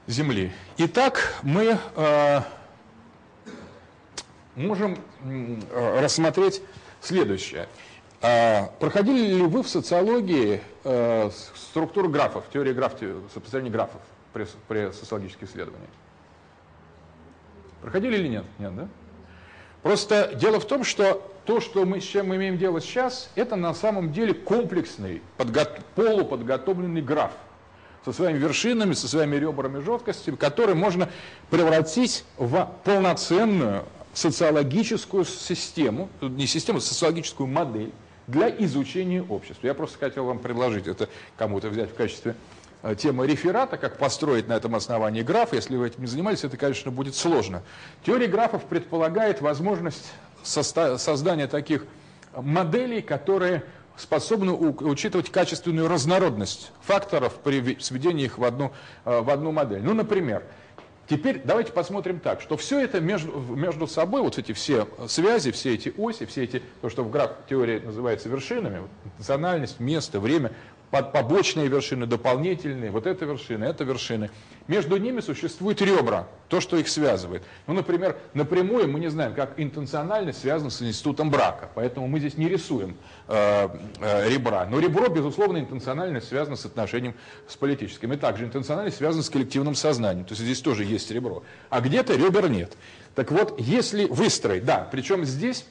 Земли. 0.08 0.52
Итак, 0.78 1.36
мы 1.44 1.78
э, 1.96 2.42
можем 4.56 4.98
э, 5.24 6.02
рассмотреть 6.02 6.62
следующее. 7.00 7.68
А 8.26 8.72
проходили 8.80 9.34
ли 9.36 9.42
вы 9.42 9.64
в 9.64 9.68
социологии 9.68 10.62
э, 10.86 11.30
структуру 11.56 12.08
графов, 12.08 12.46
теорию 12.54 12.74
граф, 12.74 12.94
сопоставления 13.34 13.70
графов 13.70 14.00
при, 14.32 14.48
при 14.70 14.94
социологических 14.94 15.50
исследованиях? 15.50 15.90
Проходили 17.82 18.16
или 18.16 18.30
нет? 18.30 18.46
Нет, 18.60 18.74
да? 18.78 18.88
Просто 19.82 20.32
дело 20.36 20.62
в 20.62 20.66
том, 20.66 20.86
что 20.86 21.30
то, 21.44 21.60
что 21.60 21.84
мы, 21.86 22.00
с 22.00 22.06
чем 22.06 22.30
мы 22.30 22.38
имеем 22.38 22.58
дело 22.58 22.80
сейчас, 22.80 23.30
это 23.36 23.58
на 23.58 23.74
самом 23.74 24.14
деле 24.14 24.34
комплексный, 24.34 25.22
подго 25.36 25.68
полуподготовленный 25.96 27.02
граф 27.02 27.34
со 28.06 28.14
своими 28.14 28.38
вершинами, 28.38 28.94
со 28.94 29.10
своими 29.10 29.36
ребрами 29.36 29.82
жесткости, 29.82 30.32
который 30.32 30.76
можно 30.76 31.10
превратить 31.50 32.24
в 32.38 32.72
полноценную 32.86 33.84
социологическую 34.14 35.26
систему, 35.26 36.08
не 36.22 36.48
систему, 36.48 36.78
а 36.78 36.82
социологическую 36.82 37.48
модель 37.48 37.92
для 38.28 38.50
изучения 38.50 39.22
общества. 39.22 39.68
Я 39.68 39.74
просто 39.74 39.98
хотел 39.98 40.26
вам 40.26 40.40
предложить 40.40 40.88
это 40.88 41.10
кому-то 41.38 41.70
взять 41.70 41.92
в 41.92 41.96
качестве 41.96 42.36
э, 42.82 42.96
темы 42.96 43.28
реферата, 43.28 43.78
как 43.78 43.98
построить 43.98 44.48
на 44.48 44.54
этом 44.54 44.76
основании 44.76 45.22
граф. 45.22 45.54
Если 45.54 45.76
вы 45.76 45.88
этим 45.88 46.02
не 46.02 46.08
занимались, 46.08 46.44
это, 46.44 46.58
конечно, 46.58 46.92
будет 46.92 47.16
сложно. 47.16 47.64
Теория 48.06 48.28
графов 48.28 48.64
предполагает 48.66 49.42
возможность 49.42 50.14
создания 50.44 51.48
таких 51.48 51.86
моделей, 52.36 53.02
которые 53.02 53.64
способны 53.96 54.52
учитывать 54.54 55.30
качественную 55.30 55.88
разнородность 55.88 56.72
факторов 56.82 57.36
при 57.44 57.78
сведении 57.80 58.26
их 58.26 58.38
в 58.38 58.44
одну, 58.44 58.72
э, 59.06 59.22
в 59.22 59.30
одну 59.30 59.52
модель. 59.52 59.82
Ну, 59.84 59.94
например, 59.94 60.44
Теперь 61.10 61.42
давайте 61.44 61.74
посмотрим 61.74 62.20
так, 62.20 62.40
что 62.40 62.56
все 62.56 62.80
это 62.80 63.02
между, 63.02 63.38
между 63.38 63.88
собой, 63.88 64.22
вот 64.22 64.38
эти 64.38 64.54
все 64.54 64.88
связи, 65.08 65.52
все 65.52 65.74
эти 65.74 65.94
оси, 65.98 66.26
все 66.26 66.44
эти, 66.44 66.62
то, 66.82 66.90
что 66.90 67.04
в 67.04 67.12
граф 67.12 67.32
теории 67.50 67.80
называется 67.80 68.30
вершинами, 68.30 68.88
национальность, 69.18 69.82
место, 69.82 70.22
время, 70.22 70.54
побочные 71.02 71.68
вершины, 71.68 72.06
дополнительные, 72.06 72.92
вот 72.92 73.08
это 73.08 73.26
вершины, 73.26 73.64
это 73.64 73.84
вершины. 73.84 74.30
Между 74.68 74.98
ними 74.98 75.20
существуют 75.20 75.82
ребра, 75.82 76.28
то, 76.48 76.62
что 76.62 76.78
их 76.78 76.88
связывает. 76.88 77.44
Ну, 77.68 77.74
например, 77.74 78.18
напрямую 78.34 78.88
мы 78.88 79.00
не 79.00 79.10
знаем, 79.10 79.34
как 79.34 79.60
интенциональность 79.60 80.42
связана 80.42 80.70
с 80.70 80.82
институтом 80.82 81.32
брака, 81.32 81.70
поэтому 81.74 82.08
мы 82.08 82.20
здесь 82.20 82.38
не 82.38 82.48
рисуем 82.48 82.96
э, 83.28 83.70
э, 84.00 84.30
ребра. 84.30 84.66
Но 84.70 84.80
ребро, 84.80 85.08
безусловно, 85.10 85.58
интенциональность 85.58 86.28
связана 86.28 86.56
с 86.56 86.66
отношением 86.66 87.16
с 87.48 87.56
политическим. 87.56 88.14
И 88.14 88.18
также 88.18 88.46
интенциональность 88.46 88.98
связана 88.98 89.24
с 89.24 89.30
коллективным 89.30 89.76
сознанием, 89.76 90.26
то 90.26 90.34
есть 90.34 90.44
здесь 90.44 90.62
тоже 90.62 90.84
есть 90.86 91.10
ребро. 91.12 91.44
А 91.70 91.82
где-то 91.82 92.16
ребер 92.16 92.50
нет. 92.50 92.78
Так 93.16 93.32
вот, 93.32 93.60
если 93.60 94.06
выстроить, 94.06 94.64
да, 94.64 94.88
причем 94.92 95.26
здесь 95.26 95.66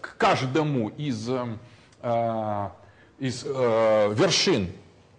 к 0.00 0.16
каждому 0.16 0.88
из... 0.88 1.28
Э, 2.02 2.70
из 3.20 3.44
э, 3.44 4.14
вершин 4.14 4.70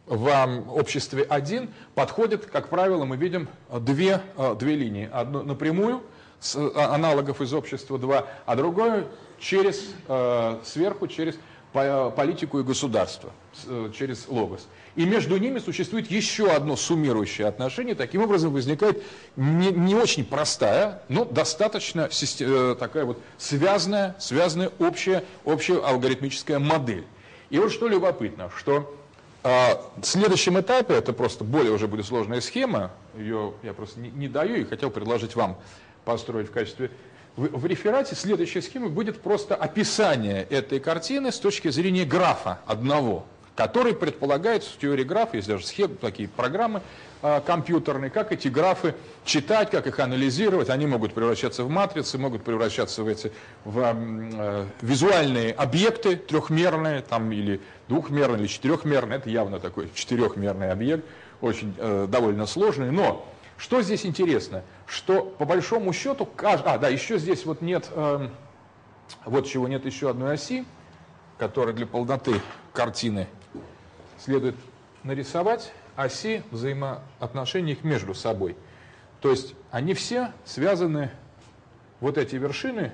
в 0.07 0.63
обществе 0.69 1.23
один 1.23 1.69
подходит, 1.95 2.47
как 2.47 2.67
правило, 2.67 3.05
мы 3.05 3.15
видим 3.15 3.47
две, 3.71 4.21
э, 4.35 4.55
две 4.59 4.75
линии. 4.75 5.09
Одну 5.11 5.43
напрямую, 5.43 6.01
с 6.41 6.55
э, 6.55 6.71
аналогов 6.75 7.39
из 7.41 7.53
общества 7.53 7.97
два, 7.97 8.27
а 8.45 8.55
другое 8.55 9.07
через, 9.39 9.81
э, 10.07 10.59
сверху 10.65 11.07
через 11.07 11.35
политику 11.71 12.59
и 12.59 12.63
государство, 12.63 13.31
э, 13.65 13.91
через 13.97 14.27
логос. 14.27 14.67
И 14.95 15.05
между 15.05 15.37
ними 15.37 15.59
существует 15.59 16.11
еще 16.11 16.49
одно 16.49 16.75
суммирующее 16.75 17.47
отношение. 17.47 17.95
Таким 17.95 18.23
образом 18.23 18.51
возникает 18.51 19.01
не, 19.37 19.71
не 19.71 19.95
очень 19.95 20.25
простая, 20.25 21.01
но 21.07 21.23
достаточно 21.23 22.09
э, 22.11 22.75
такая 22.77 23.05
вот 23.05 23.21
связанная, 23.37 24.15
связанная 24.19 24.71
общая, 24.79 25.23
общая 25.45 25.79
алгоритмическая 25.79 26.59
модель. 26.59 27.05
И 27.51 27.59
вот 27.59 27.71
что 27.71 27.89
любопытно, 27.89 28.49
что 28.55 28.95
э, 29.43 29.73
в 29.97 30.05
следующем 30.05 30.57
этапе, 30.59 30.93
это 30.93 31.11
просто 31.11 31.43
более 31.43 31.73
уже 31.73 31.87
будет 31.87 32.05
сложная 32.05 32.39
схема, 32.39 32.91
ее 33.17 33.53
я 33.61 33.73
просто 33.73 33.99
не, 33.99 34.09
не 34.09 34.29
даю 34.29 34.55
и 34.55 34.63
хотел 34.63 34.89
предложить 34.89 35.35
вам 35.35 35.57
построить 36.05 36.47
в 36.47 36.51
качестве... 36.51 36.89
В, 37.35 37.59
в 37.59 37.65
реферате 37.65 38.15
следующая 38.15 38.61
схема 38.61 38.87
будет 38.87 39.21
просто 39.21 39.55
описание 39.55 40.43
этой 40.43 40.79
картины 40.79 41.31
с 41.31 41.39
точки 41.39 41.69
зрения 41.69 42.05
графа 42.05 42.59
одного 42.65 43.25
который 43.55 43.93
предполагает 43.93 44.63
в 44.63 44.77
теории 44.77 45.03
графа, 45.03 45.35
есть 45.35 45.47
даже 45.47 45.65
схемы, 45.65 45.95
такие 45.95 46.29
программы 46.29 46.81
э, 47.21 47.41
компьютерные, 47.45 48.09
как 48.09 48.31
эти 48.31 48.47
графы 48.47 48.95
читать, 49.25 49.69
как 49.69 49.87
их 49.87 49.99
анализировать. 49.99 50.69
Они 50.69 50.85
могут 50.87 51.13
превращаться 51.13 51.63
в 51.63 51.69
матрицы, 51.69 52.17
могут 52.17 52.43
превращаться 52.43 53.03
в 53.03 53.07
эти 53.07 53.31
в, 53.65 53.79
э, 53.79 54.65
визуальные 54.81 55.51
объекты 55.51 56.15
трехмерные, 56.15 57.01
там, 57.01 57.31
или 57.31 57.59
двухмерные, 57.87 58.41
или 58.41 58.47
четырехмерные. 58.47 59.19
Это 59.19 59.29
явно 59.29 59.59
такой 59.59 59.89
четырехмерный 59.93 60.71
объект, 60.71 61.05
очень 61.41 61.75
э, 61.77 62.07
довольно 62.09 62.45
сложный. 62.45 62.91
Но 62.91 63.27
что 63.57 63.81
здесь 63.81 64.05
интересно, 64.05 64.63
что 64.87 65.23
по 65.23 65.45
большому 65.45 65.93
счету, 65.93 66.25
кажд... 66.25 66.63
а, 66.65 66.77
да, 66.77 66.87
еще 66.87 67.19
здесь 67.19 67.45
вот 67.45 67.61
нет, 67.61 67.89
э, 67.91 68.29
вот 69.25 69.45
чего 69.45 69.67
нет 69.67 69.85
еще 69.85 70.09
одной 70.09 70.35
оси, 70.35 70.65
которая 71.37 71.75
для 71.75 71.85
полноты 71.85 72.41
картины 72.73 73.27
следует 74.23 74.55
нарисовать 75.03 75.73
оси 75.95 76.43
взаимоотношений 76.51 77.73
их 77.73 77.83
между 77.83 78.13
собой. 78.13 78.55
То 79.19 79.31
есть 79.31 79.55
они 79.71 79.93
все 79.93 80.31
связаны, 80.45 81.11
вот 81.99 82.17
эти 82.17 82.35
вершины, 82.35 82.91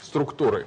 структуры, 0.00 0.66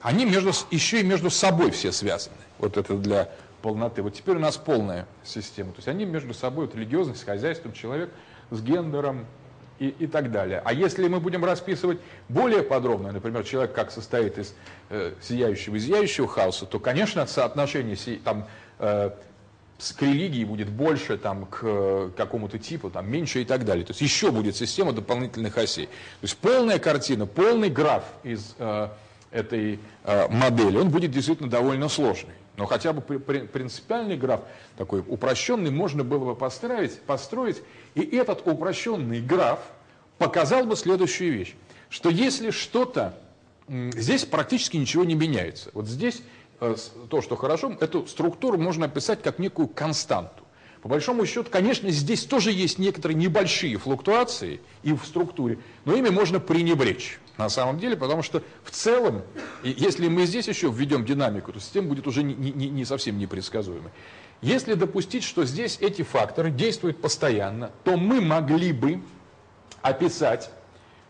они 0.00 0.24
между, 0.24 0.52
еще 0.70 1.00
и 1.00 1.02
между 1.02 1.30
собой 1.30 1.70
все 1.70 1.92
связаны. 1.92 2.36
Вот 2.58 2.76
это 2.76 2.96
для 2.96 3.30
полноты. 3.62 4.02
Вот 4.02 4.14
теперь 4.14 4.36
у 4.36 4.40
нас 4.40 4.56
полная 4.56 5.06
система. 5.22 5.72
То 5.72 5.78
есть 5.78 5.88
они 5.88 6.04
между 6.04 6.34
собой, 6.34 6.66
вот 6.66 6.74
религиозность, 6.74 7.24
хозяйством, 7.24 7.72
человек 7.72 8.10
с 8.50 8.62
гендером 8.62 9.26
и, 9.78 9.88
и 9.88 10.06
так 10.06 10.30
далее. 10.30 10.62
А 10.64 10.72
если 10.72 11.08
мы 11.08 11.20
будем 11.20 11.44
расписывать 11.44 11.98
более 12.28 12.62
подробно, 12.62 13.12
например, 13.12 13.44
человек 13.44 13.74
как 13.74 13.90
состоит 13.90 14.38
из 14.38 14.54
э, 14.88 15.14
сияющего 15.20 15.76
и 15.76 15.78
зияющего 15.78 16.28
хаоса, 16.28 16.66
то, 16.66 16.78
конечно, 16.78 17.26
соотношение 17.26 17.96
там, 18.24 18.46
к 19.96 20.02
религии 20.02 20.44
будет 20.44 20.68
больше, 20.68 21.16
там, 21.16 21.46
к 21.46 21.60
э, 21.62 22.10
какому-то 22.16 22.58
типу, 22.58 22.90
там, 22.90 23.10
меньше 23.10 23.42
и 23.42 23.44
так 23.44 23.64
далее. 23.64 23.84
То 23.84 23.92
есть 23.92 24.00
еще 24.00 24.30
будет 24.30 24.56
система 24.56 24.92
дополнительных 24.92 25.56
осей. 25.56 25.86
То 25.86 26.22
есть 26.22 26.36
полная 26.36 26.78
картина, 26.78 27.26
полный 27.26 27.70
граф 27.70 28.04
из 28.22 28.54
э, 28.58 28.88
этой 29.30 29.78
э, 30.04 30.28
модели, 30.28 30.76
он 30.76 30.90
будет 30.90 31.10
действительно 31.10 31.48
довольно 31.48 31.88
сложный. 31.88 32.34
Но 32.56 32.66
хотя 32.66 32.92
бы 32.92 33.00
принципиальный 33.00 34.18
граф, 34.18 34.42
такой 34.76 35.02
упрощенный, 35.06 35.70
можно 35.70 36.04
было 36.04 36.26
бы 36.26 36.36
построить, 36.36 37.00
построить. 37.02 37.62
И 37.94 38.02
этот 38.02 38.46
упрощенный 38.46 39.22
граф 39.22 39.60
показал 40.18 40.64
бы 40.64 40.76
следующую 40.76 41.32
вещь. 41.32 41.54
Что 41.88 42.10
если 42.10 42.50
что-то, 42.50 43.14
здесь 43.66 44.26
практически 44.26 44.76
ничего 44.76 45.04
не 45.04 45.14
меняется. 45.14 45.70
Вот 45.72 45.86
здесь 45.86 46.22
Э, 46.22 46.39
то, 46.60 47.22
что 47.22 47.36
хорошо, 47.36 47.76
эту 47.80 48.06
структуру 48.06 48.58
можно 48.58 48.86
описать 48.86 49.22
как 49.22 49.38
некую 49.38 49.68
константу. 49.68 50.44
По 50.82 50.88
большому 50.88 51.26
счету, 51.26 51.50
конечно, 51.50 51.90
здесь 51.90 52.24
тоже 52.24 52.52
есть 52.52 52.78
некоторые 52.78 53.16
небольшие 53.16 53.76
флуктуации 53.76 54.60
и 54.82 54.92
в 54.92 55.04
структуре, 55.04 55.58
но 55.84 55.94
ими 55.94 56.08
можно 56.08 56.40
пренебречь 56.40 57.18
на 57.36 57.48
самом 57.48 57.78
деле, 57.78 57.96
потому 57.96 58.22
что 58.22 58.42
в 58.64 58.70
целом, 58.70 59.22
если 59.62 60.08
мы 60.08 60.24
здесь 60.24 60.48
еще 60.48 60.70
введем 60.70 61.04
динамику, 61.04 61.52
то 61.52 61.60
система 61.60 61.88
будет 61.88 62.06
уже 62.06 62.22
не, 62.22 62.34
не, 62.34 62.68
не 62.68 62.84
совсем 62.84 63.18
непредсказуемой. 63.18 63.90
Если 64.40 64.72
допустить, 64.72 65.24
что 65.24 65.44
здесь 65.44 65.78
эти 65.80 66.02
факторы 66.02 66.50
действуют 66.50 67.00
постоянно, 67.00 67.70
то 67.84 67.98
мы 67.98 68.22
могли 68.22 68.72
бы 68.72 69.02
описать 69.82 70.50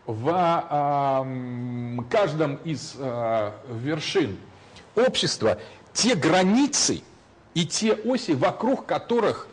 в 0.05 0.27
э, 0.29 2.03
каждом 2.09 2.55
из 2.65 2.95
э, 2.97 3.51
вершин 3.69 4.37
общества 4.95 5.57
те 5.93 6.15
границы 6.15 7.01
и 7.53 7.65
те 7.65 7.93
оси, 7.93 8.31
вокруг 8.31 8.85
которых 8.85 9.47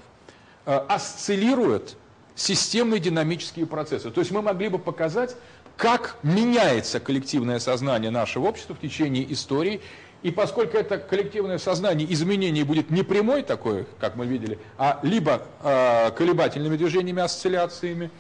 э, 0.67 0.75
осциллируют 0.89 1.97
системные 2.35 3.01
динамические 3.01 3.67
процессы. 3.67 4.11
То 4.11 4.21
есть 4.21 4.31
мы 4.31 4.43
могли 4.43 4.69
бы 4.69 4.79
показать, 4.79 5.35
как 5.77 6.17
меняется 6.23 7.01
коллективное 7.01 7.59
сознание 7.59 8.11
нашего 8.11 8.49
общества 8.49 8.75
в 8.75 8.81
течение 8.81 9.31
истории. 9.33 9.81
И 10.23 10.33
поскольку 10.33 10.77
это 10.77 10.99
коллективное 10.99 11.59
сознание 11.59 12.13
изменений 12.13 12.65
будет 12.65 12.91
не 12.91 13.05
прямой 13.05 13.43
такой, 13.43 13.87
как 14.01 14.17
мы 14.17 14.27
видели, 14.27 14.59
а 14.77 14.99
либо 15.03 15.43
э, 15.63 16.11
колебательными 16.13 16.77
движениями, 16.77 17.23
осцилляциями, 17.23 18.11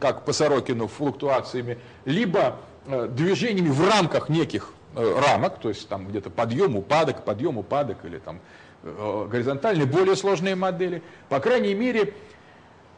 как 0.00 0.24
по 0.24 0.32
Сорокину, 0.32 0.88
флуктуациями, 0.88 1.78
либо 2.04 2.56
э, 2.86 3.08
движениями 3.08 3.68
в 3.68 3.88
рамках 3.88 4.28
неких 4.28 4.70
рамок, 4.94 5.58
то 5.58 5.68
есть 5.68 5.88
там 5.88 6.08
где-то 6.08 6.30
подъем, 6.30 6.76
упадок, 6.76 7.24
подъем, 7.24 7.58
упадок 7.58 7.98
или 8.04 8.18
там 8.18 8.40
э, 8.82 9.28
горизонтальные, 9.30 9.86
более 9.86 10.16
сложные 10.16 10.54
модели. 10.54 11.02
По 11.28 11.40
крайней 11.40 11.74
мере, 11.74 12.14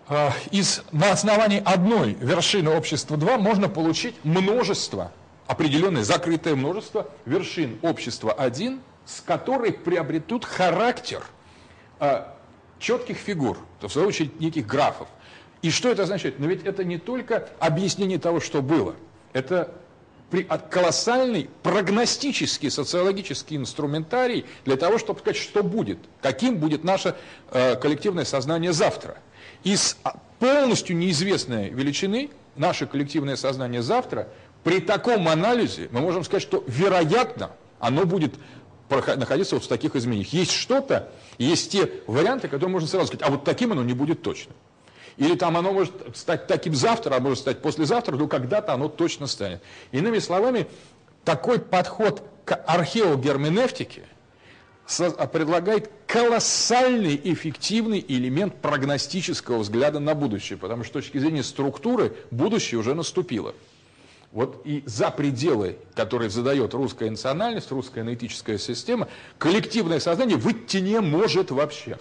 э, 0.09 0.29
из, 0.51 0.83
на 0.93 1.13
основании 1.13 1.63
одной 1.65 2.13
вершины 2.15 2.71
общества 2.71 3.17
2 3.17 3.39
можно 3.39 3.69
получить 3.69 4.17
множество, 4.25 5.13
определенное 5.47 6.05
закрытое 6.05 6.55
множество 6.55 7.09
вершин 7.25 7.79
общества 7.83 8.33
1, 8.33 8.81
с 9.05 9.21
которой 9.21 9.73
приобретут 9.73 10.45
характер 10.45 11.23
э, 12.01 12.25
четких 12.79 13.17
фигур, 13.17 13.59
то 13.81 13.89
в 13.89 13.93
свою 13.93 14.09
очередь 14.09 14.41
неких 14.41 14.67
графов. 14.67 15.09
И 15.63 15.71
что 15.71 15.89
это 15.89 16.03
означает? 16.03 16.39
Но 16.39 16.47
ведь 16.47 16.65
это 16.65 16.85
не 16.85 16.99
только 16.99 17.49
объяснение 17.59 18.19
того, 18.19 18.41
что 18.41 18.63
было. 18.63 18.95
Это 19.33 19.75
колоссальный 20.71 21.49
прогностический 21.63 22.71
социологический 22.71 23.57
инструментарий 23.57 24.45
для 24.65 24.77
того, 24.77 24.99
чтобы 24.99 25.21
сказать, 25.21 25.37
что 25.37 25.63
будет, 25.63 25.99
каким 26.21 26.59
будет 26.59 26.85
наше 26.85 27.15
э, 27.51 27.77
коллективное 27.77 28.25
сознание 28.25 28.73
завтра. 28.73 29.19
Из 29.63 29.97
а, 30.03 30.17
полностью 30.39 30.97
неизвестной 30.97 31.71
величины 31.71 32.31
наше 32.57 32.87
коллективное 32.87 33.37
сознание 33.37 33.83
завтра, 33.83 34.29
при 34.65 34.81
таком 34.81 35.29
анализе 35.29 35.89
мы 35.93 36.01
можем 36.01 36.25
сказать, 36.25 36.43
что 36.43 36.65
вероятно 36.67 37.53
оно 37.79 38.05
будет 38.05 38.35
находиться 38.89 39.57
вот 39.57 39.65
в 39.65 39.69
таких 39.69 39.97
изменениях. 39.97 40.33
Есть 40.33 40.53
что-то, 40.53 41.11
есть 41.39 41.73
те 41.73 41.91
варианты, 42.07 42.49
которые 42.49 42.71
можно 42.71 42.89
сразу 42.89 43.09
сказать, 43.09 43.27
а 43.27 43.31
вот 43.31 43.45
таким 43.45 43.73
оно 43.73 43.83
не 43.83 43.93
будет 43.93 44.23
точно. 44.23 44.53
Или 45.17 45.35
там 45.35 45.57
оно 45.57 45.73
может 45.73 45.93
стать 46.15 46.47
таким 46.47 46.75
завтра, 46.75 47.15
а 47.15 47.21
может 47.21 47.39
стать 47.39 47.63
послезавтра, 47.63 48.17
но 48.17 48.29
когда-то 48.29 48.75
оно 48.75 48.89
точно 48.89 49.27
станет. 49.27 49.63
Иными 49.91 50.19
словами, 50.19 50.67
такой 51.25 51.59
подход 51.59 52.23
к 52.45 52.55
археогерменевтике 52.55 54.05
предлагает 55.33 55.91
колоссальный 56.07 57.21
эффективный 57.25 58.05
элемент 58.07 58.57
прогностического 58.57 59.59
взгляда 59.59 60.01
на 60.01 60.15
будущее, 60.15 60.59
потому 60.59 60.85
что 60.85 61.01
с 61.01 61.05
точки 61.05 61.19
зрения 61.19 61.43
структуры 61.43 62.15
будущее 62.31 62.79
уже 62.79 62.95
наступило. 62.95 63.55
Вот 64.33 64.61
и 64.65 64.83
за 64.87 65.11
пределы, 65.11 65.79
которые 65.95 66.29
задает 66.29 66.75
русская 66.75 67.11
национальность, 67.11 67.71
русская 67.71 68.03
аналитическая 68.03 68.59
система, 68.59 69.09
коллективное 69.39 69.99
сознание 69.99 70.37
выйти 70.37 70.77
не 70.77 71.01
может 71.01 71.51
вообще. 71.51 71.99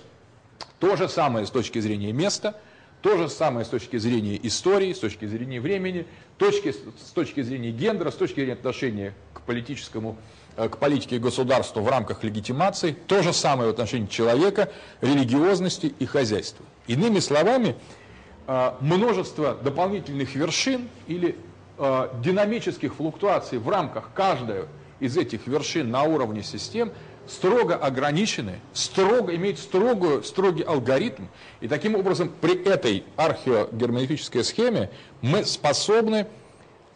То 0.79 0.97
же 0.97 1.07
самое 1.07 1.45
с 1.45 1.49
точки 1.49 1.79
зрения 1.79 2.11
места– 2.11 2.59
то 3.05 3.17
же 3.17 3.29
самое 3.29 3.67
с 3.67 3.69
точки 3.69 3.97
зрения 3.97 4.35
истории, 4.41 4.91
с 4.91 4.97
точки 4.97 5.25
зрения 5.25 5.61
времени, 5.61 6.07
точки, 6.39 6.71
с 6.71 7.11
точки 7.13 7.43
зрения 7.43 7.69
гендера, 7.69 8.09
с 8.09 8.15
точки 8.15 8.37
зрения 8.37 8.53
отношения 8.53 9.13
к 9.35 9.41
политическому, 9.41 10.17
э, 10.57 10.67
к 10.69 10.77
политике 10.77 11.19
государства 11.19 11.81
в 11.81 11.87
рамках 11.87 12.23
легитимации, 12.23 12.95
то 13.05 13.21
же 13.21 13.31
самое 13.31 13.69
в 13.69 13.73
отношении 13.73 14.07
человека, 14.07 14.71
религиозности 15.01 15.93
и 15.99 16.05
хозяйства. 16.07 16.65
Иными 16.87 17.19
словами, 17.19 17.75
э, 18.47 18.71
множество 18.79 19.53
дополнительных 19.53 20.33
вершин 20.33 20.89
или 21.05 21.35
э, 21.77 22.09
динамических 22.23 22.95
флуктуаций 22.95 23.59
в 23.59 23.69
рамках 23.69 24.13
каждой 24.15 24.65
из 24.99 25.15
этих 25.15 25.45
вершин 25.45 25.91
на 25.91 26.01
уровне 26.05 26.41
систем– 26.41 26.91
строго 27.27 27.75
ограничены, 27.75 28.59
строго, 28.73 29.35
имеют 29.35 29.59
строгую, 29.59 30.23
строгий 30.23 30.63
алгоритм. 30.63 31.25
И 31.61 31.67
таким 31.67 31.95
образом 31.95 32.31
при 32.41 32.63
этой 32.63 33.03
археогерменевтической 33.15 34.43
схеме 34.43 34.89
мы 35.21 35.45
способны 35.45 36.27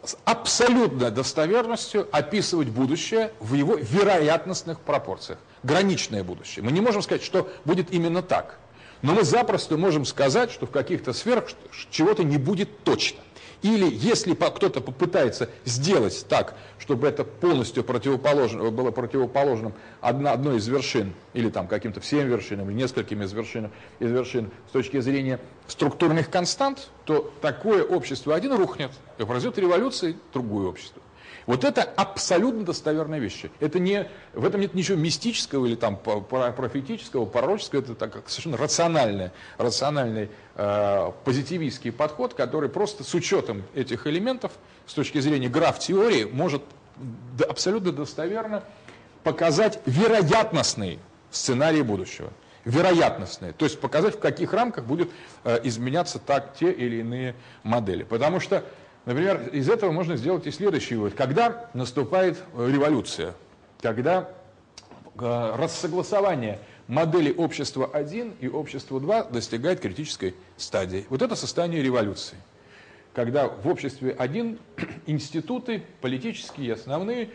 с 0.02 0.16
абсолютной 0.24 1.10
достоверностью 1.10 2.08
описывать 2.10 2.68
будущее 2.68 3.32
в 3.40 3.54
его 3.54 3.74
вероятностных 3.76 4.80
пропорциях. 4.80 5.38
Граничное 5.62 6.24
будущее. 6.24 6.64
Мы 6.64 6.72
не 6.72 6.80
можем 6.80 7.02
сказать, 7.02 7.22
что 7.22 7.50
будет 7.64 7.92
именно 7.92 8.22
так. 8.22 8.58
Но 9.02 9.14
мы 9.14 9.24
запросто 9.24 9.76
можем 9.76 10.04
сказать, 10.04 10.50
что 10.50 10.66
в 10.66 10.70
каких-то 10.70 11.12
сферах 11.12 11.50
чего-то 11.90 12.22
не 12.22 12.38
будет 12.38 12.82
точно. 12.84 13.20
Или 13.62 13.88
если 13.92 14.34
кто-то 14.34 14.80
попытается 14.80 15.50
сделать 15.64 16.24
так, 16.28 16.54
чтобы 16.78 17.06
это 17.08 17.24
полностью 17.24 17.84
противоположно, 17.84 18.70
было 18.70 18.90
противоположным 18.90 19.74
одной 20.00 20.56
из 20.56 20.66
вершин, 20.66 21.12
или 21.34 21.50
там 21.50 21.68
каким-то 21.68 22.00
всем 22.00 22.28
вершинам, 22.28 22.70
или 22.70 22.76
несколькими 22.76 23.24
из 23.24 23.32
вершин, 23.32 23.70
из 23.98 24.10
вершин 24.10 24.50
с 24.68 24.72
точки 24.72 25.00
зрения 25.00 25.40
структурных 25.66 26.30
констант, 26.30 26.88
то 27.04 27.32
такое 27.42 27.84
общество 27.84 28.34
один 28.34 28.54
рухнет, 28.54 28.92
и 29.18 29.24
произойдет 29.24 29.58
революция, 29.58 30.16
другое 30.32 30.68
общество. 30.68 31.02
Вот 31.46 31.64
это 31.64 31.82
абсолютно 31.82 32.64
достоверные 32.64 33.20
вещи. 33.20 33.50
Это 33.60 33.78
не, 33.78 34.08
в 34.34 34.44
этом 34.44 34.60
нет 34.60 34.74
ничего 34.74 34.98
мистического 34.98 35.66
или 35.66 35.74
там 35.74 35.96
профетического, 35.96 37.24
пророческого. 37.26 37.80
Это 37.80 37.94
так, 37.94 38.22
совершенно 38.26 38.56
рациональный, 38.56 39.30
рациональный 39.58 40.28
э, 40.56 41.12
позитивистский 41.24 41.92
подход, 41.92 42.34
который 42.34 42.68
просто 42.68 43.04
с 43.04 43.14
учетом 43.14 43.62
этих 43.74 44.06
элементов, 44.06 44.52
с 44.86 44.94
точки 44.94 45.18
зрения 45.18 45.48
граф-теории, 45.48 46.24
может 46.24 46.62
абсолютно 47.48 47.92
достоверно 47.92 48.62
показать 49.22 49.80
вероятностный 49.86 50.98
сценарий 51.30 51.82
будущего. 51.82 52.30
Вероятностные. 52.64 53.52
То 53.52 53.64
есть 53.64 53.80
показать, 53.80 54.16
в 54.16 54.20
каких 54.20 54.52
рамках 54.52 54.84
будут 54.84 55.10
э, 55.44 55.60
изменяться 55.64 56.18
так 56.18 56.54
те 56.54 56.70
или 56.70 56.96
иные 56.96 57.34
модели. 57.62 58.02
Потому 58.02 58.38
что 58.38 58.64
Например, 59.06 59.48
из 59.52 59.68
этого 59.68 59.92
можно 59.92 60.16
сделать 60.16 60.46
и 60.46 60.50
следующий 60.50 60.94
вывод. 60.94 61.14
Когда 61.14 61.70
наступает 61.72 62.38
революция, 62.56 63.34
когда 63.80 64.28
э, 65.18 65.54
рассогласование 65.56 66.58
модели 66.86 67.32
общества 67.32 67.88
1 67.92 68.34
и 68.40 68.48
общества 68.48 69.00
2 69.00 69.24
достигает 69.24 69.80
критической 69.80 70.34
стадии. 70.56 71.06
Вот 71.08 71.22
это 71.22 71.34
состояние 71.34 71.82
революции. 71.82 72.36
Когда 73.14 73.48
в 73.48 73.66
обществе 73.68 74.14
1 74.18 74.58
институты 75.06 75.82
политические 76.00 76.66
и 76.66 76.70
основные 76.70 77.30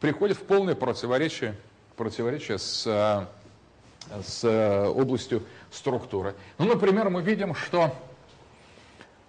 приходят 0.00 0.36
в 0.36 0.42
полное 0.42 0.74
противоречие, 0.74 1.54
противоречие 1.96 2.58
с, 2.58 2.84
э, 2.86 4.22
с 4.24 4.88
областью 4.88 5.44
структуры. 5.70 6.34
Ну, 6.58 6.66
например, 6.66 7.10
мы 7.10 7.22
видим, 7.22 7.54
что 7.54 7.94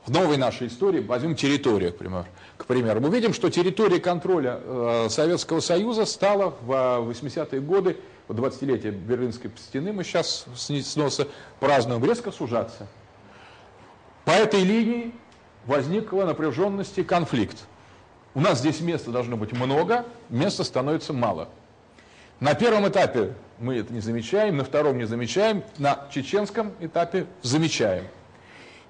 в 0.07 0.09
новой 0.09 0.37
нашей 0.37 0.67
истории, 0.67 1.01
возьмем 1.01 1.35
территорию, 1.35 1.91
к 1.91 1.97
примеру, 1.97 2.25
к 2.57 2.65
примеру, 2.65 3.01
мы 3.01 3.09
видим, 3.09 3.33
что 3.33 3.49
территория 3.49 3.99
контроля 3.99 4.61
э, 4.63 5.07
Советского 5.09 5.59
Союза 5.59 6.05
стала 6.05 6.55
в 6.61 6.71
80-е 6.71 7.59
годы, 7.59 7.97
в 8.29 8.33
20-летие 8.33 8.91
Берлинской 8.91 9.51
стены, 9.57 9.91
мы 9.91 10.05
сейчас 10.05 10.45
сноса 10.55 11.27
празднуем, 11.59 12.03
резко 12.05 12.31
сужаться. 12.31 12.87
По 14.23 14.31
этой 14.31 14.63
линии 14.63 15.13
возникла 15.65 16.23
напряженность 16.23 16.97
и 16.97 17.03
конфликт. 17.03 17.57
У 18.33 18.39
нас 18.39 18.59
здесь 18.59 18.79
места 18.79 19.11
должно 19.11 19.35
быть 19.35 19.51
много, 19.51 20.05
места 20.29 20.63
становится 20.63 21.11
мало. 21.11 21.49
На 22.39 22.53
первом 22.53 22.87
этапе 22.87 23.33
мы 23.59 23.75
это 23.75 23.91
не 23.91 23.99
замечаем, 23.99 24.55
на 24.55 24.63
втором 24.63 24.97
не 24.97 25.05
замечаем, 25.05 25.63
на 25.77 26.07
чеченском 26.13 26.71
этапе 26.79 27.25
замечаем. 27.41 28.05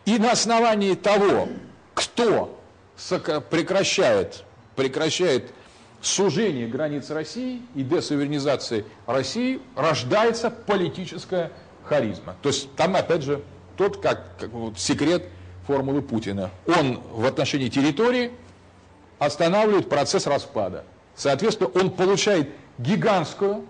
И 0.08 0.18
на 0.20 0.32
основании 0.32 0.96
того, 0.96 1.50
кто 1.94 2.58
прекращает, 3.50 4.46
прекращает 4.78 5.52
сужение 6.02 6.66
границ 6.66 7.10
России 7.10 7.62
и 7.76 7.84
десуверенизации 7.84 8.86
России, 9.06 9.60
рождается 9.76 10.50
политическая 10.50 11.52
харизма. 11.84 12.38
То 12.42 12.48
есть 12.48 12.74
там, 12.76 12.96
опять 12.96 13.24
же, 13.24 13.44
тот 13.76 14.02
как, 14.02 14.38
как 14.40 14.50
вот, 14.52 14.80
секрет 14.80 15.26
формулы 15.68 16.02
Путина. 16.02 16.52
Он 16.66 17.02
в 17.12 17.26
отношении 17.26 17.68
территории 17.68 18.32
останавливает 19.20 19.90
процесс 19.90 20.26
распада. 20.26 20.86
Соответственно, 21.18 21.70
он 21.76 21.92
получает 21.92 22.50
гигантскую 22.78 23.66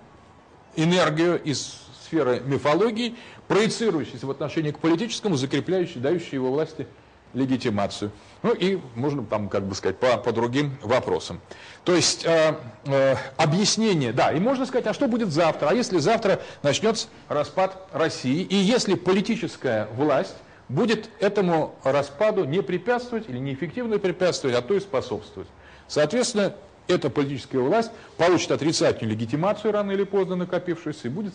энергию 0.75 1.41
из 1.41 1.79
сферы 2.05 2.41
мифологии, 2.45 3.15
проецирующийся 3.47 4.25
в 4.25 4.31
отношении 4.31 4.71
к 4.71 4.79
политическому, 4.79 5.35
закрепляющий, 5.35 5.99
дающий 5.99 6.35
его 6.35 6.51
власти 6.51 6.87
легитимацию. 7.33 8.11
Ну 8.43 8.53
и 8.53 8.79
можно 8.95 9.23
там, 9.23 9.49
как 9.49 9.63
бы 9.63 9.75
сказать, 9.75 9.97
по, 9.97 10.17
по 10.17 10.31
другим 10.31 10.77
вопросам. 10.81 11.41
То 11.83 11.95
есть 11.95 12.25
э, 12.25 12.55
э, 12.85 13.15
объяснение, 13.37 14.13
да, 14.13 14.31
и 14.31 14.39
можно 14.39 14.65
сказать, 14.65 14.87
а 14.87 14.93
что 14.93 15.07
будет 15.07 15.31
завтра? 15.31 15.69
А 15.69 15.73
если 15.73 15.97
завтра 15.99 16.41
начнется 16.63 17.07
распад 17.27 17.87
России, 17.91 18.41
и 18.41 18.55
если 18.55 18.95
политическая 18.95 19.87
власть 19.95 20.35
будет 20.69 21.09
этому 21.19 21.75
распаду 21.83 22.43
не 22.45 22.61
препятствовать 22.61 23.29
или 23.29 23.37
неэффективно 23.37 23.99
препятствовать, 23.99 24.55
а 24.55 24.61
то 24.61 24.73
и 24.73 24.79
способствовать. 24.79 25.47
Соответственно, 25.87 26.53
эта 26.87 27.09
политическая 27.09 27.59
власть 27.59 27.91
получит 28.17 28.51
отрицательную 28.51 29.15
легитимацию 29.15 29.71
рано 29.71 29.91
или 29.91 30.03
поздно 30.03 30.35
накопившуюся 30.35 31.07
и 31.07 31.09
будет 31.09 31.33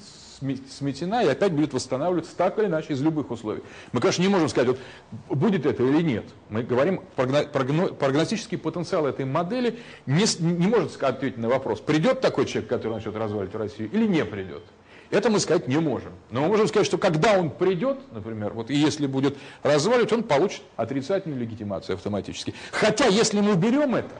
сметена 0.71 1.25
и 1.25 1.29
опять 1.29 1.53
будет 1.53 1.73
восстанавливаться 1.73 2.37
так 2.37 2.59
или 2.59 2.67
иначе 2.67 2.93
из 2.93 3.03
любых 3.03 3.31
условий. 3.31 3.63
Мы, 3.93 4.01
конечно, 4.01 4.23
не 4.23 4.29
можем 4.29 4.49
сказать, 4.49 4.69
вот, 4.69 5.39
будет 5.39 5.67
это 5.67 5.83
или 5.83 6.03
нет. 6.03 6.25
Мы 6.51 6.63
говорим, 6.63 7.03
прогно, 7.17 7.45
прогно, 7.45 7.87
прогностический 7.89 8.59
потенциал 8.59 9.07
этой 9.07 9.25
модели 9.25 9.79
не, 10.07 10.25
не 10.41 10.67
может 10.67 11.03
ответить 11.03 11.39
на 11.39 11.49
вопрос, 11.49 11.81
придет 11.81 12.21
такой 12.21 12.47
человек, 12.47 12.69
который 12.69 12.95
начнет 12.95 13.17
разваливать 13.17 13.55
Россию, 13.55 13.91
или 13.93 14.07
не 14.07 14.25
придет. 14.25 14.63
Это 15.11 15.29
мы 15.29 15.41
сказать 15.41 15.69
не 15.69 15.79
можем. 15.79 16.13
Но 16.31 16.41
мы 16.41 16.49
можем 16.49 16.69
сказать, 16.69 16.87
что 16.87 16.97
когда 16.97 17.39
он 17.39 17.51
придет, 17.51 17.99
например, 18.13 18.55
вот 18.55 18.71
и 18.71 18.75
если 18.75 19.07
будет 19.07 19.37
разваливать, 19.63 20.11
он 20.13 20.23
получит 20.23 20.63
отрицательную 20.77 21.39
легитимацию 21.39 21.97
автоматически. 21.97 22.55
Хотя, 22.71 23.07
если 23.07 23.41
мы 23.41 23.53
уберем 23.53 23.95
это, 23.95 24.15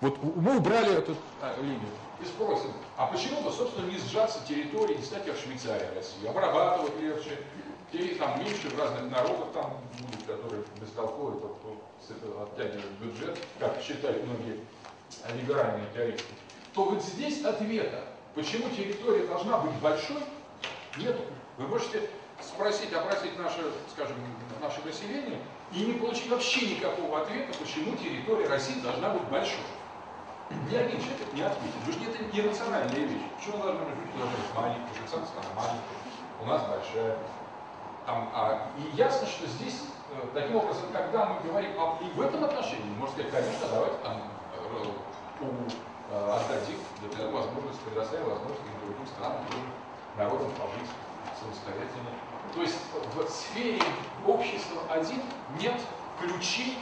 вот 0.00 0.16
мы 0.36 0.58
убрали 0.58 0.96
эту 0.96 1.16
а, 1.42 1.56
линию 1.60 1.80
и 2.20 2.24
спросим, 2.24 2.72
а 2.96 3.06
почему 3.06 3.42
бы, 3.42 3.50
собственно, 3.50 3.86
не 3.90 3.98
сжаться 3.98 4.40
территории, 4.46 4.94
не 4.94 5.02
стать 5.02 5.24
как 5.24 5.36
Швейцария 5.36 5.90
России, 5.94 6.26
обрабатывать 6.26 6.98
легче, 7.00 7.38
или 7.92 8.14
там 8.14 8.38
меньше 8.38 8.68
в 8.68 8.78
разных 8.78 9.10
народах 9.10 9.48
там 9.54 9.78
будут, 9.98 10.26
которые 10.26 10.62
бестолковые, 10.80 11.40
только 11.40 12.42
оттягивают 12.42 12.92
бюджет, 13.00 13.38
как 13.58 13.80
считают 13.80 14.24
многие 14.26 14.60
либеральные 15.34 15.86
теоретики, 15.94 16.34
то 16.74 16.84
вот 16.84 17.02
здесь 17.02 17.44
ответа 17.44 18.04
Почему 18.38 18.70
территория 18.70 19.26
должна 19.26 19.58
быть 19.58 19.74
большой? 19.80 20.22
Нет. 20.96 21.16
Вы 21.56 21.66
можете 21.66 22.08
спросить, 22.40 22.92
опросить 22.92 23.36
наше, 23.36 23.58
скажем, 23.92 24.16
наше 24.60 24.80
население 24.84 25.40
и 25.72 25.80
не 25.80 25.94
получить 25.94 26.28
вообще 26.28 26.76
никакого 26.76 27.22
ответа, 27.22 27.52
почему 27.58 27.96
территория 27.96 28.46
России 28.46 28.80
должна 28.80 29.10
быть 29.10 29.24
большой. 29.24 29.58
Один 30.50 31.00
человек 31.00 31.32
не 31.34 31.42
ответит. 31.42 31.74
Потому 31.84 31.92
что 31.92 32.10
это 32.10 32.38
иррациональная 32.38 33.04
вещь. 33.06 33.26
Почему 33.36 33.62
должна 33.62 33.84
быть 33.84 34.16
должна 34.16 34.36
быть 34.36 34.54
маленькая, 34.54 34.94
Швейцарская 34.96 35.26
страна 35.26 35.50
маленькая, 35.56 35.98
у 36.40 36.46
нас 36.46 36.62
большая. 36.68 37.16
Там, 38.06 38.30
а, 38.32 38.70
и 38.78 38.96
ясно, 38.96 39.26
что 39.26 39.46
здесь, 39.46 39.84
э, 40.12 40.26
таким 40.32 40.56
образом, 40.56 40.84
когда 40.92 41.26
мы 41.26 41.40
говорим 41.46 41.78
об, 41.78 42.00
и 42.00 42.06
в 42.06 42.20
этом 42.22 42.44
отношении, 42.44 42.88
можно 42.98 43.14
сказать, 43.14 43.32
конечно, 43.32 43.68
давайте 43.68 43.96
там 44.02 44.16
э, 44.54 45.44
у 45.44 45.68
Э, 46.10 46.40
отдадим 46.40 46.78
для 47.02 47.26
возможности, 47.26 47.82
предоставим 47.84 48.30
возможность 48.30 48.62
другим 48.82 49.06
странам, 49.06 49.44
другим 49.50 49.68
народам 50.16 50.50
пожить 50.52 50.88
самостоятельно. 51.38 52.08
То 52.54 52.62
есть 52.62 52.76
в 53.14 53.28
сфере 53.28 53.82
общества 54.26 54.80
один 54.88 55.20
нет 55.60 55.78
ключей 56.18 56.78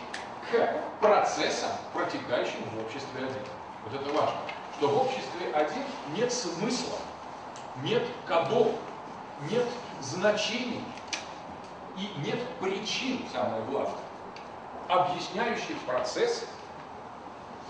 к 0.49 0.81
процессам, 1.01 1.71
протекающим 1.93 2.63
в 2.73 2.87
обществе 2.87 3.27
один. 3.27 3.43
Вот 3.87 4.01
это 4.01 4.13
важно. 4.13 4.39
Что 4.77 4.89
в 4.89 4.99
обществе 5.03 5.53
один 5.55 5.85
нет 6.17 6.33
смысла, 6.33 6.99
нет 7.83 8.03
кодов, 8.27 8.73
нет 9.51 9.65
значений 10.03 10.85
и 11.97 12.11
нет 12.25 12.41
причин, 12.61 13.25
самое 13.33 13.63
главное, 13.71 13.95
объясняющих 14.89 15.79
процессы, 15.87 16.47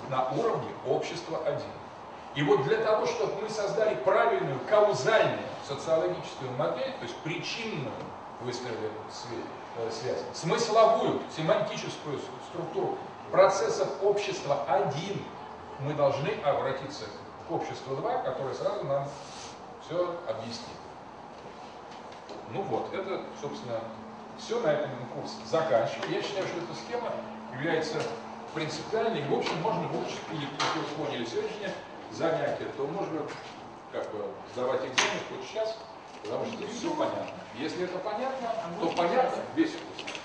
на 0.09 0.28
уровне 0.30 0.68
общества 0.86 1.40
один. 1.44 1.70
И 2.34 2.43
вот 2.43 2.64
для 2.64 2.78
того, 2.78 3.06
чтобы 3.06 3.43
мы 3.43 3.48
создали 3.48 3.94
правильную 3.97 4.60
каузальную 4.68 5.40
социологическую 5.66 6.52
модель, 6.52 6.93
то 6.98 7.02
есть 7.02 7.16
причинную 7.18 7.94
выстроили 8.43 8.90
э, 9.78 9.90
связь, 9.90 10.20
смысловую, 10.34 11.20
семантическую 11.34 12.20
структуру 12.51 12.98
процессов 13.30 13.88
общества 14.02 14.64
один, 14.68 15.22
мы 15.81 15.94
должны 15.94 16.31
обратиться 16.43 17.05
к 17.48 17.53
обществу 17.53 17.97
два, 17.97 18.19
которое 18.19 18.55
сразу 18.55 18.85
нам 18.85 19.09
все 19.85 20.16
объяснит. 20.28 20.77
Ну 22.53 22.62
вот, 22.62 22.93
это, 22.94 23.23
собственно, 23.40 23.81
все 24.39 24.61
на 24.61 24.69
этом 24.69 24.90
курсе 25.15 25.35
заканчиваю. 25.44 26.11
Я 26.11 26.23
считаю, 26.23 26.47
что 26.47 26.59
эта 26.59 26.74
схема 26.74 27.11
является 27.53 28.03
принципиальный. 28.55 29.23
В 29.28 29.35
общем, 29.35 29.61
можно 29.62 29.89
выучить, 29.89 30.20
или 30.32 30.43
если 30.43 30.78
вы 30.78 31.07
поняли 31.07 31.27
занятие, 32.12 32.66
то 32.77 32.86
можно 32.86 33.20
как 33.93 34.11
бы 34.12 34.24
сдавать 34.53 34.81
экзамен 34.81 35.20
хоть 35.28 35.48
сейчас, 35.48 35.77
потому 36.23 36.47
что 36.47 36.66
все 36.69 36.90
понятно. 36.94 37.35
Если 37.59 37.85
это 37.85 37.98
понятно, 37.98 38.48
то 38.81 38.89
понятно 38.90 39.43
весь 39.55 39.73
курс. 39.73 40.15